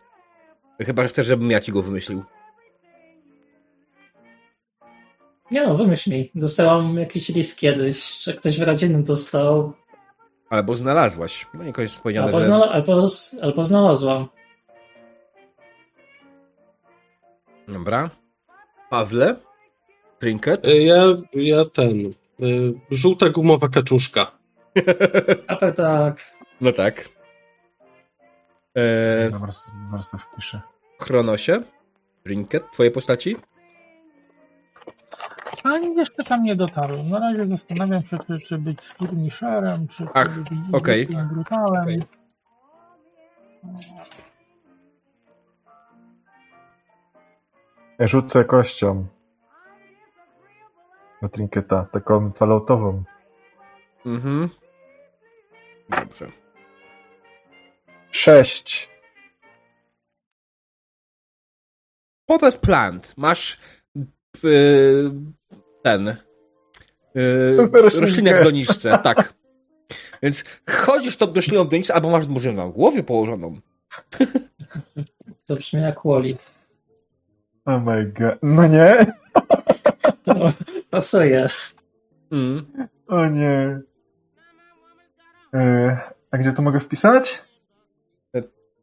Chyba, 0.82 1.03
że 1.03 1.10
chcesz, 1.10 1.28
żebym 1.28 1.51
ja 1.51 1.60
ci 1.60 1.72
go 1.72 1.82
wymyślił. 1.82 2.24
Nie 5.51 5.68
no, 5.68 5.78
wymyśl 5.78 6.12
mi. 6.12 6.32
Dostałam 6.36 6.97
jakiś 6.97 7.30
list 7.30 7.60
kiedyś, 7.60 8.24
że 8.24 8.34
ktoś 8.34 8.60
w 8.60 8.64
rodzinnym 8.64 9.03
dostał, 9.03 9.74
Albo 10.49 10.76
znalazłaś. 10.76 11.45
No 11.53 11.64
niekoniecznie 11.64 12.03
powiedziane, 12.03 12.28
albo, 12.28 12.39
że... 12.39 12.47
znala- 12.47 12.72
albo, 12.72 13.08
albo 13.41 13.64
znalazłam. 13.64 14.28
Dobra. 17.68 18.10
Pawle? 18.89 19.36
Trinket? 20.20 20.65
E, 20.68 20.78
Ja, 20.78 21.05
ja 21.34 21.65
ten. 21.65 21.99
e, 22.41 22.45
Żółta 22.91 23.30
gumowa 23.30 23.70
kaczuszka. 23.70 24.32
A 25.47 25.55
tak, 25.61 25.76
tak. 25.76 26.32
no 26.61 26.72
tak. 26.72 27.09
E, 28.76 29.30
Dobra, 29.32 29.49
zaraz 29.86 30.11
to 30.11 30.18
wpiszę. 30.18 30.61
Chronosie? 31.01 31.61
Trinket? 32.24 32.72
Twoje 32.72 32.91
postaci? 32.91 33.36
Ani 35.63 35.95
jeszcze 35.95 36.24
tam 36.24 36.43
nie 36.43 36.55
dotarłem. 36.55 37.09
Na 37.09 37.20
razie 37.20 37.47
zastanawiam 37.47 38.03
się, 38.03 38.18
czy, 38.28 38.39
czy 38.39 38.57
być 38.57 38.82
skirmisherem, 38.84 39.88
czy 39.88 40.05
Ach, 40.13 40.28
czy 40.34 40.39
być 40.41 40.65
zwykłym 40.65 41.28
brutalem. 41.28 41.86
Ja 47.99 48.07
rzucę 48.07 48.45
kością. 48.45 49.05
Na 51.22 51.30
trinketa, 51.30 51.86
taką 51.91 52.32
falautową. 52.32 53.03
Mhm. 54.05 54.49
Dobrze. 55.89 56.32
Sześć. 58.11 58.89
Potted 62.26 62.57
plant. 62.57 63.13
Masz 63.18 63.57
y, 64.43 65.11
ten. 65.84 66.07
Y, 66.07 66.15
Roślinkę. 67.57 67.99
roślinę 68.01 68.41
w 68.41 68.43
doniczce, 68.43 68.97
tak. 69.03 69.34
Więc 70.24 70.43
chodzisz 70.70 71.18
tą 71.18 71.34
rośliną 71.34 71.63
w 71.63 71.70
doniczce, 71.70 71.93
albo 71.93 72.09
masz 72.09 72.28
może 72.28 72.53
na 72.53 72.68
głowie 72.68 73.03
położoną. 73.03 73.59
To 75.45 75.55
brzmi 75.55 75.82
jak 75.82 75.99
Wally. 76.05 76.36
Oh 77.65 77.80
my 77.80 78.05
god. 78.05 78.39
No 78.41 78.68
nie? 78.68 79.05
No, 80.36 80.53
pasuje. 80.89 81.47
Mm. 82.32 82.65
O 83.07 83.28
nie. 83.28 83.80
E, 85.53 85.97
a 86.32 86.38
gdzie 86.38 86.53
to 86.53 86.61
mogę 86.61 86.80
wpisać? 86.80 87.43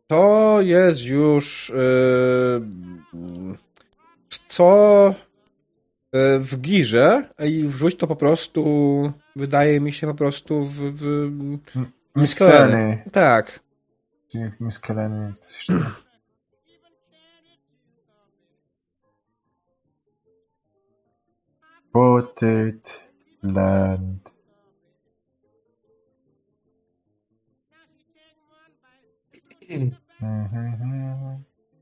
To 0.07 0.59
jest 0.61 1.03
już 1.05 1.71
y, 1.71 1.75
co 4.49 5.09
y, 6.15 6.39
w 6.39 6.61
girze 6.61 7.29
i 7.39 7.65
wrzuć 7.69 7.97
to 7.97 8.07
po 8.07 8.17
prostu 8.17 9.13
wydaje 9.37 9.81
mi 9.81 9.93
się 9.93 10.07
po 10.07 10.15
prostu 10.15 10.65
w, 10.65 10.75
w 10.75 11.59
Miskeleny. 12.17 13.03
tak. 13.13 13.61
Miskeleny, 14.61 15.35
coś 15.41 15.67
tam. 15.67 15.95
Potted 21.95 22.83
land. 23.43 24.23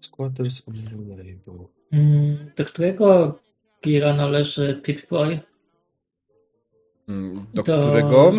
Squatters 0.00 0.62
on 0.68 0.74
the 0.74 1.16
label. 1.16 1.68
Mm, 1.92 2.50
Do 2.56 2.64
którego 2.64 3.38
gira 3.82 4.14
należy 4.14 4.80
Pip-Boy? 4.82 5.38
Mm, 7.08 7.46
Do 7.54 7.62
To- 7.62 7.82
którego 7.82 8.32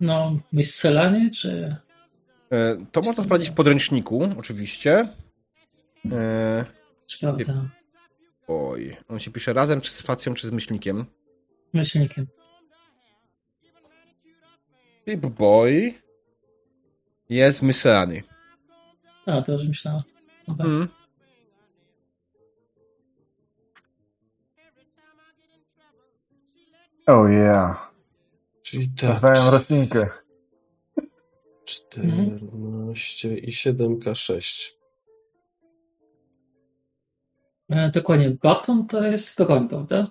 No, 0.00 0.38
Miscelanie, 0.52 1.30
czy... 1.30 1.76
e, 2.50 2.76
to 2.92 3.00
można 3.02 3.24
sprawdzić 3.24 3.50
w 3.50 3.54
podręczniku 3.54 4.28
oczywiście. 4.38 5.08
E, 6.12 6.64
prawda? 7.20 7.68
Oj, 8.50 8.96
on 9.08 9.18
się 9.18 9.30
pisze 9.30 9.52
razem 9.52 9.80
czy 9.80 9.90
z 9.90 9.94
spacją 9.94 10.34
czy 10.34 10.48
z 10.48 10.50
myślnikiem. 10.50 11.06
Myślnikiem. 11.74 12.26
Pip 15.04 15.26
Boy 15.26 15.94
jest 17.28 17.62
miscelany. 17.62 18.22
A, 19.26 19.42
to 19.42 19.52
już 19.52 19.66
myślałem. 19.66 20.00
Dobra. 20.48 20.66
Mm. 20.66 20.88
Oh 27.06 27.30
yeah. 27.30 27.92
Czyli 28.62 28.88
tak. 28.88 29.08
Nazwałem 29.08 29.48
roślinkę. 29.48 30.08
14 31.64 33.36
i 33.36 33.52
7K6. 33.52 34.72
E, 37.70 37.90
dokładnie, 37.90 38.30
baton 38.42 38.86
to 38.86 39.04
jest 39.04 39.38
broń, 39.38 39.68
prawda? 39.68 40.06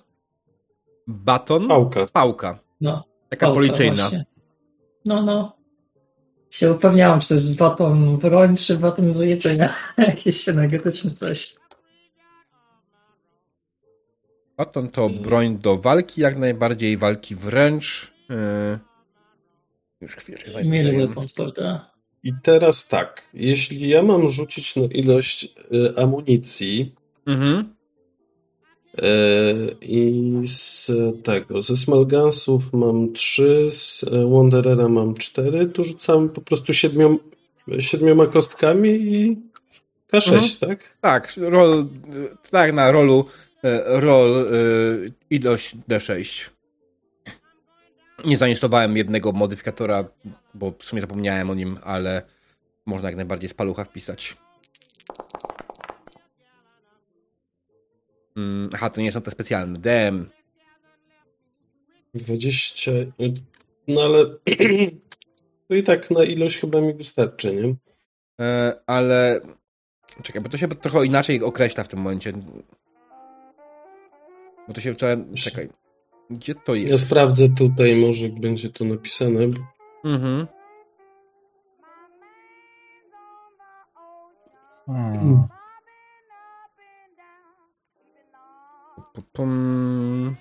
Baton, 1.08 1.68
Pałka. 1.68 2.06
pałka. 2.14 2.60
No, 2.82 3.04
Taka 3.30 3.46
pałka 3.46 3.56
policyjna. 3.56 3.96
właśnie. 3.96 4.26
No, 5.06 5.22
no. 5.22 5.60
Się 6.50 6.72
upewniałem, 6.72 7.20
czy 7.20 7.28
to 7.28 7.34
jest 7.34 7.58
baton 7.58 8.18
broń, 8.18 8.56
czy 8.56 8.78
baton 8.78 9.12
do 9.12 9.24
jedzenia. 9.24 9.74
Jakieś 9.98 10.50
energetyczne 10.50 11.12
coś. 11.12 11.56
Baton 14.58 14.90
to 14.90 15.10
broń 15.10 15.58
do 15.58 15.78
walki, 15.78 16.22
jak 16.22 16.38
najbardziej 16.38 16.98
walki 16.98 17.36
wręcz. 17.36 18.12
Yy... 18.30 18.80
Już 20.02 20.16
weapons, 20.98 21.34
prawda? 21.34 21.92
I 22.24 22.34
teraz 22.44 22.88
tak. 22.88 23.30
Jeśli 23.34 23.90
ja 23.90 24.04
mam 24.04 24.30
rzucić 24.30 24.76
na 24.76 24.84
ilość 24.86 25.44
y, 25.74 25.94
amunicji 25.98 26.96
Mhm. 27.30 27.74
y, 28.98 29.76
i 29.82 30.42
z 30.48 30.92
tego, 31.24 31.62
ze 31.62 31.78
Smalgansów 31.78 32.74
mam 32.74 33.14
3, 33.14 33.68
z 33.72 34.06
Wanderera 34.34 34.88
mam 34.90 35.14
4, 35.14 35.68
to 35.68 35.84
rzucam 35.84 36.30
po 36.30 36.42
prostu 36.42 36.74
siedmiom, 36.74 37.20
siedmioma 37.80 38.26
kostkami 38.28 38.90
i 38.90 39.38
K6, 40.14 40.34
Mhm. 40.36 40.50
tak? 40.60 40.80
Tak, 41.02 41.34
roll, 41.38 41.86
yy, 42.14 42.38
tak 42.52 42.74
na 42.74 42.92
rolu 42.92 43.26
yy, 43.64 43.82
roll 43.86 44.46
yy, 44.52 45.12
ilość 45.30 45.76
D6. 45.90 46.50
Nie 48.26 48.38
zainstalowałem 48.38 48.98
jednego 48.98 49.32
modyfikatora, 49.32 50.04
bo 50.54 50.74
w 50.80 50.84
sumie 50.84 51.02
zapomniałem 51.02 51.50
o 51.50 51.54
nim, 51.56 51.78
ale 51.84 52.22
można 52.86 53.08
jak 53.10 53.16
najbardziej 53.16 53.50
z 53.50 53.54
palucha 53.54 53.84
wpisać. 53.84 54.38
Mm, 58.40 58.70
aha, 58.74 58.90
to 58.90 59.02
nie 59.02 59.12
są 59.12 59.22
te 59.22 59.32
specjalne. 59.32 59.80
Dem. 59.80 60.30
20. 62.14 62.92
No 63.88 64.02
ale 64.02 64.26
to 65.68 65.76
i 65.76 65.84
tak 65.84 66.12
na 66.12 66.24
ilość 66.24 66.58
chyba 66.58 66.82
mi 66.82 66.94
wystarczy, 66.94 67.56
nie? 67.56 67.76
E, 68.46 68.80
ale. 68.88 69.42
Czekaj, 70.24 70.42
bo 70.42 70.50
to 70.50 70.58
się 70.58 70.68
trochę 70.68 71.06
inaczej 71.06 71.44
określa 71.44 71.84
w 71.84 71.88
tym 71.88 72.00
momencie. 72.00 72.34
Bo 74.68 74.74
to 74.74 74.82
się 74.82 74.94
wcale. 74.94 75.26
Czekaj. 75.36 75.70
Gdzie 76.30 76.56
to 76.56 76.76
jest? 76.76 76.92
Ja 76.92 76.98
sprawdzę 76.98 77.50
tutaj, 77.50 77.96
może 77.96 78.30
będzie 78.30 78.70
to 78.70 78.86
napisane. 78.86 79.40
Mhm. 80.04 80.48
Hmm. 84.86 85.59
Pu- 89.14 89.24
pum. 89.34 90.36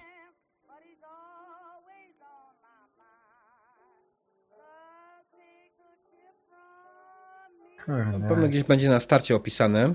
Na 7.89 8.29
pewno 8.29 8.49
gdzieś 8.49 8.65
będzie 8.65 8.89
na 8.89 9.01
starcie 9.01 9.37
opisane. 9.37 9.95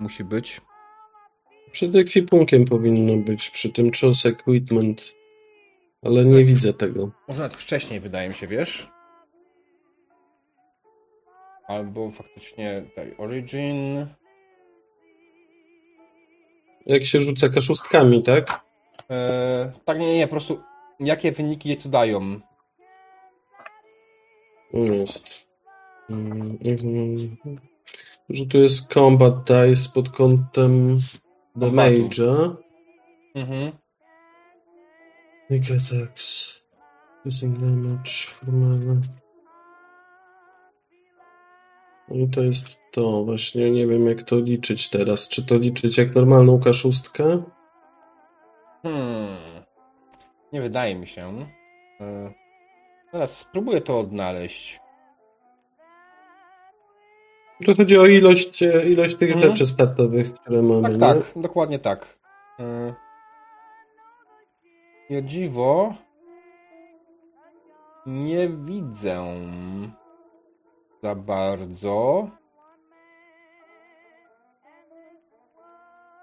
Musi 0.00 0.24
być. 0.24 0.60
Przed 1.70 1.94
ekwipunkiem 1.94 2.64
powinno 2.64 3.16
być, 3.16 3.50
przy 3.50 3.72
tym 3.72 3.90
czas 3.90 4.26
equipment. 4.26 5.14
Ale 6.02 6.24
nie 6.24 6.44
widzę 6.44 6.72
tego. 6.74 7.10
Może 7.28 7.40
nawet 7.42 7.54
wcześniej, 7.54 8.00
wydaje 8.00 8.28
mi 8.28 8.34
się, 8.34 8.46
wiesz? 8.46 8.90
Albo 11.68 12.10
faktycznie 12.10 12.82
tutaj 12.88 13.14
Origin. 13.18 14.06
Jak 16.86 17.04
się 17.04 17.20
rzuca 17.20 17.48
kaszustkami, 17.48 18.22
tak? 18.22 18.60
E, 19.10 19.72
tak, 19.84 19.98
nie, 19.98 20.06
nie, 20.06 20.16
nie, 20.16 20.26
po 20.26 20.30
prostu 20.30 20.60
jakie 21.00 21.32
wyniki 21.32 21.68
je 21.68 21.76
co 21.76 21.88
dają. 21.88 22.40
Jest. 24.72 25.46
Że 28.30 28.46
tu 28.46 28.58
jest 28.58 28.92
combat 28.92 29.34
dice 29.44 29.88
pod 29.94 30.08
kątem 30.08 30.98
damage'a. 31.56 32.56
Mhm. 33.34 33.72
Make 35.50 35.70
attacks. 35.70 36.62
Using 37.24 37.58
damage. 37.58 38.12
Formalne. 38.40 39.00
No 42.08 42.16
i 42.16 42.28
to 42.28 42.40
jest 42.42 42.80
to. 42.92 43.24
Właśnie 43.24 43.70
nie 43.70 43.86
wiem 43.86 44.06
jak 44.06 44.22
to 44.22 44.36
liczyć 44.36 44.90
teraz. 44.90 45.28
Czy 45.28 45.46
to 45.46 45.56
liczyć 45.58 45.98
jak 45.98 46.14
normalną 46.14 46.60
kaszustkę? 46.60 47.42
Hmm. 48.82 49.36
Nie 50.52 50.62
wydaje 50.62 50.94
mi 50.94 51.06
się. 51.06 51.46
E, 52.00 52.32
Teraz 53.12 53.38
spróbuję 53.38 53.80
to 53.80 53.98
odnaleźć. 54.00 54.80
To 57.66 57.74
chodzi 57.74 57.98
o 57.98 58.06
ilość, 58.06 58.62
e, 58.62 58.88
ilość 58.88 59.16
tych 59.16 59.34
Mhm. 59.34 59.50
rzeczy 59.50 59.66
startowych, 59.66 60.34
które 60.34 60.62
mamy. 60.62 60.98
Tak, 60.98 61.18
tak, 61.18 61.42
dokładnie 61.42 61.78
tak. 61.78 62.18
O 65.10 65.22
dziwo 65.22 65.94
nie 68.06 68.48
widzę 68.48 69.24
za 71.06 71.14
bardzo. 71.14 72.30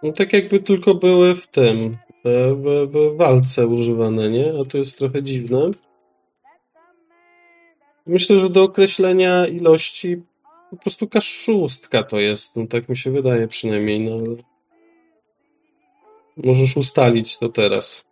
No 0.04 0.12
tak 0.12 0.34
jakby 0.34 0.60
tylko 0.60 0.96
były 0.96 1.36
w 1.36 1.48
tym, 1.48 1.98
w, 2.26 2.88
w 2.92 3.18
walce 3.18 3.68
używane, 3.68 4.30
nie? 4.30 4.54
A 4.62 4.66
to 4.66 4.78
jest 4.78 4.98
trochę 4.98 5.24
dziwne. 5.24 5.72
Myślę, 8.06 8.40
że 8.40 8.50
do 8.50 8.64
określenia 8.64 9.48
ilości 9.48 10.22
po 10.70 10.78
prostu 10.78 11.08
kaszustka 11.08 12.04
to 12.04 12.20
jest. 12.20 12.56
No 12.56 12.68
tak 12.68 12.90
mi 12.90 12.98
się 12.98 13.12
wydaje 13.12 13.48
przynajmniej, 13.48 14.00
no 14.00 14.16
ale 14.16 14.36
możesz 16.38 16.78
ustalić 16.78 17.38
to 17.38 17.50
teraz. 17.50 18.06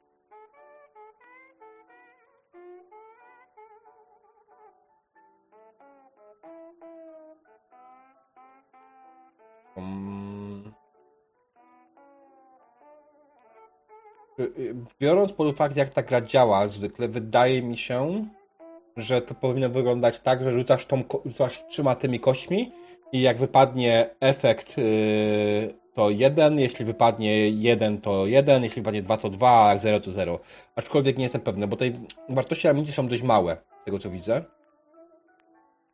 Biorąc 15.00 15.34
pod 15.34 15.48
uwagę, 15.48 15.76
jak 15.78 15.90
ta 15.90 16.04
gra 16.04 16.22
działa 16.22 16.68
zwykle, 16.68 17.08
wydaje 17.08 17.62
mi 17.62 17.78
się, 17.78 18.26
że 18.98 19.22
to 19.22 19.36
powinno 19.36 19.70
wyglądać 19.70 20.20
tak, 20.20 20.44
że 20.44 20.54
rzucasz, 20.54 20.86
tą, 20.86 21.04
rzucasz 21.26 21.64
trzyma 21.70 21.96
tymi 21.96 22.20
kośćmi 22.20 22.72
i 23.12 23.22
jak 23.22 23.38
wypadnie 23.38 24.10
efekt 24.20 24.78
y, 24.78 25.74
to 25.94 26.10
jeden, 26.10 26.60
jeśli 26.60 26.86
wypadnie 26.86 27.50
jeden 27.50 28.02
to 28.02 28.26
jeden, 28.26 28.64
jeśli 28.64 28.82
wypadnie 28.82 29.02
dwa 29.02 29.18
to 29.18 29.30
dwa, 29.30 29.70
a 29.70 29.88
jak 29.88 30.04
to 30.04 30.12
zero. 30.12 30.40
Aczkolwiek 30.76 31.18
nie 31.18 31.24
jestem 31.24 31.42
pewny, 31.42 31.68
bo 31.68 31.76
tej 31.76 31.94
wartości 32.30 32.68
amunicji 32.68 32.94
są 32.94 33.08
dość 33.08 33.24
małe, 33.24 33.58
z 33.82 33.86
tego 33.86 34.00
co 34.00 34.10
widzę. 34.10 34.44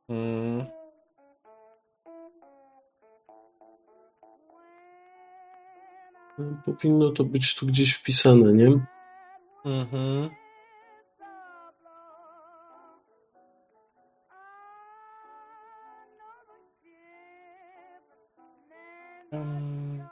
Mm. 0.09 0.76
Powinno 6.65 7.11
to 7.11 7.23
być 7.23 7.55
tu 7.55 7.65
gdzieś 7.65 7.93
wpisane, 7.93 8.53
nie? 8.53 8.67
Mhm. 9.65 10.29
Mm. 19.31 20.07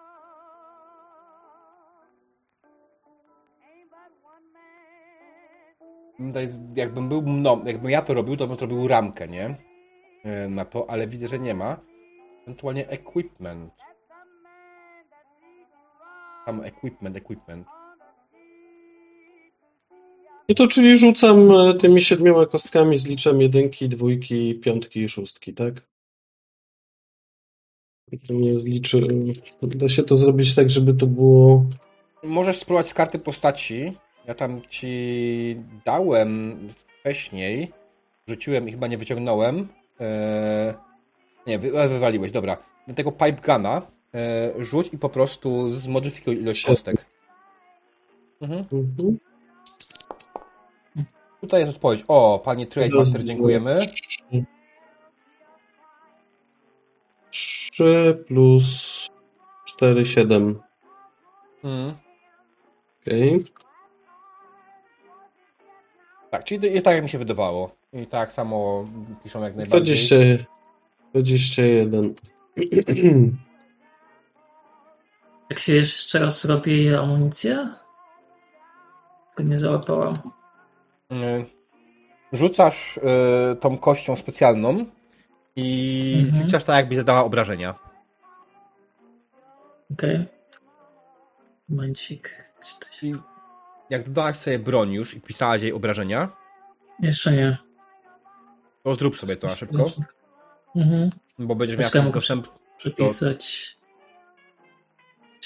Tutaj, 6.18 6.50
jakbym 6.76 7.10
był, 7.10 7.22
no, 7.26 7.62
jakbym 7.66 7.92
ja 7.92 8.02
to 8.02 8.14
robił, 8.14 8.38
to 8.38 8.48
bym 8.48 8.56
zrobił 8.58 8.88
ramkę, 8.88 9.28
nie? 9.28 9.56
E, 10.24 10.50
Na 10.50 10.66
to, 10.66 10.90
ale 10.90 11.08
widzę, 11.08 11.28
że 11.28 11.40
nie 11.40 11.54
ma. 11.54 11.78
Ewentualnie 12.44 12.88
equipment. 12.90 13.74
Tam 16.46 16.62
equipment, 16.62 17.18
equipment. 17.18 17.68
No 20.50 20.56
to 20.56 20.68
czyli 20.68 20.98
rzucam 20.98 21.52
e, 21.52 21.74
tymi 21.74 22.02
siedmioma 22.02 22.46
kostkami, 22.46 22.98
zliczam 22.98 23.42
jedynki, 23.42 23.90
dwójki, 23.90 24.56
piątki 24.56 25.00
i 25.00 25.10
szóstki, 25.10 25.54
tak? 25.54 25.82
To 28.28 28.34
nie 28.34 28.60
zliczy. 28.60 29.08
Da 29.62 29.88
się 29.88 30.04
to 30.04 30.18
zrobić 30.18 30.56
tak, 30.56 30.70
żeby 30.70 30.94
to 30.94 31.08
było. 31.08 31.66
Możesz 32.24 32.58
spróbować 32.58 32.88
z 32.88 32.94
karty 32.94 33.20
postaci. 33.20 33.98
Ja 34.28 34.34
tam 34.34 34.62
ci 34.70 35.56
dałem 35.86 36.58
wcześniej. 36.70 37.72
Rzuciłem 38.28 38.70
i 38.70 38.72
chyba 38.72 38.88
nie 38.88 38.98
wyciągnąłem. 38.98 39.68
Eee, 40.00 40.74
nie, 41.48 41.60
wy, 41.60 41.88
wywaliłeś, 41.88 42.32
dobra. 42.32 42.58
Do 42.88 42.94
tego 42.94 43.12
pipe 43.12 43.42
guna 43.46 43.82
rzuć 44.60 44.94
i 44.94 44.98
po 44.98 45.10
prostu 45.10 45.70
zmodyfikuj 45.70 46.36
ilość 46.36 46.66
kostek. 46.66 47.06
Mhm. 48.42 48.66
Mhm. 48.74 49.18
Tutaj 51.42 51.60
jest 51.60 51.72
odpowiedź. 51.76 52.04
O, 52.08 52.42
panie 52.46 52.68
Trade 52.68 52.96
Master, 52.96 53.24
dziękujemy. 53.24 53.78
3 57.30 58.24
plus 58.28 59.10
4, 59.66 60.06
7. 60.06 60.60
Mhm. 61.64 61.94
Okej. 63.02 63.46
Tak, 66.32 66.44
czyli 66.44 66.74
jest 66.74 66.86
tak, 66.86 66.96
jak 66.96 67.04
mi 67.04 67.10
się 67.10 67.18
wydawało. 67.18 67.76
I 67.94 68.08
tak 68.08 68.32
samo 68.32 68.86
piszą 69.24 69.44
jak 69.44 69.56
najbardziej. 69.56 69.96
20, 69.96 70.16
21. 71.14 72.14
Jak 75.50 75.60
się 75.60 75.74
jeszcze 75.74 76.20
raz 76.20 76.46
robi 76.46 76.96
amunicję? 76.96 77.70
Tylko 79.36 79.50
nie 79.52 79.58
załapałam. 79.58 80.16
Y, 81.12 81.46
Rzucasz 82.32 82.98
y, 82.98 83.02
tą 83.60 83.78
kością 83.78 84.16
specjalną 84.16 84.86
i 85.56 86.22
Mhm. 86.24 86.42
zliczasz 86.42 86.64
tak, 86.64 86.76
jakby 86.76 86.96
zadała 86.96 87.24
obrażenia. 87.24 87.76
Okej. 89.94 90.26
Momencik. 91.70 92.46
Gdzie 92.62 92.72
to 92.80 92.90
się- 92.92 93.22
jak 93.90 94.04
dodałaś 94.04 94.38
sobie 94.38 94.60
broń 94.60 94.94
już 94.94 95.14
i 95.14 95.20
wpisałaś 95.20 95.62
jej 95.62 95.74
obrażenia, 95.74 96.30
Jeszcze 97.00 97.32
nie. 97.32 97.58
to 98.84 98.96
zrób 98.96 99.18
sobie 99.18 99.36
to 99.36 99.48
na 99.48 99.56
szybko, 99.56 99.86
Mhm. 100.76 101.10
bo 101.40 101.56
będziesz 101.56 101.94
miał 101.94 102.12
dostęp. 102.12 102.48
Przepisać. 102.78 103.76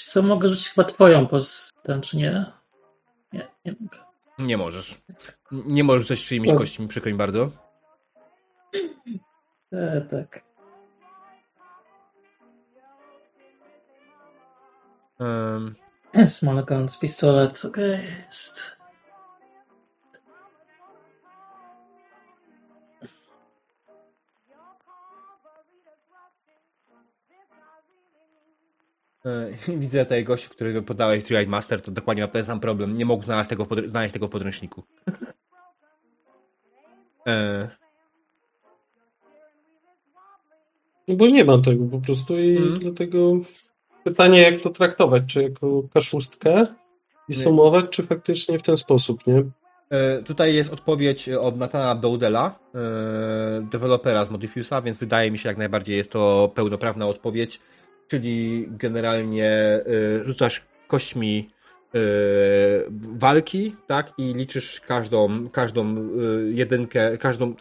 Co 0.04 0.22
mogę 0.22 0.48
rzucić 0.48 0.68
chyba 0.68 0.84
twoją 0.84 1.26
postęp, 1.26 2.04
czy 2.04 2.16
nie? 2.16 2.44
Nie, 3.32 3.48
nie 3.64 3.74
mogę. 3.80 3.98
Nie 4.38 4.56
możesz. 4.56 5.00
Nie 5.52 5.84
możesz 5.84 6.06
coś 6.06 6.24
czyimiś 6.24 6.54
kośćmi, 6.54 6.88
przykro 6.88 7.12
mi 7.12 7.18
bardzo. 7.18 7.50
E, 9.72 10.00
tak. 10.00 10.44
Um, 15.18 15.74
Small 16.26 16.64
guns, 16.64 16.98
pistolet, 16.98 17.64
okej, 17.64 17.98
jest. 18.24 18.79
widzę 29.78 30.04
tego 30.06 30.28
gościa, 30.28 30.48
którego 30.50 30.82
podałeś 30.82 31.24
Triad 31.24 31.48
Master, 31.48 31.82
to 31.82 31.90
dokładnie 31.90 32.22
ma 32.22 32.28
ten 32.28 32.44
sam 32.44 32.60
problem. 32.60 32.96
Nie 32.96 33.04
mógł 33.04 33.24
znaleźć 33.24 33.50
tego 33.50 33.66
znaleźć 33.86 34.12
tego 34.12 34.26
w 34.26 34.30
podręczniku. 34.30 34.82
e, 37.26 37.68
No 41.08 41.16
bo 41.16 41.26
nie 41.26 41.44
ma 41.44 41.58
tego 41.58 41.84
po 41.84 42.00
prostu 42.00 42.38
i 42.38 42.56
Mhm. 42.56 42.78
dlatego 42.78 43.32
pytanie, 44.04 44.42
jak 44.42 44.60
to 44.60 44.70
traktować, 44.70 45.22
czy 45.26 45.42
jako 45.42 45.82
kaszustkę 45.94 46.66
i 47.28 47.34
sumować, 47.34 47.84
czy 47.90 48.02
faktycznie 48.02 48.58
w 48.58 48.62
ten 48.62 48.76
sposób, 48.76 49.26
nie? 49.26 49.44
E, 49.90 50.22
Tutaj 50.22 50.54
jest 50.54 50.72
odpowiedź 50.72 51.28
od 51.28 51.56
Natana 51.56 51.94
Dowdela, 51.94 52.58
e, 52.74 52.78
dewelopera 53.70 54.24
z 54.24 54.30
Modifusa, 54.30 54.82
więc 54.82 54.98
wydaje 54.98 55.30
mi 55.30 55.38
się 55.38 55.48
jak 55.48 55.58
najbardziej 55.58 55.96
jest 55.96 56.10
to 56.10 56.52
pełnoprawna 56.54 57.06
odpowiedź, 57.06 57.60
czyli 58.10 58.66
generalnie 58.70 59.46
e, 59.46 59.82
rzucasz 60.24 60.62
kośćmi 60.88 61.48
e, 61.94 61.98
walki, 63.18 63.76
tak, 63.86 64.12
i 64.18 64.34
liczysz 64.34 64.80
każdą, 64.80 65.48
każdą 65.48 65.96
e, 65.96 65.96
jedynkę, 66.50 67.18
każdą 67.18 67.54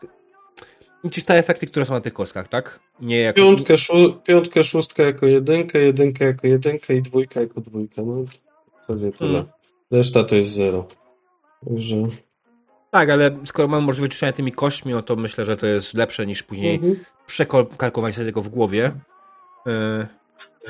liczysz 1.03 1.23
te 1.23 1.35
efekty, 1.38 1.67
które 1.67 1.85
są 1.85 1.93
na 1.93 2.01
tych 2.01 2.13
kostkach, 2.13 2.47
tak? 2.47 2.80
Nie 3.01 3.19
jako... 3.19 3.35
Piątkę, 3.35 3.73
szó- 3.73 4.21
piątkę, 4.23 4.63
szóstkę 4.63 5.03
jako 5.03 5.26
jedynkę, 5.26 5.80
jedynkę 5.80 6.26
jako 6.26 6.47
jedynkę 6.47 6.93
i 6.93 7.01
dwójka 7.01 7.41
jako 7.41 7.61
dwójka. 7.61 8.01
No, 8.01 8.23
w 8.23 8.85
zasadzie 8.85 9.11
tyle. 9.11 9.39
Mm. 9.39 9.45
Reszta 9.91 10.23
to 10.23 10.35
jest 10.35 10.51
zero. 10.51 10.88
Także... 11.65 11.95
Tak, 12.91 13.09
ale 13.09 13.38
skoro 13.45 13.67
mamy 13.67 13.85
możliwość 13.85 14.11
czyszczenia 14.11 14.31
tymi 14.34 14.51
kośćmi, 14.51 14.91
no 14.93 15.01
to 15.03 15.15
myślę, 15.15 15.45
że 15.45 15.57
to 15.57 15.65
jest 15.65 15.93
lepsze 15.93 16.26
niż 16.26 16.43
później 16.43 16.76
Mhm. 16.76 16.95
przekalkulowanie 17.27 18.13
sobie 18.13 18.26
tego 18.26 18.41
w 18.41 18.49
głowie. 18.49 18.91
E, 19.67 20.07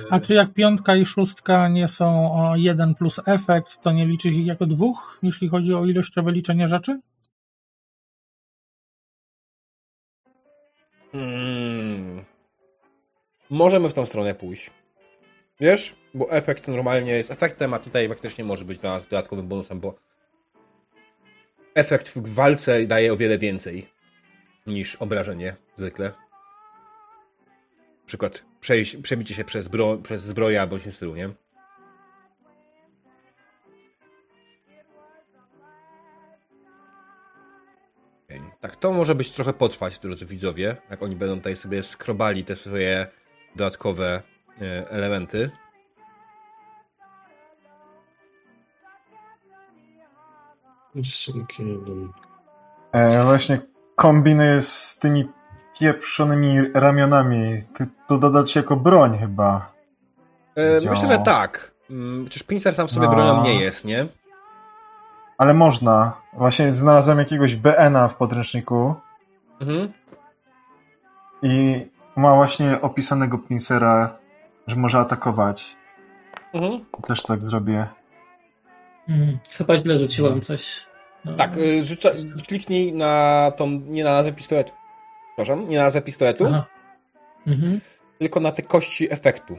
A 0.10 0.20
czy 0.20 0.34
jak 0.34 0.54
piątka 0.54 0.96
i 0.96 1.06
szóstka 1.06 1.68
nie 1.68 1.88
są 1.88 2.32
jeden 2.56 2.96
plus 2.96 3.22
efekt, 3.26 3.82
to 3.82 3.92
nie 3.92 4.06
liczysz 4.06 4.38
ich 4.38 4.46
jako 4.46 4.66
dwóch, 4.66 5.20
jeśli 5.24 5.50
chodzi 5.50 5.74
o 5.74 5.86
ilościowe 5.86 6.32
liczenie 6.32 6.68
rzeczy? 6.68 7.00
Mm. 11.14 12.24
Możemy 13.50 13.90
w 13.90 13.94
tą 13.94 14.06
stronę 14.06 14.36
pójść. 14.36 14.72
Wiesz? 15.60 15.96
Bo 16.14 16.32
efekt 16.32 16.68
normalnie 16.68 17.12
jest 17.12 17.32
efektem, 17.32 17.74
a 17.74 17.80
tutaj 17.80 18.10
faktycznie 18.10 18.44
może 18.44 18.66
być 18.66 18.80
dla 18.80 18.90
nas 18.90 19.08
dodatkowym 19.08 19.48
bonusem, 19.48 19.80
bo 19.80 19.96
efekt 21.76 22.10
w 22.10 22.34
walce 22.34 22.88
daje 22.88 23.14
o 23.14 23.18
wiele 23.18 23.38
więcej 23.38 23.88
niż 24.68 24.96
obrażenie 24.96 25.56
zwykle. 25.76 26.29
Na 28.10 28.12
przykład 28.12 28.46
przejść, 28.62 28.98
przebicie 28.98 29.34
się 29.34 29.44
przez, 29.44 29.68
bro, 29.68 29.98
przez 29.98 30.22
zbroję 30.22 30.62
albo 30.62 30.80
coś 30.80 30.94
w 30.94 30.96
stylu, 30.96 31.16
nie? 31.16 31.30
Tak, 38.60 38.76
to 38.76 38.92
może 38.94 39.16
być 39.16 39.32
trochę 39.32 39.54
potrwać, 39.54 40.00
drodzy 40.00 40.26
widzowie, 40.26 40.78
jak 40.90 41.04
oni 41.04 41.16
będą 41.16 41.36
tutaj 41.36 41.56
sobie 41.56 41.84
skrobali 41.84 42.44
te 42.44 42.56
swoje 42.56 43.08
dodatkowe 43.56 44.22
e, 44.62 44.90
elementy. 44.90 45.52
E, 52.92 53.24
właśnie 53.24 53.62
kombinuję 53.96 54.62
z 54.62 55.00
tymi 55.00 55.39
pieprzonymi 55.80 56.58
ramionami. 56.74 57.64
Ty, 57.74 57.88
to 58.08 58.18
dodać 58.18 58.56
jako 58.56 58.76
broń 58.76 59.18
chyba. 59.20 59.72
E, 60.56 60.74
myślę, 60.90 61.08
że 61.12 61.18
tak. 61.20 61.72
Mm, 61.90 62.26
Przecież 62.26 62.44
Pincer 62.44 62.74
sam 62.76 62.88
w 62.88 62.92
sobie 62.92 63.08
No. 63.08 63.14
bronią 63.14 63.44
nie 63.44 63.60
jest, 63.60 63.86
nie? 63.86 64.06
Ale 65.38 65.54
można. 65.54 66.14
Właśnie 66.34 66.74
znalazłem 66.74 67.20
jakiegoś 67.20 67.56
BN-a 67.56 68.08
w 68.08 68.16
podręczniku 68.16 68.96
Mhm. 69.62 69.92
i 71.42 71.86
ma 72.16 72.36
właśnie 72.36 72.82
opisanego 72.82 73.38
pincera, 73.38 74.18
że 74.68 74.76
może 74.76 75.00
atakować. 75.00 75.76
Mhm. 76.54 76.86
Też 77.08 77.24
tak 77.24 77.46
zrobię. 77.46 77.88
Mm, 79.10 79.40
chyba 79.52 79.78
źle 79.78 80.00
rzuciłem 80.00 80.42
coś. 80.42 80.88
No. 81.26 81.34
Tak, 81.38 81.58
y, 81.58 81.84
rzuca, 81.84 82.10
kliknij 82.48 82.94
na 82.94 83.52
tą, 83.58 83.70
nie 83.70 84.04
na 84.04 84.12
nazwę 84.12 84.32
pistoletu. 84.34 84.72
Przepraszam, 85.40 85.70
nie 85.70 85.78
na 85.78 85.84
nazwę 85.84 86.02
pistoletu. 86.02 86.46
Mhm. 87.48 87.80
tylko 88.20 88.40
na 88.40 88.52
te 88.52 88.62
kości 88.62 89.14
efektu. 89.14 89.58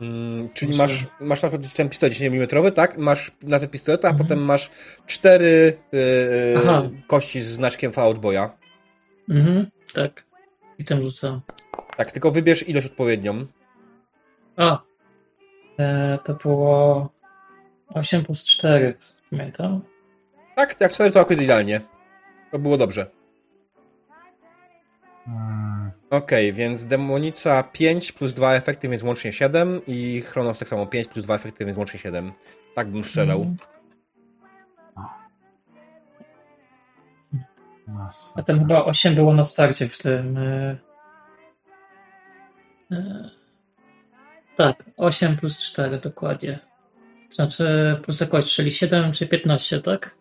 Mm, 0.00 0.48
czyli 0.48 0.76
masz, 0.76 1.06
masz 1.20 1.42
na 1.42 1.48
przykład 1.48 1.74
ten 1.74 1.88
pistolet 1.88 2.12
10 2.12 2.34
mm, 2.34 2.72
tak? 2.72 2.98
Masz 2.98 3.32
nazwę 3.42 3.68
pistoletu, 3.68 4.06
a 4.06 4.10
Mhm. 4.10 4.24
potem 4.28 4.44
masz 4.44 4.70
cztery 5.06 5.78
y, 5.94 6.54
Aha. 6.56 6.82
kości 7.06 7.40
z 7.40 7.46
znaczkiem 7.46 7.92
od 7.96 8.18
boja. 8.18 8.56
Mhm. 9.30 9.66
Tak. 9.94 10.24
I 10.78 10.84
tym 10.84 11.04
rzucam. 11.04 11.40
Tak, 11.96 12.12
tylko 12.12 12.30
wybierz 12.30 12.68
ilość 12.68 12.86
odpowiednią. 12.86 13.46
A. 14.56 14.78
E, 15.78 16.18
to 16.24 16.34
było 16.34 17.08
8 17.88 18.24
plus 18.24 18.44
4. 18.44 18.94
Pamiętam. 19.30 19.93
Tak, 20.56 20.80
jak 20.80 20.92
4 20.92 21.10
to 21.10 21.20
akurat 21.20 21.42
idealnie. 21.42 21.80
To 22.50 22.58
było 22.58 22.78
dobrze. 22.78 23.06
Hmm. 25.24 25.90
Okej, 26.10 26.52
więc 26.52 26.84
demonica 26.86 27.62
5 27.62 28.12
plus 28.12 28.32
2 28.32 28.54
efekty, 28.54 28.88
więc 28.88 29.02
łącznie 29.02 29.32
7 29.32 29.80
i 29.86 30.20
Chronos 30.20 30.58
tak 30.58 30.68
samo 30.68 30.86
5 30.86 31.08
plus 31.08 31.24
2 31.24 31.34
efekty, 31.34 31.64
więc 31.64 31.76
łącznie 31.76 32.00
7. 32.00 32.32
Tak 32.74 32.90
bym 32.90 33.04
strzelał. 33.04 33.56
Masa. 37.86 38.32
A 38.36 38.42
tam 38.42 38.58
chyba 38.58 38.84
8 38.84 39.14
było 39.14 39.34
na 39.34 39.42
starcie 39.42 39.88
w 39.88 39.98
tym. 39.98 40.38
E, 40.38 40.78
e, 42.92 43.26
tak, 44.56 44.84
8 44.96 45.36
plus 45.36 45.58
4 45.58 45.98
dokładnie. 45.98 46.58
Znaczy 47.30 47.96
plus 48.02 48.20
jakoś, 48.20 48.54
czyli 48.54 48.72
7 48.72 49.12
czy 49.12 49.26
15, 49.26 49.80
tak? 49.80 50.16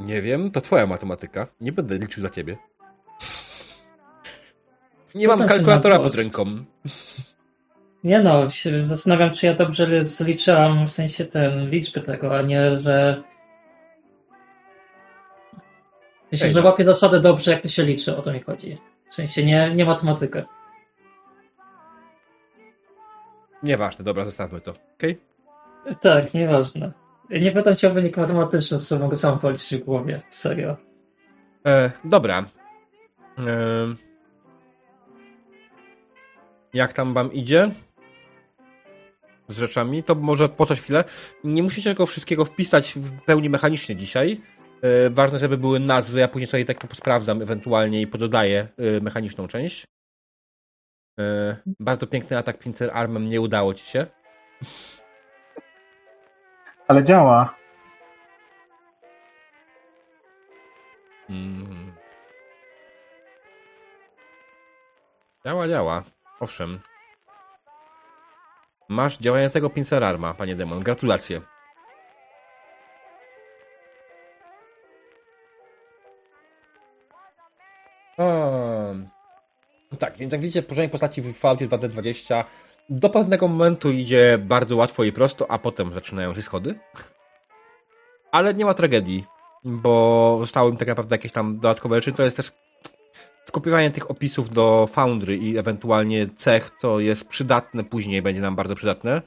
Nie 0.00 0.22
wiem, 0.22 0.50
to 0.50 0.60
twoja 0.60 0.86
matematyka. 0.86 1.46
Nie 1.60 1.72
będę 1.72 1.98
liczył 1.98 2.22
za 2.22 2.30
ciebie. 2.30 2.56
Nie 5.14 5.26
Potem 5.26 5.38
mam 5.38 5.48
kalkulatora 5.48 5.98
pod 5.98 6.14
ręką. 6.14 6.44
Nie 8.04 8.22
no, 8.22 8.50
się 8.50 8.86
zastanawiam, 8.86 9.30
czy 9.30 9.46
ja 9.46 9.54
dobrze 9.54 10.04
zliczyłam 10.04 10.86
w 10.86 10.90
sensie 10.90 11.24
ten 11.24 11.70
liczby 11.70 12.00
tego, 12.00 12.38
a 12.38 12.42
nie, 12.42 12.80
że. 12.80 13.22
Ej, 16.32 16.38
że 16.38 16.62
no. 16.62 16.62
łapię 16.62 16.84
zasadę 16.84 17.20
dobrze, 17.20 17.50
jak 17.50 17.62
to 17.62 17.68
się 17.68 17.82
liczy, 17.82 18.16
o 18.16 18.22
to 18.22 18.32
mi 18.32 18.40
chodzi. 18.40 18.76
W 19.10 19.14
sensie 19.14 19.44
nie, 19.44 19.74
nie 19.74 19.84
matematykę. 19.84 20.44
Nieważne, 23.62 24.04
dobra, 24.04 24.24
zostawmy 24.24 24.60
to. 24.60 24.74
Okej? 24.94 25.20
Tak, 26.00 26.34
nieważne. 26.34 27.01
Nie 27.40 27.52
pytam 27.52 27.76
cię 27.76 27.90
o 27.90 27.94
wynik 27.94 28.16
matematyczny, 28.16 28.78
co 28.78 28.98
mogę 28.98 29.16
sam 29.16 29.38
policzyć 29.38 29.82
w 29.82 29.84
głowie. 29.84 30.22
Serio. 30.30 30.76
E, 31.66 31.90
Dobra. 32.04 32.44
E, 33.38 33.94
jak 36.74 36.92
tam 36.92 37.14
wam 37.14 37.32
idzie? 37.32 37.70
Z 39.48 39.58
rzeczami? 39.58 40.02
To 40.02 40.14
może 40.14 40.48
po 40.48 40.66
coś 40.66 40.80
chwilę. 40.80 41.04
Nie 41.44 41.62
musicie 41.62 41.90
tego 41.90 42.06
wszystkiego 42.06 42.44
wpisać 42.44 42.92
w 42.96 43.22
pełni 43.22 43.50
mechanicznie 43.50 43.96
dzisiaj. 43.96 44.40
E, 44.82 45.10
ważne, 45.10 45.38
żeby 45.38 45.58
były 45.58 45.80
nazwy, 45.80 46.20
ja 46.20 46.28
później 46.28 46.48
sobie 46.48 46.64
tak 46.64 46.78
to 46.78 46.88
posprawdzam 46.88 47.42
ewentualnie 47.42 48.00
i 48.00 48.06
pododaję 48.06 48.68
e, 48.78 49.00
mechaniczną 49.00 49.48
część. 49.48 49.86
E, 51.20 51.56
bardzo 51.80 52.06
piękny 52.06 52.38
atak 52.38 52.58
Pincer 52.58 52.90
Armem, 52.92 53.26
nie 53.26 53.40
udało 53.40 53.74
ci 53.74 53.86
się. 53.86 54.06
Ale 56.88 57.02
działa. 57.02 57.54
Mm. 61.30 61.92
Działa, 65.44 65.68
działa. 65.68 66.02
Owszem. 66.40 66.80
Masz 68.88 69.18
działającego 69.18 69.70
pincelarma, 69.70 70.34
panie 70.34 70.56
demon. 70.56 70.80
Gratulacje. 70.80 71.40
Um. 78.18 79.08
Tak, 79.98 80.16
więc 80.16 80.32
jak 80.32 80.40
widzicie, 80.40 80.62
położenie 80.62 80.88
postaci 80.88 81.22
w 81.22 81.38
Falloutie 81.38 81.68
2D20 81.68 82.44
do 82.92 83.10
pewnego 83.10 83.48
momentu 83.48 83.90
idzie 83.90 84.38
bardzo 84.38 84.76
łatwo 84.76 85.04
i 85.04 85.12
prosto, 85.12 85.50
a 85.50 85.58
potem 85.58 85.92
zaczynają 85.92 86.34
się 86.34 86.42
schody. 86.42 86.74
Ale 88.32 88.54
nie 88.54 88.64
ma 88.64 88.74
tragedii, 88.74 89.24
bo 89.64 90.36
zostały 90.40 90.72
mi 90.72 90.78
tak 90.78 90.88
naprawdę 90.88 91.14
jakieś 91.14 91.32
tam 91.32 91.54
dodatkowe 91.54 91.96
rzeczy. 91.96 92.12
To 92.12 92.22
jest 92.22 92.36
też 92.36 92.52
skopiowanie 93.44 93.90
tych 93.90 94.10
opisów 94.10 94.50
do 94.50 94.88
Foundry 94.92 95.36
i 95.36 95.58
ewentualnie 95.58 96.28
cech, 96.36 96.70
to 96.80 97.00
jest 97.00 97.28
przydatne 97.28 97.84
później, 97.84 98.22
będzie 98.22 98.40
nam 98.40 98.56
bardzo 98.56 98.74
przydatne. 98.74 99.22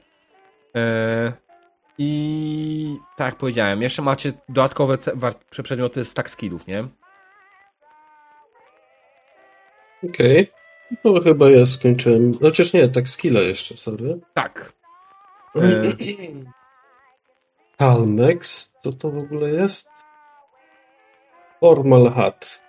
Eee, 0.74 1.32
I 1.98 2.96
tak 3.16 3.26
jak 3.26 3.36
powiedziałem, 3.36 3.82
jeszcze 3.82 4.02
macie 4.02 4.32
dodatkowe 4.48 4.98
przedmioty 5.50 6.04
stack 6.04 6.30
skillów, 6.30 6.66
nie? 6.66 6.84
Okej. 10.04 10.52
No 11.04 11.20
chyba 11.20 11.50
ja 11.50 11.66
skończyłem. 11.66 12.32
Chociaż 12.40 12.72
nie, 12.72 12.88
tak 12.88 13.08
skilla 13.08 13.40
jeszcze, 13.40 13.76
sorry. 13.76 14.20
Tak. 14.34 14.72
Eee, 15.54 16.44
Calmex, 17.78 18.72
co 18.82 18.92
to 18.92 19.10
w 19.10 19.18
ogóle 19.18 19.50
jest? 19.50 19.88
Formal 21.60 22.12
Hat. 22.12 22.60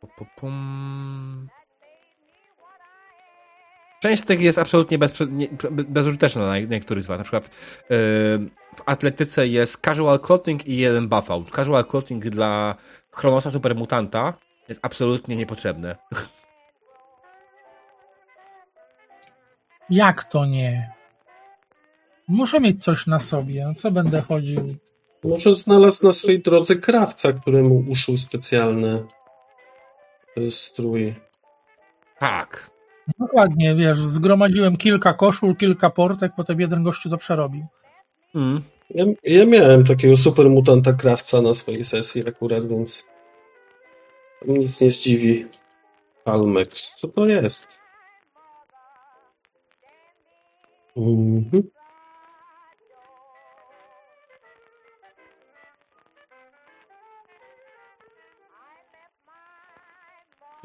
pu- 0.00 0.08
pu- 0.16 0.26
pum. 0.36 1.48
Część 4.06 4.22
z 4.22 4.26
tych 4.26 4.40
jest 4.40 4.58
absolutnie 4.58 4.98
bezprze- 4.98 5.32
nie- 5.32 5.48
be- 5.70 5.84
bezużyteczna 5.84 6.46
na 6.46 6.58
niektórych 6.58 7.04
z 7.04 7.06
was. 7.06 7.18
Na 7.18 7.24
przykład 7.24 7.44
yy, 7.44 7.48
w 8.76 8.82
atletyce 8.86 9.48
jest 9.48 9.76
casual 9.76 10.20
clothing 10.20 10.66
i 10.66 10.76
jeden 10.76 11.08
buff 11.08 11.30
out. 11.30 11.50
Casual 11.50 11.84
clothing 11.84 12.24
dla 12.28 12.76
Chronosa 13.12 13.50
Supermutanta 13.50 14.34
jest 14.68 14.80
absolutnie 14.82 15.36
niepotrzebne. 15.36 15.96
Jak 19.90 20.24
to 20.24 20.44
nie? 20.44 20.92
Muszę 22.28 22.60
mieć 22.60 22.84
coś 22.84 23.06
na 23.06 23.20
sobie. 23.20 23.64
No 23.64 23.74
co 23.74 23.90
będę 23.90 24.22
chodził? 24.22 24.76
Może 25.24 25.54
znalazł 25.54 26.06
na 26.06 26.12
swojej 26.12 26.42
drodze 26.42 26.76
krawca, 26.76 27.32
któremu 27.32 27.84
uszył 27.88 28.16
specjalny 28.16 29.06
e, 30.36 30.50
strój. 30.50 31.14
Tak. 32.18 32.75
Dokładnie, 33.18 33.74
wiesz, 33.74 33.98
zgromadziłem 33.98 34.76
kilka 34.76 35.14
koszul, 35.14 35.56
kilka 35.56 35.90
portek, 35.90 36.32
potem 36.36 36.60
jeden 36.60 36.82
gościu 36.82 37.10
to 37.10 37.18
przerobił. 37.18 37.66
Mm. 38.34 38.62
Ja, 38.90 39.04
ja 39.22 39.46
miałem 39.46 39.84
takiego 39.84 40.16
super 40.16 40.48
mutanta 40.48 40.92
krawca 40.92 41.42
na 41.42 41.54
swojej 41.54 41.84
sesji 41.84 42.28
akurat, 42.28 42.68
więc 42.68 43.04
nic 44.46 44.80
nie 44.80 44.90
zdziwi. 44.90 45.46
Calmex, 46.24 46.94
co 46.94 47.08
to 47.08 47.26
jest? 47.26 47.78
Mhm. 50.96 51.62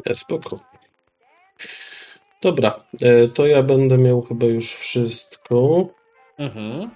Nie, 0.05 0.15
spoko. 0.15 0.59
Dobra, 2.41 2.83
e, 3.01 3.27
to 3.27 3.47
ja 3.47 3.63
będę 3.63 3.97
miał 3.97 4.21
chyba 4.21 4.45
już 4.45 4.73
wszystko. 4.73 5.87
Mhm. 6.37 6.89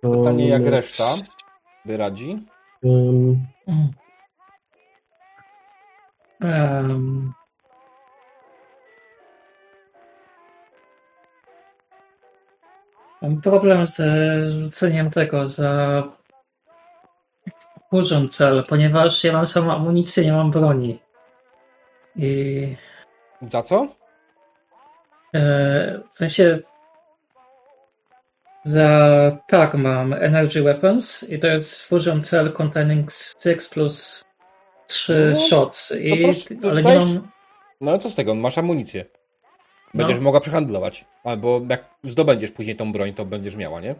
Pytanie 0.00 0.48
jak 0.48 0.62
Calmex. 0.62 0.70
reszta 0.98 1.14
wyradzi. 1.84 2.46
Em, 2.84 3.46
Em, 6.40 7.32
Mam 13.22 13.40
problem 13.40 13.86
z 13.86 14.00
rzuceniem 14.52 15.10
tego 15.10 15.48
za 15.48 16.02
burzą 17.92 18.28
cel, 18.28 18.64
ponieważ 18.68 19.24
ja 19.24 19.32
mam 19.32 19.46
samą 19.46 19.72
amunicję, 19.72 20.24
nie 20.24 20.32
mam 20.32 20.50
broni. 20.50 20.98
I 22.16 22.76
Za 23.50 23.62
co? 23.62 23.88
e, 25.34 26.00
w 26.12 26.16
sensie 26.16 26.58
za 28.62 29.38
tak 29.48 29.74
mam 29.74 30.12
Energy 30.12 30.62
Weapons 30.62 31.30
i 31.30 31.38
to 31.38 31.46
jest 31.46 31.82
fusion 31.82 32.22
cell 32.22 32.52
containing 32.52 33.10
6 33.42 33.68
plus 33.72 34.24
3 34.86 35.32
No, 35.34 35.40
shots. 35.40 35.94
I, 36.00 36.22
proszę, 36.22 36.70
ale 36.70 36.82
nie 36.82 36.98
mam. 36.98 37.28
No 37.80 37.98
co 37.98 38.10
z 38.10 38.14
tego? 38.14 38.34
Masz 38.34 38.58
amunicję. 38.58 39.04
Będziesz 39.94 40.16
No. 40.16 40.22
mogła 40.22 40.40
przehandlować. 40.40 41.04
Albo 41.24 41.60
jak 41.68 41.84
zdobędziesz 42.02 42.50
później 42.50 42.76
tą 42.76 42.92
broń, 42.92 43.14
to 43.14 43.24
będziesz 43.24 43.56
miała, 43.56 43.80
nie? 43.80 43.94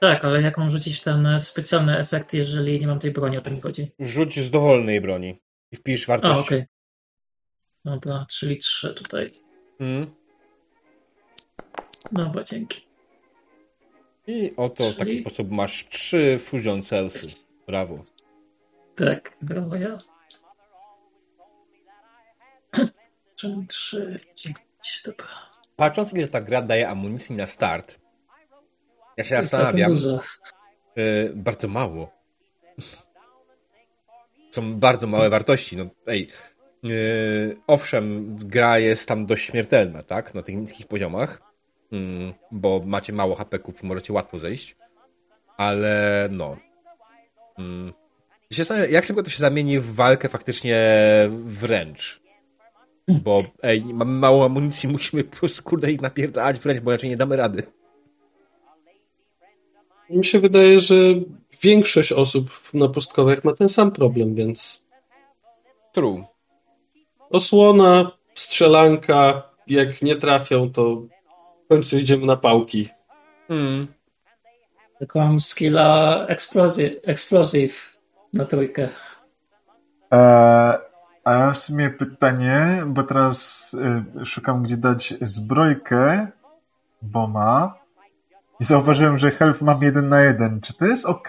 Tak, 0.00 0.24
ale 0.24 0.42
jak 0.42 0.58
mam 0.58 0.70
rzucić 0.70 1.00
ten 1.00 1.28
specjalny 1.40 1.98
efekt, 1.98 2.34
jeżeli 2.34 2.80
nie 2.80 2.86
mam 2.86 2.98
tej 2.98 3.10
broni, 3.10 3.38
o 3.38 3.40
to 3.40 3.50
mi 3.50 3.60
chodzi. 3.60 3.92
Rzuć 3.98 4.40
z 4.40 4.50
dowolnej 4.50 5.00
broni. 5.00 5.42
I 5.72 5.76
wpisz 5.76 6.08
A, 6.08 6.12
wartość. 6.12 6.50
Dobra, 7.84 8.26
czyli 8.30 8.58
trzy 8.58 8.94
tutaj. 8.94 9.32
Mm. 9.80 10.14
Dobra, 12.12 12.44
dzięki. 12.44 12.86
I 14.26 14.52
oto 14.56 14.90
w 14.90 14.96
taki 14.96 15.10
Czyli- 15.10 15.20
sposób 15.20 15.50
masz 15.50 15.88
trzy 15.88 16.38
Fusion 16.38 16.82
Cellsy. 16.82 17.26
Brawo. 17.66 18.04
Tak, 18.96 19.36
brawo 19.42 19.76
ja. 19.76 19.98
Czyli 23.36 23.66
trzy, 23.66 24.18
dziewięć, 24.36 25.02
dobra. 25.04 25.50
Patrząc 25.76 26.12
ile 26.14 26.28
ta 26.28 26.40
gra 26.40 26.62
daje 26.62 26.88
amunicji 26.88 27.36
na 27.36 27.46
start, 27.46 28.00
ja 29.16 29.24
się 29.24 29.34
zastanawiam, 29.42 29.94
dużo. 29.94 30.20
y, 30.98 31.32
bardzo 31.34 31.68
mało. 31.68 32.10
Są 34.50 34.74
bardzo 34.74 35.06
małe 35.06 35.30
wartości. 35.30 35.76
No, 35.76 35.84
ej, 36.06 36.28
y, 36.86 37.56
owszem, 37.66 38.36
gra 38.38 38.78
jest 38.78 39.08
tam 39.08 39.26
dość 39.26 39.46
śmiertelna, 39.46 40.02
tak? 40.02 40.34
Na 40.34 40.42
tych 40.42 40.56
niskich 40.56 40.86
poziomach, 40.86 41.42
mm, 41.92 42.32
bo 42.50 42.82
macie 42.86 43.12
mało 43.12 43.34
hapeków 43.34 43.82
i 43.82 43.86
możecie 43.86 44.12
łatwo 44.12 44.38
zejść, 44.38 44.76
ale 45.56 46.28
no. 46.30 46.56
Zastanawiam, 48.50 48.92
jak 48.92 49.04
szybko 49.04 49.22
to 49.22 49.30
się 49.30 49.38
zamieni 49.38 49.78
w 49.78 49.94
walkę 49.94 50.28
faktycznie 50.28 50.78
wręcz. 51.44 52.22
Bo 53.08 53.44
ej, 53.62 53.84
mamy 53.84 54.12
mało 54.12 54.44
amunicji, 54.44 54.88
musimy 54.92 55.24
po 55.24 55.36
prostu 55.36 55.62
kurde 55.62 55.92
ich 55.92 56.00
napierdalać 56.00 56.58
wręcz, 56.58 56.80
bo 56.80 56.90
inaczej 56.90 57.10
nie 57.10 57.16
damy 57.16 57.36
rady. 57.36 57.62
Mi 60.10 60.24
się 60.24 60.40
wydaje, 60.40 60.80
że 60.80 60.94
większość 61.62 62.12
osób 62.12 62.50
na 62.74 62.88
pustkowach 62.88 63.44
ma 63.44 63.54
ten 63.54 63.68
sam 63.68 63.90
problem, 63.92 64.34
więc 64.34 64.82
True. 65.92 66.24
Osłona, 67.32 68.10
strzelanka, 68.34 69.42
jak 69.66 70.02
nie 70.02 70.16
trafią, 70.16 70.72
to 70.72 71.02
w 71.64 71.68
końcu 71.68 71.96
idziemy 71.96 72.26
na 72.26 72.36
pałki. 72.36 72.88
Mm. 73.48 73.86
Tylko 74.98 75.18
mam 75.18 75.40
skilla 75.40 76.26
explosive, 76.26 76.96
explosive 77.02 77.98
na 78.32 78.44
trójkę. 78.44 78.88
E, 80.12 80.78
a 81.24 81.32
ja 81.32 81.52
w 81.52 81.58
sumie 81.58 81.90
pytanie, 81.90 82.82
bo 82.86 83.02
teraz 83.02 83.74
y, 84.22 84.26
szukam 84.26 84.62
gdzie 84.62 84.76
dać 84.76 85.14
zbrojkę 85.20 86.28
Boma 87.02 87.74
i 88.60 88.64
zauważyłem, 88.64 89.18
że 89.18 89.30
health 89.30 89.60
mam 89.60 89.82
jeden 89.82 90.08
na 90.08 90.22
jeden. 90.22 90.60
Czy 90.60 90.74
to 90.74 90.86
jest 90.86 91.06
ok? 91.06 91.28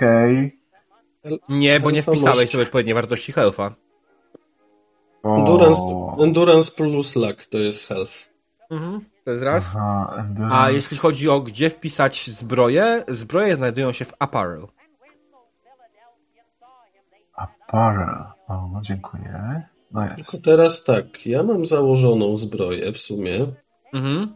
Nie, 1.50 1.80
bo 1.80 1.92
nie 1.92 2.04
wpisałeś 2.04 2.50
sobie 2.50 2.64
odpowiedniej 2.64 2.96
wartości 2.96 3.34
health'a. 3.34 3.72
Endurance, 5.24 5.82
endurance 6.20 6.72
plus 6.72 7.16
luck 7.16 7.46
to 7.46 7.58
jest 7.58 7.88
health. 7.88 8.14
To 9.26 9.32
jest 9.32 9.44
raz. 9.44 9.64
Aha. 9.76 10.26
A 10.52 10.72
jeśli 10.72 10.98
chodzi 10.98 11.30
o 11.30 11.40
gdzie 11.40 11.70
wpisać 11.70 12.30
zbroje, 12.30 13.04
zbroje 13.08 13.56
znajdują 13.56 13.92
się 13.92 14.06
w 14.06 14.14
apparel. 14.20 14.68
Apparel. 17.36 18.24
O, 18.48 18.70
no 18.74 18.82
dziękuję. 18.82 19.64
No 19.92 20.02
Tylko 20.02 20.18
jest. 20.18 20.44
teraz 20.44 20.84
tak, 20.84 21.26
ja 21.26 21.44
mam 21.44 21.66
założoną 21.66 22.38
zbroję 22.38 22.92
w 22.92 22.98
sumie, 22.98 23.48
Mhm. 23.94 24.34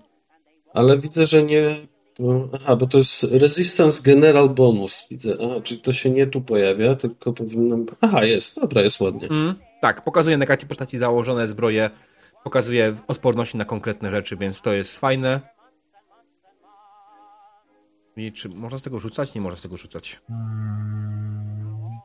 ale 0.73 0.97
widzę, 0.97 1.25
że 1.25 1.43
nie 1.43 1.87
bo, 2.19 2.49
aha, 2.53 2.75
bo 2.75 2.87
to 2.87 2.97
jest 2.97 3.23
Resistance 3.23 4.01
General 4.03 4.49
Bonus, 4.49 5.07
widzę. 5.11 5.37
Aha, 5.43 5.53
czyli 5.63 5.81
to 5.81 5.93
się 5.93 6.09
nie 6.09 6.27
tu 6.27 6.41
pojawia, 6.41 6.95
tylko 6.95 7.33
powinnam... 7.33 7.85
Aha, 8.01 8.23
jest, 8.23 8.55
dobra, 8.55 8.81
jest 8.81 8.99
ładnie. 8.99 9.27
Mm, 9.29 9.55
tak, 9.81 10.03
pokazuje 10.03 10.37
na 10.37 10.45
karcie 10.45 10.67
postaci 10.67 10.97
założone 10.97 11.47
zbroje, 11.47 11.89
pokazuje 12.43 12.95
odporności 13.07 13.57
na 13.57 13.65
konkretne 13.65 14.11
rzeczy, 14.11 14.37
więc 14.37 14.61
to 14.61 14.73
jest 14.73 14.97
fajne. 14.97 15.41
I 18.15 18.31
czy 18.31 18.49
można 18.49 18.79
z 18.79 18.81
tego 18.81 18.99
rzucać? 18.99 19.33
Nie 19.33 19.41
można 19.41 19.59
z 19.59 19.61
tego 19.61 19.77
rzucać. 19.77 20.21
Mm, 20.29 21.99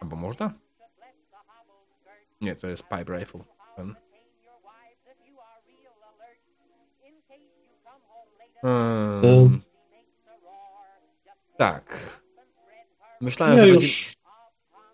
Albo 0.00 0.16
można? 0.16 0.52
Nie, 2.40 2.56
to 2.56 2.68
jest 2.68 2.82
pipe 2.82 3.18
rifle. 3.18 3.40
Ten. 3.76 3.94
Um, 8.62 9.60
tak. 11.56 12.20
Myślałem, 13.20 13.58
Ja 13.58 13.64
że 13.64 13.68
już, 13.68 14.14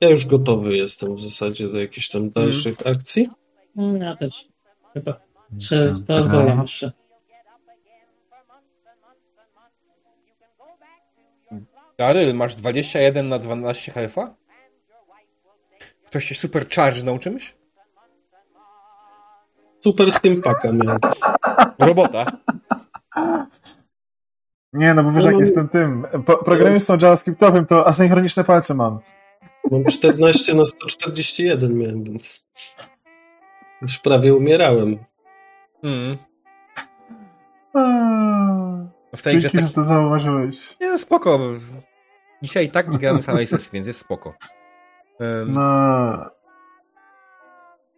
ja 0.00 0.08
już 0.10 0.26
gotowy 0.26 0.76
jestem 0.76 1.14
w 1.14 1.20
zasadzie 1.20 1.68
do 1.68 1.78
jakichś 1.80 2.08
tam 2.08 2.30
dalszych 2.30 2.86
akcji. 2.86 3.28
Mm, 3.76 4.02
Ja 4.02 4.16
też. 4.16 4.48
Chyba. 4.94 5.20
Czy 5.68 5.90
pozwolę 6.06 6.58
jeszcze. 6.62 6.92
Daryl, 11.98 12.34
masz 12.34 12.54
21 12.54 13.28
na 13.28 13.38
12 13.38 13.92
HF-a? 13.92 14.34
Ktoś 16.06 16.24
się 16.24 16.34
super 16.34 16.66
charge'nął 16.66 17.18
czymś? 17.18 17.56
Super 19.80 20.12
Steampaka 20.12 20.72
miałem. 20.72 20.98
Robota. 21.78 22.26
Nie, 24.72 24.94
no 24.94 25.04
bo 25.04 25.12
wiesz, 25.12 25.24
No, 25.24 25.30
jak 25.30 25.34
no- 25.34 25.40
jestem 25.40 25.68
tym 25.68 26.06
po, 26.26 26.36
programistą 26.36 26.98
javascriptowym, 27.02 27.66
to 27.66 27.86
asynchroniczne 27.86 28.44
palce 28.44 28.74
mam. 28.74 28.98
Mam 29.70 29.84
14 29.84 30.54
na 30.54 30.66
141 30.66 31.78
miałem, 31.78 32.04
więc 32.04 32.46
już 33.82 33.98
prawie 33.98 34.34
umierałem. 34.34 34.98
Mm. 35.82 36.16
W 39.16 39.22
tej 39.22 39.36
grze 39.36 39.42
Dzięki, 39.42 39.58
tak... 39.58 39.66
że 39.66 39.72
to 39.72 39.82
zauważyłeś. 39.82 40.76
Nie, 40.80 40.90
no 40.90 40.98
spoko. 40.98 41.38
Dzisiaj 42.42 42.64
i 42.64 42.70
tak 42.70 42.88
nie 42.88 42.98
gramy 42.98 43.22
samej 43.22 43.46
sesji, 43.46 43.70
więc 43.72 43.86
jest 43.86 44.00
spoko. 44.00 44.34
Um, 45.20 45.52
No, 45.52 46.30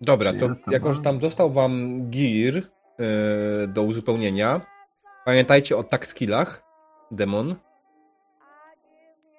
Dobra, 0.00 0.32
to 0.32 0.48
ja 0.48 0.54
to 0.54 0.70
jako, 0.70 0.94
że 0.94 1.00
tam 1.00 1.20
został 1.20 1.50
wam 1.50 2.02
gear 2.10 2.56
e, 2.56 3.66
do 3.66 3.82
uzupełnienia, 3.82 4.60
pamiętajcie 5.24 5.76
o 5.76 5.82
tak 5.82 6.06
skillach, 6.06 6.62
demon. 7.10 7.54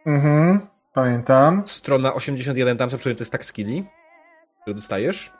mhm, 0.06 0.68
pamiętam. 0.94 1.64
Strona 1.66 2.14
81, 2.14 2.78
tam 2.78 2.90
są 2.90 2.98
przyjęte 2.98 3.26
stack 3.26 3.46
skilli, 3.46 3.86
które 4.62 4.76
dostajesz. 4.76 5.32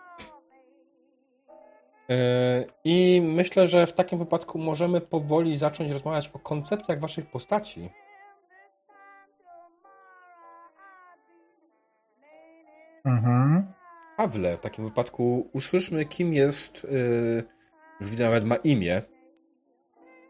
E, 2.10 2.66
I 2.84 3.22
myślę, 3.26 3.68
że 3.68 3.88
w 3.88 3.94
takim 3.94 4.20
wypadku 4.20 4.60
możemy 4.60 5.02
powoli 5.02 5.58
zacząć 5.58 5.92
rozmawiać 5.92 6.30
o 6.34 6.40
koncepcjach 6.40 7.00
waszych 7.00 7.32
postaci. 7.32 7.90
Mhm. 13.06 13.74
Pawle, 14.18 14.58
w 14.58 14.62
takim 14.62 14.86
wypadku 14.86 15.50
usłyszmy, 15.54 16.06
kim 16.06 16.34
jest. 16.34 16.84
Yy, 16.84 17.44
już 18.00 18.10
widzę, 18.10 18.24
nawet 18.24 18.46
ma 18.46 18.56
imię. 18.56 19.02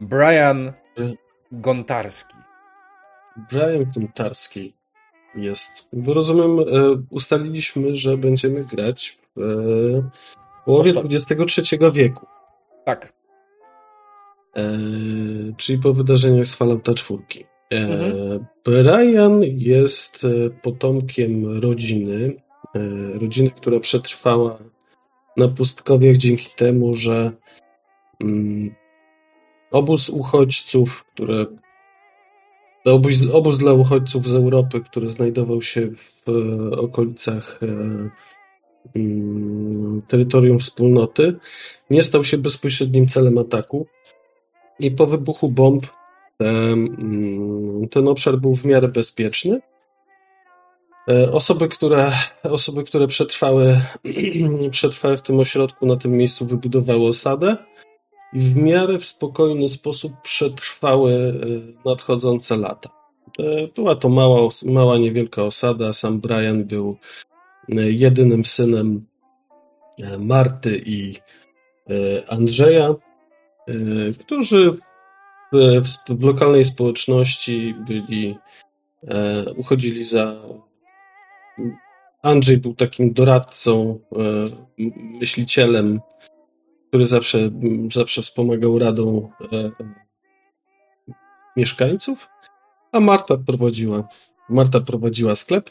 Brian 0.01 0.73
Y. 0.97 1.17
Gontarski. 1.51 2.35
Brian 3.49 3.85
Kuntarski 3.93 4.78
jest. 5.43 5.87
Bo 5.93 6.13
rozumiem, 6.13 6.59
e, 6.59 6.63
ustaliliśmy, 7.09 7.97
że 7.97 8.17
będziemy 8.17 8.63
grać 8.63 9.19
w 9.35 9.41
e, 9.41 10.09
połowie 10.65 10.93
XXIII 11.09 11.91
wieku. 11.93 12.25
Tak. 12.85 13.13
E, 14.55 14.77
czyli 15.57 15.79
po 15.79 15.93
wydarzeniach 15.93 16.45
z 16.45 16.53
Fallouta 16.53 16.93
4. 16.93 17.19
E, 17.23 17.49
Mhm. 17.71 18.45
Brian 18.65 19.41
jest 19.43 20.25
potomkiem 20.61 21.59
rodziny, 21.59 22.33
rodziny, 23.13 23.51
która 23.51 23.79
przetrwała 23.79 24.59
na 25.37 25.47
pustkowiach 25.47 26.17
dzięki 26.17 26.47
temu, 26.55 26.93
że 26.93 27.31
mm, 28.21 28.75
obóz 29.71 30.09
uchodźców, 30.09 31.05
które 31.13 31.45
obóz, 32.85 33.15
obóz 33.33 33.57
dla 33.57 33.73
uchodźców 33.73 34.27
z 34.27 34.35
Europy, 34.35 34.81
który 34.81 35.07
znajdował 35.07 35.61
się 35.61 35.91
w 35.95 36.23
e, 36.29 36.77
okolicach 36.77 37.59
e, 37.63 37.67
mm, 38.95 40.01
terytorium 40.07 40.59
wspólnoty, 40.59 41.35
nie 41.89 42.03
stał 42.03 42.23
się 42.23 42.37
bezpośrednim 42.37 43.07
celem 43.07 43.37
ataku. 43.37 43.87
I 44.79 44.91
po 44.91 45.07
wybuchu 45.07 45.49
bomb 45.49 45.87
em, 46.39 47.87
ten 47.91 48.07
obszar 48.07 48.37
był 48.37 48.55
w 48.55 48.65
miarę 48.65 48.87
bezpieczny. 48.87 49.61
E, 51.09 51.31
Osoby, 51.31 51.67
które, 51.67 52.11
osoby, 52.43 52.83
które 52.83 53.07
przetrwały, 53.07 53.81
przetrwały 54.71 55.17
w 55.17 55.21
tym 55.21 55.39
ośrodku, 55.39 55.85
na 55.85 55.95
tym 55.95 56.11
miejscu 56.11 56.45
wybudowały 56.45 57.07
osadę 57.07 57.57
i 58.33 58.39
w 58.39 58.55
miarę 58.55 58.97
w 58.97 59.05
spokojny 59.05 59.69
sposób 59.69 60.13
przetrwały 60.21 61.13
e, 61.13 61.89
nadchodzące 61.89 62.57
lata. 62.57 62.89
E, 63.39 63.67
Była 63.75 63.95
to 63.95 64.09
mała, 64.09 64.49
mała 64.65 64.97
niewielka 64.97 65.43
osada. 65.43 65.93
Sam 65.93 66.19
Brian 66.19 66.63
był 66.63 66.97
e, 67.69 67.73
jedynym 67.91 68.45
synem 68.45 69.05
Marty 70.19 70.81
i 70.85 71.15
Andrzeja, 72.27 72.95
którzy 74.19 74.77
w, 75.53 75.83
w, 76.09 76.23
lokalnej 76.23 76.63
społeczności 76.63 77.75
byli, 77.87 78.37
uchodzili 79.55 80.03
za. 80.03 80.35
Andrzej 82.21 82.57
był 82.57 82.75
takim 82.75 83.13
doradcą, 83.13 83.99
myślicielem, 85.21 85.99
który 86.89 87.05
zawsze, 87.05 87.51
zawsze 87.91 88.21
wspomagał 88.21 88.79
radą 88.79 89.31
e, 89.51 89.71
mieszkańców, 91.57 92.27
a 92.91 92.99
Marta 92.99 93.37
prowadziła, 93.37 94.07
Marta 94.49 94.79
prowadziła 94.79 95.35
sklep. 95.35 95.69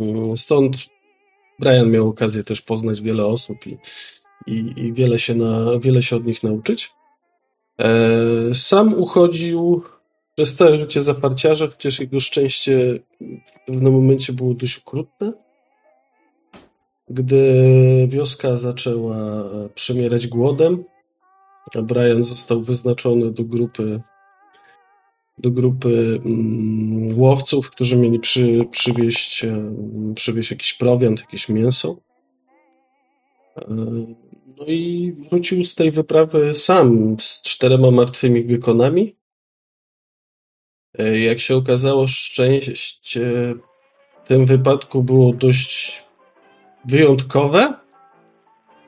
Mm, 0.00 0.36
Stąd 0.36 0.76
Brian 1.58 1.90
miał 1.90 2.08
okazję 2.08 2.44
też 2.44 2.62
poznać 2.62 3.00
wiele 3.00 3.26
osób 3.26 3.66
i, 3.66 3.78
i, 4.46 4.72
i 4.76 4.92
wiele, 4.92 5.18
się 5.18 5.34
na, 5.34 5.78
wiele 5.78 6.02
się 6.02 6.16
od 6.16 6.26
nich 6.26 6.42
nauczyć. 6.42 6.90
E, 7.78 7.90
Sam 8.54 8.94
uchodził 8.94 9.82
przez 10.34 10.54
całe 10.54 10.74
życie 10.74 11.02
za 11.02 11.14
parciarza, 11.14 11.66
chociaż 11.66 12.00
jego 12.00 12.20
szczęście 12.20 12.98
w 13.20 13.66
pewnym 13.66 13.92
momencie 13.92 14.32
było 14.32 14.54
dość 14.54 14.78
okrutne. 14.78 15.32
Gdy 17.10 18.08
wioska 18.10 18.56
zaczęła 18.56 19.44
przemierać 19.74 20.26
głodem, 20.26 20.84
Brian 21.82 22.24
został 22.24 22.62
wyznaczony 22.62 23.32
do 23.32 23.44
grupy 23.44 24.00
do 25.38 25.50
grupy 25.50 26.20
mm, 26.24 27.20
łowców, 27.20 27.70
którzy 27.70 27.96
mieli 27.96 28.18
przy, 28.18 28.66
przywieźć, 28.70 29.44
em, 29.44 30.12
przywieźć 30.14 30.50
jakiś 30.50 30.74
prowiant, 30.74 31.20
jakieś 31.20 31.48
mięso. 31.48 31.96
E, 33.56 33.64
No 34.58 34.66
i 34.66 35.12
wrócił 35.30 35.64
z 35.64 35.74
tej 35.74 35.90
wyprawy 35.90 36.54
sam 36.54 37.16
z 37.20 37.42
czterema 37.42 37.90
martwymi 37.90 38.44
gekonami. 38.44 39.16
E, 40.98 41.18
Jak 41.18 41.40
się 41.40 41.56
okazało, 41.56 42.06
szczęście 42.06 43.54
w 44.24 44.28
tym 44.28 44.46
wypadku 44.46 45.02
było 45.02 45.32
dość 45.32 46.04
wyjątkowe. 46.84 47.74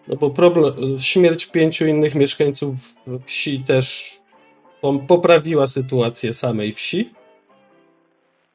No 0.09 0.17
bo 0.17 0.31
problem, 0.31 0.75
śmierć 0.99 1.47
pięciu 1.47 1.87
innych 1.87 2.15
mieszkańców 2.15 2.95
wsi 3.27 3.61
też 3.61 4.19
poprawiła 5.09 5.67
sytuację 5.67 6.33
samej 6.33 6.73
wsi. 6.73 7.11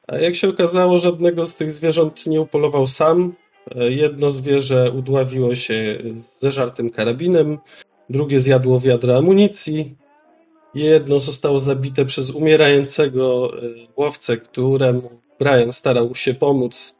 A 0.07 0.15
jak 0.15 0.35
się 0.35 0.49
okazało, 0.49 0.97
żadnego 0.97 1.45
z 1.45 1.55
tych 1.55 1.71
zwierząt 1.71 2.25
nie 2.25 2.41
upolował 2.41 2.87
sam. 2.87 3.33
Jedno 3.75 4.31
zwierzę 4.31 4.91
udławiło 4.91 5.55
się 5.55 6.01
z 6.13 6.39
zeżartym 6.39 6.89
karabinem, 6.89 7.57
drugie 8.09 8.39
zjadło 8.39 8.79
wiadro 8.79 9.17
amunicji, 9.17 9.95
jedno 10.75 11.19
zostało 11.19 11.59
zabite 11.59 12.05
przez 12.05 12.31
umierającego 12.31 13.51
e, 13.57 13.61
łowcę, 13.97 14.37
któremu 14.37 15.09
Brian 15.39 15.73
starał 15.73 16.15
się 16.15 16.33
pomóc, 16.33 16.99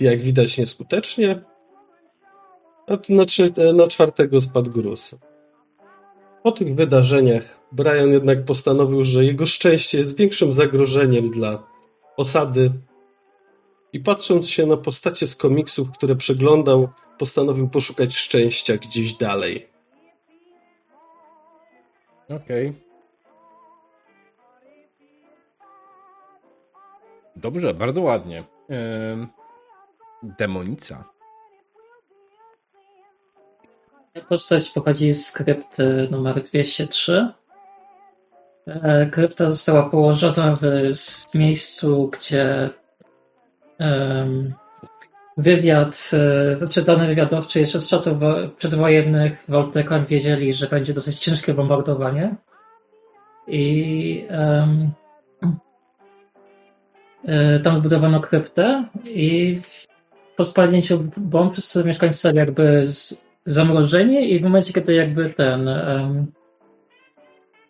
jak 0.00 0.20
widać 0.20 0.58
nieskutecznie, 0.58 1.40
na, 3.08 3.24
trzy- 3.24 3.74
na 3.74 3.86
czwartego 3.86 4.40
spadł 4.40 4.70
gruz. 4.70 5.14
Po 6.42 6.52
tych 6.52 6.74
wydarzeniach 6.74 7.58
Brian 7.72 8.08
jednak 8.08 8.44
postanowił, 8.44 9.04
że 9.04 9.24
jego 9.24 9.46
szczęście 9.46 9.98
jest 9.98 10.16
większym 10.16 10.52
zagrożeniem 10.52 11.30
dla 11.30 11.66
osady. 12.16 12.70
I 13.92 14.00
patrząc 14.00 14.48
się 14.48 14.66
na 14.66 14.76
postacie 14.76 15.26
z 15.26 15.36
komiksów, 15.36 15.90
które 15.90 16.16
przeglądał, 16.16 16.88
postanowił 17.18 17.68
poszukać 17.68 18.16
szczęścia 18.16 18.76
gdzieś 18.76 19.14
dalej. 19.14 19.68
Okej. 22.28 22.72
Dobrze, 27.36 27.74
bardzo 27.74 28.02
ładnie. 28.02 28.44
Ym, 29.12 29.28
Demonica. 30.22 31.04
Postać 34.28 34.70
pochodzi 34.70 35.14
z 35.14 35.32
krypty 35.32 36.08
numer 36.10 36.42
203. 36.42 37.28
E, 38.66 39.06
Krypta 39.06 39.50
została 39.50 39.90
położona 39.90 40.56
w 40.56 40.62
miejscu, 41.34 42.10
gdzie 42.12 42.70
wywiad, 45.36 46.10
e, 46.76 46.82
dane 46.82 47.06
wywiadowcze 47.06 47.60
jeszcze 47.60 47.80
z 47.80 47.88
czasów 47.88 48.20
wo- 48.20 48.48
przedwojennych 48.56 49.44
Voltecon 49.48 50.04
wiedzieli, 50.04 50.54
że 50.54 50.66
będzie 50.66 50.92
dosyć 50.92 51.18
ciężkie 51.18 51.54
bombardowanie. 51.54 52.34
I 53.48 54.26
e, 54.30 54.68
tam 57.60 57.74
zbudowano 57.76 58.20
kryptę 58.20 58.88
i 59.04 59.60
po 60.38 60.44
spadnięciu 60.44 61.04
bomb 61.16 61.52
wszyscy 61.52 61.84
mieszkańcy 61.84 62.18
są 62.18 62.32
jakby 62.32 62.86
z, 62.86 63.24
zamrożeni 63.44 64.32
i 64.32 64.40
w 64.40 64.42
momencie, 64.42 64.72
kiedy 64.72 64.94
jakby 64.94 65.30
ten 65.30 65.68
um, 65.68 66.26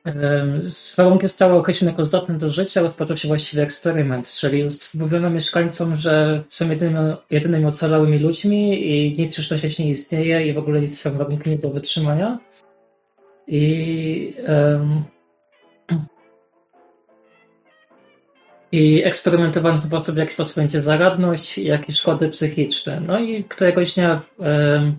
um, 0.04 0.60
warunki 0.96 1.28
zostały 1.28 1.54
określone 1.54 1.90
jako 1.90 2.04
zdatne 2.04 2.38
do 2.38 2.50
życia, 2.50 2.80
rozpoczął 2.80 3.16
się 3.16 3.28
właściwie 3.28 3.62
eksperyment, 3.62 4.32
czyli 4.32 4.64
mówiono 4.94 5.30
mieszkańcom, 5.30 5.96
że 5.96 6.44
są 6.50 6.70
jedynymi, 6.70 7.14
jedynymi 7.30 7.66
ocalałymi 7.66 8.18
ludźmi 8.18 8.90
i 8.90 9.14
nic 9.18 9.38
już 9.38 9.50
na 9.50 9.58
świecie 9.58 9.84
nie 9.84 9.90
istnieje 9.90 10.46
i 10.46 10.52
w 10.52 10.58
ogóle 10.58 10.80
nic 10.80 11.00
są 11.00 11.18
warunki 11.18 11.50
nie 11.50 11.58
do 11.58 11.70
wytrzymania. 11.70 12.38
I 13.46 14.34
um, 14.48 15.04
i 18.72 19.02
eksperymentowano 19.04 19.78
w 19.78 19.84
sposób, 19.84 20.14
w 20.14 20.18
jaki 20.18 20.32
sposób 20.32 20.56
będzie 20.56 20.82
zaradność, 20.82 21.58
jak 21.58 21.88
i 21.88 21.92
szkody 21.92 22.28
psychiczne. 22.28 23.02
No 23.06 23.18
i 23.18 23.44
któregoś 23.44 23.94
dnia 23.94 24.20
em, 24.40 24.96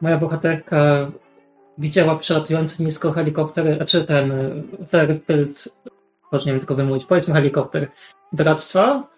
moja 0.00 0.18
bohaterka 0.18 1.10
widziała 1.78 2.16
przelatujący 2.16 2.82
nisko 2.82 3.12
helikopter, 3.12 3.76
znaczy 3.76 4.04
ten 4.04 4.32
Verpilt, 4.92 5.68
może 6.32 6.46
nie 6.46 6.52
wiem 6.52 6.60
tylko 6.60 6.74
wymówić, 6.74 7.04
powiedzmy 7.04 7.34
helikopter 7.34 7.88
Bractwa 8.32 9.08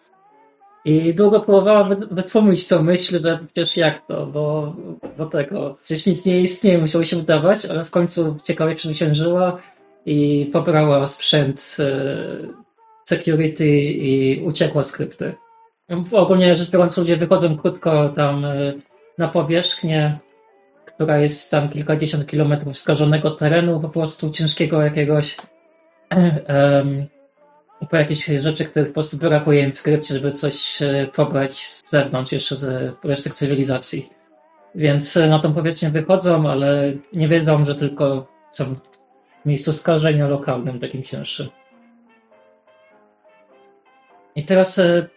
i 0.84 1.14
długo 1.14 1.40
próbowała 1.40 1.84
wy- 1.84 2.06
wytłumić 2.10 2.68
tą 2.68 2.82
myśl, 2.82 3.22
że 3.22 3.38
przecież 3.46 3.76
jak 3.76 4.06
to, 4.06 4.26
bo, 4.26 4.76
bo 5.18 5.26
tego, 5.26 5.76
przecież 5.84 6.06
nic 6.06 6.26
nie 6.26 6.40
istnieje, 6.40 6.78
musiało 6.78 7.04
się 7.04 7.18
udawać, 7.18 7.66
ale 7.66 7.84
w 7.84 7.90
końcu 7.90 8.36
ciekawie 8.44 8.74
przezwyciężyła 8.74 9.58
i 10.06 10.50
pobrała 10.52 11.06
sprzęt 11.06 11.76
e, 11.80 12.63
security 13.04 13.68
i 13.80 14.42
uciekła 14.44 14.82
z 14.82 14.92
krypty. 14.92 15.34
Ogólnie 16.12 16.54
rzecz 16.54 16.70
biorąc, 16.70 16.96
ludzie 16.96 17.16
wychodzą 17.16 17.56
krótko 17.56 18.08
tam 18.08 18.44
y, 18.44 18.80
na 19.18 19.28
powierzchnię, 19.28 20.18
która 20.86 21.18
jest 21.18 21.50
tam 21.50 21.68
kilkadziesiąt 21.68 22.26
kilometrów 22.26 22.78
skażonego 22.78 23.30
terenu, 23.30 23.80
po 23.80 23.88
prostu 23.88 24.30
ciężkiego 24.30 24.82
jakiegoś 24.82 25.36
po 27.90 27.96
jakieś 27.96 28.26
rzeczy, 28.26 28.64
których 28.64 28.88
po 28.88 28.94
prostu 28.94 29.16
brakuje 29.16 29.62
im 29.62 29.72
w 29.72 29.82
krypcie, 29.82 30.14
żeby 30.14 30.32
coś 30.32 30.82
y, 30.82 31.08
pobrać 31.14 31.52
z 31.52 31.90
zewnątrz, 31.90 32.32
jeszcze 32.32 32.56
z 32.56 32.94
reszty 33.04 33.30
cywilizacji. 33.30 34.10
Więc 34.74 35.16
y, 35.16 35.28
na 35.28 35.38
tą 35.38 35.54
powierzchnię 35.54 35.90
wychodzą, 35.90 36.50
ale 36.50 36.92
nie 37.12 37.28
wiedzą, 37.28 37.64
że 37.64 37.74
tylko 37.74 38.26
są 38.52 38.64
w 39.44 39.46
miejscu 39.46 39.72
skażenia 39.72 40.28
lokalnym, 40.28 40.80
takim 40.80 41.02
cięższym. 41.02 41.48
I 44.36 44.44
teraz 44.44 44.78
e, 44.78 45.08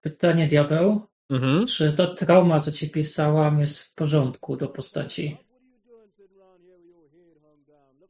pytanie, 0.00 0.46
diabeł. 0.46 1.00
Mhm. 1.30 1.66
Czy 1.66 1.92
to 1.92 2.14
trauma, 2.14 2.60
co 2.60 2.72
ci 2.72 2.90
pisałam, 2.90 3.60
jest 3.60 3.82
w 3.82 3.94
porządku 3.94 4.56
do 4.56 4.68
postaci? 4.68 5.36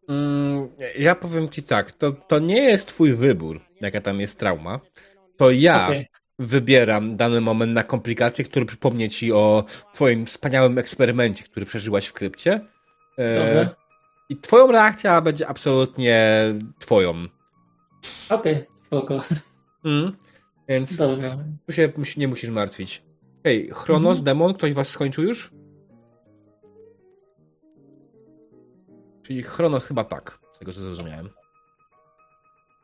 Mm, 0.08 0.68
ja 0.98 1.14
powiem 1.14 1.48
ci 1.48 1.62
tak, 1.62 1.92
to, 1.92 2.12
to 2.12 2.38
nie 2.38 2.62
jest 2.62 2.88
twój 2.88 3.14
wybór, 3.14 3.60
jaka 3.80 4.00
tam 4.00 4.20
jest 4.20 4.38
trauma. 4.38 4.80
To 5.36 5.50
ja 5.50 5.84
Okej. 5.86 6.08
wybieram 6.38 7.16
dany 7.16 7.40
moment 7.40 7.72
na 7.72 7.82
komplikację, 7.84 8.44
który 8.44 8.66
przypomnie 8.66 9.08
ci 9.08 9.32
o 9.32 9.64
twoim 9.92 10.26
wspaniałym 10.26 10.78
eksperymencie, 10.78 11.44
który 11.44 11.66
przeżyłaś 11.66 12.06
w 12.06 12.12
krypcie. 12.12 12.60
E, 13.18 13.38
Dobra. 13.38 13.74
I 14.28 14.36
twoją 14.36 14.72
reakcja 14.72 15.20
będzie 15.20 15.48
absolutnie 15.48 16.44
twoją. 16.78 17.26
Okej, 18.30 18.64
spoko. 18.86 19.20
Mm. 19.84 20.16
Więc 20.68 20.96
Dobra. 20.96 21.38
tu 21.66 22.04
się 22.04 22.20
nie 22.20 22.28
musisz 22.28 22.50
martwić. 22.50 23.02
Hej, 23.44 23.70
Chronos, 23.74 24.18
Mhm. 24.18 24.24
Demon, 24.24 24.54
ktoś 24.54 24.72
was 24.72 24.88
skończył 24.88 25.24
już? 25.24 25.52
Czyli 29.22 29.42
Chronos 29.42 29.84
chyba 29.84 30.04
tak, 30.04 30.38
z 30.54 30.58
tego 30.58 30.72
co 30.72 30.80
zrozumiałem. 30.82 31.28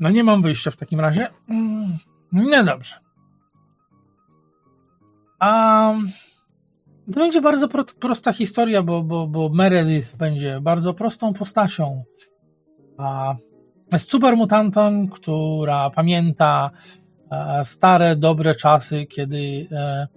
No 0.00 0.10
nie 0.10 0.24
mam 0.24 0.42
wyjścia 0.42 0.70
w 0.70 0.76
takim 0.76 1.00
razie. 1.00 1.28
Mm, 1.48 1.96
No 2.32 2.64
dobrze. 2.64 2.96
A 5.38 5.94
to 7.12 7.20
będzie 7.20 7.40
bardzo 7.40 7.68
pro, 7.68 7.84
prosta 8.00 8.32
historia, 8.32 8.82
bo, 8.82 9.02
bo, 9.02 9.26
bo 9.26 9.48
Meredith 9.48 10.16
będzie 10.16 10.60
bardzo 10.60 10.94
prostą 10.94 11.32
postacią. 11.34 12.04
A 12.98 13.34
jest 13.92 14.10
supermutantem, 14.10 15.08
która 15.08 15.90
pamięta 15.90 16.70
stare, 17.64 18.16
dobre 18.16 18.54
czasy, 18.54 19.06
kiedy 19.06 19.66
e, 19.72 20.08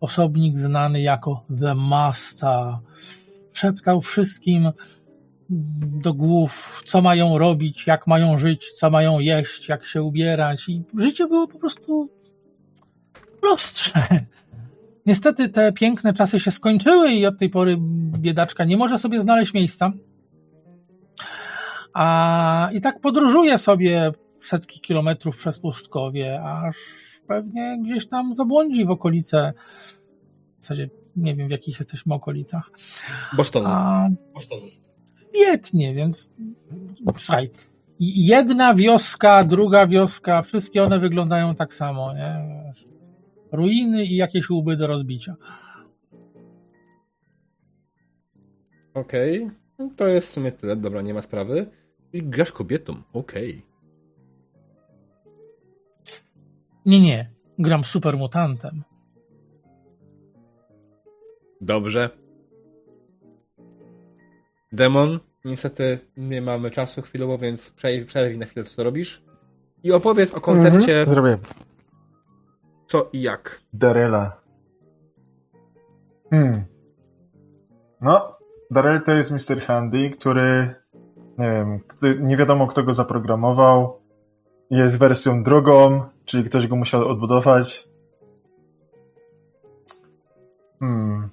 osobnik 0.00 0.58
znany 0.58 1.00
jako 1.00 1.44
The 1.60 1.74
Master 1.74 2.78
szeptał 3.52 4.00
wszystkim 4.00 4.72
do 6.00 6.14
głów, 6.14 6.82
co 6.84 7.02
mają 7.02 7.38
robić, 7.38 7.86
jak 7.86 8.06
mają 8.06 8.38
żyć, 8.38 8.70
co 8.70 8.90
mają 8.90 9.18
jeść, 9.18 9.68
jak 9.68 9.86
się 9.86 10.02
ubierać. 10.02 10.68
I 10.68 10.84
życie 10.98 11.26
było 11.26 11.48
po 11.48 11.58
prostu 11.58 12.10
prostsze. 13.40 13.92
Niestety 15.06 15.48
te 15.48 15.72
piękne 15.72 16.12
czasy 16.12 16.40
się 16.40 16.50
skończyły 16.50 17.12
i 17.12 17.26
od 17.26 17.38
tej 17.38 17.50
pory 17.50 17.76
biedaczka 18.18 18.64
nie 18.64 18.76
może 18.76 18.98
sobie 18.98 19.20
znaleźć 19.20 19.54
miejsca. 19.54 19.92
A 21.94 22.68
i 22.72 22.80
tak 22.80 23.00
podróżuje 23.00 23.58
sobie 23.58 24.12
setki 24.40 24.80
kilometrów 24.80 25.36
przez 25.36 25.58
pustkowie, 25.58 26.42
aż 26.42 26.76
pewnie 27.26 27.78
gdzieś 27.84 28.08
tam 28.08 28.34
zabłądzi 28.34 28.84
w 28.84 28.90
okolice. 28.90 29.52
W 30.58 30.62
zasadzie 30.62 30.90
nie 31.16 31.34
wiem, 31.34 31.48
w 31.48 31.50
jakich 31.50 31.78
jesteśmy 31.78 32.14
okolicach. 32.14 32.70
Boston. 33.36 33.66
A 33.66 34.08
świetnie, 35.30 35.94
więc 35.94 36.34
słuchaj, 37.18 37.50
jedna 38.00 38.74
wioska, 38.74 39.44
druga 39.44 39.86
wioska, 39.86 40.42
wszystkie 40.42 40.82
one 40.82 40.98
wyglądają 40.98 41.54
tak 41.54 41.74
samo, 41.74 42.14
nie? 42.14 42.62
Ruiny 43.52 44.04
i 44.04 44.16
jakieś 44.16 44.50
łby 44.50 44.76
do 44.76 44.86
rozbicia. 44.86 45.36
Okej. 48.94 49.50
No 49.78 49.90
To 49.96 50.06
jest 50.06 50.28
w 50.28 50.32
sumie 50.32 50.52
tyle. 50.52 50.76
Dobra, 50.76 51.02
nie 51.02 51.14
ma 51.14 51.22
sprawy. 51.22 51.66
I 52.12 52.22
grasz 52.22 52.52
kobietą. 52.52 53.02
Okej. 53.12 53.62
Nie, 56.86 57.00
nie, 57.00 57.30
gram 57.58 57.84
supermutantem. 57.84 58.82
Dobrze. 61.60 62.10
Demon, 64.72 65.18
niestety 65.44 65.98
nie 66.16 66.42
mamy 66.42 66.70
czasu 66.70 67.02
chwilowo, 67.02 67.38
więc 67.38 67.70
przerwij 68.06 68.38
na 68.38 68.46
chwilę, 68.46 68.64
co 68.66 68.84
robisz. 68.84 69.22
I 69.82 69.92
opowiedz 69.92 70.34
o 70.34 70.40
koncercie, 70.40 71.00
Mhm, 71.00 71.08
zrobię. 71.08 71.38
co 72.86 73.08
i 73.12 73.22
jak. 73.22 73.60
Darela. 73.72 74.40
Hmm. 76.30 76.64
No, 78.00 78.36
Darel 78.70 79.02
to 79.02 79.12
jest 79.12 79.30
Mr. 79.30 79.60
Handy, 79.62 80.10
który 80.10 80.74
nie 81.38 81.50
wiem, 81.50 81.80
nie 82.26 82.36
wiadomo 82.36 82.66
kto 82.66 82.82
go 82.82 82.94
zaprogramował. 82.94 84.00
Jest 84.70 84.98
wersją 84.98 85.42
drugą, 85.42 86.02
czyli 86.24 86.44
ktoś 86.44 86.66
go 86.66 86.76
musiał 86.76 87.08
odbudować. 87.08 87.88
Hmm. 90.80 91.28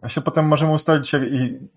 Właśnie 0.00 0.22
potem 0.22 0.46
możemy 0.46 0.72
ustalić, 0.72 1.12
jak, 1.12 1.22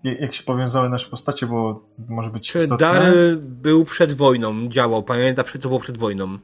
jak, 0.03 0.33
się 0.33 0.43
powiązały 0.43 0.89
nasze 0.89 1.09
postacie, 1.09 1.45
bo 1.45 1.85
może 2.09 2.29
być 2.29 2.51
Czy 2.51 2.59
istotne. 2.59 2.87
Daryl 2.87 3.37
był 3.41 3.85
przed 3.85 4.13
wojną, 4.13 4.67
działał, 4.67 5.03
pamięta, 5.03 5.43
co 5.43 5.69
było 5.69 5.79
przed 5.79 5.97
wojną? 5.97 6.37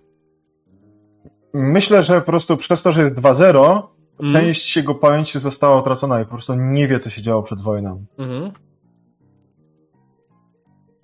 Myślę, 1.53 2.03
że 2.03 2.21
po 2.21 2.25
prostu 2.25 2.57
przez 2.57 2.83
to, 2.83 2.91
że 2.91 3.03
jest 3.03 3.15
2-0, 3.15 3.81
Mm. 4.19 4.33
część 4.33 4.77
jego 4.77 4.95
pamięci 4.95 5.39
została 5.39 5.81
utracona 5.81 6.21
i 6.21 6.25
po 6.25 6.31
prostu 6.31 6.55
nie 6.55 6.87
wie, 6.87 6.99
co 6.99 7.09
się 7.09 7.21
działo 7.21 7.43
przed 7.43 7.61
wojną. 7.61 8.05
Mhm. 8.17 8.51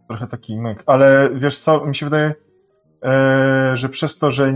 Trochę 0.07 0.27
taki 0.27 0.57
myk. 0.57 0.83
Ale 0.85 1.29
wiesz 1.33 1.57
co, 1.57 1.85
mi 1.85 1.95
się 1.95 2.05
wydaje, 2.05 2.35
że 3.73 3.89
przez 3.89 4.17
to, 4.17 4.31
że 4.31 4.53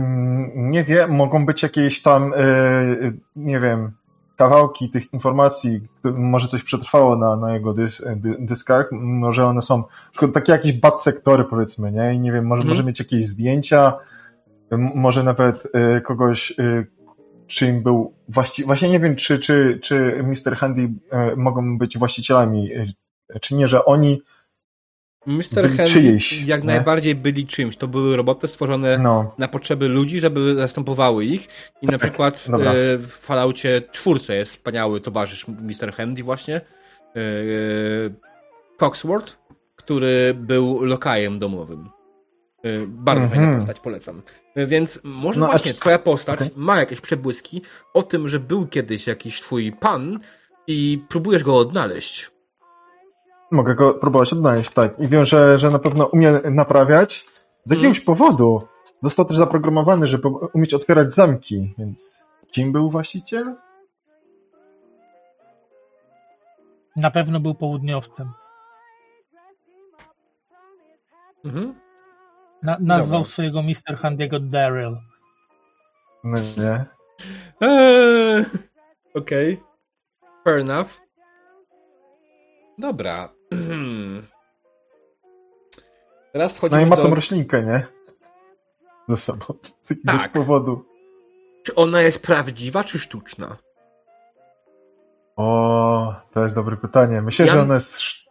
nie 0.55 0.83
wie, 0.83 1.07
mogą 1.07 1.45
być 1.45 1.63
jakieś 1.63 2.01
tam, 2.01 2.33
e, 2.33 2.41
nie 3.35 3.59
wiem, 3.59 3.91
kawałki 4.35 4.89
tych 4.89 5.13
informacji, 5.13 5.81
może 6.03 6.47
coś 6.47 6.63
przetrwało 6.63 7.15
na, 7.15 7.35
na 7.35 7.53
jego 7.53 7.73
dys, 7.73 8.05
dy, 8.15 8.35
dyskach, 8.39 8.89
może 8.91 9.45
one 9.45 9.61
są, 9.61 9.83
takie 10.33 10.51
jakieś 10.51 10.73
bad 10.73 11.01
sektory 11.01 11.43
powiedzmy, 11.43 11.91
nie? 11.91 12.13
I 12.13 12.19
nie 12.19 12.31
wiem, 12.31 12.45
może, 12.45 12.61
Mhm. 12.61 12.69
może 12.69 12.83
mieć 12.83 12.99
jakieś 12.99 13.27
zdjęcia, 13.27 13.93
może 14.95 15.23
nawet 15.23 15.67
e, 15.73 16.01
kogoś, 16.01 16.51
e, 16.59 16.85
czyim 17.47 17.83
był 17.83 18.13
właści... 18.29 18.63
Właśnie 18.63 18.89
nie 18.89 18.99
wiem, 18.99 19.15
czy, 19.15 19.39
czy, 19.39 19.79
czy 19.83 20.23
Mr. 20.23 20.55
Handy 20.55 20.89
e, 21.11 21.35
mogą 21.35 21.77
być 21.77 21.97
właścicielami, 21.97 22.73
e, 22.73 23.39
czy 23.39 23.55
nie, 23.55 23.67
że 23.67 23.85
oni 23.85 24.21
Mr. 25.27 25.87
Czyjeś, 25.87 26.41
jak 26.45 26.61
nie? 26.61 26.67
najbardziej 26.67 27.15
byli 27.15 27.47
czymś. 27.47 27.77
To 27.77 27.87
były 27.87 28.15
roboty 28.17 28.47
stworzone 28.47 28.97
no, 28.97 29.35
na 29.37 29.47
potrzeby 29.47 29.87
ludzi, 29.87 30.19
żeby 30.19 30.55
zastępowały 30.55 31.25
ich. 31.25 31.47
I 31.81 31.85
na 31.85 31.91
Tak, 31.91 32.01
przykład 32.01 32.45
dobra. 32.49 32.71
e, 32.73 32.97
w 32.97 33.07
Falloutie 33.11 33.81
czwórce 33.91 34.35
jest 34.35 34.51
wspaniały 34.51 35.01
towarzysz 35.01 35.45
Mr. 35.47 35.93
Handy 35.93 36.23
właśnie. 36.23 36.55
E, 36.55 37.21
Coxworth, 38.77 39.37
który 39.75 40.33
był 40.33 40.83
lokajem 40.83 41.39
domowym. 41.39 41.89
E, 42.63 42.69
Bardzo 42.87 43.23
Mhm. 43.23 43.41
fajna 43.43 43.57
postać, 43.57 43.79
polecam. 43.79 44.21
Więc 44.55 44.99
może 45.03 45.39
No, 45.39 45.45
właśnie 45.47 45.73
czy- 45.73 45.79
twoja 45.79 45.99
postać 45.99 46.35
okej. 46.41 46.51
ma 46.55 46.77
jakieś 46.77 47.01
przebłyski 47.01 47.61
o 47.93 48.03
tym, 48.03 48.27
że 48.27 48.39
był 48.39 48.67
kiedyś 48.67 49.07
jakiś 49.07 49.41
twój 49.41 49.71
pan 49.71 50.19
i 50.67 51.03
próbujesz 51.09 51.43
go 51.43 51.57
odnaleźć. 51.57 52.31
Mogę 53.51 53.75
go 53.75 53.93
próbować 53.93 54.33
odnaleźć, 54.33 54.69
tak. 54.69 54.99
I 54.99 55.07
wiem, 55.07 55.25
że, 55.25 55.59
że 55.59 55.69
na 55.69 55.79
pewno 55.79 56.05
umie 56.05 56.31
naprawiać. 56.31 57.25
Z 57.63 57.71
jakiegoś 57.71 57.99
powodu 57.99 58.59
został 59.03 59.25
też 59.25 59.37
zaprogramowany, 59.37 60.07
żeby 60.07 60.27
umieć 60.27 60.73
otwierać 60.73 61.13
zamki, 61.13 61.73
więc 61.77 62.25
kim 62.51 62.71
był 62.71 62.89
właściciel? 62.89 63.55
Na 66.95 67.11
pewno 67.11 67.39
był 67.39 67.55
południowcem. 67.55 68.31
Mhm. 71.45 71.75
Na, 72.63 72.77
nazwał 72.79 73.19
Dobra. 73.19 73.31
swojego 73.31 73.61
Mr. 73.63 73.97
Handiego 73.97 74.39
Daryl. 74.39 74.97
No 76.23 76.37
nie. 76.57 76.85
Eee, 77.61 78.45
Okej. 79.13 79.63
Fair 80.43 80.59
enough. 80.59 80.89
Dobra. 82.77 83.34
Teraz 86.33 86.51
No 86.53 86.57
wchodzimy 86.57 86.81
i 86.81 86.85
ma 86.85 86.95
do... 86.95 87.03
tą 87.03 87.15
roślinkę, 87.15 87.63
nie? 87.63 87.83
Ze 89.07 89.17
sobą. 89.17 89.45
Z 89.81 89.89
jakiegoś 89.89 90.21
Tak. 90.21 90.31
powodu. 90.31 90.85
Czy 91.63 91.75
ona 91.75 92.01
jest 92.01 92.21
prawdziwa, 92.21 92.83
czy 92.83 92.99
sztuczna? 92.99 93.57
O, 95.35 96.15
to 96.33 96.43
jest 96.43 96.55
dobre 96.55 96.77
pytanie. 96.77 97.21
Myślę, 97.21 97.45
Ja- 97.45 97.51
że 97.53 97.61
ona 97.61 97.73
jest. 97.73 97.95
sz- 97.95 98.25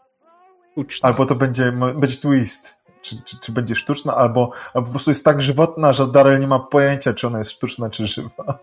Sztuczna. 0.72 1.08
Albo 1.08 1.26
to 1.26 1.34
będzie, 1.34 1.72
będzie 1.72 2.16
twist. 2.16 2.74
Czy, 3.02 3.16
czy, 3.24 3.40
czy 3.40 3.52
będzie 3.52 3.74
sztuczna, 3.76 4.16
albo, 4.16 4.50
albo 4.74 4.86
po 4.86 4.90
prostu 4.90 5.10
jest 5.10 5.24
tak 5.24 5.42
żywotna, 5.42 5.92
że 5.92 6.06
Daryl 6.06 6.40
nie 6.40 6.46
ma 6.46 6.58
pojęcia, 6.58 7.14
czy 7.14 7.26
ona 7.26 7.38
jest 7.38 7.50
sztuczna, 7.50 7.90
czy 7.90 8.06
żywa. 8.06 8.58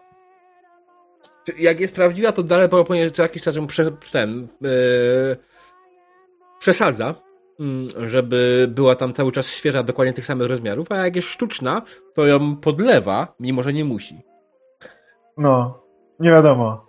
Jak 1.57 1.79
jest 1.79 1.95
prawdziwa, 1.95 2.31
to 2.31 2.43
dalej 2.43 2.69
powinien 2.69 3.11
co 3.13 3.21
jakiś 3.21 3.41
czas 3.43 3.55
ją 3.55 3.67
prze, 3.67 3.91
ten... 4.11 4.47
Yy, 4.61 5.37
przesadza, 6.61 7.15
mm, 7.59 7.87
żeby 8.09 8.67
była 8.69 8.95
tam 8.95 9.13
cały 9.13 9.31
czas 9.31 9.49
świeża, 9.49 9.83
dokładnie 9.83 10.13
tych 10.13 10.25
samych 10.25 10.47
rozmiarów, 10.47 10.91
a 10.91 10.95
jak 10.95 11.15
jest 11.15 11.27
sztuczna, 11.27 11.81
to 12.13 12.25
ją 12.25 12.55
podlewa, 12.55 13.35
mimo 13.39 13.63
że 13.63 13.73
nie 13.73 13.85
musi. 13.85 14.21
No, 15.37 15.83
nie 16.19 16.31
wiadomo. 16.31 16.85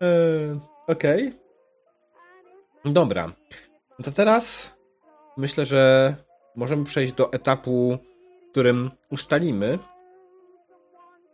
Eee, 0.00 0.60
Okej. 0.86 1.32
Dobra. 2.84 3.32
No 3.98 4.04
to 4.04 4.10
teraz 4.10 4.74
myślę, 5.36 5.66
że 5.66 6.14
możemy 6.56 6.84
przejść 6.84 7.14
do 7.14 7.32
etapu, 7.32 7.98
w 8.48 8.50
którym 8.50 8.90
ustalimy, 9.10 9.78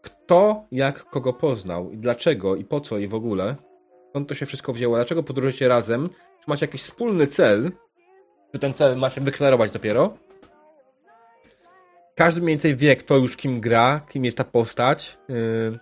kto 0.03 0.65
jak 0.73 1.05
kogo 1.05 1.33
poznał 1.33 1.91
i 1.91 1.99
dlaczego 1.99 2.57
i 2.57 2.65
po 2.65 2.81
co 2.81 2.99
i 2.99 3.09
w 3.09 3.15
ogóle. 3.15 3.57
Skąd 4.11 4.29
to 4.29 4.35
się 4.35 4.47
wszystko 4.47 4.73
wzięło, 4.73 4.97
dlaczego 4.97 5.23
podróżujecie 5.23 5.69
razem, 5.69 6.09
czy 6.09 6.45
macie 6.51 6.67
jakiś 6.67 6.83
wspólny 6.83 7.27
cel, 7.27 7.73
czy 8.53 8.59
ten 8.59 8.75
cel 8.75 8.97
ma 8.97 9.11
się 9.11 9.21
wyklarować 9.21 9.71
dopiero. 9.71 10.19
Każdy 12.15 12.41
mniej 12.41 12.53
więcej 12.53 12.77
wie, 12.77 12.97
kto 12.97 13.17
już 13.17 13.37
kim 13.37 13.61
gra, 13.61 14.01
kim 14.11 14.25
jest 14.25 14.39
ta 14.39 14.45
postać. 14.45 15.19
Yy, 15.29 15.79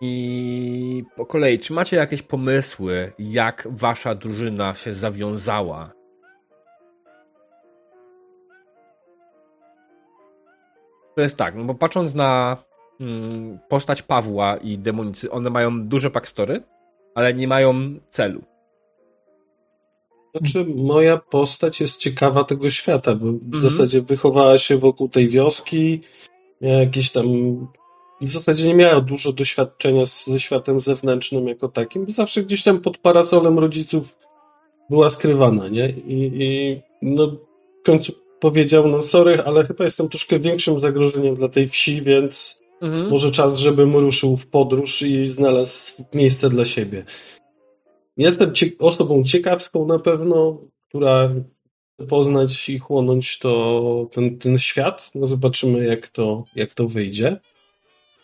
I 0.00 1.04
po 1.16 1.26
kolei, 1.26 1.58
czy 1.58 1.72
macie 1.72 1.96
jakieś 1.96 2.22
pomysły, 2.22 3.12
jak 3.18 3.68
wasza 3.70 4.14
drużyna 4.14 4.74
się 4.74 4.94
zawiązała? 4.94 5.90
To 11.14 11.20
jest 11.20 11.36
tak, 11.36 11.54
no 11.54 11.64
bo 11.64 11.74
patrząc 11.74 12.14
na 12.14 12.56
mm, 13.00 13.58
postać 13.68 14.02
Pawła 14.02 14.56
i 14.56 14.78
demonicy, 14.78 15.30
one 15.30 15.50
mają 15.50 15.84
duże 15.84 16.10
backstory, 16.10 16.62
ale 17.14 17.34
nie 17.34 17.48
mają 17.48 17.94
celu. 18.10 18.42
Znaczy, 20.34 20.64
moja 20.74 21.16
postać 21.16 21.80
jest 21.80 21.96
ciekawa 21.96 22.44
tego 22.44 22.70
świata, 22.70 23.14
bo 23.14 23.26
w 23.26 23.54
Mhm. 23.54 23.62
zasadzie 23.62 24.02
wychowała 24.02 24.58
się 24.58 24.76
wokół 24.76 25.08
tej 25.08 25.28
wioski, 25.28 26.00
miała 26.60 26.78
jakieś 26.80 27.10
tam. 27.10 27.26
W 28.20 28.28
zasadzie 28.28 28.68
nie 28.68 28.74
miała 28.74 29.00
dużo 29.00 29.32
doświadczenia 29.32 30.06
z, 30.06 30.26
ze 30.26 30.40
światem 30.40 30.80
zewnętrznym 30.80 31.48
jako 31.48 31.68
takim, 31.68 32.06
bo 32.06 32.12
zawsze 32.12 32.42
gdzieś 32.42 32.62
tam 32.62 32.80
pod 32.80 32.98
parasolem 32.98 33.58
rodziców 33.58 34.16
była 34.90 35.10
skrywana, 35.10 35.68
nie? 35.68 35.88
I, 35.90 36.30
i 36.42 36.80
no, 37.02 37.26
w 37.80 37.86
końcu 37.86 38.12
powiedział: 38.40 38.88
No, 38.88 39.02
sorry, 39.02 39.42
ale 39.42 39.66
chyba 39.66 39.84
jestem 39.84 40.08
troszkę 40.08 40.38
większym 40.38 40.78
zagrożeniem 40.78 41.34
dla 41.34 41.48
tej 41.48 41.68
wsi, 41.68 42.02
więc 42.02 42.59
Mhm. 42.80 43.10
może 43.10 43.30
czas, 43.30 43.58
żebym 43.58 43.96
ruszył 43.96 44.36
w 44.36 44.46
podróż 44.46 45.02
i 45.02 45.28
znalazł 45.28 46.04
miejsce 46.14 46.48
dla 46.48 46.64
siebie. 46.64 47.04
Jestem 48.16 48.54
cie- 48.54 48.78
osobą 48.78 49.24
ciekawską 49.24 49.86
na 49.86 49.98
pewno, 49.98 50.60
która 50.88 51.30
chce 51.94 52.06
poznać 52.06 52.68
i 52.68 52.78
chłonąć 52.78 53.38
to, 53.38 54.06
ten, 54.12 54.38
ten 54.38 54.58
świat. 54.58 55.10
No 55.14 55.26
zobaczymy, 55.26 55.84
jak 55.84 56.08
to, 56.08 56.44
jak 56.54 56.74
to 56.74 56.88
wyjdzie. 56.88 57.40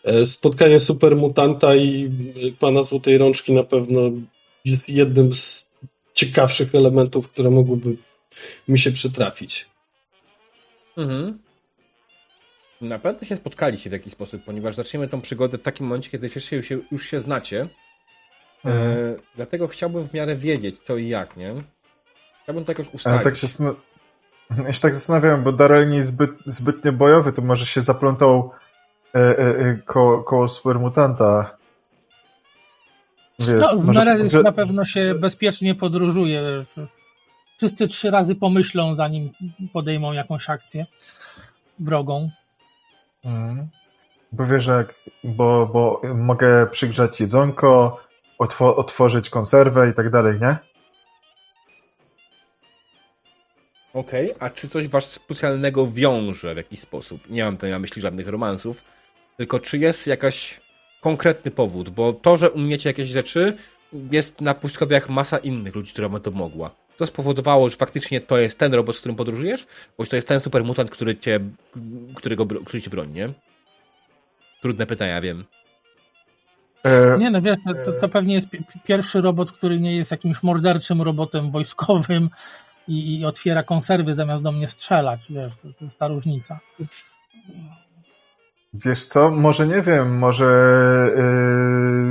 E, 0.03 0.25
Spotkanie 0.25 0.79
supermutanta 0.79 1.75
i 1.75 2.11
pana 2.59 2.83
Złotej 2.83 3.17
Rączki 3.17 3.53
na 3.53 3.63
pewno 3.63 4.01
jest 4.65 4.89
jednym 4.89 5.33
z 5.33 5.69
ciekawszych 6.13 6.75
elementów, 6.75 7.29
które 7.29 7.49
mogłyby 7.49 7.97
mi 8.67 8.79
się 8.79 8.91
przytrafić. 8.91 9.69
Mhm. 10.97 11.39
Na 12.81 12.99
pewno 12.99 13.27
się 13.27 13.35
spotkaliście 13.35 13.89
w 13.89 13.93
jakiś 13.93 14.13
sposób, 14.13 14.43
ponieważ 14.43 14.75
zaczniemy 14.75 15.07
tą 15.07 15.21
przygodę 15.21 15.57
w 15.57 15.61
takim 15.61 15.87
momencie, 15.87 16.09
kiedy 16.09 16.29
już 16.35 16.43
się, 16.65 16.77
już 16.91 17.05
się 17.05 17.19
znacie. 17.19 17.67
Mhm. 18.65 18.91
E, 18.91 19.15
dlatego 19.35 19.67
chciałbym 19.67 20.03
w 20.07 20.13
miarę 20.13 20.35
wiedzieć, 20.35 20.79
co 20.79 20.97
i 20.97 21.07
jak, 21.07 21.37
nie? 21.37 21.53
Chciałbym 22.43 22.65
to 22.65 22.71
jakoś 22.71 22.85
Ale 22.85 22.93
ustalić. 22.95 23.23
tak 23.23 23.35
się, 23.37 23.47
ja 24.65 24.73
się 24.73 24.81
tak 24.81 24.95
zastanawiałem, 24.95 25.43
bo 25.43 25.51
Daryl 25.51 25.89
nie 25.89 25.95
jest 25.95 26.07
zbyt, 26.07 26.31
zbytnio 26.45 26.91
bojowy, 26.93 27.33
to 27.33 27.41
może 27.41 27.65
się 27.65 27.81
zaplątał 27.81 28.51
e, 29.15 29.19
e, 29.19 29.39
e, 29.39 29.77
ko, 29.85 30.23
koło 30.23 30.47
supermutanta. 30.49 31.57
Wiesz, 33.39 33.59
No, 33.59 33.77
w 33.77 33.85
może- 33.85 33.99
miarę 33.99 34.29
że- 34.29 34.43
na 34.43 34.51
pewno 34.51 34.85
się 34.85 35.15
bezpiecznie 35.15 35.75
podróżuje. 35.75 36.65
Wszyscy 37.57 37.87
trzy 37.87 38.11
razy 38.11 38.35
pomyślą, 38.35 38.95
zanim 38.95 39.31
podejmą 39.73 40.13
jakąś 40.13 40.49
akcję 40.49 40.85
wrogą. 41.79 42.29
Mhm. 43.27 43.67
Bo 44.31 44.45
wiesz, 44.45 44.67
jak, 44.67 44.93
bo, 45.23 45.69
bo 45.73 46.01
mogę 46.15 46.67
przygrzać 46.67 47.21
jedzonko, 47.21 47.99
otwo, 48.39 48.75
otworzyć 48.75 49.29
konserwę 49.29 49.89
i 49.89 49.93
tak 49.93 50.09
dalej, 50.09 50.39
nie? 50.41 50.57
Okej, 53.93 54.33
a 54.39 54.49
czy 54.49 54.67
coś 54.67 54.87
was 54.87 55.11
specjalnego 55.11 55.87
wiąże 55.87 56.53
w 56.53 56.57
jakiś 56.57 56.79
sposób? 56.79 57.29
Nie 57.29 57.43
mam 57.43 57.55
tutaj 57.55 57.71
na 57.71 57.79
myśli 57.79 58.01
żadnych 58.01 58.27
romansów, 58.27 58.83
Tylko 59.37 59.59
czy 59.59 59.77
jest 59.77 60.07
jakaś 60.07 60.61
konkretny 61.01 61.51
powód? 61.51 61.89
Bo 61.89 62.13
to, 62.13 62.37
że 62.37 62.51
umiecie 62.51 62.89
jakieś 62.89 63.09
rzeczy, 63.09 63.57
jest 64.11 64.41
na 64.41 64.53
pustkowiach 64.53 65.09
masa 65.09 65.37
innych 65.37 65.75
ludzi, 65.75 65.93
która 65.93 66.09
by 66.09 66.19
to 66.19 66.31
mogła. 66.31 66.71
Co 66.97 67.05
spowodowało, 67.05 67.69
że 67.69 67.75
faktycznie 67.75 68.21
to 68.21 68.37
jest 68.37 68.59
ten 68.59 68.73
robot, 68.73 68.95
z 68.95 68.99
którym 68.99 69.15
podróżujesz? 69.15 69.67
Bo 69.97 70.05
to 70.05 70.15
jest 70.15 70.27
ten 70.27 70.39
supermutant, 70.39 70.89
który 70.89 71.15
cię, 71.15 71.39
którego, 72.15 72.45
który 72.65 72.81
cię 72.81 72.89
broni, 72.89 73.13
nie? 73.13 73.29
Trudne 74.61 74.85
pytania, 74.85 75.21
wiem. 75.21 75.45
E, 76.83 77.17
Nie 77.17 77.31
no, 77.31 77.41
wiesz, 77.41 77.57
to, 77.85 77.91
to 77.91 78.09
pewnie 78.09 78.33
jest 78.33 78.49
pi- 78.49 78.63
pierwszy 78.83 79.21
robot, 79.21 79.51
który 79.51 79.79
nie 79.79 79.95
jest 79.95 80.11
jakimś 80.11 80.43
morderczym 80.43 81.01
robotem 81.01 81.51
wojskowym 81.51 82.29
i, 82.87 83.19
i 83.19 83.25
otwiera 83.25 83.63
konserwy 83.63 84.15
zamiast 84.15 84.43
do 84.43 84.51
mnie 84.51 84.67
strzelać, 84.67 85.25
wiesz, 85.29 85.57
to, 85.57 85.67
to 85.73 85.85
jest 85.85 85.99
ta 85.99 86.07
różnica. 86.07 86.59
Wiesz 88.73 89.05
co, 89.05 89.29
może 89.29 89.67
nie 89.67 89.81
wiem, 89.81 90.17
może 90.17 90.45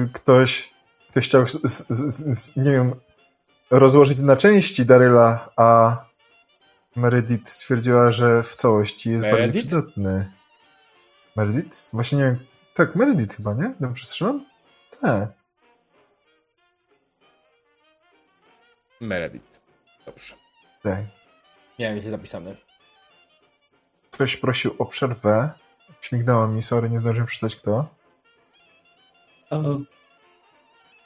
yy, 0.03 0.09
ktoś, 0.13 0.71
ktoś 1.11 1.25
chciał, 1.29 1.49
z, 1.49 1.53
z, 1.63 2.39
z, 2.39 2.57
nie 2.57 2.71
wiem, 2.71 2.95
rozłożyć 3.71 4.19
na 4.19 4.37
części 4.37 4.87
Daryla, 4.87 5.51
a 5.57 5.97
Meredith 6.97 7.51
stwierdziła, 7.51 8.11
że 8.11 8.43
w 8.43 8.55
całości 8.55 9.11
jest 9.11 9.25
bardziej 9.25 9.41
Meredith? 9.41 9.67
przydatny. 9.67 10.33
Meredith? 11.37 11.89
Właśnie 11.93 12.19
nie 12.19 12.25
wiem. 12.25 12.47
Tak, 12.75 12.97
Meredith 12.97 13.37
chyba, 13.37 13.55
nie? 13.55 13.75
Dobrze 13.81 14.05
strzelam? 14.05 14.45
Tak. 15.01 15.29
Meredith. 19.01 19.61
Dobrze. 20.07 20.35
tak. 20.83 20.99
Miałem 21.79 22.03
się 22.03 22.11
zapisane. 22.11 22.55
Ktoś 24.11 24.37
prosił 24.37 24.75
o 24.79 24.87
przerwę. 24.87 25.51
Śmignęło 26.01 26.49
mi, 26.49 26.63
sorry, 26.63 26.91
nie 26.91 26.99
zdążyłem 26.99 27.27
przeczytać 27.27 27.57
kto. 27.57 27.87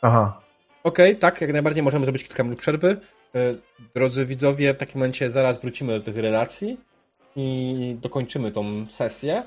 Aha. 0.03 0.41
Okej, 0.85 1.17
tak, 1.17 1.41
jak 1.41 1.53
najbardziej 1.53 1.83
możemy 1.83 2.05
zrobić 2.05 2.25
kilka 2.25 2.43
minut 2.43 2.59
przerwy. 2.59 2.97
E, 3.35 3.55
Drodzy 3.95 4.27
widzowie, 4.27 4.75
w 4.75 4.79
takim 4.79 4.95
momencie 4.99 5.31
zaraz 5.31 5.61
wrócimy 5.61 5.99
do 5.99 6.05
tych 6.05 6.17
relacji 6.17 6.81
i 7.37 7.97
dokończymy 8.03 8.53
tą 8.53 8.87
sesję 8.91 9.43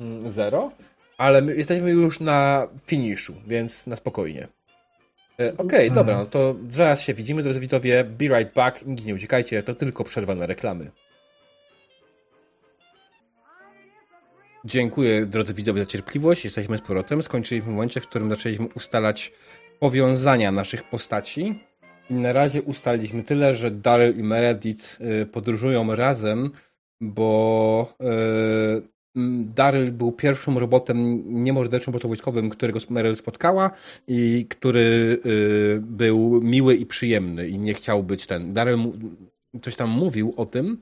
mm, 0.00 0.30
zero, 0.30 0.70
ale 1.18 1.42
my 1.42 1.56
jesteśmy 1.56 1.90
już 1.90 2.20
na 2.20 2.68
finiszu, 2.86 3.34
więc 3.46 3.86
na 3.86 3.96
spokojnie. 3.96 4.48
E, 5.40 5.52
Okej, 5.56 5.86
Mhm. 5.88 5.92
dobra, 5.94 6.16
no 6.16 6.26
to 6.26 6.54
zaraz 6.70 7.02
się 7.02 7.14
widzimy, 7.14 7.42
drodzy 7.42 7.60
widzowie. 7.60 8.04
Be 8.04 8.24
right 8.38 8.54
back, 8.54 8.86
nigdzie 8.86 9.04
nie 9.04 9.14
uciekajcie, 9.14 9.62
to 9.62 9.74
tylko 9.74 10.04
przerwa 10.04 10.34
na 10.34 10.46
reklamy. 10.46 10.90
Dziękuję, 14.64 15.26
drodzy 15.26 15.54
widzowie, 15.54 15.80
za 15.80 15.86
cierpliwość. 15.86 16.44
Jesteśmy 16.44 16.78
z 16.78 16.80
powrotem. 16.80 17.22
Skończyliśmy 17.22 17.70
w 17.70 17.74
momencie, 17.74 18.00
w 18.00 18.06
którym 18.06 18.30
zaczęliśmy 18.30 18.66
ustalać 18.74 19.32
powiązania 19.78 20.52
naszych 20.52 20.84
postaci. 20.84 21.60
I 22.10 22.14
na 22.14 22.32
razie 22.32 22.62
ustaliliśmy 22.62 23.22
tyle, 23.22 23.54
że 23.54 23.70
Daryl 23.70 24.18
i 24.18 24.22
Meredith 24.22 25.00
y, 25.00 25.26
podróżują 25.26 25.96
razem, 25.96 26.50
bo 27.00 27.94
y, 28.00 28.82
Daryl 29.54 29.92
był 29.92 30.12
pierwszym 30.12 30.58
robotem, 30.58 31.22
niemorderczym 31.44 31.92
wojskowym, 31.92 32.50
którego 32.50 32.80
Meredith 32.90 33.22
spotkała 33.22 33.70
i 34.08 34.46
który 34.48 35.18
y, 35.26 35.80
był 35.82 36.40
miły 36.42 36.74
i 36.74 36.86
przyjemny 36.86 37.48
i 37.48 37.58
nie 37.58 37.74
chciał 37.74 38.02
być 38.02 38.26
ten. 38.26 38.52
Daryl 38.52 38.78
coś 39.62 39.76
tam 39.76 39.90
mówił 39.90 40.34
o 40.36 40.44
tym, 40.44 40.78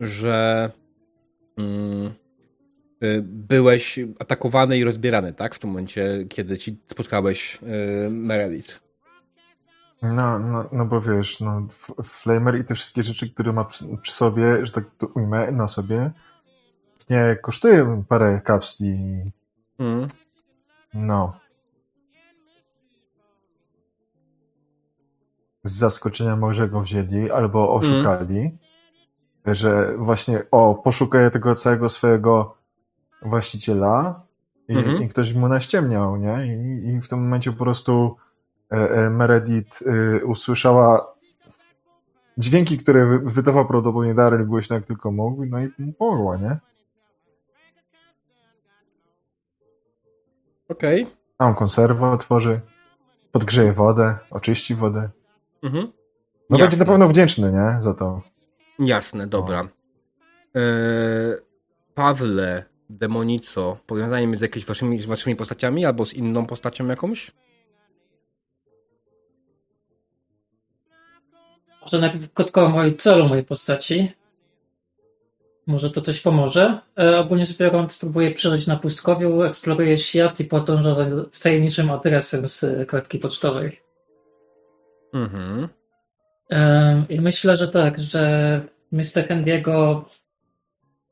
że 0.00 0.70
mm, 1.58 2.12
byłeś 3.22 3.98
atakowany 4.18 4.78
i 4.78 4.84
rozbierany, 4.84 5.32
tak? 5.32 5.54
W 5.54 5.58
tym 5.58 5.70
momencie, 5.70 6.24
kiedy 6.28 6.58
ci 6.58 6.78
spotkałeś 6.88 7.58
y, 8.06 8.10
Meredith. 8.10 8.80
No, 10.02 10.38
no, 10.38 10.68
no 10.72 10.86
bo 10.86 11.00
wiesz, 11.00 11.40
no, 11.40 11.66
Flamer 12.04 12.58
i 12.60 12.64
te 12.64 12.74
wszystkie 12.74 13.02
rzeczy, 13.02 13.30
które 13.30 13.52
ma 13.52 13.64
przy, 13.64 13.84
przy 14.02 14.12
sobie, 14.12 14.66
że 14.66 14.72
tak 14.72 14.84
to 14.98 15.06
ujmę, 15.06 15.52
na 15.52 15.68
sobie, 15.68 16.10
nie 17.10 17.36
kosztuje 17.42 18.04
parę 18.08 18.40
kapsli. 18.44 19.22
Mm. 19.78 20.06
No. 20.94 21.40
Z 25.64 25.72
zaskoczenia 25.72 26.36
może 26.36 26.68
go 26.68 26.80
wzięli 26.80 27.30
albo 27.30 27.74
oszukali, 27.74 28.58
że 29.46 29.96
właśnie, 29.96 30.42
o, 30.50 30.74
poszukaję 30.74 31.30
tego 31.30 31.54
całego 31.54 31.88
swojego 31.88 32.59
właściciela 33.22 34.22
i, 34.68 34.76
Mhm. 34.76 35.02
i 35.02 35.08
ktoś 35.08 35.32
mu 35.34 35.48
naściemniał, 35.48 36.16
nie? 36.16 36.46
I, 36.46 36.88
I 36.88 37.00
w 37.00 37.08
tym 37.08 37.18
momencie 37.22 37.52
po 37.52 37.64
prostu 37.64 38.16
e, 38.72 38.76
e, 38.90 39.10
Meredith 39.10 39.82
e, 39.82 40.24
usłyszała 40.24 41.14
dźwięki, 42.38 42.78
które 42.78 43.06
wy, 43.06 43.18
wydawał 43.18 43.66
prawdopodobnie 43.66 44.14
Daryl 44.14 44.46
głośno 44.46 44.76
jak 44.76 44.86
tylko 44.86 45.10
mógł, 45.12 45.46
no 45.46 45.60
i 45.60 45.68
mu 45.78 45.92
pomogła, 45.92 46.36
nie? 46.36 46.58
Okej. 50.68 51.06
Tam 51.38 51.54
konserwę 51.54 52.10
otworzy, 52.10 52.60
podgrzeje 53.32 53.72
wodę, 53.72 54.18
oczyści 54.30 54.74
wodę. 54.74 55.08
Mhm. 55.62 55.92
No 56.50 56.58
Jasne. 56.58 56.64
będzie 56.64 56.76
na 56.76 56.84
pewno 56.84 57.08
wdzięczny, 57.08 57.52
nie? 57.52 57.82
Za 57.82 57.94
to. 57.94 58.22
Jasne, 58.78 59.26
dobra. 59.26 59.68
E, 60.56 60.60
Pawle, 61.94 62.64
Demonico, 62.90 63.78
powiązanie 63.86 64.26
między 64.26 64.44
jakimiś 64.44 64.66
waszymi, 64.66 64.98
z 64.98 65.06
waszymi 65.06 65.36
postaciami 65.36 65.86
albo 65.86 66.06
z 66.06 66.14
inną 66.14 66.46
postacią 66.46 66.86
jakąś? 66.86 67.30
Może 71.82 71.98
najpierw 71.98 72.32
krótko 72.32 72.64
o 72.64 72.68
moim 72.68 72.96
celu 72.96 73.28
mojej 73.28 73.44
postaci. 73.44 74.12
Może 75.66 75.90
to 75.90 76.00
coś 76.00 76.20
pomoże. 76.20 76.78
E, 76.98 77.18
ogólnie 77.18 77.46
rzecz 77.46 77.58
biorąc, 77.58 77.98
próbuję 77.98 78.30
przeżyć 78.30 78.66
na 78.66 78.76
pustkowiu, 78.76 79.42
eksploruję 79.42 79.98
świat 79.98 80.40
i 80.40 80.44
podążam 80.44 80.94
za 80.94 81.04
z 81.30 81.40
tajemniczym 81.40 81.90
adresem 81.90 82.48
z 82.48 82.88
kartki 82.88 83.18
pocztowej. 83.18 83.80
Mhm. 85.14 85.68
E, 86.50 87.04
I 87.08 87.20
myślę, 87.20 87.56
że 87.56 87.68
tak, 87.68 87.98
że 87.98 88.62
Mr. 88.92 89.28
Handiego 89.28 90.04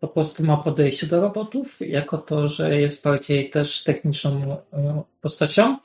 po 0.01 0.09
prostu 0.09 0.45
ma 0.45 0.57
podejście 0.57 1.07
do 1.07 1.21
robotów, 1.21 1.77
jako 1.81 2.19
to, 2.19 2.49
że 2.49 2.81
jest 2.81 3.05
bardziej 3.05 3.51
też 3.51 3.85
techniczną 3.85 4.57
e, 4.73 5.03
postacią, 5.21 5.77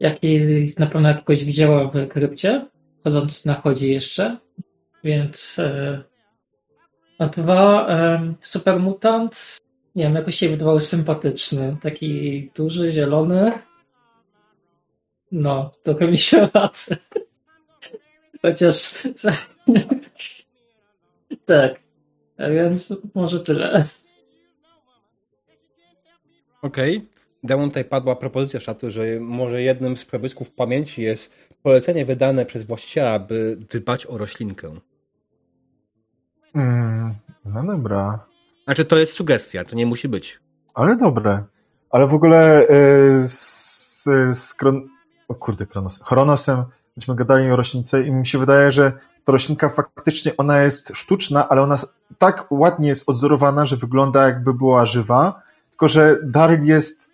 jak 0.00 0.24
i 0.24 0.40
na 0.78 0.86
pewno 0.86 1.08
jakiegoś 1.08 1.44
widziała 1.44 1.90
w 1.90 2.08
krypcie, 2.08 2.66
chodząc 3.04 3.44
na 3.44 3.54
chodzie 3.54 3.88
jeszcze, 3.88 4.36
więc 5.04 5.58
e, 5.58 6.02
a 7.18 7.26
dwa, 7.26 7.88
e, 7.88 8.34
supermutant, 8.40 9.60
nie 9.94 10.04
wiem, 10.04 10.14
jakoś 10.14 10.34
się 10.34 10.48
wydawał 10.48 10.80
sympatyczny, 10.80 11.76
taki 11.82 12.50
duży, 12.56 12.90
zielony, 12.90 13.52
no, 15.32 15.72
trochę 15.82 16.08
mi 16.08 16.18
się 16.18 16.48
radzę. 16.54 16.96
Chociaż 18.42 18.94
tak, 21.46 21.83
więc 22.38 22.94
może 23.14 23.40
tyle. 23.40 23.84
Okej. 26.62 27.08
Demon 27.42 27.68
tutaj 27.68 27.84
padła 27.84 28.16
propozycja 28.16 28.60
szaty, 28.60 28.90
że 28.90 29.20
może 29.20 29.62
jednym 29.62 29.96
z 29.96 30.04
probysków 30.04 30.50
pamięci 30.50 31.02
jest 31.02 31.48
polecenie 31.62 32.04
wydane 32.04 32.46
przez 32.46 32.64
właściciela, 32.64 33.18
by 33.18 33.58
dbać 33.70 34.06
o 34.06 34.18
roślinkę. 34.18 34.74
Mm, 36.54 37.14
no 37.44 37.64
dobra. 37.64 38.26
Znaczy, 38.64 38.84
to 38.84 38.96
jest 38.96 39.12
sugestia, 39.12 39.64
to 39.64 39.76
nie 39.76 39.86
musi 39.86 40.08
być. 40.08 40.40
Ale 40.74 40.96
dobre. 40.96 41.44
Ale 41.90 42.06
w 42.06 42.14
ogóle 42.14 42.62
y, 42.62 43.28
z, 43.28 44.04
z 44.32 44.54
Kron... 44.54 44.88
O 45.28 45.34
kurde, 45.34 45.66
Kronos. 45.66 46.02
Chronosem 46.02 46.64
myśmy 46.96 47.14
gadali 47.14 47.50
o 47.50 47.56
roślince 47.56 48.02
i 48.02 48.10
mi 48.10 48.26
się 48.26 48.38
wydaje, 48.38 48.72
że 48.72 48.92
ta 49.24 49.32
roślinka 49.32 49.68
faktycznie 49.68 50.32
ona 50.36 50.62
jest 50.62 50.96
sztuczna, 50.96 51.48
ale 51.48 51.62
ona 51.62 51.78
tak 52.18 52.46
ładnie 52.50 52.88
jest 52.88 53.08
odzorowana, 53.08 53.66
że 53.66 53.76
wygląda 53.76 54.26
jakby 54.26 54.54
była 54.54 54.86
żywa, 54.86 55.42
tylko 55.70 55.88
że 55.88 56.18
Daryl 56.22 56.64
jest 56.64 57.10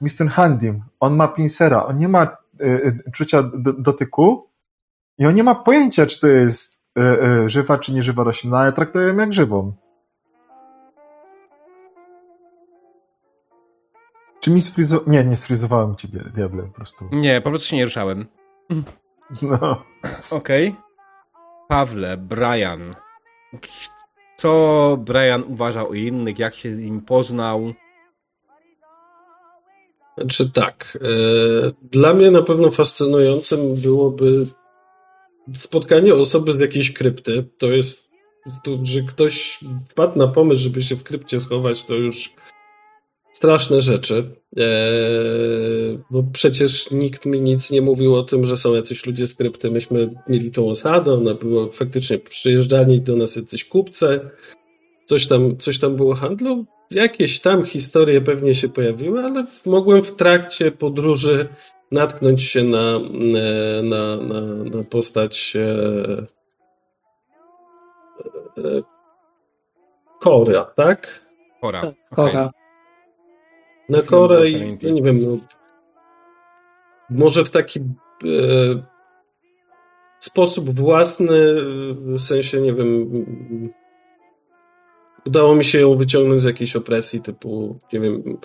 Mr. 0.00 0.28
Handym. 0.30 0.82
On 1.00 1.16
ma 1.16 1.28
pinsera, 1.28 1.86
on 1.86 1.98
nie 1.98 2.08
ma 2.08 2.36
y, 2.60 3.10
czucia 3.12 3.42
do, 3.42 3.72
dotyku 3.72 4.48
i 5.18 5.26
on 5.26 5.34
nie 5.34 5.44
ma 5.44 5.54
pojęcia, 5.54 6.06
czy 6.06 6.20
to 6.20 6.26
jest 6.26 6.84
y, 6.98 7.02
y, 7.44 7.48
żywa, 7.48 7.78
czy 7.78 7.94
nieżywa 7.94 8.24
roślina, 8.24 8.58
ale 8.58 8.72
traktuje 8.72 9.08
ją 9.08 9.16
jak 9.16 9.32
żywą. 9.32 9.72
Czy 14.40 14.50
mi 14.50 14.62
sfrizo... 14.62 15.00
Nie, 15.06 15.24
nie 15.24 15.36
sfryzowałem 15.36 15.96
ciebie, 15.96 16.20
diable, 16.34 16.62
po 16.62 16.72
prostu. 16.72 17.08
Nie, 17.12 17.40
po 17.40 17.50
prostu 17.50 17.68
się 17.68 17.76
nie 17.76 17.84
ruszałem. 17.84 18.26
No. 19.42 19.84
Okej. 20.30 20.76
Pawle, 21.68 22.16
Brian. 22.16 22.94
Co 24.44 24.96
Brian 25.00 25.44
uważa 25.48 25.88
o 25.88 25.94
innych, 25.94 26.38
jak 26.38 26.54
się 26.54 26.74
z 26.74 26.78
nim 26.78 27.00
poznał? 27.00 27.72
Znaczy 30.18 30.50
tak. 30.50 30.98
e, 31.00 31.68
Dla 31.82 32.14
mnie 32.14 32.30
na 32.30 32.42
pewno 32.42 32.70
fascynującym 32.70 33.74
byłoby 33.74 34.46
spotkanie 35.54 36.14
osoby 36.14 36.54
z 36.54 36.58
jakiejś 36.58 36.92
krypty. 36.92 37.44
To 37.58 37.66
jest, 37.66 38.10
to, 38.64 38.78
że 38.82 39.00
ktoś 39.00 39.60
wpadł 39.90 40.18
na 40.18 40.28
pomysł, 40.28 40.62
żeby 40.62 40.82
się 40.82 40.96
w 40.96 41.02
krypcie 41.02 41.40
schować, 41.40 41.84
to 41.84 41.94
już 41.94 42.32
straszne 43.34 43.80
rzeczy. 43.80 44.30
E, 44.58 44.64
Bo 46.10 46.24
przecież 46.32 46.90
nikt 46.90 47.26
mi 47.26 47.40
nic 47.40 47.70
nie 47.70 47.82
mówił 47.82 48.14
o 48.14 48.22
tym, 48.22 48.44
że 48.44 48.56
są 48.56 48.74
jacyś 48.74 49.06
ludzie 49.06 49.26
z 49.26 49.34
krypty. 49.34 49.70
Myśmy 49.70 50.10
mieli 50.28 50.50
tą 50.50 50.68
osadę, 50.68 51.12
ona 51.12 51.34
była 51.34 51.70
faktycznie 51.70 52.18
przyjeżdżali 52.18 53.00
do 53.00 53.16
nas 53.16 53.36
jacyś 53.36 53.64
kupcy. 53.64 54.20
Coś 55.04 55.26
tam, 55.26 55.56
coś 55.56 55.78
tam 55.78 55.96
było 55.96 56.14
handlu. 56.14 56.64
Jakieś 56.90 57.40
tam 57.40 57.64
historie 57.64 58.20
pewnie 58.20 58.54
się 58.54 58.68
pojawiły, 58.68 59.20
ale 59.20 59.44
mogłem 59.66 60.04
w 60.04 60.14
trakcie 60.14 60.70
podróży 60.70 61.48
natknąć 61.92 62.42
się 62.42 62.64
na, 62.64 62.96
e, 63.36 63.82
na, 63.82 64.16
na, 64.16 64.40
na 64.64 64.84
postać 64.90 65.56
e, 65.56 66.26
Kora, 70.20 70.64
tak? 70.64 71.24
Chora. 71.60 71.80
Tak, 71.80 71.94
okej. 72.12 72.32
Kora. 72.32 72.63
Na 73.88 73.98
Film 73.98 74.08
Korę 74.08 74.36
do 74.36 74.44
i 74.44 74.52
Serenity. 74.52 74.86
ja 74.86 74.92
nie 74.92 75.02
wiem, 75.02 75.16
no, 75.22 75.38
może 77.10 77.44
w 77.44 77.50
taki 77.50 77.80
e, 77.80 77.84
sposób 80.18 80.80
własny, 80.80 81.54
w 81.94 82.20
sensie, 82.20 82.60
nie 82.60 82.74
wiem, 82.74 83.10
udało 85.26 85.54
mi 85.54 85.64
się 85.64 85.80
ją 85.80 85.96
wyciągnąć 85.96 86.40
z 86.40 86.44
jakiejś 86.44 86.76
opresji, 86.76 87.22
typu, 87.22 87.78
nie 87.92 88.00
wiem, 88.00 88.38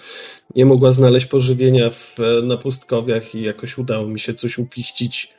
nie 0.55 0.65
mogła 0.65 0.91
znaleźć 0.91 1.25
pożywienia 1.25 1.89
w, 1.89 2.17
na 2.43 2.57
pustkowiach 2.57 3.35
i 3.35 3.41
jakoś 3.41 3.77
udało 3.77 4.07
mi 4.07 4.19
się 4.19 4.33
coś 4.33 4.57
upichcić 4.57 5.33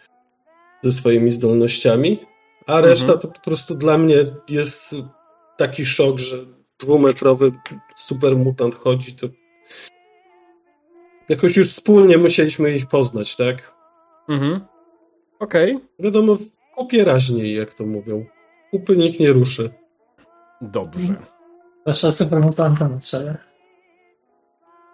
ze 0.82 0.92
swoimi 0.92 1.30
zdolnościami, 1.30 2.18
a 2.66 2.80
reszta 2.80 3.16
to 3.16 3.28
po 3.28 3.40
prostu 3.40 3.74
dla 3.74 3.98
mnie 3.98 4.16
jest 4.48 4.94
taki 5.56 5.84
szok, 5.84 6.18
że 6.18 6.46
dwumetrowy 6.78 7.52
supermutant 7.96 8.74
chodzi, 8.74 9.16
to 9.16 9.26
jakoś 11.30 11.56
już 11.56 11.70
wspólnie 11.70 12.18
musieliśmy 12.18 12.76
ich 12.76 12.86
poznać, 12.86 13.36
tak? 13.36 13.74
Mhm. 14.28 14.60
Okej. 15.38 15.78
Wiadomo, 15.98 16.36
w 16.36 16.74
kupie 16.76 17.04
raźniej, 17.04 17.56
jak 17.56 17.74
to 17.74 17.86
mówią. 17.86 18.26
Kupy 18.70 18.96
nikt 18.96 19.20
nie 19.20 19.32
ruszy. 19.32 19.70
Dobrze. 20.60 21.14
Proszę 21.84 22.12
supermutanta 22.12 22.88
na 22.88 23.00
czele. 23.00 23.38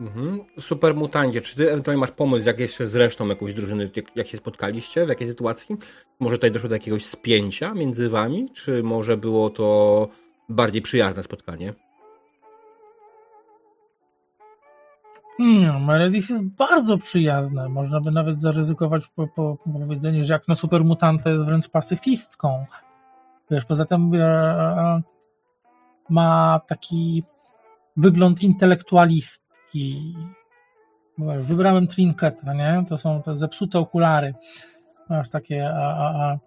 Mhm. 0.00 0.44
Super 0.60 0.94
mutancie, 0.94 1.40
czy 1.40 1.56
ty 1.56 1.70
ewentualnie 1.70 2.00
masz 2.00 2.10
pomysł, 2.10 2.46
jak 2.46 2.58
jeszcze 2.58 2.86
z 2.86 2.94
resztą 2.94 3.28
jakąś 3.28 3.54
drużyny, 3.54 3.90
jak, 3.96 4.16
jak 4.16 4.26
się 4.26 4.36
spotkaliście, 4.36 5.06
w 5.06 5.08
jakiej 5.08 5.28
sytuacji? 5.28 5.76
Może 6.20 6.36
tutaj 6.36 6.50
doszło 6.50 6.68
do 6.68 6.74
jakiegoś 6.74 7.04
spięcia 7.06 7.74
między 7.74 8.08
wami, 8.08 8.48
czy 8.54 8.82
może 8.82 9.16
było 9.16 9.50
to 9.50 10.08
bardziej 10.48 10.82
przyjazne 10.82 11.22
spotkanie? 11.22 11.72
Nie, 15.38 15.72
Meredith 15.72 16.30
jest 16.30 16.42
bardzo 16.42 16.98
przyjazna. 16.98 17.68
Można 17.68 18.00
by 18.00 18.10
nawet 18.10 18.40
zaryzykować 18.40 19.08
po, 19.08 19.26
po, 19.26 19.56
po 19.64 19.70
powiedzenie, 19.80 20.24
że 20.24 20.32
jak 20.32 20.48
na 20.48 20.54
supermutanta 20.54 21.30
jest 21.30 21.44
wręcz 21.44 21.68
pacyfistką. 21.68 22.66
Wiesz, 23.50 23.64
poza 23.64 23.84
tym 23.84 24.14
e, 24.14 24.18
e, 24.18 25.02
ma 26.08 26.60
taki 26.66 27.24
wygląd 27.96 28.42
intelektualistki. 28.42 30.14
Wiesz, 31.18 31.46
wybrałem 31.46 31.86
trinketa, 31.86 32.54
nie? 32.54 32.84
To 32.88 32.96
są 32.96 33.22
te 33.22 33.36
zepsute 33.36 33.78
okulary. 33.78 34.34
Masz 35.08 35.28
takie 35.28 35.68
a, 35.68 35.96
a, 35.96 36.14
a, 36.22 36.38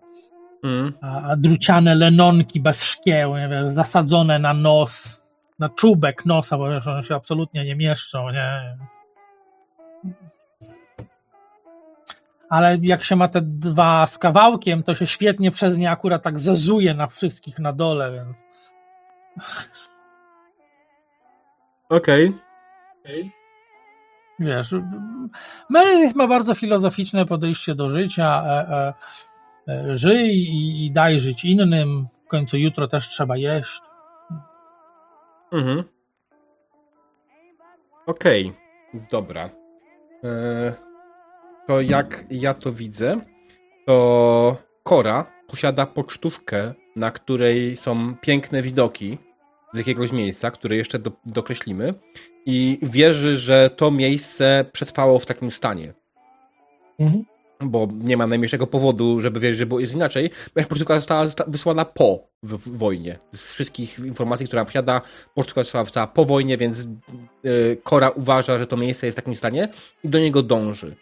a, 1.01 1.29
a 1.29 1.35
druciane 1.35 1.95
lenonki 1.95 2.59
bez 2.59 2.83
szkieł, 2.83 3.37
nie 3.37 3.49
wiesz, 3.49 3.67
zasadzone 3.67 4.39
na 4.39 4.53
nos, 4.53 5.23
na 5.59 5.69
czubek 5.69 6.25
nosa, 6.25 6.57
bo 6.57 6.69
wiesz, 6.69 6.87
one 6.87 7.03
się 7.03 7.15
absolutnie 7.15 7.65
nie 7.65 7.75
mieszczą, 7.75 8.29
nie. 8.29 8.77
Ale 12.49 12.77
jak 12.81 13.03
się 13.03 13.15
ma 13.15 13.27
te 13.27 13.41
dwa 13.41 14.07
z 14.07 14.17
kawałkiem, 14.17 14.83
to 14.83 14.95
się 14.95 15.07
świetnie 15.07 15.51
przez 15.51 15.77
nie 15.77 15.91
akurat 15.91 16.23
tak 16.23 16.39
zezuje 16.39 16.93
na 16.93 17.07
wszystkich 17.07 17.59
na 17.59 17.73
dole, 17.73 18.11
więc 18.13 18.43
Okej. 21.89 22.33
wiesz. 24.39 24.75
Meredith 25.69 26.15
ma 26.15 26.27
bardzo 26.27 26.55
filozoficzne 26.55 27.25
podejście 27.25 27.75
do 27.75 27.89
życia. 27.89 28.43
E, 28.45 28.69
e, 28.69 28.93
e, 29.73 29.95
żyj 29.95 30.29
i, 30.29 30.85
i 30.85 30.91
daj 30.91 31.19
żyć 31.19 31.45
innym. 31.45 32.07
W 32.25 32.27
końcu 32.27 32.57
jutro 32.57 32.87
też 32.87 33.09
trzeba 33.09 33.37
jeść. 33.37 33.81
Mhm. 35.51 35.83
Okej, 38.05 38.53
dobra. 39.11 39.49
E, 40.23 40.73
to 41.67 41.81
jak 41.81 42.25
ja 42.29 42.53
to 42.53 42.71
widzę, 42.71 43.21
to 43.85 44.57
Kora 44.83 45.25
posiada 45.47 45.85
pocztówkę, 45.85 46.73
na 46.95 47.11
której 47.11 47.77
są 47.77 48.15
piękne 48.21 48.61
widoki 48.61 49.17
z 49.73 49.77
jakiegoś 49.77 50.11
miejsca, 50.11 50.51
które 50.51 50.75
jeszcze 50.75 50.99
do, 50.99 51.11
dokreślimy 51.25 51.93
i 52.45 52.79
wierzy, 52.81 53.37
że 53.37 53.69
to 53.69 53.91
miejsce 53.91 54.65
przetrwało 54.71 55.19
w 55.19 55.25
takim 55.25 55.51
stanie. 55.51 55.93
Mhm. 56.99 57.25
Bo 57.63 57.87
nie 57.93 58.17
ma 58.17 58.27
najmniejszego 58.27 58.67
powodu, 58.67 59.21
żeby 59.21 59.39
wierzyć, 59.39 59.59
że 59.59 59.65
było 59.65 59.79
jest 59.79 59.93
inaczej, 59.93 60.29
ponieważ 60.53 60.69
pocztówka 60.69 60.95
została 60.95 61.25
zosta- 61.25 61.43
wysłana 61.47 61.85
po 61.85 62.27
w, 62.43 62.77
wojnie. 62.77 63.19
Z 63.31 63.53
wszystkich 63.53 63.99
informacji, 63.99 64.47
które 64.47 64.65
posiada, 64.65 65.01
pocztówka 65.35 65.63
została 65.63 65.83
wysłana 65.83 66.07
po 66.07 66.25
wojnie, 66.25 66.57
więc 66.57 66.87
yy, 67.43 67.77
Kora 67.83 68.09
uważa, 68.09 68.59
że 68.59 68.67
to 68.67 68.77
miejsce 68.77 69.05
jest 69.05 69.15
w 69.15 69.21
takim 69.21 69.35
stanie 69.35 69.69
i 70.03 70.09
do 70.09 70.19
niego 70.19 70.43
dąży. 70.43 70.95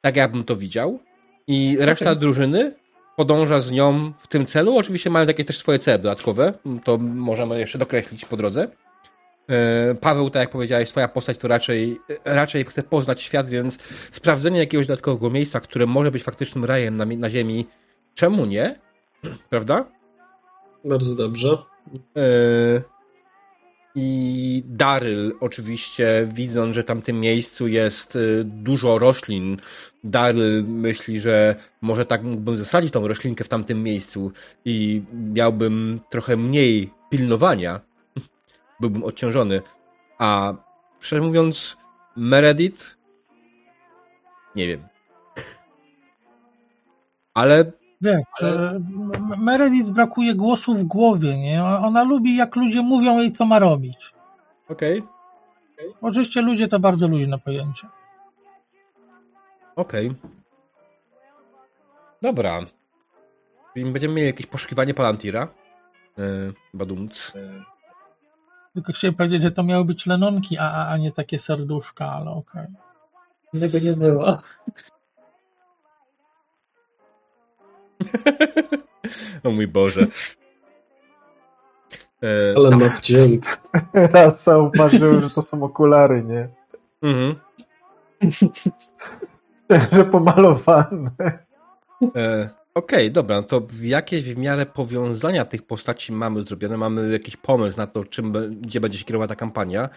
Tak 0.00 0.16
jakbym 0.16 0.44
to 0.44 0.56
widział. 0.56 0.98
I 1.46 1.76
reszta 1.80 2.14
drużyny 2.14 2.74
podąża 3.16 3.60
z 3.60 3.70
nią 3.70 4.12
w 4.22 4.26
tym 4.26 4.46
celu. 4.46 4.76
Oczywiście 4.76 5.10
mają 5.10 5.26
jakieś 5.26 5.46
też 5.46 5.58
swoje 5.58 5.78
cele 5.78 5.98
dodatkowe, 5.98 6.52
to 6.84 6.98
możemy 6.98 7.58
jeszcze 7.58 7.78
dokreślić 7.78 8.24
po 8.24 8.36
drodze. 8.36 8.68
E, 9.48 9.94
Paweł, 9.94 10.30
tak 10.30 10.40
jak 10.40 10.50
powiedziałeś, 10.50 10.88
twoja 10.90 11.08
postać 11.08 11.38
to 11.38 11.48
raczej, 11.48 12.00
raczej 12.24 12.64
chce 12.64 12.82
poznać 12.82 13.22
świat, 13.22 13.50
więc 13.50 13.78
sprawdzenie 14.10 14.58
jakiegoś 14.58 14.86
dodatkowego 14.86 15.30
miejsca, 15.30 15.60
które 15.60 15.86
może 15.86 16.10
być 16.10 16.22
faktycznym 16.22 16.64
rajem 16.64 16.96
na, 16.96 17.04
na 17.04 17.30
Ziemi, 17.30 17.66
czemu 18.14 18.46
nie? 18.46 18.78
Prawda? 19.50 19.84
Bardzo 20.84 21.14
dobrze. 21.14 21.58
E, 22.16 22.82
I 23.94 24.62
Daryl 24.66 25.32
oczywiście, 25.40 26.28
widząc, 26.34 26.74
że 26.74 26.84
tam 26.84 27.02
w 27.02 27.04
tym 27.04 27.20
miejscu 27.20 27.68
jest 27.68 28.16
e, 28.16 28.44
dużo 28.44 28.98
roślin, 28.98 29.56
Daryl 30.04 30.64
myśli, 30.64 31.20
że 31.20 31.56
może 31.80 32.06
tak 32.06 32.22
mógłbym 32.22 32.56
zasadzić 32.56 32.92
tą 32.92 33.08
roślinkę 33.08 33.44
w 33.44 33.48
tamtym 33.48 33.82
miejscu 33.82 34.32
i 34.64 35.02
miałbym 35.12 36.00
trochę 36.10 36.36
mniej 36.36 36.90
pilnowania, 37.10 37.87
byłbym 38.80 39.04
odciążony. 39.04 39.62
A 40.18 40.52
szczerze 41.00 41.22
mówiąc, 41.22 41.76
Meredith 42.16 42.96
nie 44.54 44.66
wiem. 44.66 44.88
Ale 47.34 47.72
Wiesz, 48.00 48.22
e, 48.42 48.70
M- 48.70 49.12
Meredith 49.38 49.90
brakuje 49.90 50.34
głosu 50.34 50.74
w 50.74 50.84
głowie, 50.84 51.38
nie? 51.38 51.64
Ona 51.64 52.04
lubi, 52.04 52.36
jak 52.36 52.56
ludzie 52.56 52.82
mówią 52.82 53.18
jej, 53.18 53.32
co 53.32 53.44
ma 53.46 53.58
robić. 53.58 54.14
okej, 54.68 55.02
Oczywiście 56.00 56.42
ludzie 56.42 56.68
to 56.68 56.80
bardzo 56.80 57.08
luźne 57.08 57.38
pojęcie. 57.38 57.86
okej. 59.76 60.14
Dobra. 62.22 62.60
Czyli 63.74 63.90
będziemy 63.92 64.14
mieli 64.14 64.26
jakieś 64.26 64.46
poszukiwanie 64.46 64.94
Palantira. 64.94 65.48
Yy, 66.18 66.54
badumc. 66.74 67.32
Tylko 68.74 68.92
chciałem 68.92 69.14
powiedzieć, 69.14 69.42
że 69.42 69.50
to 69.50 69.62
miały 69.62 69.84
być 69.84 70.06
lenonki, 70.06 70.58
a, 70.58 70.70
a, 70.70 70.88
a 70.88 70.96
nie 70.96 71.12
takie 71.12 71.38
serduszka, 71.38 72.12
ale 72.12 72.30
okej. 72.30 72.66
Innego 73.54 73.78
nie 73.78 73.92
było. 73.92 74.38
o 79.44 79.50
mój 79.50 79.68
Boże. 79.68 80.06
E, 82.22 82.54
Ale 82.56 82.70
ma 82.76 82.88
wdzięk. 82.88 83.60
Raz 83.94 84.44
zauważyłem, 84.44 85.20
że 85.20 85.30
to 85.30 85.42
są 85.42 85.62
okulary, 85.62 86.22
nie? 86.24 86.48
mhm. 87.02 87.34
Że 89.92 90.04
pomalowane. 90.04 91.10
E, 92.16 92.48
Okej, 92.74 93.10
dobra, 93.10 93.42
to 93.42 93.60
w 93.60 93.84
jakieś 93.84 94.24
w 94.24 94.38
miarę 94.38 94.66
powiązania 94.66 95.44
tych 95.44 95.62
postaci 95.62 96.12
mamy 96.12 96.42
zrobione, 96.42 96.76
mamy 96.76 97.12
jakiś 97.12 97.36
pomysł 97.36 97.76
na 97.76 97.86
to, 97.86 98.04
czym, 98.04 98.32
gdzie 98.60 98.80
będzie 98.80 98.98
się 98.98 99.04
kierowała 99.04 99.28
ta 99.28 99.36
kampania. 99.36 99.88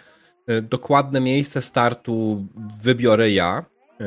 E, 0.48 0.62
dokładne 0.62 1.22
miejsce 1.22 1.62
startu 1.62 2.48
wybiorę 2.84 3.32
ja. 3.32 3.66
E, 4.00 4.06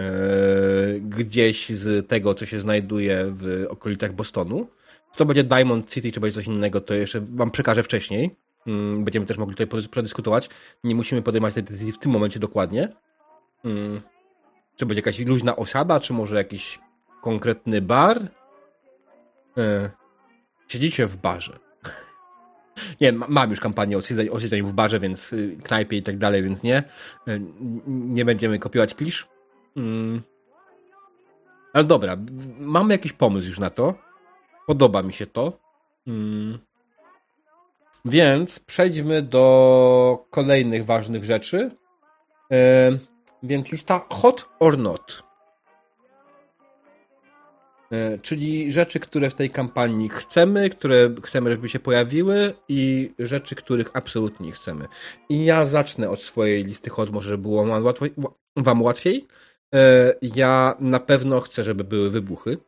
gdzieś 1.00 1.68
z 1.68 2.08
tego, 2.08 2.34
co 2.34 2.46
się 2.46 2.60
znajduje 2.60 3.24
w 3.28 3.66
okolicach 3.68 4.12
Bostonu. 4.12 4.66
Czy 5.12 5.18
to 5.18 5.24
będzie 5.24 5.44
Diamond 5.44 5.90
City, 5.90 6.12
czy 6.12 6.20
będzie 6.20 6.34
coś 6.34 6.46
innego, 6.46 6.80
to 6.80 6.94
jeszcze 6.94 7.20
wam 7.20 7.50
przekażę 7.50 7.82
wcześniej. 7.82 8.36
Mm, 8.66 9.04
będziemy 9.04 9.26
też 9.26 9.38
mogli 9.38 9.56
tutaj 9.56 9.88
przedyskutować. 9.90 10.48
Nie 10.84 10.94
musimy 10.94 11.22
podejmować 11.22 11.54
tej 11.54 11.62
decyzji 11.62 11.92
w 11.92 11.98
tym 11.98 12.12
momencie 12.12 12.40
dokładnie. 12.40 12.88
Mm, 13.64 14.00
czy 14.76 14.86
będzie 14.86 14.98
jakaś 14.98 15.18
luźna 15.18 15.56
osada, 15.56 16.00
czy 16.00 16.12
może 16.12 16.36
jakiś 16.36 16.78
konkretny 17.22 17.82
bar? 17.82 18.30
E, 19.58 19.90
siedzicie 20.68 21.06
w 21.06 21.16
barze. 21.16 21.58
Nie, 23.00 23.12
mam 23.12 23.50
już 23.50 23.60
kampanię 23.60 23.98
o 24.30 24.40
siedzeniu 24.40 24.66
w 24.66 24.72
barze, 24.72 25.00
więc 25.00 25.32
y, 25.32 25.56
knajpie 25.62 25.96
i 25.96 26.02
tak 26.02 26.18
dalej, 26.18 26.42
więc 26.42 26.62
nie. 26.62 26.76
E, 26.76 27.38
nie 27.86 28.24
będziemy 28.24 28.58
kopiować 28.58 28.94
klisz. 28.94 29.28
Mm. 29.76 30.22
Ale 31.72 31.84
dobra, 31.84 32.16
mamy 32.58 32.94
jakiś 32.94 33.12
pomysł 33.12 33.48
już 33.48 33.58
na 33.58 33.70
to. 33.70 33.94
Podoba 34.66 35.02
mi 35.02 35.12
się 35.12 35.26
to. 35.26 35.58
Mm. 36.06 36.58
Więc 38.04 38.58
przejdźmy 38.58 39.22
do 39.22 40.26
kolejnych 40.30 40.84
ważnych 40.84 41.24
rzeczy. 41.24 41.70
E, 42.52 42.90
więc 43.42 43.72
lista 43.72 44.06
hot 44.10 44.48
or 44.58 44.78
not. 44.78 45.23
E, 47.92 48.18
czyli 48.18 48.72
rzeczy, 48.72 49.00
które 49.00 49.30
w 49.30 49.34
tej 49.34 49.50
kampanii 49.50 50.08
chcemy, 50.08 50.70
które 50.70 51.10
chcemy, 51.22 51.50
żeby 51.50 51.68
się 51.68 51.78
pojawiły 51.78 52.52
i 52.68 53.10
rzeczy, 53.18 53.54
których 53.54 53.90
absolutnie 53.94 54.46
nie 54.46 54.52
chcemy. 54.52 54.88
I 55.28 55.44
ja 55.44 55.66
zacznę 55.66 56.10
od 56.10 56.22
swojej 56.22 56.64
listy 56.64 56.90
hot, 56.90 57.10
może 57.10 57.38
było 57.38 57.66
wam 57.66 57.84
łatwiej. 57.84 58.14
Wam 58.56 58.82
łatwiej. 58.82 59.26
E, 59.74 60.14
ja 60.22 60.74
na 60.80 61.00
pewno 61.00 61.40
chcę, 61.40 61.64
żeby 61.64 61.84
były 61.84 62.10
wybuchy. 62.10 62.58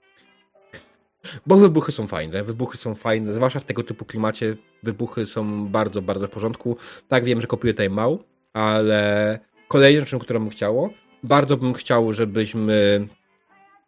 Bo 1.47 1.57
wybuchy 1.57 1.93
są 1.93 2.07
fajne, 2.07 2.45
wybuchy 2.45 2.79
są 2.79 2.95
fajne, 2.95 3.35
zwłaszcza 3.35 3.61
w 3.61 3.65
tego 3.65 3.83
typu 3.83 4.05
klimacie 4.05 4.57
wybuchy 4.83 5.27
są 5.27 5.69
bardzo, 5.69 6.03
bardzo 6.03 6.27
w 6.27 6.31
porządku. 6.31 6.77
Tak, 7.09 7.25
wiem, 7.25 7.41
że 7.41 7.47
kopiuję 7.47 7.73
tutaj 7.73 7.91
mał, 7.91 8.25
ale 8.53 9.39
kolejną 9.69 10.01
rzeczą, 10.01 10.19
którą 10.19 10.41
bym 10.41 10.51
chciało, 10.51 10.91
bardzo 11.23 11.57
bym 11.57 11.75
chciał, 11.75 12.13
żebyśmy 12.13 13.09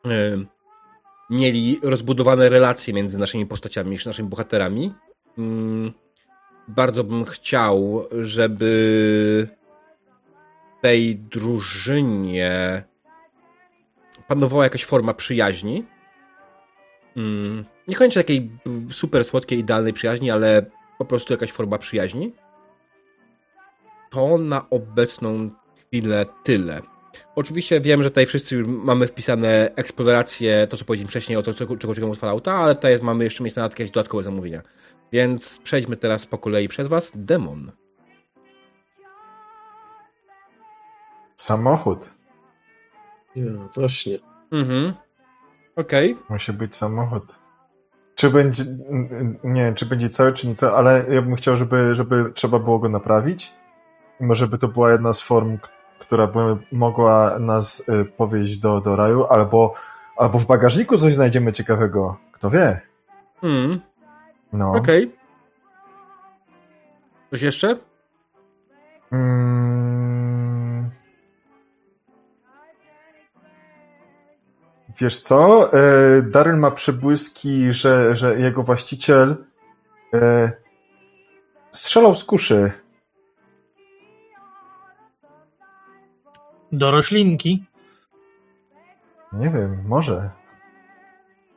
yy, 0.04 0.46
mieli 1.30 1.80
rozbudowane 1.82 2.48
relacje 2.48 2.94
między 2.94 3.18
naszymi 3.18 3.46
postaciami, 3.46 3.98
naszymi 4.06 4.28
bohaterami. 4.28 4.94
Yy, 5.38 5.92
bardzo 6.68 7.04
bym 7.04 7.24
chciał, 7.24 8.04
żeby 8.22 9.48
tej 10.80 11.16
drużynie 11.16 12.84
panowała 14.28 14.64
jakaś 14.64 14.84
forma 14.84 15.14
przyjaźni. 15.14 15.84
Mm, 17.16 17.64
niekoniecznie 17.88 18.22
takiej 18.22 18.50
super 18.90 19.24
słodkiej, 19.24 19.58
idealnej 19.58 19.92
przyjaźni, 19.92 20.30
ale 20.30 20.66
po 20.98 21.04
prostu 21.04 21.32
jakaś 21.32 21.52
forma 21.52 21.78
przyjaźni. 21.78 22.32
To 24.10 24.38
na 24.38 24.70
obecną 24.70 25.50
chwilę 25.76 26.26
tyle. 26.44 26.82
Oczywiście 27.34 27.80
wiem, 27.80 28.02
że 28.02 28.10
tutaj 28.10 28.26
wszyscy 28.26 28.56
już 28.56 28.66
mamy 28.68 29.06
wpisane 29.06 29.70
eksploracje, 29.76 30.66
to 30.66 30.76
co 30.76 30.84
powiedziałem 30.84 31.08
wcześniej 31.08 31.38
o 31.38 31.42
to, 31.42 31.54
czego 31.54 31.76
czekamy 31.76 32.12
od 32.12 32.18
Fallouta, 32.18 32.52
ale 32.52 32.74
tutaj 32.74 32.98
mamy 33.02 33.24
jeszcze 33.24 33.44
miejsce 33.44 33.60
na 33.60 33.66
jakieś 33.66 33.90
dodatkowe 33.90 34.22
zamówienia. 34.22 34.62
Więc 35.12 35.58
przejdźmy 35.58 35.96
teraz 35.96 36.26
po 36.26 36.38
kolei 36.38 36.68
przez 36.68 36.88
was. 36.88 37.12
Demon. 37.14 37.72
Samochód. 41.36 42.14
Ja, 43.36 43.44
właśnie. 43.74 44.18
Mhm. 44.52 44.92
Okej. 45.76 46.12
Okay. 46.12 46.24
Musi 46.28 46.52
być 46.52 46.76
samochód. 46.76 47.38
Czy 48.14 48.30
będzie, 48.30 48.64
nie 49.44 49.64
wiem, 49.64 49.74
czy 49.74 49.86
będzie 49.86 50.08
cały, 50.08 50.32
czy 50.32 50.48
nie 50.48 50.54
cały, 50.54 50.76
ale 50.76 51.04
ja 51.10 51.22
bym 51.22 51.36
chciał, 51.36 51.56
żeby, 51.56 51.94
żeby 51.94 52.32
trzeba 52.34 52.58
było 52.58 52.78
go 52.78 52.88
naprawić. 52.88 53.52
Może 54.20 54.48
by 54.48 54.58
to 54.58 54.68
była 54.68 54.92
jedna 54.92 55.12
z 55.12 55.22
form, 55.22 55.58
która 56.08 56.26
by 56.26 56.56
mogła 56.72 57.38
nas 57.38 57.88
y, 57.88 58.04
powieść 58.04 58.56
do, 58.56 58.80
do 58.80 58.96
raju, 58.96 59.24
albo, 59.24 59.74
albo 60.16 60.38
w 60.38 60.46
bagażniku 60.46 60.98
coś 60.98 61.14
znajdziemy 61.14 61.52
ciekawego. 61.52 62.16
Kto 62.32 62.50
wie? 62.50 62.80
Mm. 63.42 63.80
No. 64.52 64.72
Okej. 64.72 65.04
Okay. 65.04 65.18
Coś 67.30 67.42
jeszcze? 67.42 67.76
Mm. 69.12 70.90
Wiesz 75.00 75.20
co? 75.20 75.72
E, 75.72 76.22
Daryl 76.22 76.56
ma 76.56 76.70
przebłyski, 76.70 77.72
że, 77.72 78.16
że 78.16 78.40
jego 78.40 78.62
właściciel 78.62 79.36
e, 80.14 80.52
strzelał 81.70 82.14
z 82.14 82.24
kuszy. 82.24 82.72
Do 86.72 86.90
roślinki? 86.90 87.64
Nie 89.32 89.50
wiem, 89.50 89.84
może. 89.86 90.30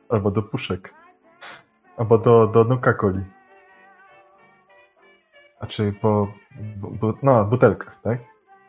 Albo 0.08 0.30
do 0.30 0.42
puszek. 0.42 0.94
Albo 1.96 2.18
do, 2.18 2.46
do 2.46 2.64
Nuka-Coli. 2.64 3.24
A 5.60 5.66
czy 5.66 5.92
po... 5.92 6.28
Bu, 6.76 7.14
no, 7.22 7.44
butelkach, 7.44 8.00
tak? 8.02 8.18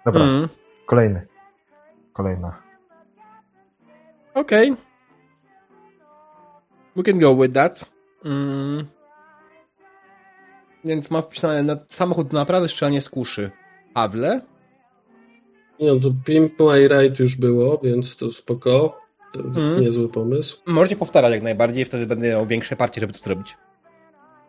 Dobra, 0.06 0.24
mm. 0.24 0.50
kolejny. 0.86 1.28
Kolejna. 2.14 2.62
Okej. 4.34 4.72
Okay. 4.72 4.84
We 6.96 7.04
can 7.04 7.20
go 7.20 7.36
with 7.36 7.54
that. 7.54 7.86
Mm. 8.26 8.86
Więc 10.86 11.12
mam 11.12 11.24
wpisane 11.24 11.64
na 11.64 11.76
samochód 11.88 12.28
do 12.28 12.38
naprawy 12.38 12.70
strzelanie 12.70 13.02
z 13.02 13.10
kuszy. 13.10 13.52
Pawle? 13.94 14.42
Nie 15.80 15.94
no, 15.94 16.00
to 16.00 16.14
Pimp 16.26 16.60
My 16.60 16.88
Ride 16.88 17.16
już 17.24 17.36
było, 17.36 17.82
więc 17.84 18.16
to 18.16 18.32
spoko. 18.32 18.98
To 19.34 19.40
jest 19.48 19.72
mm. 19.72 19.82
niezły 19.82 20.10
pomysł. 20.10 20.62
Możecie 20.66 20.96
powtarzać 20.96 21.32
jak 21.32 21.44
najbardziej, 21.44 21.86
wtedy 21.86 22.08
będę 22.08 22.30
miał 22.30 22.46
większe 22.46 22.76
parcie, 22.76 23.02
żeby 23.02 23.14
to 23.14 23.20
zrobić. 23.20 23.58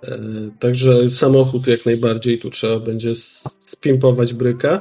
E, 0.02 0.18
także 0.60 1.10
samochód 1.10 1.66
jak 1.66 1.86
najbardziej, 1.86 2.38
tu 2.38 2.50
trzeba 2.50 2.78
będzie 2.78 3.14
spimpować 3.60 4.34
brykę. 4.34 4.80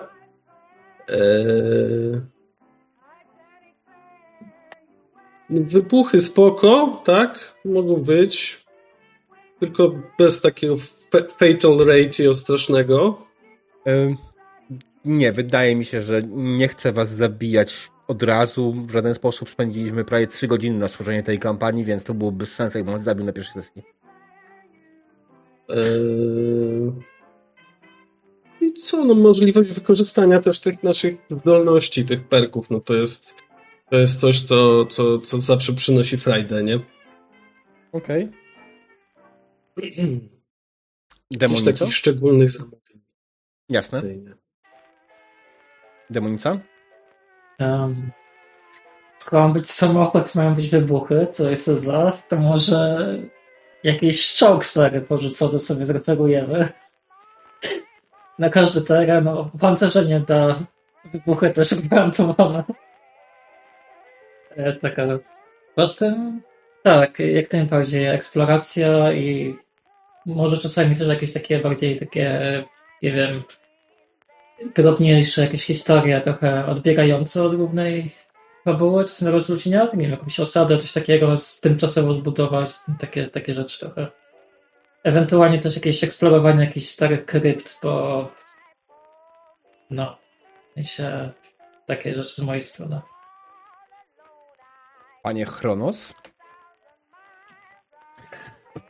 E, 1.10 1.20
wybuchy 5.50 6.20
spoko, 6.20 7.02
tak? 7.06 7.56
Mogą 7.66 7.96
być. 7.96 8.64
Tylko 9.60 9.96
bez 10.20 10.42
takiego 10.42 10.76
fatal 11.40 11.78
ratio 11.86 12.34
strasznego. 12.34 13.28
Nie, 15.06 15.32
wydaje 15.32 15.76
mi 15.76 15.86
się, 15.86 16.02
że 16.02 16.22
nie 16.34 16.68
chcę 16.68 16.92
was 16.92 17.10
zabijać 17.10 17.92
od 18.08 18.24
razu. 18.24 18.74
W 18.88 18.92
żaden 18.92 19.16
sposób 19.16 19.50
spędziliśmy 19.50 20.06
prawie 20.06 20.28
3 20.28 20.48
godziny 20.48 20.80
na 20.80 20.88
stworzenie 20.88 21.24
tej 21.24 21.40
kampanii, 21.40 21.86
więc 21.86 22.04
to 22.04 22.14
byłoby 22.14 22.38
bez 22.38 22.56
sensu, 22.56 22.78
jakbym 22.78 22.96
was 22.96 23.04
zabił 23.04 23.26
na 23.26 23.34
pierwszej 23.34 23.64
sesji. 23.64 23.84
Eee... 25.70 26.92
I 28.62 28.74
co, 28.74 29.06
no 29.06 29.16
możliwość 29.16 29.72
wykorzystania 29.72 30.40
też 30.40 30.60
tych 30.60 30.84
naszych 30.84 31.16
zdolności, 31.30 32.06
tych 32.06 32.28
perków, 32.28 32.70
no 32.70 32.80
to 32.80 32.94
jest 32.94 33.36
to 33.90 33.98
jest 33.98 34.20
coś, 34.20 34.42
co, 34.42 34.86
co, 34.86 35.18
co 35.18 35.40
zawsze 35.40 35.74
przynosi 35.74 36.18
frajdę, 36.18 36.64
nie? 36.64 36.80
Okej. 37.92 38.30
Okay. 39.78 40.30
Jakichś 41.32 41.62
takich 41.62 41.94
szczególnych 41.94 42.52
zamówień. 42.52 43.02
Jasne. 43.70 44.02
Demonica? 46.14 46.58
Um, 47.60 48.12
skoro 49.18 49.48
ma 49.48 49.54
być 49.54 49.72
samochód, 49.72 50.36
mają 50.36 50.56
być 50.56 50.70
wybuchy, 50.70 51.28
co 51.32 51.50
jest 51.50 51.66
to 51.66 51.76
za, 51.76 52.12
to 52.30 52.36
może 52.36 52.98
jakiś 53.84 54.34
czołg 54.36 54.66
stary 54.66 55.02
porzucony 55.02 55.60
sobie 55.60 55.86
zreperujemy. 55.86 56.70
Na 58.40 58.50
każdy 58.50 58.82
teren, 58.82 59.24
no, 59.24 59.52
pancerzenie 59.60 60.20
da 60.20 60.56
wybuchy 61.14 61.50
też 61.50 61.76
gwarantowane. 61.84 62.64
E, 64.56 64.74
taka 64.74 65.04
prostym, 65.76 66.42
tak, 66.84 67.20
jak 67.20 67.54
najbardziej 67.54 68.08
eksploracja 68.08 69.14
i 69.14 69.58
może 70.26 70.58
czasami 70.58 70.96
też 70.96 71.08
jakieś 71.08 71.34
takie 71.34 71.60
bardziej 71.60 72.00
takie, 72.00 72.40
nie 73.02 73.12
wiem, 73.12 73.44
drobniejsze 74.76 75.42
jakieś 75.42 75.66
historie, 75.66 76.22
trochę 76.22 76.66
odbiegające 76.66 77.44
od 77.44 77.56
głównej 77.56 78.16
fabuły, 78.66 79.06
czasem 79.06 79.28
rozluźniać, 79.28 79.94
nie 79.94 80.02
wiem, 80.02 80.12
jakąś 80.12 80.40
osadę, 80.40 80.78
coś 80.78 80.92
takiego 80.92 81.34
tymczasowo 81.62 82.14
zbudować, 82.14 82.70
takie, 83.00 83.28
takie 83.28 83.54
rzeczy 83.54 83.80
trochę. 83.80 84.08
Ewentualnie 85.04 85.60
też 85.60 85.76
jakieś 85.76 86.04
eksplorowanie 86.04 86.66
jakichś 86.66 86.88
starych 86.88 87.26
krypt, 87.26 87.80
bo 87.84 88.30
No. 89.90 90.18
Się 90.84 91.32
takie 91.88 92.14
rzeczy 92.14 92.42
z 92.42 92.46
mojej 92.46 92.62
strony. 92.62 93.02
Panie 95.24 95.46
Chronos? 95.46 96.14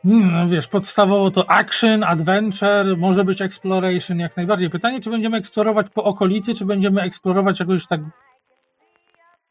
Hmm, 0.02 0.32
No 0.32 0.48
wiesz, 0.48 0.68
podstawowo 0.68 1.30
to 1.30 1.50
action, 1.50 2.04
adventure, 2.04 2.96
może 2.96 3.24
być 3.24 3.42
exploration 3.42 4.18
jak 4.18 4.36
najbardziej. 4.36 4.70
Pytanie, 4.70 5.00
czy 5.00 5.10
będziemy 5.10 5.36
eksplorować 5.36 5.86
po 5.90 6.04
okolicy, 6.04 6.54
czy 6.54 6.64
będziemy 6.64 7.02
eksplorować 7.02 7.60
jakoś 7.60 7.86
tak 7.86 8.00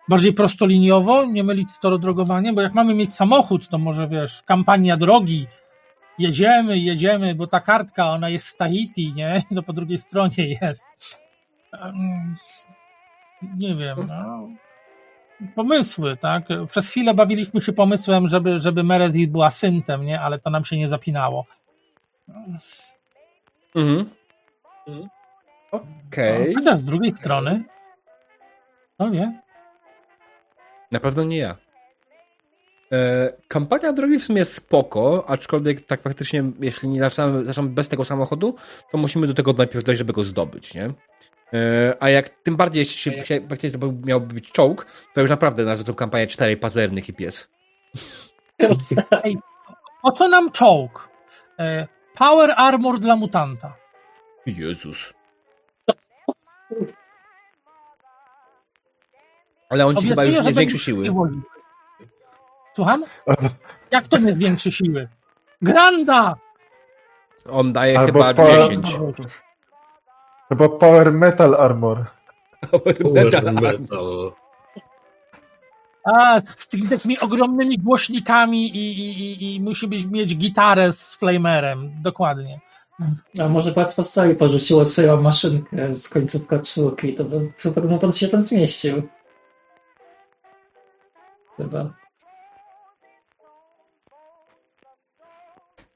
bardziej 0.10 0.34
prostoliniowo, 0.34 1.26
nie 1.26 1.44
mylić 1.44 1.70
w 1.72 1.80
torodrogowanie, 1.80 2.54
bo 2.54 2.62
jak 2.62 2.74
mamy 2.74 2.94
mieć 2.94 3.14
samochód, 3.14 3.70
to 3.70 3.78
może 3.78 4.08
wiesz, 4.08 4.44
kampania 4.44 4.98
drogi, 4.98 5.48
jedziemy, 6.20 6.78
jedziemy, 6.80 7.36
bo 7.36 7.48
ta 7.48 7.60
kartka, 7.60 8.10
ona 8.10 8.30
jest 8.30 8.48
z 8.48 8.56
Tahiti, 8.56 9.14
nie? 9.16 9.42
To 9.56 9.64
po 9.64 9.74
drugiej 9.74 9.98
stronie 9.98 10.48
jest. 10.62 10.88
Nie 13.58 13.76
wiem, 13.76 13.98
no. 14.08 14.48
Pomysły, 15.56 16.18
tak? 16.18 16.44
Przez 16.70 16.90
chwilę 16.90 17.14
bawiliśmy 17.14 17.62
się 17.62 17.74
pomysłem, 17.74 18.28
żeby, 18.28 18.60
żeby 18.62 18.84
Meredith 18.84 19.32
była 19.32 19.52
syntem, 19.52 20.06
nie? 20.06 20.22
Ale 20.22 20.40
to 20.40 20.50
nam 20.50 20.66
się 20.66 20.78
nie 20.78 20.88
zapinało. 20.88 21.46
Mhm. 23.76 24.10
Okej. 25.72 26.54
Chociaż 26.54 26.78
z 26.78 26.86
drugiej 26.86 27.16
strony, 27.16 27.64
no 29.00 29.10
nie, 29.10 29.42
Na 30.92 31.00
pewno 31.00 31.24
nie 31.24 31.38
ja. 31.38 31.58
E, 32.92 33.34
kampania 33.48 33.94
drogi 33.94 34.20
w 34.20 34.24
sumie 34.24 34.40
jest 34.40 34.56
spoko, 34.56 35.24
aczkolwiek 35.28 35.86
tak 35.86 36.02
faktycznie, 36.02 36.44
jeśli 36.60 36.90
nie 36.90 37.00
zaczynamy, 37.00 37.46
zaczynamy 37.46 37.70
bez 37.74 37.90
tego 37.90 38.06
samochodu, 38.06 38.56
to 38.92 38.98
musimy 38.98 39.28
do 39.28 39.34
tego 39.34 39.54
najpierw 39.54 39.86
dojść, 39.86 39.98
żeby 39.98 40.14
go 40.14 40.24
zdobyć, 40.24 40.74
nie? 40.74 40.94
E, 41.54 41.94
a 42.00 42.10
jak 42.10 42.30
tym 42.30 42.56
bardziej, 42.56 42.80
jeśli 42.80 42.98
się, 43.26 43.42
faktycznie 43.50 43.80
to 43.80 43.94
miałby 44.06 44.34
być 44.34 44.52
czołg, 44.52 44.86
to 45.14 45.22
już 45.22 45.30
naprawdę 45.30 45.64
nazwę 45.64 45.84
tą 45.84 45.94
kampanię 45.94 46.28
czterej 46.28 46.58
pazernych 46.58 47.10
i 47.10 47.14
pies. 47.14 47.50
Ej, 49.24 49.38
po 50.02 50.12
co 50.12 50.28
nam 50.28 50.52
czołg? 50.52 51.10
E, 51.60 51.88
Power 52.18 52.54
armor 52.58 53.00
dla 53.00 53.16
mutanta. 53.16 53.76
Jezus. 54.46 55.14
Ale 59.70 59.86
on 59.86 59.96
ci 59.96 60.10
chyba 60.10 60.26
już 60.26 60.46
nie 60.46 60.54
zwiększy 60.54 60.80
siły. 60.80 61.10
Słucham? 62.76 63.04
Jak 63.92 64.08
to 64.08 64.18
nie 64.18 64.34
zwiększy 64.34 64.72
siły? 64.72 65.08
Granda! 65.62 66.36
On 67.50 67.74
daje 67.74 68.00
Albo 68.00 68.14
chyba 68.14 68.34
po- 68.34 68.48
10. 68.48 68.98
Chyba 70.54 70.70
Power 70.70 71.12
Metal 71.12 71.56
Armor. 71.56 72.06
Power 72.72 73.54
metal. 73.54 74.32
A, 76.06 76.42
z 76.42 76.68
tymi 76.68 76.90
takimi 76.90 77.20
ogromnymi 77.20 77.78
głośnikami 77.78 78.78
i, 78.78 79.00
i, 79.00 79.22
i, 79.22 79.56
i 79.56 79.62
musi 79.62 79.88
być, 79.88 80.06
mieć 80.06 80.38
gitarę 80.38 80.92
z 80.92 81.16
flamerem. 81.16 81.92
Dokładnie. 82.02 82.60
A 83.40 83.50
może 83.50 83.74
Łatwo 83.76 84.04
Stali 84.04 84.36
porzuciło 84.36 84.86
swoją 84.86 85.22
maszynkę 85.22 85.96
z 85.96 86.10
końcówka 86.10 86.60
czwórki, 86.60 87.14
to 87.14 87.24
by 87.24 87.52
Supermutant 87.58 88.18
się 88.18 88.28
tam 88.28 88.42
zmieścił. 88.42 89.04
Chyba. 91.58 91.94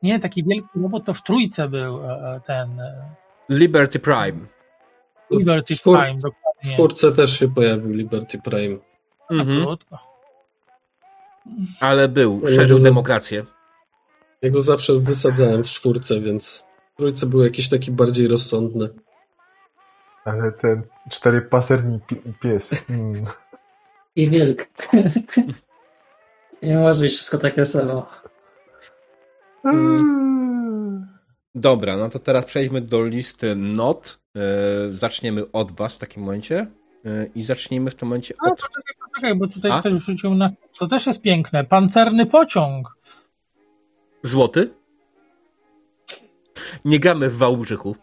Nie, 0.04 0.20
taki 0.20 0.44
wielki 0.44 0.80
robot 0.82 1.06
to 1.06 1.14
w 1.14 1.22
trójce 1.22 1.70
był 1.70 2.06
e, 2.06 2.10
e, 2.10 2.42
ten 2.46 2.80
e, 2.80 3.16
Liberty 3.50 4.00
Prime. 4.00 4.46
Liberty 5.32 5.76
W 5.76 5.78
czwór- 5.78 5.98
Prime, 6.00 6.20
W 6.20 6.22
dokładnie. 6.22 6.74
czwórce 6.74 7.12
też 7.12 7.40
się 7.40 7.48
pojawił 7.48 7.92
Liberty 7.94 8.42
Prime. 8.42 8.78
Mhm. 9.32 9.66
Ale 11.80 12.08
był, 12.08 12.42
szerzył 12.56 12.80
demokrację. 12.80 13.46
Ja 14.42 14.50
go 14.50 14.62
zawsze 14.62 14.94
wysadzałem 15.00 15.64
w 15.64 15.68
czwórce, 15.68 16.20
więc 16.20 16.66
w 16.94 16.98
trójce 16.98 17.26
był 17.26 17.44
jakiś 17.44 17.70
taki 17.70 17.92
bardziej 17.92 18.28
rozsądny. 18.28 18.90
Ale 20.26 20.52
ten 20.52 20.82
cztery 21.12 21.42
paserni 21.42 22.00
pi- 22.08 22.22
pies. 22.42 22.70
Hmm. 22.88 23.24
I 24.16 24.30
wilk. 24.30 24.68
Nie 26.64 26.78
może 26.78 27.02
być 27.02 27.14
wszystko 27.14 27.38
takie 27.38 27.66
samo. 27.66 28.10
Dobra, 31.60 31.98
no 31.98 32.10
to 32.10 32.20
teraz 32.20 32.46
przejdźmy 32.46 32.82
do 32.82 33.06
listy 33.06 33.56
not. 33.56 34.20
E, 34.36 34.40
zaczniemy 34.92 35.52
od 35.52 35.72
was 35.72 35.96
w 35.96 36.00
takim 36.00 36.24
momencie. 36.24 36.68
E, 37.06 37.26
I 37.36 37.44
zacznijmy 37.44 37.92
w 37.92 37.96
tym 37.96 38.08
momencie 38.08 38.34
A, 38.46 38.50
od... 38.52 38.62
poczekaj, 38.62 38.94
poczekaj, 39.14 39.36
bo 39.36 39.48
tutaj 39.48 39.72
A? 39.72 39.80
ktoś 39.80 39.94
wrzucił 39.94 40.36
na... 40.36 40.52
To 40.80 40.88
też 40.88 41.08
jest 41.08 41.22
piękne. 41.22 41.64
Pancerny 41.64 42.26
pociąg. 42.26 42.98
Złoty? 44.24 44.70
Nie 46.86 47.00
gramy 47.00 47.30
w 47.30 47.38
Wałbrzychu. 47.38 47.96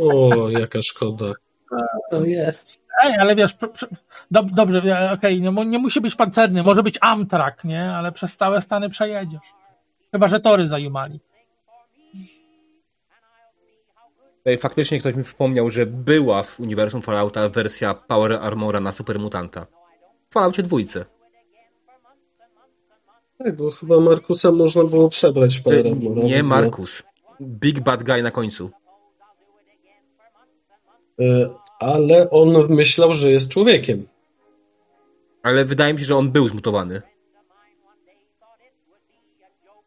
O, 0.00 0.48
jaka 0.50 0.82
szkoda. 0.82 1.26
To 2.10 2.24
jest. 2.24 2.66
Ej, 3.04 3.14
ale 3.20 3.34
wiesz, 3.36 3.56
dob- 4.30 4.50
dobrze, 4.54 5.10
okej, 5.12 5.40
nie, 5.40 5.50
mu- 5.50 5.62
nie 5.62 5.78
musi 5.78 6.00
być 6.00 6.14
pancerny, 6.14 6.62
może 6.62 6.82
być 6.82 6.98
Amtrak, 7.00 7.64
nie? 7.64 7.90
Ale 7.92 8.12
przez 8.12 8.36
całe 8.36 8.62
Stany 8.62 8.88
przejedziesz. 8.90 9.54
Chyba, 10.12 10.28
że 10.28 10.40
tory 10.40 10.66
zajumali. 10.68 11.20
Tutaj 14.48 14.58
faktycznie 14.58 14.98
ktoś 15.00 15.14
mi 15.14 15.24
przypomniał, 15.24 15.70
że 15.70 15.86
była 15.86 16.42
w 16.42 16.60
uniwersum 16.60 17.02
Fallouta 17.02 17.48
wersja 17.48 17.94
Power 17.94 18.32
Armora 18.32 18.80
na 18.80 18.92
Supermutanta. 18.92 19.66
W 20.30 20.34
Falloutie 20.34 20.62
dwójce. 20.62 21.04
Tak, 23.38 23.56
bo 23.56 23.70
chyba 23.70 24.00
Markusa 24.00 24.52
można 24.52 24.84
było 24.84 25.08
przebrać 25.08 25.56
w 25.56 25.60
E, 25.60 25.62
Power 25.62 25.86
Armora. 25.86 26.22
Nie 26.22 26.42
Markus. 26.42 27.02
Big 27.40 27.80
Bad 27.80 28.02
Guy 28.02 28.22
na 28.22 28.30
końcu. 28.30 28.70
E, 31.20 31.50
Ale 31.80 32.30
on 32.30 32.68
myślał, 32.68 33.14
że 33.14 33.30
jest 33.30 33.48
człowiekiem. 33.50 34.08
Ale 35.42 35.64
wydaje 35.64 35.94
mi 35.94 36.00
się, 36.00 36.04
że 36.06 36.16
on 36.16 36.30
był 36.30 36.48
zmutowany. 36.48 37.02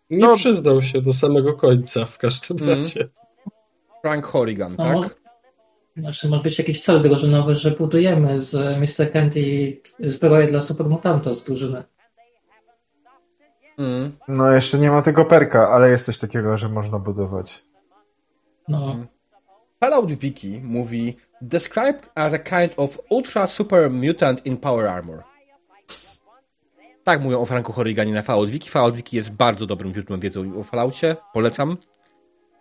Nie 0.09 0.17
No. 0.19 0.35
przyznał 0.35 0.81
się 0.81 1.01
do 1.01 1.13
samego 1.13 1.53
końca 1.53 2.05
w 2.05 2.17
każdym 2.17 2.57
Mhm. 2.57 2.77
razie. 2.77 3.09
Frank 4.01 4.25
Horrigan, 4.25 4.75
No, 4.77 4.83
tak? 4.83 4.93
mo- 4.95 5.03
Znaczy, 5.97 6.29
może 6.29 6.43
być 6.43 6.59
jakiś 6.59 6.83
cel 6.83 7.01
drużynowy, 7.01 7.55
że 7.55 7.71
budujemy 7.71 8.41
z 8.41 8.55
Mr. 8.79 9.11
Kent 9.11 9.37
i 9.37 9.81
zbroję 9.99 10.47
dla 10.47 10.61
Supermutanta 10.61 11.33
z 11.33 11.43
drużyny. 11.43 11.83
Mm. 13.77 14.11
No 14.27 14.51
jeszcze 14.51 14.77
nie 14.77 14.91
ma 14.91 15.01
tego 15.01 15.25
perka, 15.25 15.69
ale 15.69 15.89
jest 15.91 16.05
coś 16.05 16.17
takiego, 16.17 16.57
że 16.57 16.69
można 16.69 16.99
budować. 16.99 17.63
No, 18.67 18.77
Mhm. 18.85 19.07
Fallout 19.79 20.11
Wiki 20.13 20.61
mówi 20.63 21.17
described 21.41 22.09
as 22.15 22.33
a 22.33 22.39
kind 22.39 22.73
of 22.77 22.99
ultra 23.09 23.47
super 23.47 23.89
mutant 23.91 24.45
in 24.45 24.57
power 24.57 24.87
armor. 24.87 25.23
Tak 27.03 27.21
mówią 27.21 27.41
o 27.41 27.45
Franku 27.45 27.73
Horriganie 27.73 28.13
na 28.13 28.21
Fallout 28.21 28.49
Wiki. 28.49 28.69
Fallout 28.69 28.95
Wiki 28.95 29.17
jest 29.17 29.31
bardzo 29.33 29.65
dobrym 29.65 29.93
źródłem 29.93 30.19
wiedzy 30.19 30.39
o 30.59 30.63
Falloutie. 30.63 31.15
Polecam. 31.33 31.77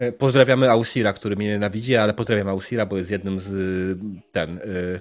E, 0.00 0.12
Pozdrawiamy 0.12 0.70
Ausira, 0.70 1.12
który 1.12 1.36
mnie 1.36 1.46
nienawidzi, 1.48 1.96
ale 1.96 2.14
pozdrawiam 2.14 2.48
Ausira, 2.48 2.86
bo 2.86 2.96
jest 2.96 3.10
jednym 3.10 3.40
z 3.40 3.48
y, 3.48 3.96
ten 4.32 4.58
y, 4.58 5.00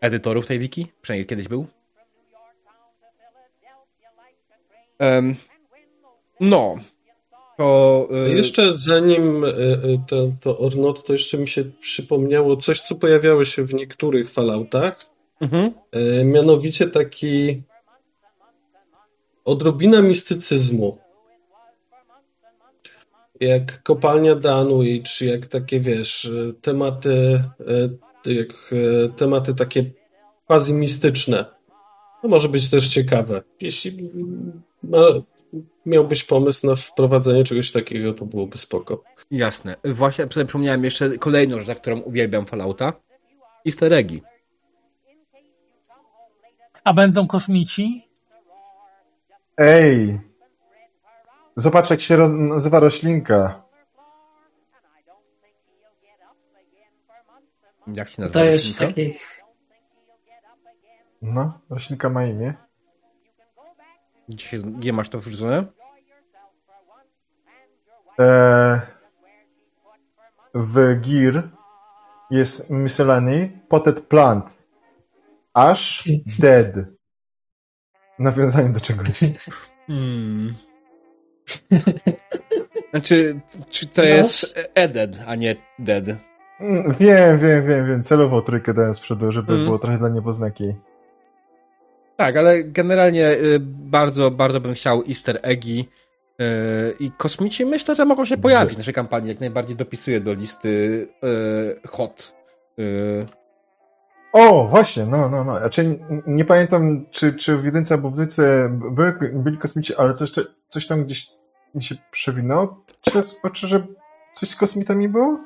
edytorów 0.00 0.46
tej 0.46 0.58
wiki. 0.58 0.86
Przynajmniej 1.02 1.26
kiedyś 1.26 1.48
był. 1.48 1.66
Em, 4.98 5.34
no. 6.40 6.76
To. 7.58 8.08
y, 8.26 8.34
Jeszcze 8.34 8.72
zanim 8.74 9.44
e, 9.44 9.48
to, 10.08 10.32
to 10.40 10.58
Ornot, 10.58 11.04
to 11.06 11.12
jeszcze 11.12 11.38
mi 11.38 11.48
się 11.48 11.64
przypomniało 11.80 12.56
coś, 12.56 12.80
co 12.80 12.94
pojawiało 12.94 13.44
się 13.44 13.62
w 13.62 13.74
niektórych 13.74 14.30
Falloutach. 14.30 14.96
mhm. 15.40 15.72
E, 15.92 16.24
Mianowicie 16.24 16.88
taki 16.88 17.62
odrobina 19.44 20.02
mistycyzmu. 20.02 20.98
Jak 23.40 23.82
kopalnia 23.82 24.34
Danu, 24.34 24.80
czy 25.04 25.26
jak 25.26 25.46
takie, 25.46 25.80
wiesz, 25.80 26.24
e, 26.24 26.52
tematy, 26.52 27.44
e, 28.26 28.32
jak 28.32 28.48
e, 28.72 29.08
tematy 29.08 29.54
takie 29.54 29.84
quasi 30.46 30.74
mistyczne. 30.74 31.44
To 32.22 32.28
może 32.28 32.48
być 32.48 32.70
też 32.70 32.88
ciekawe. 32.88 33.42
Jeśli 33.60 34.10
miałbyś 35.86 36.24
pomysł 36.24 36.66
na 36.66 36.74
wprowadzenie 36.74 37.44
czegoś 37.44 37.72
takiego, 37.72 38.14
to 38.14 38.26
byłoby 38.26 38.58
spoko. 38.58 39.02
Jasne. 39.30 39.76
Właśnie 39.84 40.24
sobie 40.24 40.46
przypomniałem 40.46 40.84
jeszcze 40.84 41.18
kolejną 41.18 41.58
rzecz, 41.58 41.66
za 41.66 41.74
którą 41.74 42.00
uwielbiam 42.00 42.46
Fallouta. 42.46 42.92
Easter 43.66 43.92
eggi. 43.92 44.22
A 46.84 46.94
będą 46.94 47.26
kosmici? 47.26 48.08
Ej! 49.58 50.29
Zobacz, 51.60 51.90
jak 51.90 52.00
się 52.00 52.16
roz- 52.16 52.30
nazywa 52.30 52.80
roślinka. 52.80 53.62
Jak 57.94 58.08
się 58.08 58.22
nazywa? 58.22 58.40
To 58.40 58.44
jest 58.44 58.66
roślinka? 58.66 58.86
takich 58.86 59.42
No, 61.22 61.60
roślinka 61.70 62.08
ma 62.10 62.26
imię. 62.26 62.54
Gdzie, 64.28 64.46
się, 64.46 64.58
gdzie 64.58 64.92
masz 64.92 65.08
to 65.08 65.18
wrzucone? 65.20 65.64
E, 68.18 68.80
w 70.54 71.00
Gear 71.00 71.50
jest 72.30 72.70
miscellany 72.70 73.60
potted 73.68 74.00
plant. 74.00 74.44
Ash 75.54 76.08
dead. 76.38 76.66
Nawiązanie 78.18 78.68
do 78.68 78.80
czegoś. 78.80 79.20
Hmm. 79.86 80.54
Znaczy, 82.90 83.40
czy 83.70 83.86
to 83.86 84.02
No. 84.02 84.08
jest 84.08 84.58
Eded, 84.74 85.20
a 85.26 85.34
nie 85.34 85.56
Dead? 85.78 86.04
Mm, 86.60 86.94
Wiem, 87.00 87.38
wiem, 87.38 87.66
wiem, 87.66 87.86
wiem. 87.86 88.02
Celowo 88.02 88.42
trójkę 88.42 88.74
dałem 88.74 88.94
z 88.94 89.00
przodu, 89.00 89.32
żeby 89.32 89.52
Mm. 89.52 89.64
było 89.64 89.78
trochę 89.78 89.98
dla 89.98 90.08
niepoznaki. 90.08 90.74
Tak, 92.16 92.36
ale 92.36 92.64
generalnie 92.64 93.30
y, 93.30 93.58
bardzo, 93.60 94.30
bardzo 94.30 94.60
bym 94.60 94.74
chciał 94.74 95.02
easter 95.08 95.38
eggi 95.42 95.88
y, 96.40 96.44
i 97.00 97.10
kosmici 97.10 97.66
myślę, 97.66 97.94
że 97.94 98.04
mogą 98.04 98.24
się 98.24 98.36
pojawić 98.36 98.74
w 98.74 98.78
naszej 98.78 98.94
kampanii. 98.94 99.28
Jak 99.28 99.40
najbardziej 99.40 99.76
dopisuję 99.76 100.20
do 100.20 100.34
listy 100.34 100.68
y, 101.84 101.88
hot. 101.88 102.34
O, 104.32 104.66
właśnie, 104.68 105.06
no, 105.06 105.28
no, 105.28 105.44
no. 105.44 105.58
Znaczy, 105.58 105.98
nie 106.26 106.44
pamiętam, 106.44 107.06
czy, 107.10 107.32
czy 107.32 107.56
w 107.56 107.64
jedynce 107.64 107.94
albo 107.94 108.10
w 108.10 108.12
dwójce 108.12 108.68
byli 109.32 109.58
kosmici, 109.58 109.94
ale 109.96 110.14
coś, 110.14 110.30
coś 110.68 110.86
tam 110.86 111.04
gdzieś 111.04 111.28
mi 111.74 111.82
się 111.82 111.94
przewinęło 112.10 112.84
przez 113.10 113.40
oczy, 113.44 113.66
że 113.66 113.86
coś 114.32 114.48
z 114.48 114.56
kosmitami 114.56 115.08
było? 115.08 115.38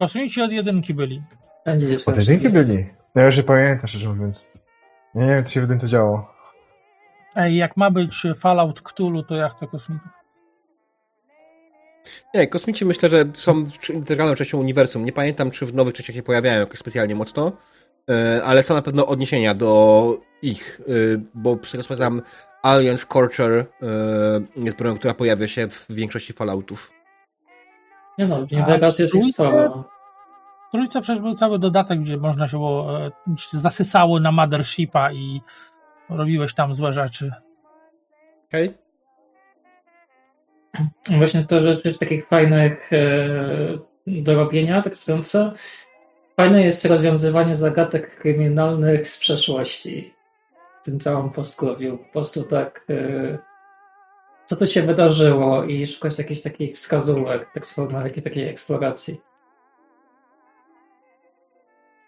Kosmici 0.00 0.42
od 0.42 0.52
jedynki 0.52 0.94
byli. 0.94 1.22
Od 2.06 2.16
jedynki 2.18 2.48
byli. 2.48 2.86
Ja 3.14 3.24
już 3.26 3.36
nie 3.36 3.42
pamiętam, 3.42 3.86
szczerze 3.88 4.08
mówiąc. 4.08 4.52
Nie 5.14 5.26
wiem, 5.26 5.44
co 5.44 5.52
się 5.52 5.60
w 5.60 5.62
jedynce 5.62 5.88
działo. 5.88 6.32
Ej, 7.36 7.56
jak 7.56 7.76
ma 7.76 7.90
być 7.90 8.22
Fallout 8.38 8.80
Cthulhu, 8.82 9.22
to 9.22 9.36
ja 9.36 9.48
chcę 9.48 9.66
kosmitów. 9.66 10.08
nie, 12.34 12.46
kosmici 12.46 12.84
myślę, 12.84 13.10
że 13.10 13.24
są 13.34 13.66
w- 13.66 13.90
integralną 13.90 14.34
częścią 14.34 14.58
uniwersum. 14.58 15.04
Nie 15.04 15.12
pamiętam, 15.12 15.50
czy 15.50 15.66
w 15.66 15.74
nowych 15.74 15.94
częściach 15.94 16.16
się 16.16 16.22
pojawiają 16.22 16.60
jakoś 16.60 16.78
specjalnie 16.78 17.14
mocno, 17.14 17.52
y, 18.10 18.44
ale 18.44 18.62
są 18.62 18.74
na 18.74 18.82
pewno 18.82 19.06
odniesienia 19.06 19.54
do 19.54 20.16
ich, 20.42 20.80
y, 20.88 21.20
bo 21.34 21.58
z 21.64 21.70
tego 21.70 21.82
co 21.82 21.88
pamiętam 21.88 22.22
Alien 22.62 22.98
Scorcher 22.98 23.52
y, 23.52 23.66
jest 24.56 24.76
bronią, 24.76 24.98
która 24.98 25.14
pojawia 25.14 25.48
się 25.48 25.68
w 25.68 25.86
większości 25.90 26.32
Falloutów. 26.32 26.92
Nie 28.18 28.26
no, 28.26 28.46
w 28.46 28.66
Vegas 28.66 28.98
jest 28.98 29.32
sporo. 29.32 29.84
W 30.68 30.72
trójce 30.72 31.00
przecież 31.00 31.22
był 31.22 31.34
cały 31.34 31.58
dodatek, 31.58 32.00
gdzie 32.00 32.16
można 32.16 32.48
się 32.48 32.56
było, 32.56 33.06
e, 33.06 33.10
zasysało 33.52 34.20
na 34.20 34.32
Mothershipa 34.32 35.12
i 35.12 35.40
robiłeś 36.08 36.54
tam 36.54 36.74
złe 36.74 36.92
rzeczy. 36.92 37.32
Okej? 38.48 38.74
Właśnie 41.18 41.44
to 41.44 41.62
rzeczy 41.62 41.98
takich 41.98 42.28
fajnych 42.28 42.92
e, 42.92 43.02
do 44.06 44.34
robienia, 44.34 44.82
tak 44.82 44.96
wtrącę. 44.96 45.52
Fajne 46.36 46.62
jest 46.62 46.84
rozwiązywanie 46.84 47.54
zagadek 47.54 48.16
kryminalnych 48.16 49.08
z 49.08 49.18
przeszłości. 49.18 50.14
Tym 50.84 51.00
całym 51.00 51.30
postkowiu. 51.30 51.98
Po 51.98 52.12
prostu 52.12 52.42
tak 52.42 52.84
e, 52.90 53.38
co 54.44 54.56
tu 54.56 54.66
się 54.66 54.82
wydarzyło 54.82 55.64
i 55.64 55.86
szukać 55.86 56.18
jakichś 56.18 56.40
takich 56.40 56.76
wskazówek, 56.76 57.50
tak 57.54 57.66
w 57.66 57.74
formie 57.74 58.10
takiej 58.10 58.48
eksploracji. 58.48 59.20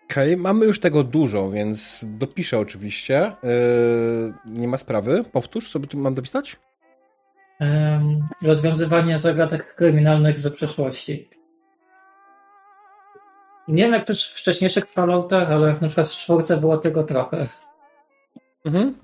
Okej, 0.05 0.37
mamy 0.37 0.67
już 0.67 0.81
tego 0.81 1.05
dużo, 1.05 1.51
więc 1.51 2.05
dopiszę 2.09 2.59
oczywiście. 2.59 3.33
Yy, 3.43 4.35
nie 4.47 4.69
ma 4.69 4.77
sprawy. 4.77 5.25
Powtórz, 5.33 5.71
co 5.71 5.81
by 5.81 5.87
tu 5.87 5.99
mam 5.99 6.15
dopisać? 6.15 6.57
Em, 7.61 8.29
rozwiązywanie 8.43 9.19
zagadek 9.19 9.75
kryminalnych 9.75 10.39
ze 10.39 10.51
przeszłości. 10.51 11.31
Nie 13.69 13.83
wiem 13.83 13.93
jak 13.93 14.07
w 14.09 14.15
wcześniejszych 14.15 14.87
Falloutach, 14.87 15.51
ale 15.51 15.73
na 15.73 15.89
przykład 15.89 16.09
w 16.09 16.17
czwórce 16.17 16.57
było 16.57 16.79
tego 16.79 17.03
trochę. 17.03 17.47
Mhm. 18.65 18.95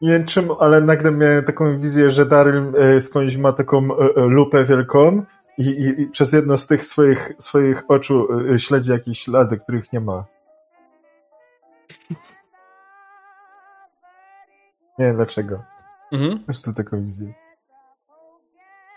Nie 0.00 0.12
wiem 0.12 0.26
czym, 0.26 0.48
ale 0.60 0.80
nagle 0.80 1.10
miałem 1.10 1.44
taką 1.44 1.78
wizję, 1.78 2.10
że 2.10 2.26
Daryl 2.26 2.72
e, 2.76 3.00
skądś 3.00 3.36
ma 3.36 3.52
taką 3.52 3.78
e, 3.78 4.16
e, 4.16 4.20
lupę 4.20 4.64
wielką 4.64 5.22
i, 5.58 5.68
i, 5.68 6.02
i 6.02 6.06
przez 6.06 6.32
jedno 6.32 6.56
z 6.56 6.66
tych 6.66 6.84
swoich, 6.84 7.32
swoich 7.38 7.82
oczu 7.88 8.28
śledzi 8.56 8.90
jakieś 8.90 9.20
ślady, 9.20 9.58
których 9.58 9.92
nie 9.92 10.00
ma. 10.00 10.24
Nie 14.98 15.06
wiem 15.06 15.16
dlaczego. 15.16 15.62
Mhm. 16.12 16.38
Po 16.38 16.44
prostu 16.44 16.72
taką 16.72 17.02
wizję. 17.02 17.34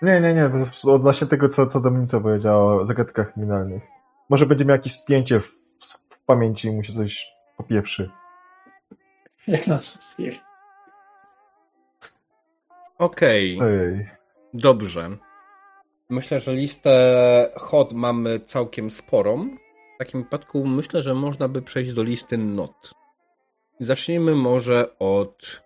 Nie, 0.02 0.22
nie, 0.22 0.34
nie, 0.34 0.50
odnośnie 0.88 1.28
tego, 1.28 1.50
co, 1.50 1.68
co 1.68 1.82
Dominica 1.82 2.20
powiedziała 2.20 2.82
o 2.82 2.86
zagadkach 2.86 3.34
kryminalnych. 3.34 3.84
Może 4.30 4.46
będzie 4.46 4.66
miał 4.66 4.76
jakieś 4.76 4.94
spięcie 4.94 5.40
w, 5.40 5.52
w 6.10 6.26
pamięci 6.26 6.68
i 6.68 6.76
mu 6.76 6.84
się 6.84 6.94
coś 6.94 7.34
popieprzy. 7.58 8.21
Jak 9.48 9.68
na 9.68 9.78
wszystkich. 9.78 10.40
Okej, 12.98 13.60
Ojej. 13.62 14.10
dobrze. 14.54 15.18
Myślę, 16.10 16.40
że 16.40 16.54
listę 16.54 17.54
hot 17.56 17.94
mamy 17.94 18.40
całkiem 18.40 18.92
sporą. 18.92 19.58
W 19.96 20.00
takim 20.00 20.24
wypadku 20.24 20.66
myślę, 20.66 21.04
że 21.04 21.14
można 21.14 21.48
by 21.48 21.62
przejść 21.62 21.94
do 21.94 22.04
listy 22.04 22.38
not. 22.38 22.94
Zacznijmy 23.80 24.36
może 24.36 24.98
od 25.00 25.62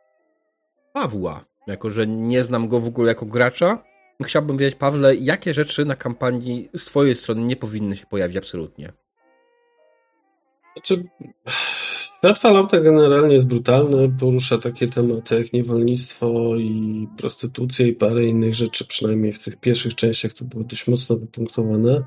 Pawła. 0.93 1.45
Jako, 1.67 1.89
że 1.89 2.07
nie 2.07 2.43
znam 2.43 2.67
go 2.67 2.79
w 2.79 2.87
ogóle 2.87 3.07
jako 3.07 3.25
gracza, 3.25 3.83
chciałbym 4.23 4.57
wiedzieć, 4.57 4.79
Pawle, 4.79 5.15
jakie 5.15 5.53
rzeczy 5.53 5.85
na 5.85 5.95
kampanii 5.95 6.69
z 6.77 6.85
twojej 6.85 7.15
strony 7.15 7.41
nie 7.41 7.55
powinny 7.55 7.97
się 7.97 8.05
pojawić 8.05 8.37
absolutnie. 8.37 8.93
Znaczy, 10.73 11.03
świat 12.19 12.37
Fallouta 12.37 12.79
generalnie 12.79 13.33
jest 13.33 13.47
brutalny, 13.47 14.11
porusza 14.19 14.57
takie 14.57 14.87
tematy 14.87 15.35
jak 15.35 15.53
niewolnictwo 15.53 16.55
i 16.57 17.07
prostytucja 17.17 17.87
i 17.87 17.93
parę 17.93 18.23
innych 18.23 18.53
rzeczy, 18.53 18.85
przynajmniej 18.87 19.31
w 19.31 19.43
tych 19.43 19.59
pierwszych 19.59 19.95
częściach 19.95 20.33
to 20.33 20.45
było 20.45 20.63
dość 20.63 20.87
mocno 20.87 21.17
wypunktowane. 21.17 22.03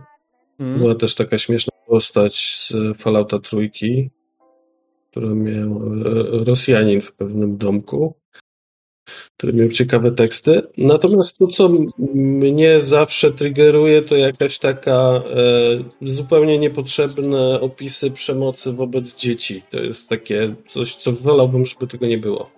Mhm. 0.59 0.79
Była 0.79 0.95
też 0.95 1.15
taka 1.15 1.39
śmieszna 1.39 1.73
postać 1.87 2.57
z 2.59 2.75
Fallouta 2.97 3.39
trójki, 3.39 4.11
która 5.11 5.35
miał 5.35 5.83
e, 5.83 6.45
Rosjanin 6.45 7.01
w 7.01 7.13
pewnym 7.13 7.57
domku, 7.57 8.15
który 9.37 9.53
miał 9.53 9.69
ciekawe 9.69 10.13
teksty. 10.13 10.63
Natomiast 10.79 11.39
to, 11.39 11.47
co 11.47 11.71
mnie 12.15 12.81
zawsze 12.81 13.33
triggeruje, 13.33 14.05
to 14.05 14.17
jakaś 14.17 14.59
taka 14.59 14.93
e, 14.93 15.23
zupełnie 16.03 16.59
niepotrzebne 16.59 17.61
opisy 17.61 18.11
przemocy 18.11 18.73
wobec 18.73 19.15
dzieci. 19.15 19.63
To 19.71 19.77
jest 19.79 20.09
takie 20.09 20.55
coś, 20.67 20.95
co 20.95 21.13
wolałbym, 21.13 21.67
żeby 21.67 21.87
tego 21.87 22.07
nie 22.07 22.19
było. 22.19 22.51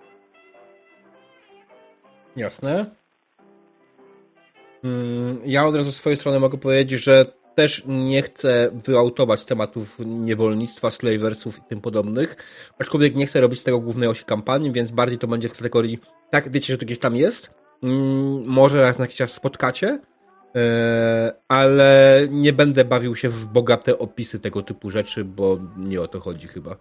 Jasne. 2.35 2.85
Mm, 4.83 5.39
Ja 5.45 5.65
od 5.67 5.75
razu 5.75 5.91
z 5.91 5.95
swojej 5.95 6.17
strony 6.17 6.39
mogę 6.39 6.57
powiedzieć, 6.57 7.03
że 7.03 7.25
też 7.55 7.83
nie 7.87 8.21
chcę 8.21 8.69
wyautować 8.85 9.45
tematów 9.45 9.97
niewolnictwa, 10.05 10.91
slaversów 10.91 11.57
i 11.57 11.61
tym 11.61 11.81
podobnych, 11.81 12.35
aczkolwiek 12.79 13.15
nie 13.15 13.25
chcę 13.25 13.41
robić 13.41 13.59
z 13.59 13.63
tego 13.63 13.79
głównej 13.79 14.09
osi 14.09 14.25
kampanii, 14.25 14.71
więc 14.71 14.91
bardziej 14.91 15.17
to 15.17 15.27
będzie 15.27 15.49
w 15.49 15.53
kategorii 15.53 15.99
tak, 16.29 16.51
wiecie, 16.51 16.73
że 16.73 16.77
to 16.77 16.85
gdzieś 16.85 16.99
tam 16.99 17.15
jest, 17.15 17.53
mm, 17.83 18.45
może 18.45 18.81
raz 18.81 18.97
na 18.97 19.03
jakiś 19.03 19.17
czas 19.17 19.33
spotkacie, 19.33 19.99
e, 20.55 21.33
ale 21.47 22.21
nie 22.31 22.53
będę 22.53 22.85
bawił 22.85 23.15
się 23.15 23.29
w 23.29 23.45
bogate 23.45 23.99
opisy 23.99 24.39
tego 24.39 24.61
typu 24.61 24.91
rzeczy, 24.91 25.25
bo 25.25 25.57
nie 25.77 26.01
o 26.01 26.07
to 26.07 26.19
chodzi 26.19 26.47
chyba. 26.47 26.75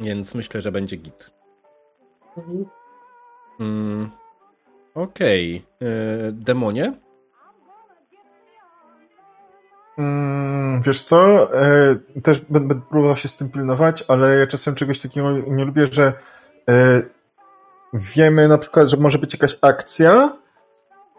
Więc 0.00 0.34
myślę, 0.34 0.60
że 0.60 0.72
będzie 0.72 0.96
git. 0.96 1.30
Mm, 3.60 4.10
Okej. 4.94 5.62
Okay. 5.80 6.32
Demonie? 6.32 6.92
Wiesz 10.82 11.02
co, 11.02 11.48
e, 11.54 11.96
też 12.22 12.40
będę, 12.40 12.74
próbował 12.90 13.16
się 13.16 13.28
z 13.28 13.36
tym 13.36 13.50
pilnować, 13.50 14.04
ale 14.08 14.38
ja 14.38 14.46
czasem 14.46 14.74
czegoś 14.74 14.98
takiego 14.98 15.32
nie 15.32 15.64
lubię, 15.64 15.86
że 15.90 16.12
e, 16.68 17.02
wiemy 17.92 18.48
na 18.48 18.58
przykład, 18.58 18.88
że 18.88 18.96
może 18.96 19.18
być 19.18 19.32
jakaś 19.32 19.58
akcja, 19.62 20.32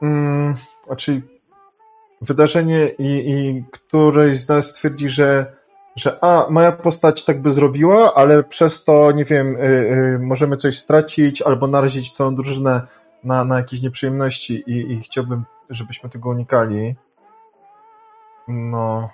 mm, 0.01 0.55
znaczy 0.83 1.21
wydarzenie 2.21 2.87
i, 2.87 3.29
i 3.29 3.63
któryś 3.71 4.39
z 4.39 4.49
nas 4.49 4.73
twierdzi, 4.73 5.09
że, 5.09 5.53
że 5.95 6.23
a, 6.23 6.47
moja 6.49 6.71
postać 6.71 7.25
tak 7.25 7.41
by 7.41 7.53
zrobiła, 7.53 8.13
ale 8.13 8.43
przez 8.43 8.83
to, 8.83 9.11
nie 9.11 9.25
wiem, 9.25 9.55
y, 9.55 10.19
możemy 10.21 10.57
coś 10.57 10.79
stracić 10.79 11.41
albo 11.41 11.67
narazić 11.67 12.11
całą 12.11 12.35
drużynę 12.35 12.81
na, 13.23 13.45
na 13.45 13.57
jakieś 13.57 13.81
nieprzyjemności 13.81 14.63
i, 14.67 14.91
i 14.91 15.01
chciałbym, 15.01 15.43
żebyśmy 15.69 16.09
tego 16.09 16.29
unikali. 16.29 16.95
No. 18.47 19.09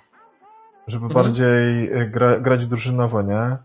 żeby 0.86 1.06
Mhm. 1.06 1.24
bardziej 1.24 1.92
y, 2.02 2.06
gra, 2.10 2.38
grać 2.40 2.66
drużynowo, 2.66 3.22
nie? 3.22 3.56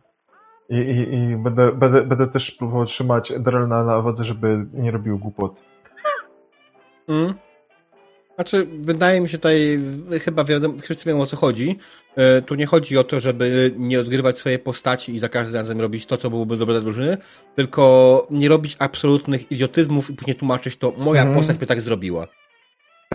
I, 0.70 0.76
i, 0.78 1.14
i 1.16 1.36
będę, 1.38 1.72
będę, 1.72 2.02
będę 2.02 2.28
też 2.28 2.52
próbował 2.52 2.86
trzymać 2.86 3.34
Drelna 3.40 3.84
na 3.84 4.02
wodze, 4.02 4.26
żeby 4.26 4.66
nie 4.74 4.92
robił 4.92 5.18
głupot. 5.20 5.64
Mm. 7.08 7.34
Znaczy, 8.36 8.68
wydaje 8.82 9.22
mi 9.22 9.30
się 9.30 9.38
tutaj, 9.38 9.80
chyba 10.24 10.44
wiadomo, 10.44 10.74
wszyscy 10.82 11.06
wiedzą 11.06 11.22
o 11.22 11.26
co 11.26 11.38
chodzi. 11.38 11.80
E, 12.16 12.42
Tu 12.42 12.56
nie 12.56 12.66
chodzi 12.66 12.98
o 12.98 13.04
to, 13.04 13.20
żeby 13.20 13.74
nie 13.78 14.00
odgrywać 14.00 14.38
swojej 14.38 14.60
postaci 14.60 15.16
i 15.16 15.20
za 15.20 15.30
każdym 15.30 15.56
razem 15.62 15.82
robić 15.82 16.06
to, 16.06 16.18
co 16.18 16.30
byłoby 16.30 16.58
dobre 16.58 16.74
dla 16.74 16.82
drużyny, 16.84 17.18
tylko 17.56 18.28
nie 18.32 18.50
robić 18.50 18.76
absolutnych 18.80 19.52
idiotyzmów 19.52 20.10
i 20.10 20.14
później 20.14 20.36
tłumaczyć 20.36 20.78
to, 20.78 20.94
moja 20.98 21.22
Mhm. 21.22 21.40
postać 21.40 21.58
by 21.58 21.66
tak 21.66 21.82
zrobiła. 21.82 22.28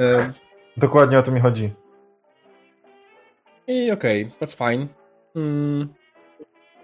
E, 0.01 0.33
Dokładnie 0.77 1.19
o 1.19 1.23
to 1.23 1.33
mi 1.33 1.41
chodzi. 1.41 1.71
I 3.71 3.91
okej, 3.91 4.31
that's 4.41 4.55
fine. 4.55 4.87
Mm. 5.37 5.95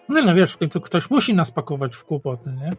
No, 0.09 0.23
no 0.23 0.35
wiesz, 0.35 0.59
to 0.71 0.81
ktoś 0.81 1.11
musi 1.11 1.35
nas 1.35 1.51
pakować 1.51 1.97
w 1.97 2.05
kłopoty, 2.05 2.51
nie? 2.51 2.71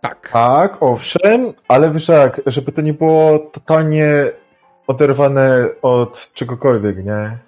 Tak. 0.00 0.30
Tak, 0.32 0.82
owszem, 0.82 1.52
ale 1.68 1.90
wiesz 1.90 2.08
jak, 2.08 2.40
żeby 2.46 2.72
to 2.72 2.82
nie 2.82 2.94
było 2.94 3.38
totalnie 3.38 4.32
oderwane 4.86 5.68
od 5.82 6.32
czegokolwiek, 6.32 7.04
nie? 7.04 7.38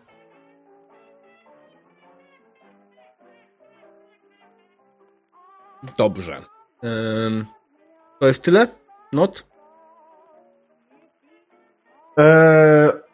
Dobrze. 5.99 6.43
Ym, 6.85 7.47
to 8.21 8.27
jest 8.27 8.43
tyle? 8.43 8.69
Not? 9.13 9.45
Eee, 12.17 13.08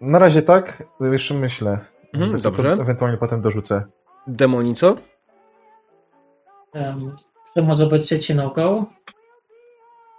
na 0.00 0.18
razie 0.18 0.42
tak, 0.42 0.82
jeszcze 1.00 1.34
myślę. 1.34 1.78
Mhm, 2.14 2.38
Co 2.40 2.50
to 2.50 2.62
dobrze. 2.62 2.82
Ewentualnie 2.82 3.18
potem 3.18 3.40
dorzucę. 3.40 3.84
Demonico? 4.26 4.96
Um, 6.74 7.16
przemoc 7.50 7.80
wobec 7.80 8.06
dzieci 8.06 8.34
no-go. 8.34 8.86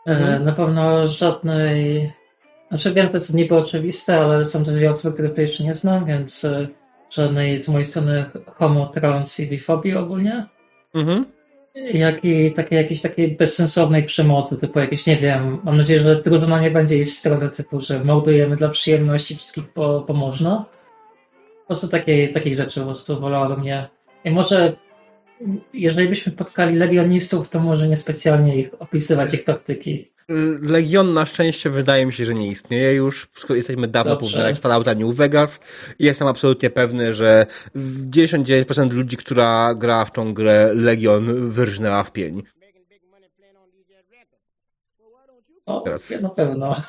E, 0.07 0.11
Mhm. 0.11 0.45
Na 0.45 0.51
pewno 0.51 1.07
żadnej... 1.07 2.11
Znaczy 2.69 2.93
wiem, 2.93 3.09
to 3.09 3.17
jest 3.17 3.33
niby 3.33 3.55
oczywiste, 3.57 4.19
ale 4.19 4.45
są 4.45 4.63
też 4.63 4.75
wiele 4.75 4.89
osób, 4.89 5.13
które 5.13 5.29
to 5.29 5.41
jeszcze 5.41 5.63
nie 5.63 5.73
znam, 5.73 6.05
więc 6.05 6.45
e, 6.45 6.67
żadnej 7.09 7.57
z 7.57 7.69
mojej 7.69 7.85
strony 7.85 8.25
homo, 8.47 8.85
trans 8.87 9.39
i 9.39 9.49
bifobii 9.49 9.95
ogólnie. 9.95 10.45
Mhm. 10.95 11.25
Jak 11.75 12.25
i 12.25 12.51
takiej 12.51 12.77
jakiejś 12.77 13.01
takiej 13.01 13.35
bezsensownej 13.35 14.03
przemocy, 14.03 14.57
typu 14.57 14.79
jakieś, 14.79 15.05
nie 15.05 15.17
wiem, 15.17 15.59
mam 15.63 15.77
nadzieję, 15.77 15.99
że 15.99 16.21
drużyna 16.21 16.61
nie 16.61 16.71
będzie 16.71 16.97
iść 16.97 17.13
w 17.13 17.17
stronę 17.17 17.49
typu, 17.49 17.81
że 17.81 18.03
mordujemy 18.03 18.55
dla 18.55 18.69
przyjemności 18.69 19.35
wszystkich, 19.35 19.63
bo 19.75 20.05
można. 20.13 20.65
Po 21.61 21.67
prostu 21.67 21.87
takiej, 21.87 22.31
takiej 22.31 22.57
rzeczy 22.57 22.79
po 22.79 22.85
prostu 22.85 23.19
wolałabym 23.19 23.61
nie. 23.61 23.89
I 24.25 24.31
może 24.31 24.75
jeżeli 25.73 26.09
byśmy 26.09 26.31
spotkali 26.31 26.75
legionistów, 26.75 27.49
to 27.49 27.59
może 27.59 27.87
niespecjalnie 27.87 28.55
ich 28.55 28.81
opisywać 28.81 29.33
ich 29.33 29.43
taktyki. 29.43 30.11
Y, 30.29 30.59
Legion 30.61 31.13
na 31.13 31.25
szczęście 31.25 31.69
wydaje 31.69 32.05
mi 32.05 32.13
się, 32.13 32.25
że 32.25 32.33
nie 32.33 32.47
istnieje 32.47 32.93
już. 32.93 33.29
Skoro 33.33 33.55
Jesteśmy 33.55 33.87
dawno 33.87 34.17
po 34.17 34.25
wymiarach 34.25 34.55
z 34.55 34.59
Fallouta 34.59 34.93
New 34.93 35.15
Vegas. 35.15 35.59
I 35.99 36.05
jestem 36.05 36.27
absolutnie 36.27 36.69
pewny, 36.69 37.13
że 37.13 37.45
99% 37.75 38.91
ludzi, 38.91 39.17
która 39.17 39.75
gra 39.75 40.05
w 40.05 40.11
tą 40.11 40.33
grę 40.33 40.71
Legion 40.73 41.51
wyrżnęła 41.51 42.03
w 42.03 42.11
pień. 42.11 42.43
O, 45.65 45.81
Teraz. 45.81 46.09
na 46.21 46.29
pewno. 46.29 46.83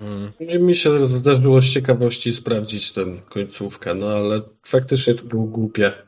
Mm. 0.00 0.32
Mi 0.66 0.76
się 0.76 1.06
zdarzyło 1.06 1.60
z 1.60 1.64
ciekawości 1.64 2.32
sprawdzić 2.32 2.92
tę 2.92 3.04
końcówkę, 3.28 3.94
no 3.94 4.06
ale 4.06 4.42
faktycznie 4.66 5.14
to 5.14 5.24
było 5.24 5.44
głupie. 5.44 6.05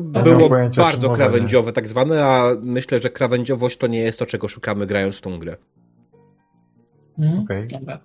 Było 0.00 0.48
pojęcia, 0.48 0.82
bardzo 0.82 1.10
krawędziowe 1.10 1.72
tak 1.72 1.88
zwane, 1.88 2.24
a 2.24 2.50
myślę, 2.62 3.00
że 3.00 3.10
krawędziowość 3.10 3.76
to 3.76 3.86
nie 3.86 4.00
jest 4.00 4.18
to, 4.18 4.26
czego 4.26 4.48
szukamy 4.48 4.86
grając 4.86 5.16
w 5.16 5.20
tą 5.20 5.38
grę. 5.38 5.56
Mhm. 7.18 7.42
Okej. 7.42 7.66
Dobra. 7.68 8.00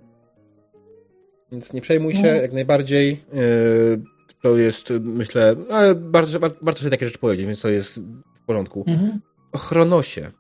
Więc 1.52 1.74
nie 1.74 1.82
przejmuj 1.82 2.14
się, 2.14 2.22
No. 2.34 2.42
jak 2.42 2.54
najbardziej. 2.54 3.24
Yy, 3.34 4.02
To 4.42 4.58
jest, 4.58 4.90
myślę, 5.00 5.56
ale 5.72 5.96
bardzo, 5.96 6.40
bardzo, 6.40 6.58
bardzo 6.62 6.80
sobie 6.80 6.92
takie 6.92 7.06
rzeczy 7.06 7.20
powiedzieć, 7.20 7.46
więc 7.46 7.62
to 7.62 7.70
jest 7.70 8.00
w 8.36 8.46
porządku. 8.46 8.84
Mhm. 8.88 9.20
O 9.52 9.58
Chronosie. 9.58 10.32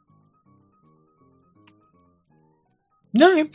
No 3.14 3.40
i 3.40 3.49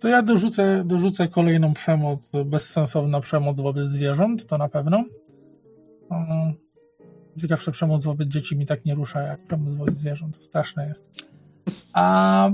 to 0.00 0.08
ja 0.08 0.22
dorzucę, 0.22 0.82
dorzucę 0.86 1.28
kolejną 1.28 1.74
przemoc, 1.74 2.30
bezsensowna 2.44 3.20
przemoc 3.20 3.60
wobec 3.60 3.86
zwierząt, 3.86 4.46
to 4.46 4.58
na 4.58 4.68
pewno. 4.68 5.04
Ciekawsza 7.40 7.70
przemoc 7.70 8.04
wobec 8.04 8.28
dzieci 8.28 8.56
mi 8.56 8.66
tak 8.66 8.84
nie 8.84 8.94
rusza 8.94 9.20
jak 9.20 9.46
przemoc 9.46 9.74
wobec 9.74 9.94
zwierząt, 9.94 10.36
to 10.36 10.42
straszne 10.42 10.88
jest. 10.88 11.10
A 11.92 12.50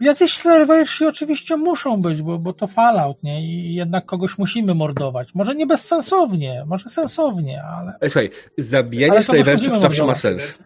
jacyś 0.00 0.36
slayerwersi 0.36 1.06
oczywiście 1.06 1.56
muszą 1.56 2.00
być, 2.00 2.22
bo, 2.22 2.38
bo 2.38 2.52
to 2.52 2.66
Fallout, 2.66 3.22
nie? 3.22 3.42
I 3.42 3.74
jednak 3.74 4.06
kogoś 4.06 4.38
musimy 4.38 4.74
mordować. 4.74 5.34
Może 5.34 5.54
nie 5.54 5.66
bezsensownie, 5.66 6.64
może 6.66 6.88
sensownie, 6.88 7.62
ale 7.62 7.92
Słuchaj, 8.02 8.30
zabijanie 8.58 9.14
możliwe 9.14 9.80
zawsze 9.80 10.04
ma 10.04 10.14
sens. 10.14 10.58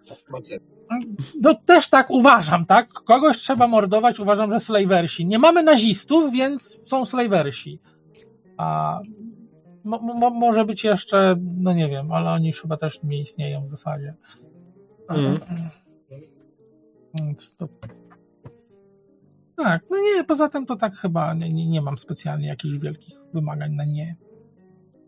No 1.41 1.55
też 1.55 1.89
tak 1.89 2.11
uważam, 2.11 2.67
tak? 2.67 2.89
Kogoś 2.93 3.37
trzeba 3.37 3.69
mordować, 3.69 4.21
uważam, 4.21 4.51
że 4.51 4.61
slaversi. 4.61 5.27
Nie 5.27 5.39
mamy 5.39 5.63
nazistów, 5.63 6.33
więc 6.33 6.81
są 6.85 7.07
slaversi. 7.07 7.79
A 8.57 8.99
mo, 9.85 9.99
mo, 9.99 10.31
może 10.31 10.65
być 10.65 10.85
jeszcze, 10.85 11.37
no 11.59 11.73
nie 11.73 11.89
wiem, 11.89 12.13
ale 12.13 12.31
oni 12.31 12.47
już 12.47 12.63
chyba 12.63 12.77
też 12.77 13.03
nie 13.03 13.21
istnieją 13.21 13.63
w 13.65 13.69
zasadzie. 13.69 14.15
Mhm. 15.09 15.41
Więc 17.21 17.57
to... 17.57 17.69
Tak, 19.57 19.83
no 19.91 19.97
nie, 19.97 20.25
poza 20.25 20.49
tym 20.49 20.67
to 20.67 20.77
tak 20.77 20.95
chyba 20.95 21.35
nie, 21.35 21.53
nie, 21.53 21.67
nie 21.67 21.83
mam 21.83 21.99
specjalnie 21.99 22.49
jakichś 22.49 22.75
wielkich 22.79 23.15
wymagań 23.35 23.73
na 23.73 23.85
nie. 23.85 24.17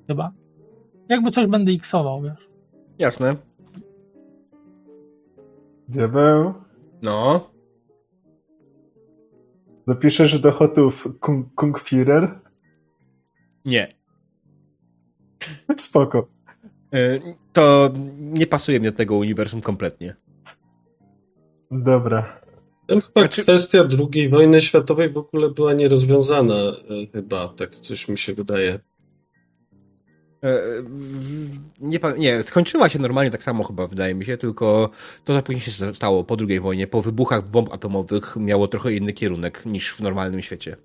Chyba. 0.06 0.32
Jakby 1.09 1.30
coś 1.30 1.46
będę 1.46 1.72
iksował, 1.72 2.22
wiesz. 2.22 2.48
Jasne. 2.98 3.36
Diabeł, 5.88 6.55
No. 7.02 7.51
dopiszesz 9.86 10.38
do 10.40 10.52
hotów 10.52 11.09
Kung, 11.20 11.55
Kung 11.55 11.78
Führer? 11.80 12.28
Nie. 13.64 13.94
Spoko. 15.76 16.28
Y, 16.94 17.20
To 17.52 17.90
nie 18.18 18.46
pasuje 18.46 18.80
mi 18.80 18.86
do 18.86 18.92
tego 18.92 19.16
uniwersum 19.16 19.60
kompletnie. 19.60 20.14
Dobra. 21.70 22.40
Tam 22.86 23.00
chyba 23.00 23.20
Znaczy- 23.20 23.42
kwestia 23.42 23.88
II 24.12 24.28
wojny 24.28 24.60
światowej 24.60 25.10
w 25.10 25.16
ogóle 25.18 25.50
była 25.50 25.72
nierozwiązana 25.72 26.54
e, 26.54 27.06
chyba, 27.12 27.48
tak 27.48 27.76
coś 27.76 28.08
mi 28.08 28.18
się 28.18 28.34
wydaje. 28.34 28.80
E, 30.44 30.60
Nie, 31.80 31.98
nie, 32.18 32.42
skończyła 32.42 32.88
się 32.88 32.98
normalnie 32.98 33.30
tak 33.30 33.42
samo 33.44 33.64
chyba, 33.64 33.86
wydaje 33.86 34.14
mi 34.14 34.24
się, 34.24 34.36
tylko 34.36 34.90
to, 35.24 35.32
co 35.36 35.42
później 35.42 35.62
się 35.64 35.94
stało 35.94 36.24
po 36.24 36.36
II 36.48 36.60
wojnie, 36.60 36.86
po 36.86 37.02
wybuchach 37.02 37.48
bomb 37.50 37.72
atomowych, 37.72 38.36
miało 38.36 38.68
trochę 38.68 38.92
inny 38.92 39.12
kierunek 39.12 39.66
niż 39.66 39.92
w 39.94 40.00
normalnym 40.00 40.42
świecie. 40.42 40.76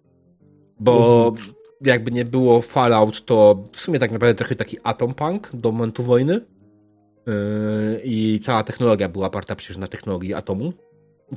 Bo 0.80 1.34
jakby 1.82 2.12
nie 2.12 2.26
było 2.26 2.62
Fallout, 2.62 3.26
to 3.26 3.64
w 3.72 3.80
sumie 3.80 4.00
tak 4.00 4.12
naprawdę 4.12 4.36
trochę 4.36 4.56
taki 4.56 4.78
atom 4.84 5.14
punk 5.14 5.50
do 5.54 5.72
momentu 5.72 6.04
wojny. 6.04 6.34
Yy, 6.34 8.02
I 8.04 8.40
cała 8.40 8.64
technologia 8.64 9.10
była 9.10 9.28
oparta 9.28 9.56
przecież 9.56 9.78
na 9.78 9.88
technologii 9.88 10.34
atomu. 10.34 10.74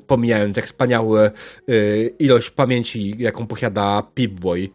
Pomijając 0.06 0.56
jak 0.56 0.66
wspaniałe 0.66 1.30
yy, 1.66 2.14
ilość 2.18 2.50
pamięci, 2.50 3.14
jaką 3.18 3.46
posiada 3.46 4.02
Pip-Boy. 4.14 4.68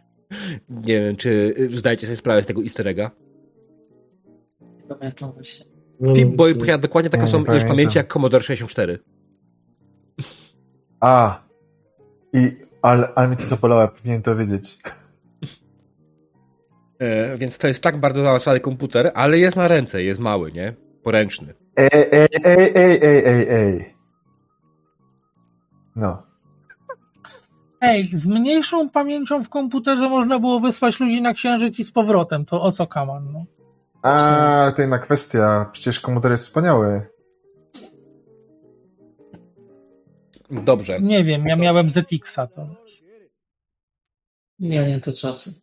Nie 0.86 1.00
wiem, 1.00 1.16
czy 1.16 1.54
zdajecie 1.70 2.06
sobie 2.06 2.16
sprawę 2.16 2.42
z 2.42 2.46
tego 2.46 2.62
easter 2.62 2.88
egga. 2.88 3.10
Pamiętam 4.88 5.32
właśnie. 5.32 5.66
Pip-Boy 6.00 6.58
posiada 6.58 6.78
dokładnie 6.78 7.10
taką 7.10 7.28
samą 7.28 7.44
ilość 7.44 7.64
pamięci 7.64 7.98
jak 7.98 8.12
Commodore 8.12 8.44
64. 8.44 8.98
A. 11.00 11.42
I, 12.32 12.56
ale, 12.82 13.08
ale 13.14 13.28
mnie 13.28 13.36
to 13.36 13.44
zapalało, 13.44 13.88
powinienem 13.88 14.22
to 14.22 14.36
wiedzieć. 14.36 14.78
E, 16.98 17.38
więc 17.38 17.58
to 17.58 17.68
jest 17.68 17.82
tak 17.82 18.00
bardzo 18.00 18.22
zaawansowany 18.22 18.60
komputer, 18.60 19.10
ale 19.14 19.38
jest 19.38 19.56
na 19.56 19.68
ręce, 19.68 20.02
jest 20.02 20.20
mały, 20.20 20.52
nie? 20.52 20.72
Poręczny. 21.02 21.54
Ej, 21.76 21.88
ej, 21.92 22.28
ej, 22.44 22.72
ej, 22.74 23.00
ej, 23.04 23.26
ej, 23.26 23.48
ej. 23.48 23.96
No. 25.96 26.22
Ej, 27.80 28.10
z 28.12 28.26
mniejszą 28.26 28.90
pamięcią 28.90 29.44
w 29.44 29.48
komputerze 29.48 30.08
można 30.08 30.38
było 30.38 30.60
wysłać 30.60 31.00
ludzi 31.00 31.22
na 31.22 31.34
księżyc 31.34 31.78
i 31.78 31.84
z 31.84 31.92
powrotem. 31.92 32.44
To 32.44 32.62
o 32.62 32.72
co 32.72 32.86
kaman, 32.86 33.32
no? 33.32 33.44
A, 34.02 34.72
to 34.76 34.82
inna 34.82 34.98
kwestia. 34.98 35.70
Przecież 35.72 36.00
komputer 36.00 36.32
jest 36.32 36.46
wspaniały. 36.46 37.11
Dobrze. 40.52 41.00
Nie 41.00 41.24
wiem, 41.24 41.46
ja 41.46 41.56
miałem 41.56 41.90
ZX-a 41.90 42.46
to. 42.46 42.66
Ja 44.58 44.88
nie 44.88 45.00
to 45.00 45.12
czasy. 45.12 45.54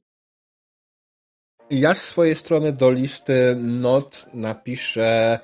Ja 1.69 1.95
z 1.95 2.01
swojej 2.01 2.35
strony 2.35 2.73
do 2.73 2.91
listy 2.91 3.55
not 3.55 4.25
napiszę 4.33 5.39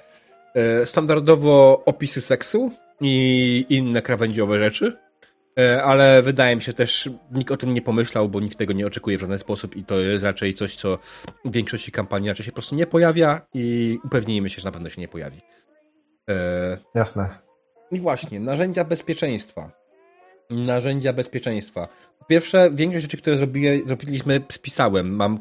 e, 0.55 0.85
standardowo 0.85 1.83
opisy 1.85 2.21
seksu 2.21 2.71
i 3.01 3.65
inne 3.69 4.01
krawędziowe 4.01 4.59
rzeczy, 4.59 4.97
e, 5.59 5.83
ale 5.83 6.21
wydaje 6.21 6.55
mi 6.55 6.61
się 6.61 6.73
też, 6.73 7.09
nikt 7.31 7.51
o 7.51 7.57
tym 7.57 7.73
nie 7.73 7.81
pomyślał, 7.81 8.29
bo 8.29 8.39
nikt 8.39 8.57
tego 8.57 8.73
nie 8.73 8.87
oczekuje 8.87 9.17
w 9.17 9.21
żaden 9.21 9.39
sposób 9.39 9.75
i 9.75 9.83
to 9.83 9.99
jest 9.99 10.23
raczej 10.23 10.53
coś, 10.53 10.75
co 10.75 10.99
w 11.45 11.51
większości 11.51 11.91
kampanii 11.91 12.29
raczej 12.29 12.45
się 12.45 12.51
po 12.51 12.55
prostu 12.55 12.75
nie 12.75 12.87
pojawia 12.87 13.41
i 13.53 13.97
upewnijmy 14.05 14.49
się, 14.49 14.61
że 14.61 14.67
na 14.67 14.71
pewno 14.71 14.89
się 14.89 15.01
nie 15.01 15.07
pojawi. 15.07 15.41
E, 16.29 16.77
Jasne. 16.95 17.44
I 17.91 17.99
właśnie, 17.99 18.39
narzędzia 18.39 18.83
bezpieczeństwa. 18.83 19.71
Narzędzia 20.49 21.13
bezpieczeństwa. 21.13 21.87
Po 22.19 22.25
pierwsze, 22.25 22.71
większość 22.73 23.01
rzeczy, 23.01 23.17
które 23.17 23.37
zrobiliśmy, 23.85 24.41
spisałem. 24.51 25.15
Mam 25.15 25.39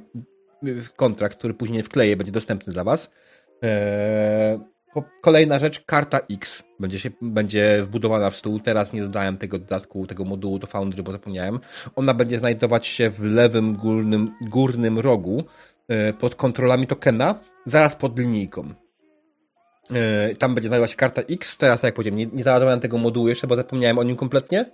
y, 0.67 0.83
kontrakt, 0.97 1.39
który 1.39 1.55
później 1.55 1.83
wkleję, 1.83 2.17
będzie 2.17 2.33
dostępny 2.33 2.73
dla 2.73 2.85
Was. 2.85 3.11
Eee, 3.63 4.59
kolejna 5.21 5.59
rzecz, 5.59 5.83
karta 5.87 6.21
X 6.31 6.63
będzie, 6.81 6.99
się, 6.99 7.11
będzie 7.23 7.83
wbudowana 7.83 8.31
w 8.31 8.37
stół. 8.37 8.61
Teraz 8.61 8.93
nie 8.93 9.03
dodałem 9.03 9.37
tego 9.37 9.59
dodatku, 9.59 10.07
tego 10.07 10.25
modułu 10.25 10.59
do 10.59 10.67
Foundry, 10.67 11.03
bo 11.03 11.13
zapomniałem. 11.13 11.59
Ona 11.97 12.15
będzie 12.15 12.39
znajdować 12.39 12.87
się 12.87 13.11
w 13.11 13.25
lewym 13.25 13.75
górnym, 13.75 14.31
górnym 14.41 14.99
rogu 14.99 15.45
e, 15.89 16.13
pod 16.13 16.35
kontrolami 16.35 16.87
tokena, 16.87 17.41
zaraz 17.67 17.97
pod 17.97 18.19
linijką. 18.19 18.75
E, 19.91 20.37
tam 20.37 20.55
będzie 20.55 20.69
znajdować 20.69 20.91
się 20.91 20.97
karta 20.97 21.23
X. 21.23 21.57
Teraz, 21.57 21.83
jak 21.83 21.95
powiedziałem, 21.95 22.19
nie, 22.19 22.27
nie 22.27 22.43
załadowałem 22.43 22.81
tego 22.81 22.99
modułu 22.99 23.29
jeszcze, 23.29 23.47
bo 23.47 23.57
zapomniałem 23.57 23.99
o 23.99 24.03
nim 24.03 24.17
kompletnie. 24.17 24.65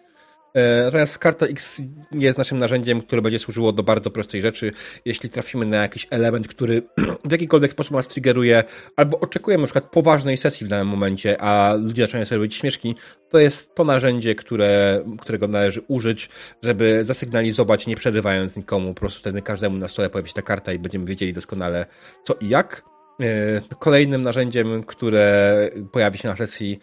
E, 0.55 0.83
natomiast 0.85 1.19
karta 1.19 1.47
X 1.47 1.83
jest 2.13 2.39
naszym 2.39 2.59
narzędziem, 2.59 3.03
które 3.03 3.23
będzie 3.23 3.39
służyło 3.39 3.73
do 3.73 3.83
bardzo 3.83 4.11
prostej 4.11 4.43
rzeczy. 4.43 4.73
Jeśli 5.05 5.31
trafimy 5.31 5.67
na 5.67 5.77
jakiś 5.77 6.07
element, 6.11 6.49
który 6.49 6.83
w 7.25 7.33
jakikolwiek 7.33 7.73
sposób 7.73 7.93
nas 7.93 8.09
triggeruje, 8.09 8.65
albo 8.97 9.21
oczekujemy 9.21 9.61
na 9.61 9.67
przykład 9.67 9.91
poważnej 9.91 10.37
sesji 10.37 10.67
w 10.67 10.71
danym 10.71 10.89
momencie, 10.89 11.43
a 11.43 11.75
ludzie 11.75 12.03
zaczynają 12.03 12.27
sobie 12.27 12.37
robić 12.37 12.55
śmieszki, 12.55 12.95
to 13.31 13.39
jest 13.39 13.75
to 13.75 13.85
narzędzie, 13.85 14.35
które, 14.35 15.05
którego 15.21 15.49
należy 15.49 15.81
użyć, 15.89 16.29
żeby 16.63 17.05
zasygnalizować, 17.05 17.87
nie 17.87 17.97
przerywając 17.97 18.57
nikomu. 18.57 18.95
Po 18.95 19.01
prostu 19.01 19.21
wtedy 19.21 19.43
każdemu 19.43 19.79
na 19.79 19.89
stole 19.89 20.11
pojawi 20.11 20.29
się 20.29 20.35
ta 20.35 20.43
karta 20.43 20.73
i 20.73 20.79
będziemy 20.79 21.05
wiedzieli 21.05 21.33
doskonale 21.33 21.87
co 22.25 22.35
i 22.35 22.49
jak. 22.49 22.90
E, 23.21 23.61
kolejnym 23.79 24.23
narzędziem, 24.23 24.83
które 24.85 25.71
pojawi 25.93 26.19
się 26.19 26.29
na 26.29 26.37
sesji 26.37 26.79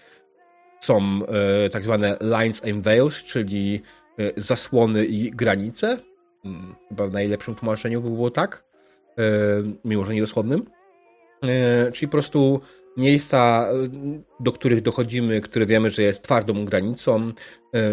są 0.81 1.19
e, 1.65 1.69
tak 1.69 1.83
zwane 1.83 2.17
lines 2.21 2.65
and 2.65 2.83
veils, 2.83 3.23
czyli 3.23 3.81
e, 4.19 4.41
zasłony 4.41 5.05
i 5.05 5.31
granice. 5.31 5.97
Hmm, 6.43 6.75
chyba 6.89 7.07
w 7.07 7.11
najlepszym 7.11 7.55
tłumaczeniu 7.55 8.01
by 8.01 8.09
było 8.09 8.31
tak, 8.31 8.67
mimo 9.85 10.05
że 10.05 10.13
niedosłownym. 10.13 10.65
Czyli 11.93 12.07
po 12.07 12.11
prostu 12.11 12.61
miejsca, 12.97 13.69
do 14.39 14.51
których 14.51 14.81
dochodzimy, 14.81 15.41
które 15.41 15.65
wiemy, 15.65 15.89
że 15.89 16.01
jest 16.01 16.21
twardą 16.21 16.65
granicą, 16.65 17.31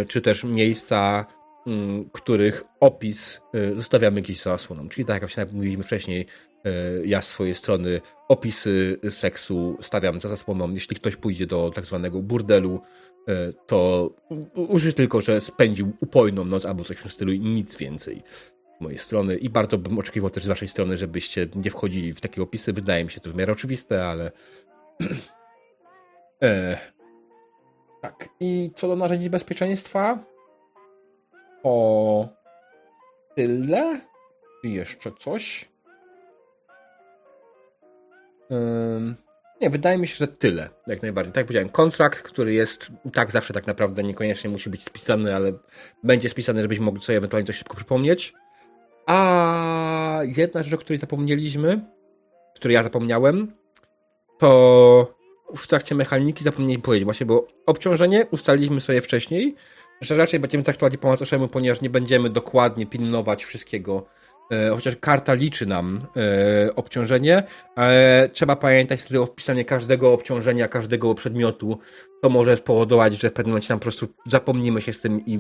czy 0.09 0.21
też 0.21 0.45
miejsca, 0.45 1.27
hmm, 1.65 2.11
których 2.13 2.65
opis 2.81 3.41
zostawiamy 3.77 4.23
gdzieś 4.23 4.43
za 4.43 4.51
zasłoną. 4.51 4.89
Czyli 4.89 5.05
tak 5.05 5.37
jak 5.37 5.53
mówiliśmy 5.53 5.85
wcześniej, 5.85 6.27
ja 7.05 7.23
z 7.23 7.29
swojej 7.29 7.55
strony 7.55 8.01
opisy 8.29 9.01
seksu 9.11 9.79
stawiam 9.81 10.21
za 10.21 10.29
zasłoną. 10.29 10.71
Jeśli 10.71 10.97
ktoś 10.97 11.17
pójdzie 11.17 11.47
do 11.47 11.71
tak 11.75 11.85
zwanego 11.87 12.23
burdelu, 12.23 12.81
e, 13.29 13.53
to 13.53 14.11
uży 14.55 14.93
tylko, 14.93 15.21
że 15.21 15.41
spędził 15.41 15.93
upojną 16.01 16.45
noc 16.45 16.67
albo 16.67 16.85
coś 16.85 16.97
w 16.97 17.03
tym 17.03 17.11
stylu 17.11 17.33
i 17.33 17.41
nic 17.41 17.77
więcej 17.77 18.23
z 18.79 18.81
mojej 18.81 18.99
strony. 18.99 19.37
I 19.37 19.51
bardzo 19.51 19.79
bym 19.79 19.99
oczekiwał 19.99 20.31
też 20.31 20.45
z 20.45 20.49
waszej 20.49 20.69
strony, 20.69 20.99
żebyście 20.99 21.49
nie 21.55 21.71
wchodzili 21.71 22.13
w 22.13 22.21
takie 22.21 22.43
opisy. 22.43 22.73
Wydaje 22.73 23.05
mi 23.05 23.11
się 23.11 23.21
to 23.21 23.31
w 23.31 23.35
miarę 23.35 23.53
oczywiste, 23.53 24.07
ale... 24.07 24.33
e... 26.43 26.79
Tak. 28.01 28.29
I 28.41 28.71
co 28.75 28.89
do 28.89 28.97
narzędzi 28.97 29.31
bezpieczeństwa? 29.31 30.25
O 31.63 32.29
tyle? 33.37 34.01
Czy 34.63 34.69
jeszcze 34.69 35.11
coś? 35.21 35.74
Nie, 39.61 39.71
wydaje 39.71 39.99
mi 39.99 40.09
się, 40.09 40.17
że 40.17 40.29
tyle, 40.29 40.69
jak 40.87 41.03
najbardziej. 41.03 41.33
Tak 41.33 41.37
jak 41.37 41.47
powiedziałem, 41.47 41.69
kontrakt, 41.69 42.23
który 42.23 42.53
jest 42.53 42.93
tak 43.13 43.33
zawsze 43.33 43.53
tak 43.53 43.67
naprawdę 43.67 44.03
niekoniecznie 44.03 44.51
musi 44.51 44.71
być 44.71 44.85
spisany, 44.85 45.35
ale 45.35 45.53
będzie 46.03 46.29
spisany, 46.29 46.63
żebyśmy 46.63 46.85
mogli 46.85 47.03
sobie 47.03 47.19
ewentualnie 47.19 47.47
coś 47.47 47.57
szybko 47.57 47.77
przypomnieć. 47.77 48.33
A 49.07 50.21
jedna 50.37 50.63
rzecz, 50.63 50.73
o 50.75 50.79
której 50.79 50.99
zapomnieliśmy, 50.99 51.81
której 52.55 52.75
ja 52.75 52.83
zapomniałem, 52.83 53.53
to 54.39 55.15
w 55.57 55.67
trakcie 55.67 55.95
mechaniki 55.95 56.45
zapomnieliśmy 56.45 56.83
powiedzieć 56.83 57.05
właśnie, 57.05 57.27
bo 57.27 57.47
obciążenie 57.67 58.27
ustaliliśmy 58.31 58.81
sobie 58.81 59.01
wcześniej, 59.01 59.55
że 60.01 60.17
raczej 60.17 60.41
będziemy 60.41 60.65
traktować 60.65 60.97
pomoc 60.97 61.23
oszemu, 61.23 61.49
ponieważ 61.49 61.81
nie 61.81 61.91
będziemy 61.91 62.31
dokładnie 62.31 62.87
pilnować 62.87 63.45
wszystkiego, 63.45 64.07
chociaż 64.75 64.97
karta 64.97 65.35
liczy 65.35 65.67
nam 65.67 66.01
e, 66.17 66.75
obciążenie, 66.75 67.43
ale 67.77 68.29
trzeba 68.33 68.57
pamiętać 68.57 69.03
wtedy 69.03 69.21
o 69.21 69.27
wpisanie 69.27 69.65
każdego 69.65 70.13
obciążenia, 70.13 70.69
każdego 70.69 71.15
przedmiotu. 71.15 71.79
To 72.23 72.29
może 72.29 72.57
spowodować, 72.57 73.21
że 73.21 73.31
w 73.31 73.33
pewnym 73.33 73.51
momencie 73.51 73.69
tam 73.69 73.79
po 73.79 73.83
prostu 73.83 74.09
zapomnimy 74.27 74.83
się 74.83 74.93
z 74.93 75.01
tym 75.01 75.21
i 75.27 75.39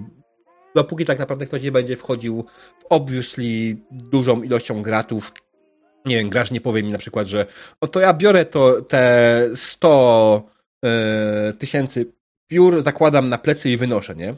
dopóki 0.74 1.04
tak 1.04 1.18
naprawdę 1.18 1.46
ktoś 1.46 1.62
nie 1.62 1.72
będzie 1.72 1.96
wchodził 1.96 2.44
w 2.78 2.84
obviously 2.90 3.76
dużą 3.90 4.42
ilością 4.42 4.82
gratów, 4.82 5.32
nie 6.04 6.16
wiem, 6.16 6.30
gracz 6.30 6.50
nie 6.50 6.60
powie 6.60 6.82
mi 6.82 6.92
na 6.92 6.98
przykład, 6.98 7.26
że 7.26 7.46
o 7.80 7.86
to 7.86 8.00
ja 8.00 8.14
biorę 8.14 8.44
to 8.44 8.82
te 8.82 9.48
100 9.54 10.42
e, 10.84 11.52
tysięcy 11.58 12.12
piór, 12.46 12.82
zakładam 12.82 13.28
na 13.28 13.38
plecy 13.38 13.70
i 13.70 13.76
wynoszę, 13.76 14.14
nie? 14.14 14.34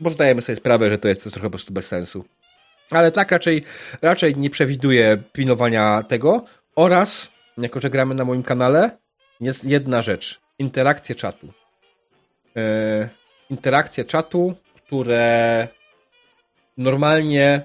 Bo 0.00 0.10
zdajemy 0.10 0.42
sobie 0.42 0.56
sprawę, 0.56 0.90
że 0.90 0.98
to 0.98 1.08
jest 1.08 1.22
trochę 1.22 1.40
po 1.40 1.50
prostu 1.50 1.72
bez 1.72 1.86
sensu. 1.86 2.24
Ale 2.90 3.12
tak 3.12 3.30
raczej, 3.30 3.64
raczej 4.02 4.36
nie 4.36 4.50
przewiduję 4.50 5.22
pilnowania 5.32 6.02
tego 6.02 6.44
oraz, 6.76 7.32
jako 7.58 7.80
że 7.80 7.90
gramy 7.90 8.14
na 8.14 8.24
moim 8.24 8.42
kanale, 8.42 8.98
jest 9.40 9.64
jedna 9.64 10.02
rzecz. 10.02 10.40
Interakcje 10.58 11.14
czatu. 11.14 11.52
Yy, 12.54 13.08
interakcje 13.50 14.04
czatu, 14.04 14.54
które 14.74 15.68
normalnie 16.76 17.62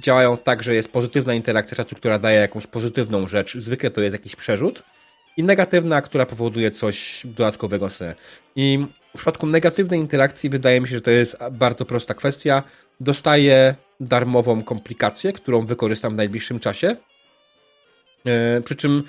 działają 0.00 0.36
tak, 0.36 0.62
że 0.62 0.74
jest 0.74 0.92
pozytywna 0.92 1.34
interakcja 1.34 1.76
czatu, 1.76 1.96
która 1.96 2.18
daje 2.18 2.40
jakąś 2.40 2.66
pozytywną 2.66 3.28
rzecz. 3.28 3.56
Zwykle 3.58 3.90
to 3.90 4.00
jest 4.00 4.12
jakiś 4.12 4.36
przerzut. 4.36 4.82
I 5.36 5.42
negatywna, 5.42 6.02
która 6.02 6.26
powoduje 6.26 6.70
coś 6.70 7.22
dodatkowego 7.24 7.90
sobie. 7.90 8.14
I 8.56 8.86
w 9.10 9.14
przypadku 9.14 9.46
negatywnej 9.46 10.00
interakcji 10.00 10.50
wydaje 10.50 10.80
mi 10.80 10.88
się, 10.88 10.94
że 10.94 11.00
to 11.00 11.10
jest 11.10 11.36
bardzo 11.52 11.84
prosta 11.84 12.14
kwestia. 12.14 12.62
Dostaję 13.00 13.74
darmową 14.02 14.62
komplikację, 14.62 15.32
którą 15.32 15.66
wykorzystam 15.66 16.12
w 16.12 16.16
najbliższym 16.16 16.60
czasie. 16.60 16.96
E, 18.26 18.60
przy 18.60 18.76
czym 18.76 19.02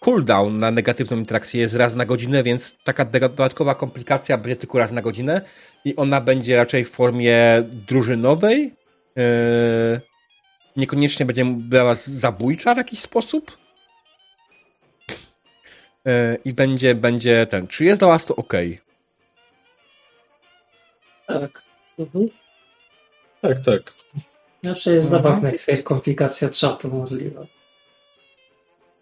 cooldown 0.00 0.58
na 0.58 0.70
negatywną 0.70 1.16
interakcję 1.16 1.60
jest 1.60 1.74
raz 1.74 1.94
na 1.94 2.04
godzinę, 2.04 2.42
więc 2.42 2.76
taka 2.84 3.04
dodatkowa 3.04 3.74
komplikacja 3.74 4.38
będzie 4.38 4.56
tylko 4.56 4.78
raz 4.78 4.92
na 4.92 5.02
godzinę 5.02 5.40
i 5.84 5.96
ona 5.96 6.20
będzie 6.20 6.56
raczej 6.56 6.84
w 6.84 6.90
formie 6.90 7.62
drużynowej. 7.70 8.74
E, 9.18 10.00
niekoniecznie 10.76 11.26
będzie 11.26 11.44
była 11.44 11.94
zabójcza 11.94 12.74
w 12.74 12.78
jakiś 12.78 13.00
sposób. 13.00 13.58
E, 16.06 16.36
I 16.44 16.54
będzie, 16.54 16.94
będzie 16.94 17.46
ten. 17.46 17.66
Czy 17.66 17.84
jest 17.84 18.00
dla 18.00 18.08
Was 18.08 18.26
to 18.26 18.36
ok? 18.36 18.52
Tak. 21.26 21.62
Mhm. 21.98 22.26
Tak, 23.48 23.64
tak. 23.64 23.94
Zawsze 24.62 24.94
jest 24.94 25.12
mhm. 25.12 25.22
zabawna 25.22 25.50
jakaś 25.50 25.82
komplikacja 25.82 26.48
czatu 26.48 26.90
możliwa. 26.90 27.40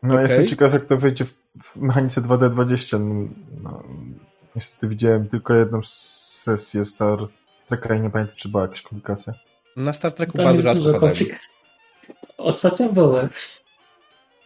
No, 0.02 0.14
okay. 0.14 0.22
jestem 0.22 0.46
ciekaw, 0.46 0.72
jak 0.72 0.86
to 0.86 0.96
wyjdzie 0.96 1.24
w, 1.24 1.34
w 1.62 1.76
mechanice 1.76 2.20
2D20. 2.20 3.28
No, 3.62 3.82
niestety 4.56 4.88
widziałem 4.88 5.28
tylko 5.28 5.54
jedną 5.54 5.80
sesję 5.82 6.84
Star 6.84 7.18
Treka 7.68 7.94
i 7.94 8.00
nie 8.00 8.10
pamiętam, 8.10 8.36
czy 8.36 8.48
była 8.48 8.62
jakaś 8.62 8.82
komplikacja. 8.82 9.32
Na 9.76 9.92
Star 9.92 10.12
Treku 10.12 10.38
bardzo 10.38 10.62
rzadko 10.62 11.00
komplikacji. 11.00 11.52
Ostatnio 12.38 12.92
były. 12.92 13.28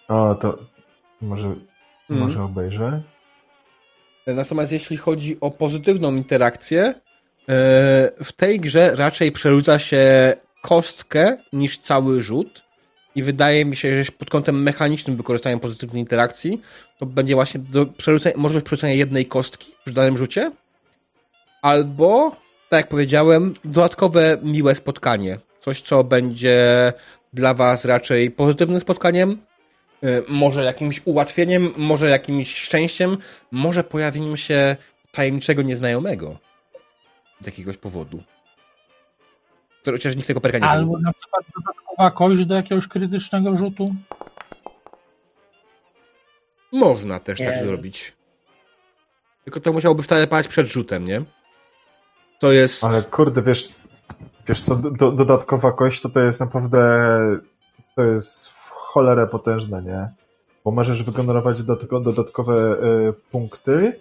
O, 0.08 0.34
to 0.34 0.58
może, 1.20 1.46
mm. 1.46 1.62
może 2.08 2.42
obejrzę. 2.42 3.02
Natomiast 4.26 4.72
jeśli 4.72 4.96
chodzi 4.96 5.40
o 5.40 5.50
pozytywną 5.50 6.14
interakcję, 6.14 6.94
w 8.24 8.32
tej 8.36 8.60
grze 8.60 8.96
raczej 8.96 9.32
przerzuca 9.32 9.78
się 9.78 10.34
kostkę 10.62 11.36
niż 11.52 11.78
cały 11.78 12.22
rzut. 12.22 12.64
I 13.14 13.22
wydaje 13.22 13.64
mi 13.64 13.76
się, 13.76 14.04
że 14.04 14.12
pod 14.12 14.30
kątem 14.30 14.62
mechanicznym 14.62 15.16
wykorzystaniem 15.16 15.60
pozytywnej 15.60 16.00
interakcji 16.00 16.60
to 16.98 17.06
będzie 17.06 17.34
właśnie 17.34 17.60
do 17.60 17.86
możliwość 18.36 18.66
przerzucenia 18.66 18.94
jednej 18.94 19.26
kostki 19.26 19.72
w 19.86 19.92
danym 19.92 20.18
rzucie. 20.18 20.52
Albo, 21.62 22.36
tak 22.68 22.80
jak 22.80 22.88
powiedziałem, 22.88 23.54
dodatkowe 23.64 24.38
miłe 24.42 24.74
spotkanie. 24.74 25.38
Coś, 25.60 25.80
co 25.80 26.04
będzie 26.04 26.92
dla 27.32 27.54
was 27.54 27.84
raczej 27.84 28.30
pozytywnym 28.30 28.80
spotkaniem, 28.80 29.38
y, 30.04 30.22
może 30.28 30.64
jakimś 30.64 31.00
ułatwieniem, 31.04 31.72
może 31.76 32.08
jakimś 32.08 32.54
szczęściem, 32.54 33.16
może 33.50 33.84
pojawieniem 33.84 34.36
się 34.36 34.76
tajemniczego 35.12 35.62
nieznajomego 35.62 36.47
z 37.40 37.46
jakiegoś 37.46 37.76
powodu. 37.76 38.22
Chociaż 39.84 40.16
nikt 40.16 40.28
tego 40.28 40.40
perka 40.40 40.58
nie 40.58 40.64
Albo 40.64 40.98
na 40.98 41.12
przykład 41.12 41.44
dodatkowa 41.56 42.10
kość 42.10 42.44
do 42.44 42.54
jakiegoś 42.54 42.88
krytycznego 42.88 43.56
rzutu. 43.56 43.84
Można 46.72 47.18
też 47.20 47.38
tak 47.38 47.56
Nie. 47.56 47.64
zrobić. 47.64 48.12
Tylko 49.44 49.60
to 49.60 49.72
musiałoby 49.72 50.02
wtedy 50.02 50.26
paść 50.26 50.48
przed 50.48 50.66
rzutem, 50.66 51.04
nie? 51.04 51.22
To 52.38 52.52
jest... 52.52 52.84
Ale 52.84 53.02
kurde, 53.02 53.42
wiesz, 53.42 53.68
wiesz 54.48 54.62
co, 54.62 54.76
do, 54.76 55.12
dodatkowa 55.12 55.72
kość 55.72 56.00
to 56.00 56.08
to 56.08 56.20
jest 56.20 56.40
naprawdę, 56.40 56.80
to 57.96 58.02
jest 58.02 58.48
w 58.48 58.70
cholerę 58.70 59.26
potężne, 59.26 59.82
nie? 59.82 60.08
Bo 60.64 60.70
możesz 60.70 61.02
wygenerować 61.02 61.62
dodatko, 61.62 62.00
dodatkowe 62.00 62.54
e, 62.54 63.12
punkty, 63.12 64.00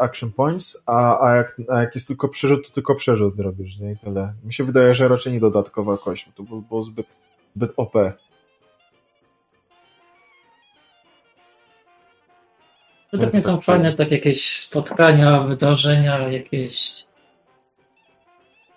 action 0.00 0.32
points, 0.32 0.82
a, 0.86 1.26
a, 1.26 1.36
jak, 1.36 1.60
a 1.68 1.80
jak 1.80 1.94
jest 1.94 2.08
tylko 2.08 2.28
przerzut, 2.28 2.68
to 2.68 2.74
tylko 2.74 2.94
przerzut 2.94 3.40
robisz, 3.40 3.78
nie? 3.78 3.92
I 3.92 3.96
tyle. 3.96 4.34
Mi 4.44 4.52
się 4.52 4.64
wydaje, 4.64 4.94
że 4.94 5.08
raczej 5.08 5.32
nie 5.32 5.40
dodatkowa 5.40 5.98
kość, 5.98 6.26
bo 6.26 6.32
to 6.32 6.42
było, 6.42 6.60
było 6.60 6.82
zbyt, 6.82 7.06
zbyt 7.56 7.72
OP. 7.76 7.92
Według 13.12 13.32
No 13.32 13.38
mnie 13.38 13.42
są 13.42 13.60
fajne 13.60 13.92
tak 13.92 14.10
jakieś 14.10 14.50
spotkania, 14.50 15.40
wydarzenia, 15.42 16.18
jakieś 16.28 17.04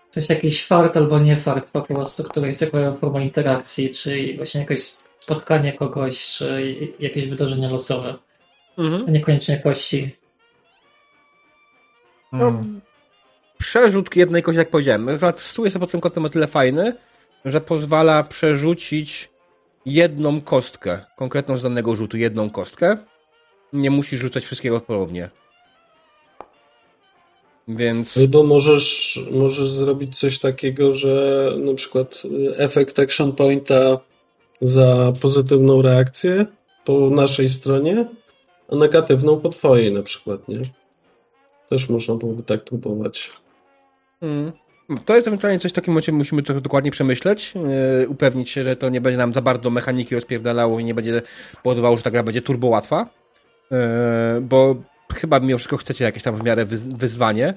coś 0.10 0.30
jakiś 0.30 0.66
fart 0.66 0.98
albo 0.98 1.20
nie 1.20 1.36
fart 1.36 1.72
po 1.72 1.82
prostu, 1.82 2.24
który 2.24 2.48
jest 2.48 2.62
jako 2.62 2.94
forma 2.94 3.22
interakcji, 3.22 3.90
czy 3.90 4.34
właśnie 4.38 4.62
jakieś 4.62 4.82
spotkanie 5.20 5.74
kogoś, 5.74 6.28
czy 6.28 6.76
jakieś 7.00 7.28
wydarzenie 7.30 7.70
losowe, 7.70 8.16
Mhm. 8.78 9.06
a 9.08 9.12
niekoniecznie 9.12 9.60
kości. 9.60 10.17
No, 12.32 12.48
Mm. 12.48 12.82
przerzut 13.58 14.16
jednej 14.16 14.44
kości, 14.44 14.58
jak 14.58 14.70
powiedziałem. 14.70 15.10
Akurat 15.10 15.40
stół 15.40 15.66
jest 15.66 15.78
pod 15.78 15.92
tym 15.92 16.02
kątem 16.02 16.26
o 16.26 16.30
tyle 16.30 16.48
fajny, 16.48 16.94
że 17.46 17.62
pozwala 17.62 18.24
przerzucić 18.24 19.30
jedną 19.86 20.42
kostkę, 20.42 21.00
konkretną 21.16 21.58
z 21.58 21.64
danego 21.64 21.96
rzutu, 21.96 22.18
jedną 22.18 22.50
kostkę. 22.50 22.98
Nie 23.74 23.92
musisz 23.92 24.22
rzucać 24.22 24.46
wszystkiego 24.46 24.80
ponownie. 24.80 25.30
Więc... 27.68 28.18
Albo 28.18 28.44
możesz, 28.44 29.20
możesz 29.32 29.72
zrobić 29.72 30.20
coś 30.20 30.40
takiego, 30.40 30.98
że 30.98 31.52
na 31.58 31.74
przykład 31.74 32.24
efekt 32.56 33.00
action 33.00 33.34
pointa 33.34 34.00
za 34.62 35.14
pozytywną 35.22 35.82
reakcję 35.82 36.46
po 36.86 37.10
naszej 37.10 37.50
stronie, 37.50 38.06
a 38.70 38.76
negatywną 38.76 39.40
po 39.40 39.50
twojej 39.50 39.94
na 39.94 40.04
przykład, 40.04 40.48
nie? 40.48 40.62
Też 41.70 41.90
można 41.90 42.16
byłoby 42.16 42.44
tak 42.44 42.64
próbować. 42.64 43.32
Mm. 44.22 44.52
To 45.06 45.16
jest 45.16 45.28
ewentualnie 45.28 45.60
coś 45.60 45.72
takim, 45.72 45.98
o 45.98 46.02
czym 46.02 46.16
musimy 46.16 46.44
trochę 46.44 46.62
dokładnie 46.62 46.92
przemyśleć, 46.92 47.54
yy, 48.00 48.10
upewnić 48.10 48.50
się, 48.50 48.64
że 48.64 48.76
to 48.76 48.90
nie 48.90 49.02
będzie 49.02 49.18
nam 49.18 49.34
za 49.34 49.42
bardzo 49.42 49.70
mechaniki 49.70 50.16
rozpierdalało 50.16 50.80
i 50.80 50.84
nie 50.84 50.94
będzie 50.94 51.22
powodowało, 51.64 51.98
że 51.98 52.04
ta 52.04 52.12
gra 52.12 52.24
będzie 52.24 52.42
turbo 52.42 52.68
łatwa, 52.68 53.10
yy, 53.72 53.78
bo 54.42 54.76
chyba 55.16 55.40
mimo 55.40 55.58
wszystko 55.58 55.78
chcecie 55.78 56.04
jakieś 56.04 56.24
tam 56.24 56.36
w 56.38 56.44
miarę 56.44 56.66
wyz- 56.66 56.98
wyzwanie. 56.98 57.54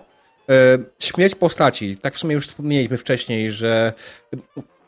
Yy, 0.48 0.54
śmierć 0.98 1.34
postaci, 1.34 1.96
tak 1.96 2.14
w 2.14 2.18
sumie 2.18 2.34
już 2.34 2.46
wspomnieliśmy 2.46 2.98
wcześniej, 2.98 3.52
że 3.52 3.92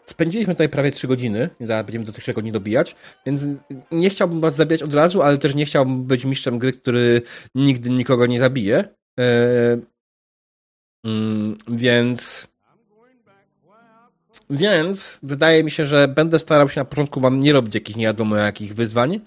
spędziliśmy 0.06 0.54
tutaj 0.54 0.68
prawie 0.68 0.90
3 0.90 1.08
godziny, 1.08 1.50
zaraz 1.60 1.86
będziemy 1.86 2.04
do 2.04 2.12
tych 2.12 2.22
3 2.22 2.32
godzin 2.32 2.52
dobijać, 2.52 2.96
więc 3.26 3.42
nie 3.90 4.10
chciałbym 4.10 4.40
was 4.40 4.56
zabijać 4.56 4.82
od 4.82 4.94
razu, 4.94 5.22
ale 5.22 5.38
też 5.38 5.54
nie 5.54 5.64
chciałbym 5.64 6.04
być 6.04 6.24
mistrzem 6.24 6.58
gry, 6.58 6.72
który 6.72 7.22
nigdy 7.54 7.90
nikogo 7.90 8.26
nie 8.26 8.40
zabije. 8.40 8.88
Yy, 9.18 9.93
Mm, 11.05 11.56
więc. 11.68 12.48
Więc 14.51 15.18
wydaje 15.22 15.64
mi 15.64 15.70
się, 15.70 15.86
że 15.86 16.09
będę 16.09 16.39
starał 16.39 16.68
się 16.68 16.80
na 16.80 16.84
początku 16.84 17.20
wam 17.20 17.40
nie 17.40 17.52
robić 17.52 17.74
jakichś 17.74 17.97
nie 17.97 18.06
wiadomo 18.06 18.36
jakich 18.36 18.74
wyzwań, 18.74 19.20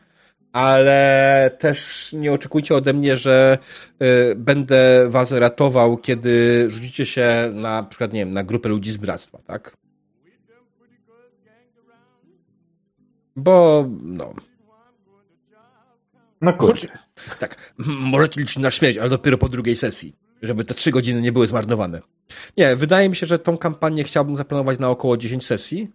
ale 0.52 1.52
też 1.60 2.10
nie 2.14 2.34
oczekujcie 2.34 2.76
ode 2.76 2.94
mnie, 2.94 3.18
że 3.18 3.58
y, 4.02 4.36
będę 4.36 5.10
was 5.10 5.32
ratował, 5.32 5.98
kiedy 5.98 6.66
rzucicie 6.70 7.06
się 7.06 7.52
na 7.54 7.84
przykład, 7.84 8.14
nie 8.14 8.20
wiem, 8.20 8.34
na 8.34 8.44
grupę 8.44 8.70
ludzi 8.70 8.92
z 8.92 8.98
bractwa, 8.98 9.40
tak? 9.48 9.78
Bo, 13.36 13.86
no. 14.02 14.34
No. 16.52 16.68
Choć, 16.68 16.88
tak, 17.40 17.74
możecie 17.78 18.42
liczyć 18.42 18.58
na 18.58 18.72
śmierć, 18.72 18.98
ale 18.98 19.10
dopiero 19.10 19.38
po 19.38 19.50
drugiej 19.50 19.76
sesji, 19.76 20.16
żeby 20.42 20.66
te 20.66 20.74
trzy 20.74 20.92
godziny 20.92 21.22
nie 21.22 21.32
były 21.32 21.48
zmarnowane. 21.48 22.02
Nie, 22.58 22.76
wydaje 22.76 23.10
mi 23.10 23.16
się, 23.16 23.28
że 23.28 23.40
tą 23.40 23.58
kampanię 23.58 24.04
chciałbym 24.04 24.38
zaplanować 24.38 24.80
na 24.80 24.90
około 24.90 25.18
10 25.18 25.46
sesji, 25.46 25.92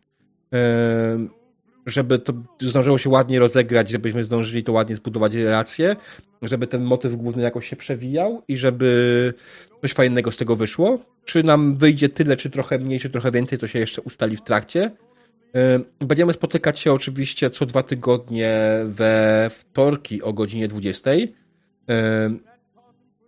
em, 0.50 1.30
żeby 1.86 2.18
to 2.18 2.32
zdążyło 2.60 2.98
się 2.98 3.10
ładnie 3.10 3.38
rozegrać, 3.38 3.90
żebyśmy 3.90 4.24
zdążyli 4.24 4.64
to 4.64 4.72
ładnie 4.72 4.96
zbudować 4.96 5.34
relacje, 5.34 5.96
żeby 6.42 6.66
ten 6.66 6.84
motyw 6.84 7.16
główny 7.16 7.42
jakoś 7.42 7.68
się 7.68 7.76
przewijał 7.76 8.42
i 8.48 8.56
żeby 8.56 9.34
coś 9.82 9.92
fajnego 9.92 10.32
z 10.32 10.36
tego 10.36 10.56
wyszło. 10.56 10.98
Czy 11.24 11.42
nam 11.42 11.76
wyjdzie 11.76 12.08
tyle, 12.08 12.36
czy 12.36 12.50
trochę 12.50 12.78
mniej, 12.78 13.00
czy 13.00 13.10
trochę 13.10 13.30
więcej, 13.30 13.58
to 13.58 13.66
się 13.66 13.78
jeszcze 13.78 14.02
ustali 14.02 14.36
w 14.36 14.42
trakcie. 14.42 14.90
Y, 15.56 16.06
Będziemy 16.06 16.32
spotykać 16.32 16.78
się 16.78 16.92
oczywiście 16.92 17.50
co 17.50 17.66
dwa 17.66 17.82
tygodnie 17.82 18.60
we 18.86 19.50
wtorki 19.58 20.22
o 20.22 20.32
godzinie 20.32 20.68
20. 20.68 21.10
Y, 21.10 21.28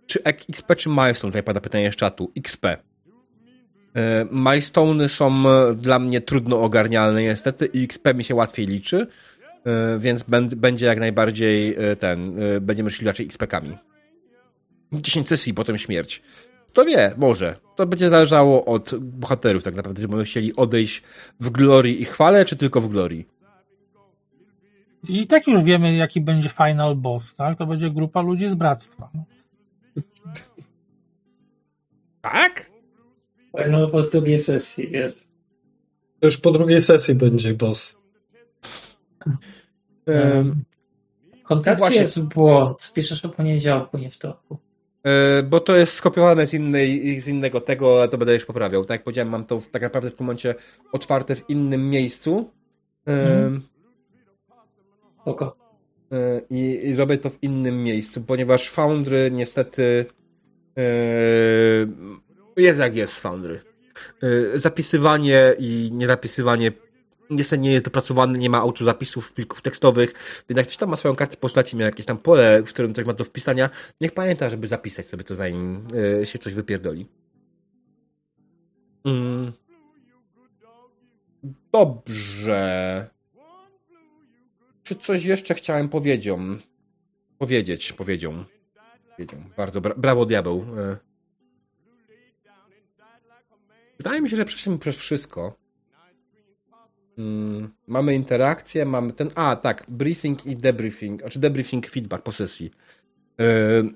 Czy 0.05 0.23
XP 0.23 0.75
czy 0.75 0.89
Milestone? 0.89 1.31
Tutaj 1.31 1.43
pada 1.43 1.61
pytanie 1.61 1.91
z 1.91 1.95
czatu. 1.95 2.31
XP. 2.37 2.65
Y, 2.65 2.79
Milestone'y 4.31 5.07
są 5.07 5.43
dla 5.75 5.99
mnie 5.99 6.21
trudno 6.21 6.61
ogarnialne 6.61 7.23
niestety 7.23 7.65
i 7.65 7.83
XP 7.83 8.13
mi 8.13 8.23
się 8.23 8.35
łatwiej 8.35 8.67
liczy, 8.67 9.07
więc 9.99 10.23
będ- 10.23 10.55
będzie 10.55 10.85
jak 10.85 10.99
najbardziej 10.99 11.77
ten, 11.99 12.35
będziemy 12.61 12.91
szli 12.91 13.07
raczej 13.07 13.25
XP-kami. 13.25 13.77
10 14.93 15.27
sesji, 15.29 15.53
potem 15.53 15.77
śmierć. 15.77 16.21
Kto 16.73 16.85
wie, 16.85 17.13
może. 17.17 17.55
To 17.75 17.85
będzie 17.87 18.09
zależało 18.09 18.65
od 18.65 18.95
bohaterów 18.99 19.63
tak 19.63 19.75
naprawdę, 19.75 20.01
czy 20.01 20.07
będą 20.07 20.23
chcieli 20.23 20.55
odejść 20.55 21.03
w 21.39 21.49
glorii 21.49 22.01
i 22.01 22.05
chwale, 22.05 22.45
czy 22.45 22.55
tylko 22.55 22.81
w 22.81 22.89
glorii. 22.89 23.27
I 25.09 25.27
tak 25.27 25.47
już 25.47 25.63
wiemy, 25.63 25.95
jaki 25.95 26.21
będzie 26.21 26.49
final 26.49 26.95
boss, 26.95 27.35
tak? 27.35 27.57
To 27.57 27.65
będzie 27.65 27.89
grupa 27.91 28.21
ludzi 28.21 28.49
z 28.49 28.55
bractwa. 28.55 29.09
Tak? 32.21 32.71
No 33.69 33.87
po 33.87 34.03
z 34.03 34.11
drugiej 34.11 34.39
sesji, 34.39 34.87
wiesz. 34.87 35.13
To 36.19 36.25
już 36.27 36.37
po 36.37 36.51
drugiej 36.51 36.81
sesji 36.81 37.15
będzie 37.15 37.53
boss. 37.53 37.99
Ym, 40.09 40.63
W 41.43 41.43
kontrakcie 41.43 41.79
Właśnie. 41.79 42.01
jest 42.01 42.27
błąd. 42.27 42.91
Piszesz 42.95 43.25
o 43.25 43.29
poniedziałku, 43.29 43.97
nie 43.97 44.09
wtorku. 44.09 44.53
E, 44.53 44.72
bo 45.43 45.59
to 45.59 45.75
jest 45.75 45.93
skopiowane 45.93 46.47
z, 46.47 46.53
innej, 46.53 47.19
z 47.21 47.27
innego 47.27 47.61
tego, 47.61 47.97
ale 47.97 48.07
to 48.07 48.17
będę 48.17 48.33
już 48.33 48.45
poprawiał. 48.45 48.85
Tak 48.85 48.95
jak 48.95 49.03
powiedziałem, 49.03 49.29
mam 49.29 49.45
to 49.45 49.59
w, 49.59 49.69
tak 49.69 49.81
naprawdę 49.81 50.09
w 50.09 50.15
tym 50.15 50.25
momencie 50.25 50.55
otwarte 50.91 51.35
w 51.35 51.49
innym 51.49 51.89
miejscu. 51.89 52.49
E, 53.07 53.11
Mhm. 53.23 53.61
Oko. 55.25 55.55
e, 56.11 56.41
i, 56.49 56.87
I 56.89 56.95
robię 56.95 57.17
to 57.17 57.29
w 57.29 57.43
innym 57.43 57.83
miejscu, 57.83 58.21
ponieważ 58.21 58.69
Foundry 58.69 59.31
niestety 59.31 60.05
e, 60.77 60.83
jest 62.57 62.79
jak 62.79 62.95
jest 62.95 63.13
Foundry. 63.19 63.61
E, 64.53 64.59
zapisywanie 64.59 65.55
i 65.59 65.89
niezapisywanie 65.93 66.71
niestety 67.35 67.61
nie 67.61 67.71
jest 67.71 67.85
dopracowane, 67.85 68.39
nie 68.39 68.49
ma 68.49 68.57
autozapisów 68.57 69.33
plików 69.33 69.61
tekstowych, 69.61 70.13
więc 70.49 70.57
jak 70.57 70.67
ktoś 70.67 70.77
tam 70.77 70.89
ma 70.89 70.97
swoją 70.97 71.15
kartę 71.15 71.37
postaci, 71.37 71.75
ma 71.75 71.83
jakieś 71.83 72.05
tam 72.05 72.17
pole, 72.17 72.63
w 72.63 72.69
którym 72.69 72.93
coś 72.93 73.05
ma 73.05 73.13
do 73.13 73.23
wpisania, 73.23 73.69
niech 74.01 74.11
pamięta, 74.11 74.49
żeby 74.49 74.67
zapisać 74.67 75.05
sobie 75.05 75.23
to 75.23 75.35
zanim 75.35 75.87
e, 76.21 76.25
się 76.25 76.39
coś 76.39 76.53
wypierdoli. 76.53 77.07
Mm. 79.05 79.51
Dobrze. 81.71 83.09
Czy 84.83 84.95
coś 84.95 85.25
jeszcze 85.25 85.53
chciałem 85.53 85.89
powiedzieć? 85.89 86.35
Powiedzieć. 87.37 87.93
Powiedział. 87.93 88.33
Bardzo 89.57 89.81
bra 89.81 89.93
brawo 89.97 90.25
diabeł. 90.25 90.65
E. 90.77 90.97
Wydaje 93.97 94.21
mi 94.21 94.29
się, 94.29 94.35
że 94.35 94.45
przeszliśmy 94.45 94.79
przez 94.79 94.97
wszystko. 94.97 95.62
Mm, 97.17 97.69
mamy 97.87 98.15
interakcję, 98.15 98.85
mamy 98.85 99.13
ten. 99.13 99.29
A, 99.35 99.55
tak, 99.55 99.85
briefing 99.87 100.45
i 100.45 100.55
debriefing, 100.55 101.21
znaczy 101.21 101.39
debriefing 101.39 101.87
feedback 101.87 102.23
po 102.23 102.31
sesji. 102.31 102.71
Yy, 103.37 103.93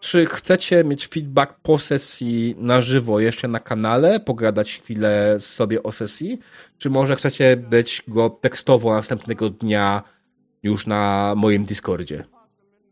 czy 0.00 0.26
chcecie 0.26 0.84
mieć 0.84 1.06
feedback 1.06 1.54
po 1.62 1.78
sesji 1.78 2.54
na 2.58 2.82
żywo 2.82 3.20
jeszcze 3.20 3.48
na 3.48 3.60
kanale, 3.60 4.20
pogadać 4.20 4.78
chwilę 4.78 5.36
sobie 5.40 5.82
o 5.82 5.92
sesji, 5.92 6.38
czy 6.78 6.90
może 6.90 7.16
chcecie 7.16 7.56
być 7.56 8.02
go 8.08 8.30
tekstowo 8.30 8.94
następnego 8.94 9.50
dnia 9.50 10.02
już 10.62 10.86
na 10.86 11.34
moim 11.36 11.64
Discordzie? 11.64 12.24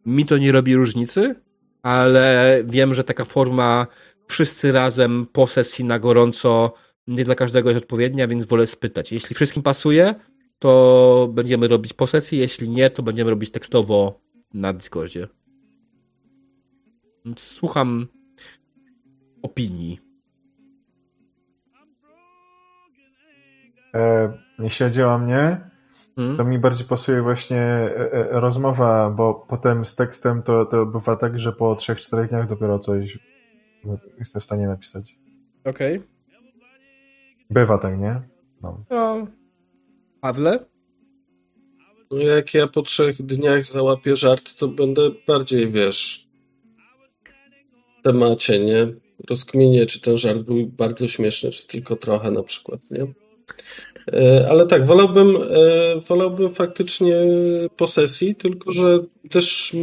Mi 0.07 0.27
to 0.27 0.39
nie 0.39 0.53
robi 0.53 0.77
różnicy, 0.77 1.35
ale 1.83 2.59
wiem, 2.65 2.95
że 2.95 3.05
taka 3.05 3.25
forma 3.25 3.87
wszyscy 4.27 4.73
razem 4.73 5.27
po 5.33 5.47
sesji 5.47 5.85
na 5.85 5.99
gorąco 5.99 6.75
nie 7.09 7.25
dla 7.25 7.35
każdego 7.35 7.71
jest 7.71 7.83
odpowiednia, 7.83 8.29
więc 8.29 8.45
wolę 8.45 8.67
spytać. 8.67 9.13
Jeśli 9.13 9.35
wszystkim 9.35 9.63
pasuje, 9.63 10.15
to 10.59 11.31
będziemy 11.33 11.69
robić 11.69 11.93
po 11.93 12.07
sesji, 12.07 12.39
jeśli 12.39 12.69
nie, 12.69 12.91
to 12.91 13.03
będziemy 13.03 13.31
robić 13.31 13.51
tekstowo 13.51 14.21
na 14.55 14.73
Discordzie. 14.73 15.29
Więc 17.25 17.41
słucham 17.41 18.07
opinii. 19.43 20.01
E, 23.95 24.33
jeśli 24.59 24.87
chodzi 24.87 25.03
o 25.03 25.19
mnie, 25.19 25.69
Hmm? 26.19 26.37
to 26.37 26.45
mi 26.45 26.59
bardziej 26.59 26.87
pasuje 26.87 27.23
właśnie 27.23 27.61
e, 27.61 28.13
e, 28.13 28.41
rozmowa, 28.41 29.11
bo 29.11 29.35
potem 29.35 29.85
z 29.85 29.97
tekstem 29.97 30.43
to, 30.43 30.67
to 30.67 30.87
bywa 30.87 31.17
tak, 31.17 31.41
że 31.41 31.53
po 31.53 31.75
3-4 31.75 32.29
dniach 32.29 32.49
dopiero 32.49 32.79
coś 32.79 33.19
jestem 34.19 34.41
w 34.41 34.45
stanie 34.45 34.67
napisać. 34.67 35.19
Okej. 35.65 36.03
Bywa 37.51 37.79
tak, 37.79 37.99
nie? 37.99 38.23
No. 38.63 38.85
No. 38.91 39.27
Pawle? 40.21 40.65
No 42.11 42.19
jak 42.19 42.55
ja 42.55 42.67
po 42.67 42.83
trzech 42.83 43.23
dniach 43.23 43.67
załapię 43.67 44.17
żart, 44.17 44.59
to 44.59 44.69
będę 44.69 45.11
bardziej, 45.27 45.73
wiesz, 45.73 46.29
w 47.99 48.03
temacie, 48.03 48.59
nie? 48.59 48.87
Rozkminię, 49.31 49.87
czy 49.87 50.01
ten 50.01 50.17
żart 50.17 50.39
był 50.39 50.67
bardzo 50.67 51.09
śmieszny, 51.09 51.51
czy 51.51 51.67
tylko 51.67 51.97
trochę 51.97 52.31
na 52.31 52.43
przykład, 52.43 52.81
nie? 52.91 53.07
E, 54.13 54.47
Ale 54.51 54.67
tak, 54.67 54.87
wolałbym, 54.87 55.37
e, 55.37 56.01
wolałbym 56.01 56.55
faktycznie 56.55 57.15
po 57.77 57.87
sesji, 57.87 58.35
tylko 58.35 58.73
że 58.73 58.99
też 59.31 59.77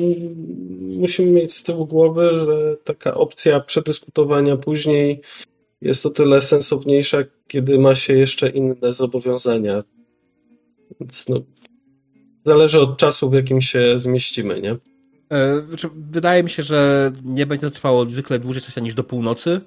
musimy 0.81 1.31
mieć 1.31 1.53
z 1.53 1.63
tyłu 1.63 1.87
głowy, 1.87 2.39
że 2.39 2.75
taka 2.83 3.13
opcja 3.13 3.59
przedyskutowania 3.59 4.57
później 4.57 5.21
jest 5.85 6.05
o 6.05 6.09
tyle 6.09 6.41
sensowniejsza, 6.41 7.17
kiedy 7.47 7.79
ma 7.79 7.95
się 7.95 8.13
jeszcze 8.13 8.49
inne 8.49 8.93
zobowiązania. 8.93 9.83
Więc 10.99 11.29
no, 11.29 11.41
zależy 12.45 12.79
od 12.79 12.97
czasu, 12.97 13.29
w 13.29 13.33
jakim 13.33 13.61
się 13.61 13.99
zmieścimy, 13.99 14.61
nie? 14.61 14.77
E, 15.29 15.61
znaczy, 15.67 15.89
wydaje 15.95 16.43
mi 16.43 16.49
się, 16.49 16.63
że 16.63 17.11
nie 17.23 17.45
będzie 17.45 17.67
to 17.67 17.75
trwało 17.75 18.05
zwykle 18.05 18.39
dłużej 18.39 18.61
sesja 18.61 18.81
niż 18.81 18.93
do 18.93 19.03
północy. 19.03 19.61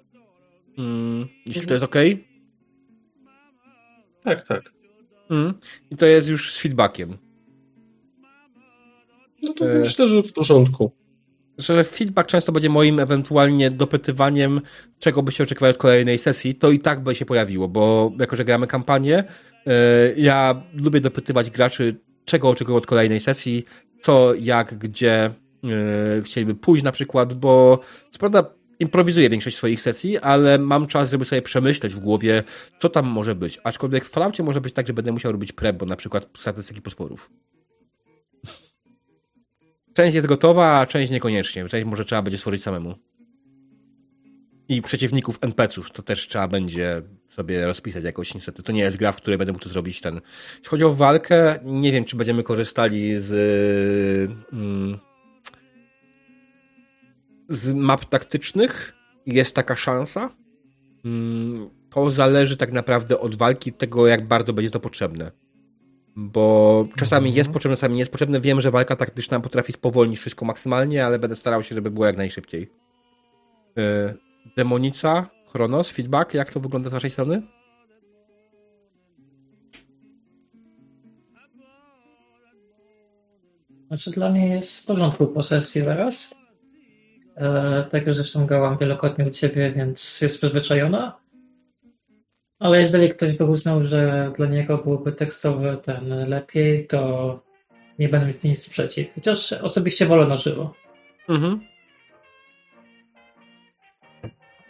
Mm, 0.79 1.29
jeśli 1.47 1.67
to 1.67 1.75
jest 1.75 1.85
ok. 1.85 1.97
Tak, 4.25 4.47
tak. 4.47 4.73
Mm. 5.31 5.55
I 5.91 5.97
to 5.97 6.07
jest 6.07 6.29
już 6.29 6.53
z 6.53 6.61
feedbackiem. 6.61 7.17
No 9.43 9.53
to 9.53 9.71
E. 9.71 9.79
myślę, 9.79 10.07
że 10.07 10.23
w 10.23 10.33
porządku. 10.33 10.93
Że 11.59 11.85
feedback 11.85 12.28
często 12.28 12.53
będzie 12.53 12.69
moim 12.69 13.01
ewentualnie 13.01 13.70
dopytywaniem, 13.70 14.61
czego 14.99 15.23
by 15.23 15.33
się 15.33 15.45
oczekiwać 15.45 15.77
od 15.77 15.83
kolejnej 15.83 16.19
sesji, 16.19 16.55
to 16.55 16.70
i 16.70 16.78
tak 16.78 17.03
by 17.03 17.15
się 17.15 17.25
pojawiło, 17.25 17.69
bo 17.69 18.12
jako, 18.19 18.37
że 18.37 18.45
gramy 18.45 18.67
kampanię, 18.67 19.25
e, 19.67 19.75
ja 20.17 20.62
lubię 20.75 21.01
dopytywać 21.01 21.51
graczy, 21.51 21.97
czego 22.25 22.49
oczekują 22.49 22.77
od 22.77 22.87
kolejnej 22.87 23.20
sesji, 23.20 23.65
co, 24.03 24.35
jak, 24.35 24.78
gdzie 24.78 25.25
e, 25.25 25.31
chcieliby 26.23 26.55
pójść 26.55 26.85
na 26.85 26.93
przykład, 26.93 27.35
bo 27.35 27.81
co 28.12 28.19
prawda 28.19 28.59
improwizuję 28.78 29.28
większość 29.28 29.57
swoich 29.57 29.81
sesji, 29.81 30.19
ale 30.19 30.59
mam 30.59 30.87
czas, 30.87 31.11
żeby 31.11 31.25
sobie 31.25 31.43
przemyśleć 31.43 31.95
w 31.95 31.99
głowie, 31.99 32.43
co 32.78 32.89
tam 32.89 33.07
może 33.07 33.35
być. 33.35 33.61
Aczkolwiek 33.65 34.05
w 34.05 34.11
Falloutie 34.11 34.43
może 34.43 34.61
być 34.61 34.75
tak, 34.75 34.87
że 34.87 34.93
będę 34.93 35.12
musiał 35.12 35.33
robić 35.33 35.53
prep, 35.53 35.77
bo 35.77 35.87
na 35.87 35.97
przykład 35.97 36.28
statystyki 36.37 36.83
potworów. 36.83 37.31
Część 39.99 40.15
jest 40.15 40.27
gotowa, 40.27 40.78
a 40.81 40.86
część 40.86 41.10
niekoniecznie. 41.12 41.68
Część 41.68 41.86
może 41.86 42.05
trzeba 42.05 42.23
będzie 42.23 42.39
stworzyć 42.39 42.62
samemu. 42.62 42.94
I 44.68 44.83
przeciwników 44.83 45.39
NPC-ów 45.41 45.91
to 45.91 46.02
też 46.02 46.28
trzeba 46.28 46.49
będzie 46.49 47.02
sobie 47.28 47.67
rozpisać 47.67 48.05
jakoś 48.05 48.35
niestety. 48.35 48.62
To 48.62 48.73
nie 48.73 48.81
jest 48.81 48.97
gra, 48.97 49.12
w 49.12 49.17
której 49.17 49.39
będę 49.39 49.52
mógł 49.52 49.65
to 49.65 49.70
zrobić 49.70 50.01
ten. 50.01 50.20
Jeśli 50.51 50.68
chodzi 50.68 50.85
o 50.85 50.94
walkę, 50.94 51.59
nie 51.65 51.93
wiem, 51.93 52.05
czy 52.05 52.17
będziemy 52.17 52.43
korzystali 52.43 53.20
z 53.20 53.33
mm, 54.52 54.99
z 57.49 57.75
map 57.75 58.05
taktycznych. 58.05 58.93
Jest 59.27 59.55
taka 59.55 59.77
szansa. 59.77 60.31
Mm, 61.05 61.70
To 61.91 62.10
zależy 62.10 62.57
tak 62.57 62.73
naprawdę 62.73 63.20
od 63.20 63.36
walki, 63.36 63.73
tego 63.73 64.07
jak 64.07 64.27
bardzo 64.27 64.52
będzie 64.52 64.70
to 64.70 64.81
potrzebne. 64.81 65.33
Bo 66.21 66.87
czasami 66.97 67.27
Mhm. 67.27 67.37
jest 67.37 67.51
potrzebne, 67.51 67.77
czasami 67.77 67.95
nie 67.95 67.99
jest 67.99 68.11
potrzebne. 68.11 68.41
Wiem, 68.41 68.61
że 68.61 68.71
walka 68.71 68.97
taktyczna 68.97 69.41
potrafi 69.41 69.73
spowolnić 69.73 70.19
wszystko 70.19 70.45
maksymalnie, 70.45 71.07
ale 71.07 71.19
będę 71.19 71.37
starał 71.37 71.63
się, 71.63 71.75
żeby 71.75 71.91
było 71.91 72.07
jak 72.07 72.17
najszybciej. 72.17 72.71
Yy, 73.77 74.15
Demonica, 74.57 75.31
Chronos, 75.53 75.91
feedback, 75.91 76.35
jak 76.35 76.53
to 76.53 76.61
wygląda 76.61 76.91
z 76.91 76.93
waszej 76.93 77.11
strony? 77.11 77.43
Znaczy 83.89 84.11
dla 84.11 84.31
mnie 84.31 84.49
jest 84.49 84.83
w 84.83 84.87
porządku 84.87 85.27
po 85.27 85.43
sesji 85.43 85.83
teraz. 85.83 86.41
E, 87.37 87.85
tego 87.91 88.15
zresztą 88.15 88.47
grałam 88.47 88.79
wielokrotnie 88.79 89.27
u 89.27 89.31
ciebie, 89.31 89.73
więc 89.73 90.21
jest 90.21 90.39
przyzwyczajona. 90.39 91.19
Ale 92.59 92.81
jeżeli 92.81 93.09
ktoś 93.09 93.37
by 93.37 93.45
uznał, 93.45 93.85
że 93.85 94.33
dla 94.37 94.47
niego 94.47 94.78
byłoby 94.78 95.12
tekstowy 95.12 95.78
ten 95.85 96.28
lepiej, 96.28 96.87
to 96.87 97.35
nie 97.99 98.09
będę 98.09 98.27
mieć 98.27 98.43
nic 98.43 98.70
przeciw. 98.70 99.15
Chociaż 99.15 99.53
osobiście 99.53 100.07
wolę 100.07 100.27
na 100.27 100.37
żywo. 100.37 100.75
Mhm. 101.28 101.61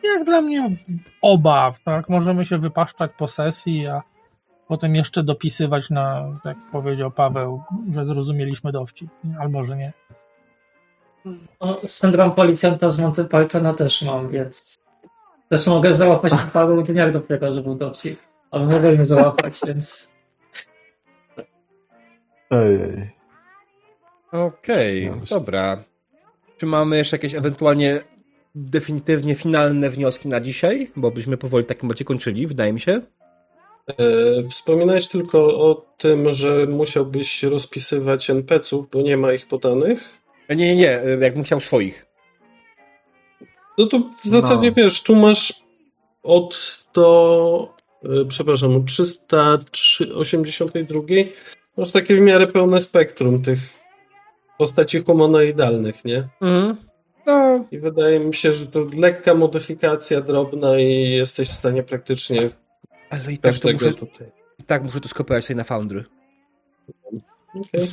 Jak 0.04 0.24
dla 0.24 0.40
mnie 0.40 0.76
oba, 1.22 1.74
tak? 1.84 2.08
Możemy 2.08 2.44
się 2.44 2.58
wypaszczać 2.58 3.10
po 3.18 3.28
sesji, 3.28 3.86
a 3.86 4.02
potem 4.68 4.94
jeszcze 4.94 5.22
dopisywać 5.22 5.90
na, 5.90 6.38
jak 6.44 6.56
powiedział 6.72 7.10
Paweł, 7.10 7.62
że 7.92 8.04
zrozumieliśmy 8.04 8.72
dowcip. 8.72 9.10
Albo, 9.40 9.64
że 9.64 9.76
nie. 9.76 9.92
No, 11.60 11.80
syndrom 11.86 12.32
policjanta 12.32 12.90
z 12.90 13.00
Monty 13.00 13.24
Pythona 13.24 13.74
też 13.74 14.02
mam, 14.02 14.30
więc 14.30 14.78
też 15.48 15.66
mogę 15.66 15.94
załapać 15.94 16.32
w 16.32 16.50
paru 16.50 16.82
dniach 16.82 17.12
dopiero, 17.12 17.52
że 17.52 17.62
był 17.62 17.74
dowcip. 17.74 18.18
Ale 18.50 18.66
mogę 18.66 18.96
nie 18.96 19.04
załapać, 19.04 19.54
więc 19.66 20.14
Ojej. 22.50 23.10
Okej, 24.32 25.10
No, 25.10 25.16
dobra. 25.38 25.84
Czy 26.56 26.66
mamy 26.66 26.96
jeszcze 26.96 27.16
jakieś 27.16 27.34
ewentualnie 27.34 28.00
definitywnie 28.54 29.34
finalne 29.34 29.90
wnioski 29.90 30.28
na 30.28 30.40
dzisiaj? 30.40 30.90
Bo 30.96 31.10
byśmy 31.10 31.36
powoli 31.36 31.64
w 31.64 31.68
takim 31.68 31.90
razie 31.90 32.04
kończyli, 32.04 32.46
wydaje 32.46 32.72
mi 32.72 32.80
się. 32.80 33.00
E, 33.88 33.94
Wspominałeś 34.50 35.08
tylko 35.08 35.38
o 35.38 35.86
tym, 35.98 36.34
że 36.34 36.66
musiałbyś 36.66 37.42
rozpisywać 37.42 38.30
NPC-ów, 38.30 38.90
bo 38.90 39.02
nie 39.02 39.16
ma 39.16 39.32
ich 39.32 39.46
podanych. 39.48 40.00
Nie, 40.48 40.56
nie, 40.56 40.76
nie, 40.76 41.00
jak 41.20 41.36
musiał 41.36 41.60
swoich. 41.60 42.06
No 43.78 43.86
to 43.86 43.98
w 44.22 44.26
zasadzie 44.26 44.68
No. 44.68 44.74
wiesz, 44.76 45.02
tu 45.02 45.16
masz 45.16 45.62
od 46.22 46.78
do, 46.94 47.74
e, 48.04 48.24
przepraszam, 48.28 48.76
od 48.76 48.84
382 49.70 51.00
masz 51.76 51.90
takie 51.90 52.16
w 52.16 52.20
miarę 52.20 52.46
pełne 52.46 52.80
spektrum 52.80 53.42
tych 53.42 53.58
postaci 54.58 55.04
humanoidalnych, 55.04 56.04
nie? 56.04 56.28
Mhm. 56.40 56.76
No, 57.26 57.64
I 57.70 57.78
wydaje 57.78 58.20
mi 58.20 58.34
się, 58.34 58.52
że 58.52 58.66
to 58.66 58.86
lekka 58.96 59.34
modyfikacja 59.34 60.20
drobna 60.20 60.78
i 60.78 61.10
jesteś 61.10 61.48
w 61.48 61.52
stanie 61.52 61.82
praktycznie 61.82 62.50
ale 63.10 63.32
i 63.32 63.38
tak, 63.38 63.58
to 63.58 63.72
muszę, 63.72 63.94
tutaj. 63.94 64.32
i 64.58 64.62
tak 64.62 64.82
muszę 64.82 65.00
to 65.00 65.08
skopiować 65.08 65.44
sobie 65.44 65.56
na 65.56 65.64
Foundry. 65.64 66.04
Okej. 67.54 67.88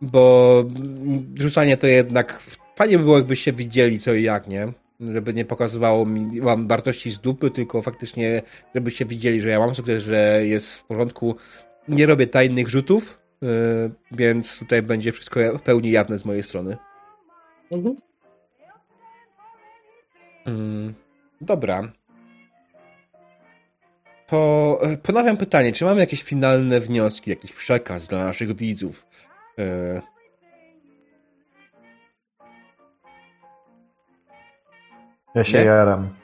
Bo 0.00 0.64
mm, 0.76 1.34
rzucanie 1.38 1.76
to 1.76 1.86
jednak 1.86 2.42
fajnie 2.80 2.98
by 2.98 3.04
było, 3.04 3.16
jakbyście 3.16 3.52
widzieli 3.52 3.98
co 3.98 4.14
i 4.14 4.22
jak, 4.22 4.48
nie? 4.48 4.72
Żeby 5.00 5.34
nie 5.34 5.44
pokazywało 5.44 6.06
mi 6.06 6.40
wam 6.40 6.68
wartości 6.68 7.10
z 7.10 7.18
dupy, 7.18 7.50
tylko 7.50 7.82
faktycznie, 7.82 8.42
żebyście 8.74 9.06
widzieli, 9.06 9.40
że 9.40 9.48
ja 9.48 9.58
mam 9.58 9.74
sukces, 9.74 10.02
że 10.02 10.40
jest 10.46 10.74
w 10.74 10.84
porządku. 10.84 11.36
Nie 11.88 12.06
robię 12.06 12.26
tajnych 12.26 12.68
rzutów, 12.68 13.20
yy, 13.42 13.48
więc 14.12 14.58
tutaj 14.58 14.82
będzie 14.82 15.12
wszystko 15.12 15.58
w 15.58 15.62
pełni 15.62 15.90
jawne 15.90 16.18
z 16.18 16.24
mojej 16.24 16.42
strony. 16.42 16.76
Mhm. 17.70 17.96
Mm, 20.46 20.94
dobra. 21.40 21.92
To 24.26 24.78
e, 24.82 24.96
ponawiam 24.96 25.36
pytanie, 25.36 25.72
czy 25.72 25.84
mamy 25.84 26.00
jakieś 26.00 26.22
finalne 26.22 26.80
wnioski, 26.80 27.30
jakiś 27.30 27.52
przekaz 27.52 28.06
dla 28.06 28.24
naszych 28.24 28.56
widzów? 28.56 29.06
E, 29.58 30.02
Ja 35.34 35.44
się 35.44 35.58
Nie? 35.58 35.64
jaram. 35.64 36.14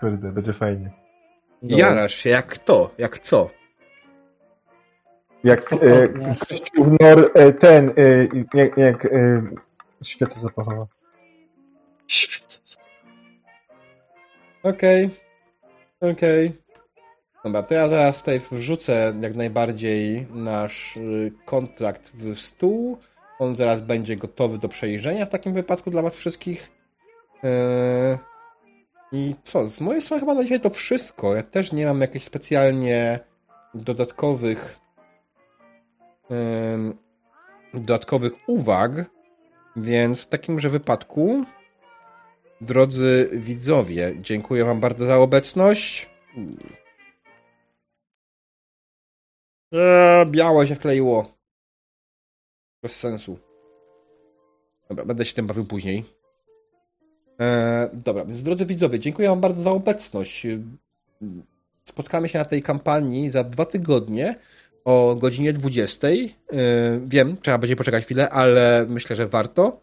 Kurde, 0.00 0.32
będzie 0.32 0.52
fajnie. 0.52 0.90
Dobra. 1.62 1.86
Jarasz 1.86 2.14
się 2.14 2.30
jak 2.30 2.46
kto, 2.46 2.90
jak 2.98 3.18
co. 3.18 3.50
Jak 5.44 5.72
e, 5.72 6.08
Nor, 7.00 7.30
e, 7.34 7.52
ten, 7.52 7.88
e, 7.88 7.92
jak, 8.54 8.76
jak 8.76 9.04
e, 9.04 9.42
świecę 10.02 10.40
zapachowa. 10.40 10.86
Okej. 14.62 15.10
Okej. 16.00 16.64
Dobra, 17.44 17.62
to 17.62 17.74
ja 17.74 17.88
zaraz 17.88 18.18
tutaj 18.18 18.40
wrzucę 18.52 19.14
jak 19.20 19.34
najbardziej 19.34 20.26
nasz 20.30 20.96
y, 20.96 21.32
kontrakt 21.44 22.10
w 22.14 22.38
stół. 22.38 22.98
On 23.38 23.56
zaraz 23.56 23.80
będzie 23.80 24.16
gotowy 24.16 24.58
do 24.58 24.68
przejrzenia 24.68 25.26
w 25.26 25.28
takim 25.28 25.52
wypadku 25.52 25.90
dla 25.90 26.02
was 26.02 26.16
wszystkich. 26.16 26.70
Eee, 27.42 28.18
I 29.12 29.34
co, 29.42 29.68
z 29.68 29.80
mojej 29.80 30.02
strony 30.02 30.20
chyba 30.20 30.34
na 30.34 30.42
dzisiaj 30.42 30.60
to 30.60 30.70
wszystko. 30.70 31.34
Ja 31.34 31.42
też 31.42 31.72
nie 31.72 31.86
mam 31.86 32.00
jakichś 32.00 32.24
specjalnie 32.24 33.18
dodatkowych 33.74 34.78
dodatkowych 37.74 38.32
uwag, 38.48 39.10
więc 39.76 40.22
w 40.22 40.26
takimże 40.26 40.70
wypadku 40.70 41.44
Drodzy 42.60 43.30
widzowie, 43.32 44.14
dziękuję 44.20 44.64
Wam 44.64 44.80
bardzo 44.80 45.06
za 45.06 45.16
obecność. 45.16 46.10
Eee, 49.72 50.26
białe 50.26 50.66
się 50.66 50.74
wkleiło. 50.74 51.33
Bez 52.84 52.96
sensu. 52.96 53.38
Dobra, 54.88 55.04
będę 55.04 55.24
się 55.24 55.34
tym 55.34 55.46
bawił 55.46 55.64
później. 55.64 56.04
Eee, 57.38 57.88
dobra, 57.92 58.24
więc 58.24 58.42
drodzy 58.42 58.66
widzowie, 58.66 58.98
dziękuję 58.98 59.28
Wam 59.28 59.40
bardzo 59.40 59.62
za 59.62 59.70
obecność. 59.70 60.46
Spotkamy 61.84 62.28
się 62.28 62.38
na 62.38 62.44
tej 62.44 62.62
kampanii 62.62 63.30
za 63.30 63.44
dwa 63.44 63.64
tygodnie 63.64 64.34
o 64.84 65.16
godzinie 65.16 65.52
20. 65.52 66.08
Eee, 66.08 66.30
wiem, 67.06 67.36
trzeba 67.42 67.58
będzie 67.58 67.76
poczekać 67.76 68.04
chwilę, 68.04 68.30
ale 68.30 68.86
myślę, 68.88 69.16
że 69.16 69.26
warto. 69.26 69.80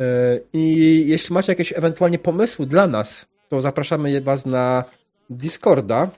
E, 0.00 0.40
I 0.52 1.04
jeśli 1.06 1.34
macie 1.34 1.52
jakieś 1.52 1.72
ewentualnie 1.72 2.18
pomysły 2.18 2.66
dla 2.66 2.86
nas, 2.86 3.26
to 3.48 3.60
zapraszamy 3.60 4.20
Was 4.20 4.46
na 4.46 4.84
Discorda. 5.30 6.10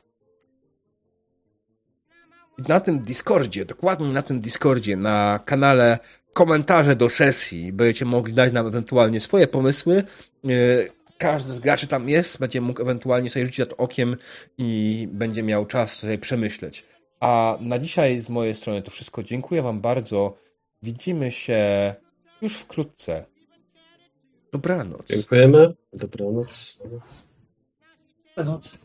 I 2.58 2.62
na 2.68 2.80
tym 2.80 2.98
Discordzie, 2.98 3.64
dokładnie 3.64 4.06
na 4.06 4.22
tym 4.22 4.40
Discordzie, 4.40 4.96
na 4.96 5.40
kanale 5.44 5.98
komentarze 6.32 6.96
do 6.96 7.10
sesji, 7.10 7.72
będziecie 7.72 8.04
mogli 8.04 8.32
dać 8.32 8.52
nam 8.52 8.66
ewentualnie 8.66 9.20
swoje 9.20 9.46
pomysły. 9.46 10.04
E, 10.44 10.48
Każdy 11.18 11.52
z 11.52 11.58
graczy 11.58 11.86
tam 11.86 12.08
jest, 12.08 12.38
będzie 12.38 12.60
mógł 12.60 12.82
ewentualnie 12.82 13.30
sobie 13.30 13.44
rzucić 13.46 13.58
na 13.58 13.66
to 13.66 13.76
okiem 13.76 14.16
i 14.58 15.08
będzie 15.12 15.42
miał 15.42 15.66
czas 15.66 15.92
sobie 15.92 16.18
przemyśleć. 16.18 16.84
A 17.20 17.58
na 17.60 17.78
dzisiaj 17.78 18.20
z 18.20 18.28
mojej 18.28 18.54
strony 18.54 18.82
to 18.82 18.90
wszystko. 18.90 19.22
Dziękuję 19.22 19.62
Wam 19.62 19.80
bardzo. 19.80 20.36
Widzimy 20.82 21.32
się 21.32 21.94
już 22.42 22.58
wkrótce. 22.58 23.24
Dobranoc. 24.52 25.06
Dziękujemy. 25.06 25.74
Dobranoc. 25.92 26.78
Noc. 28.36 28.78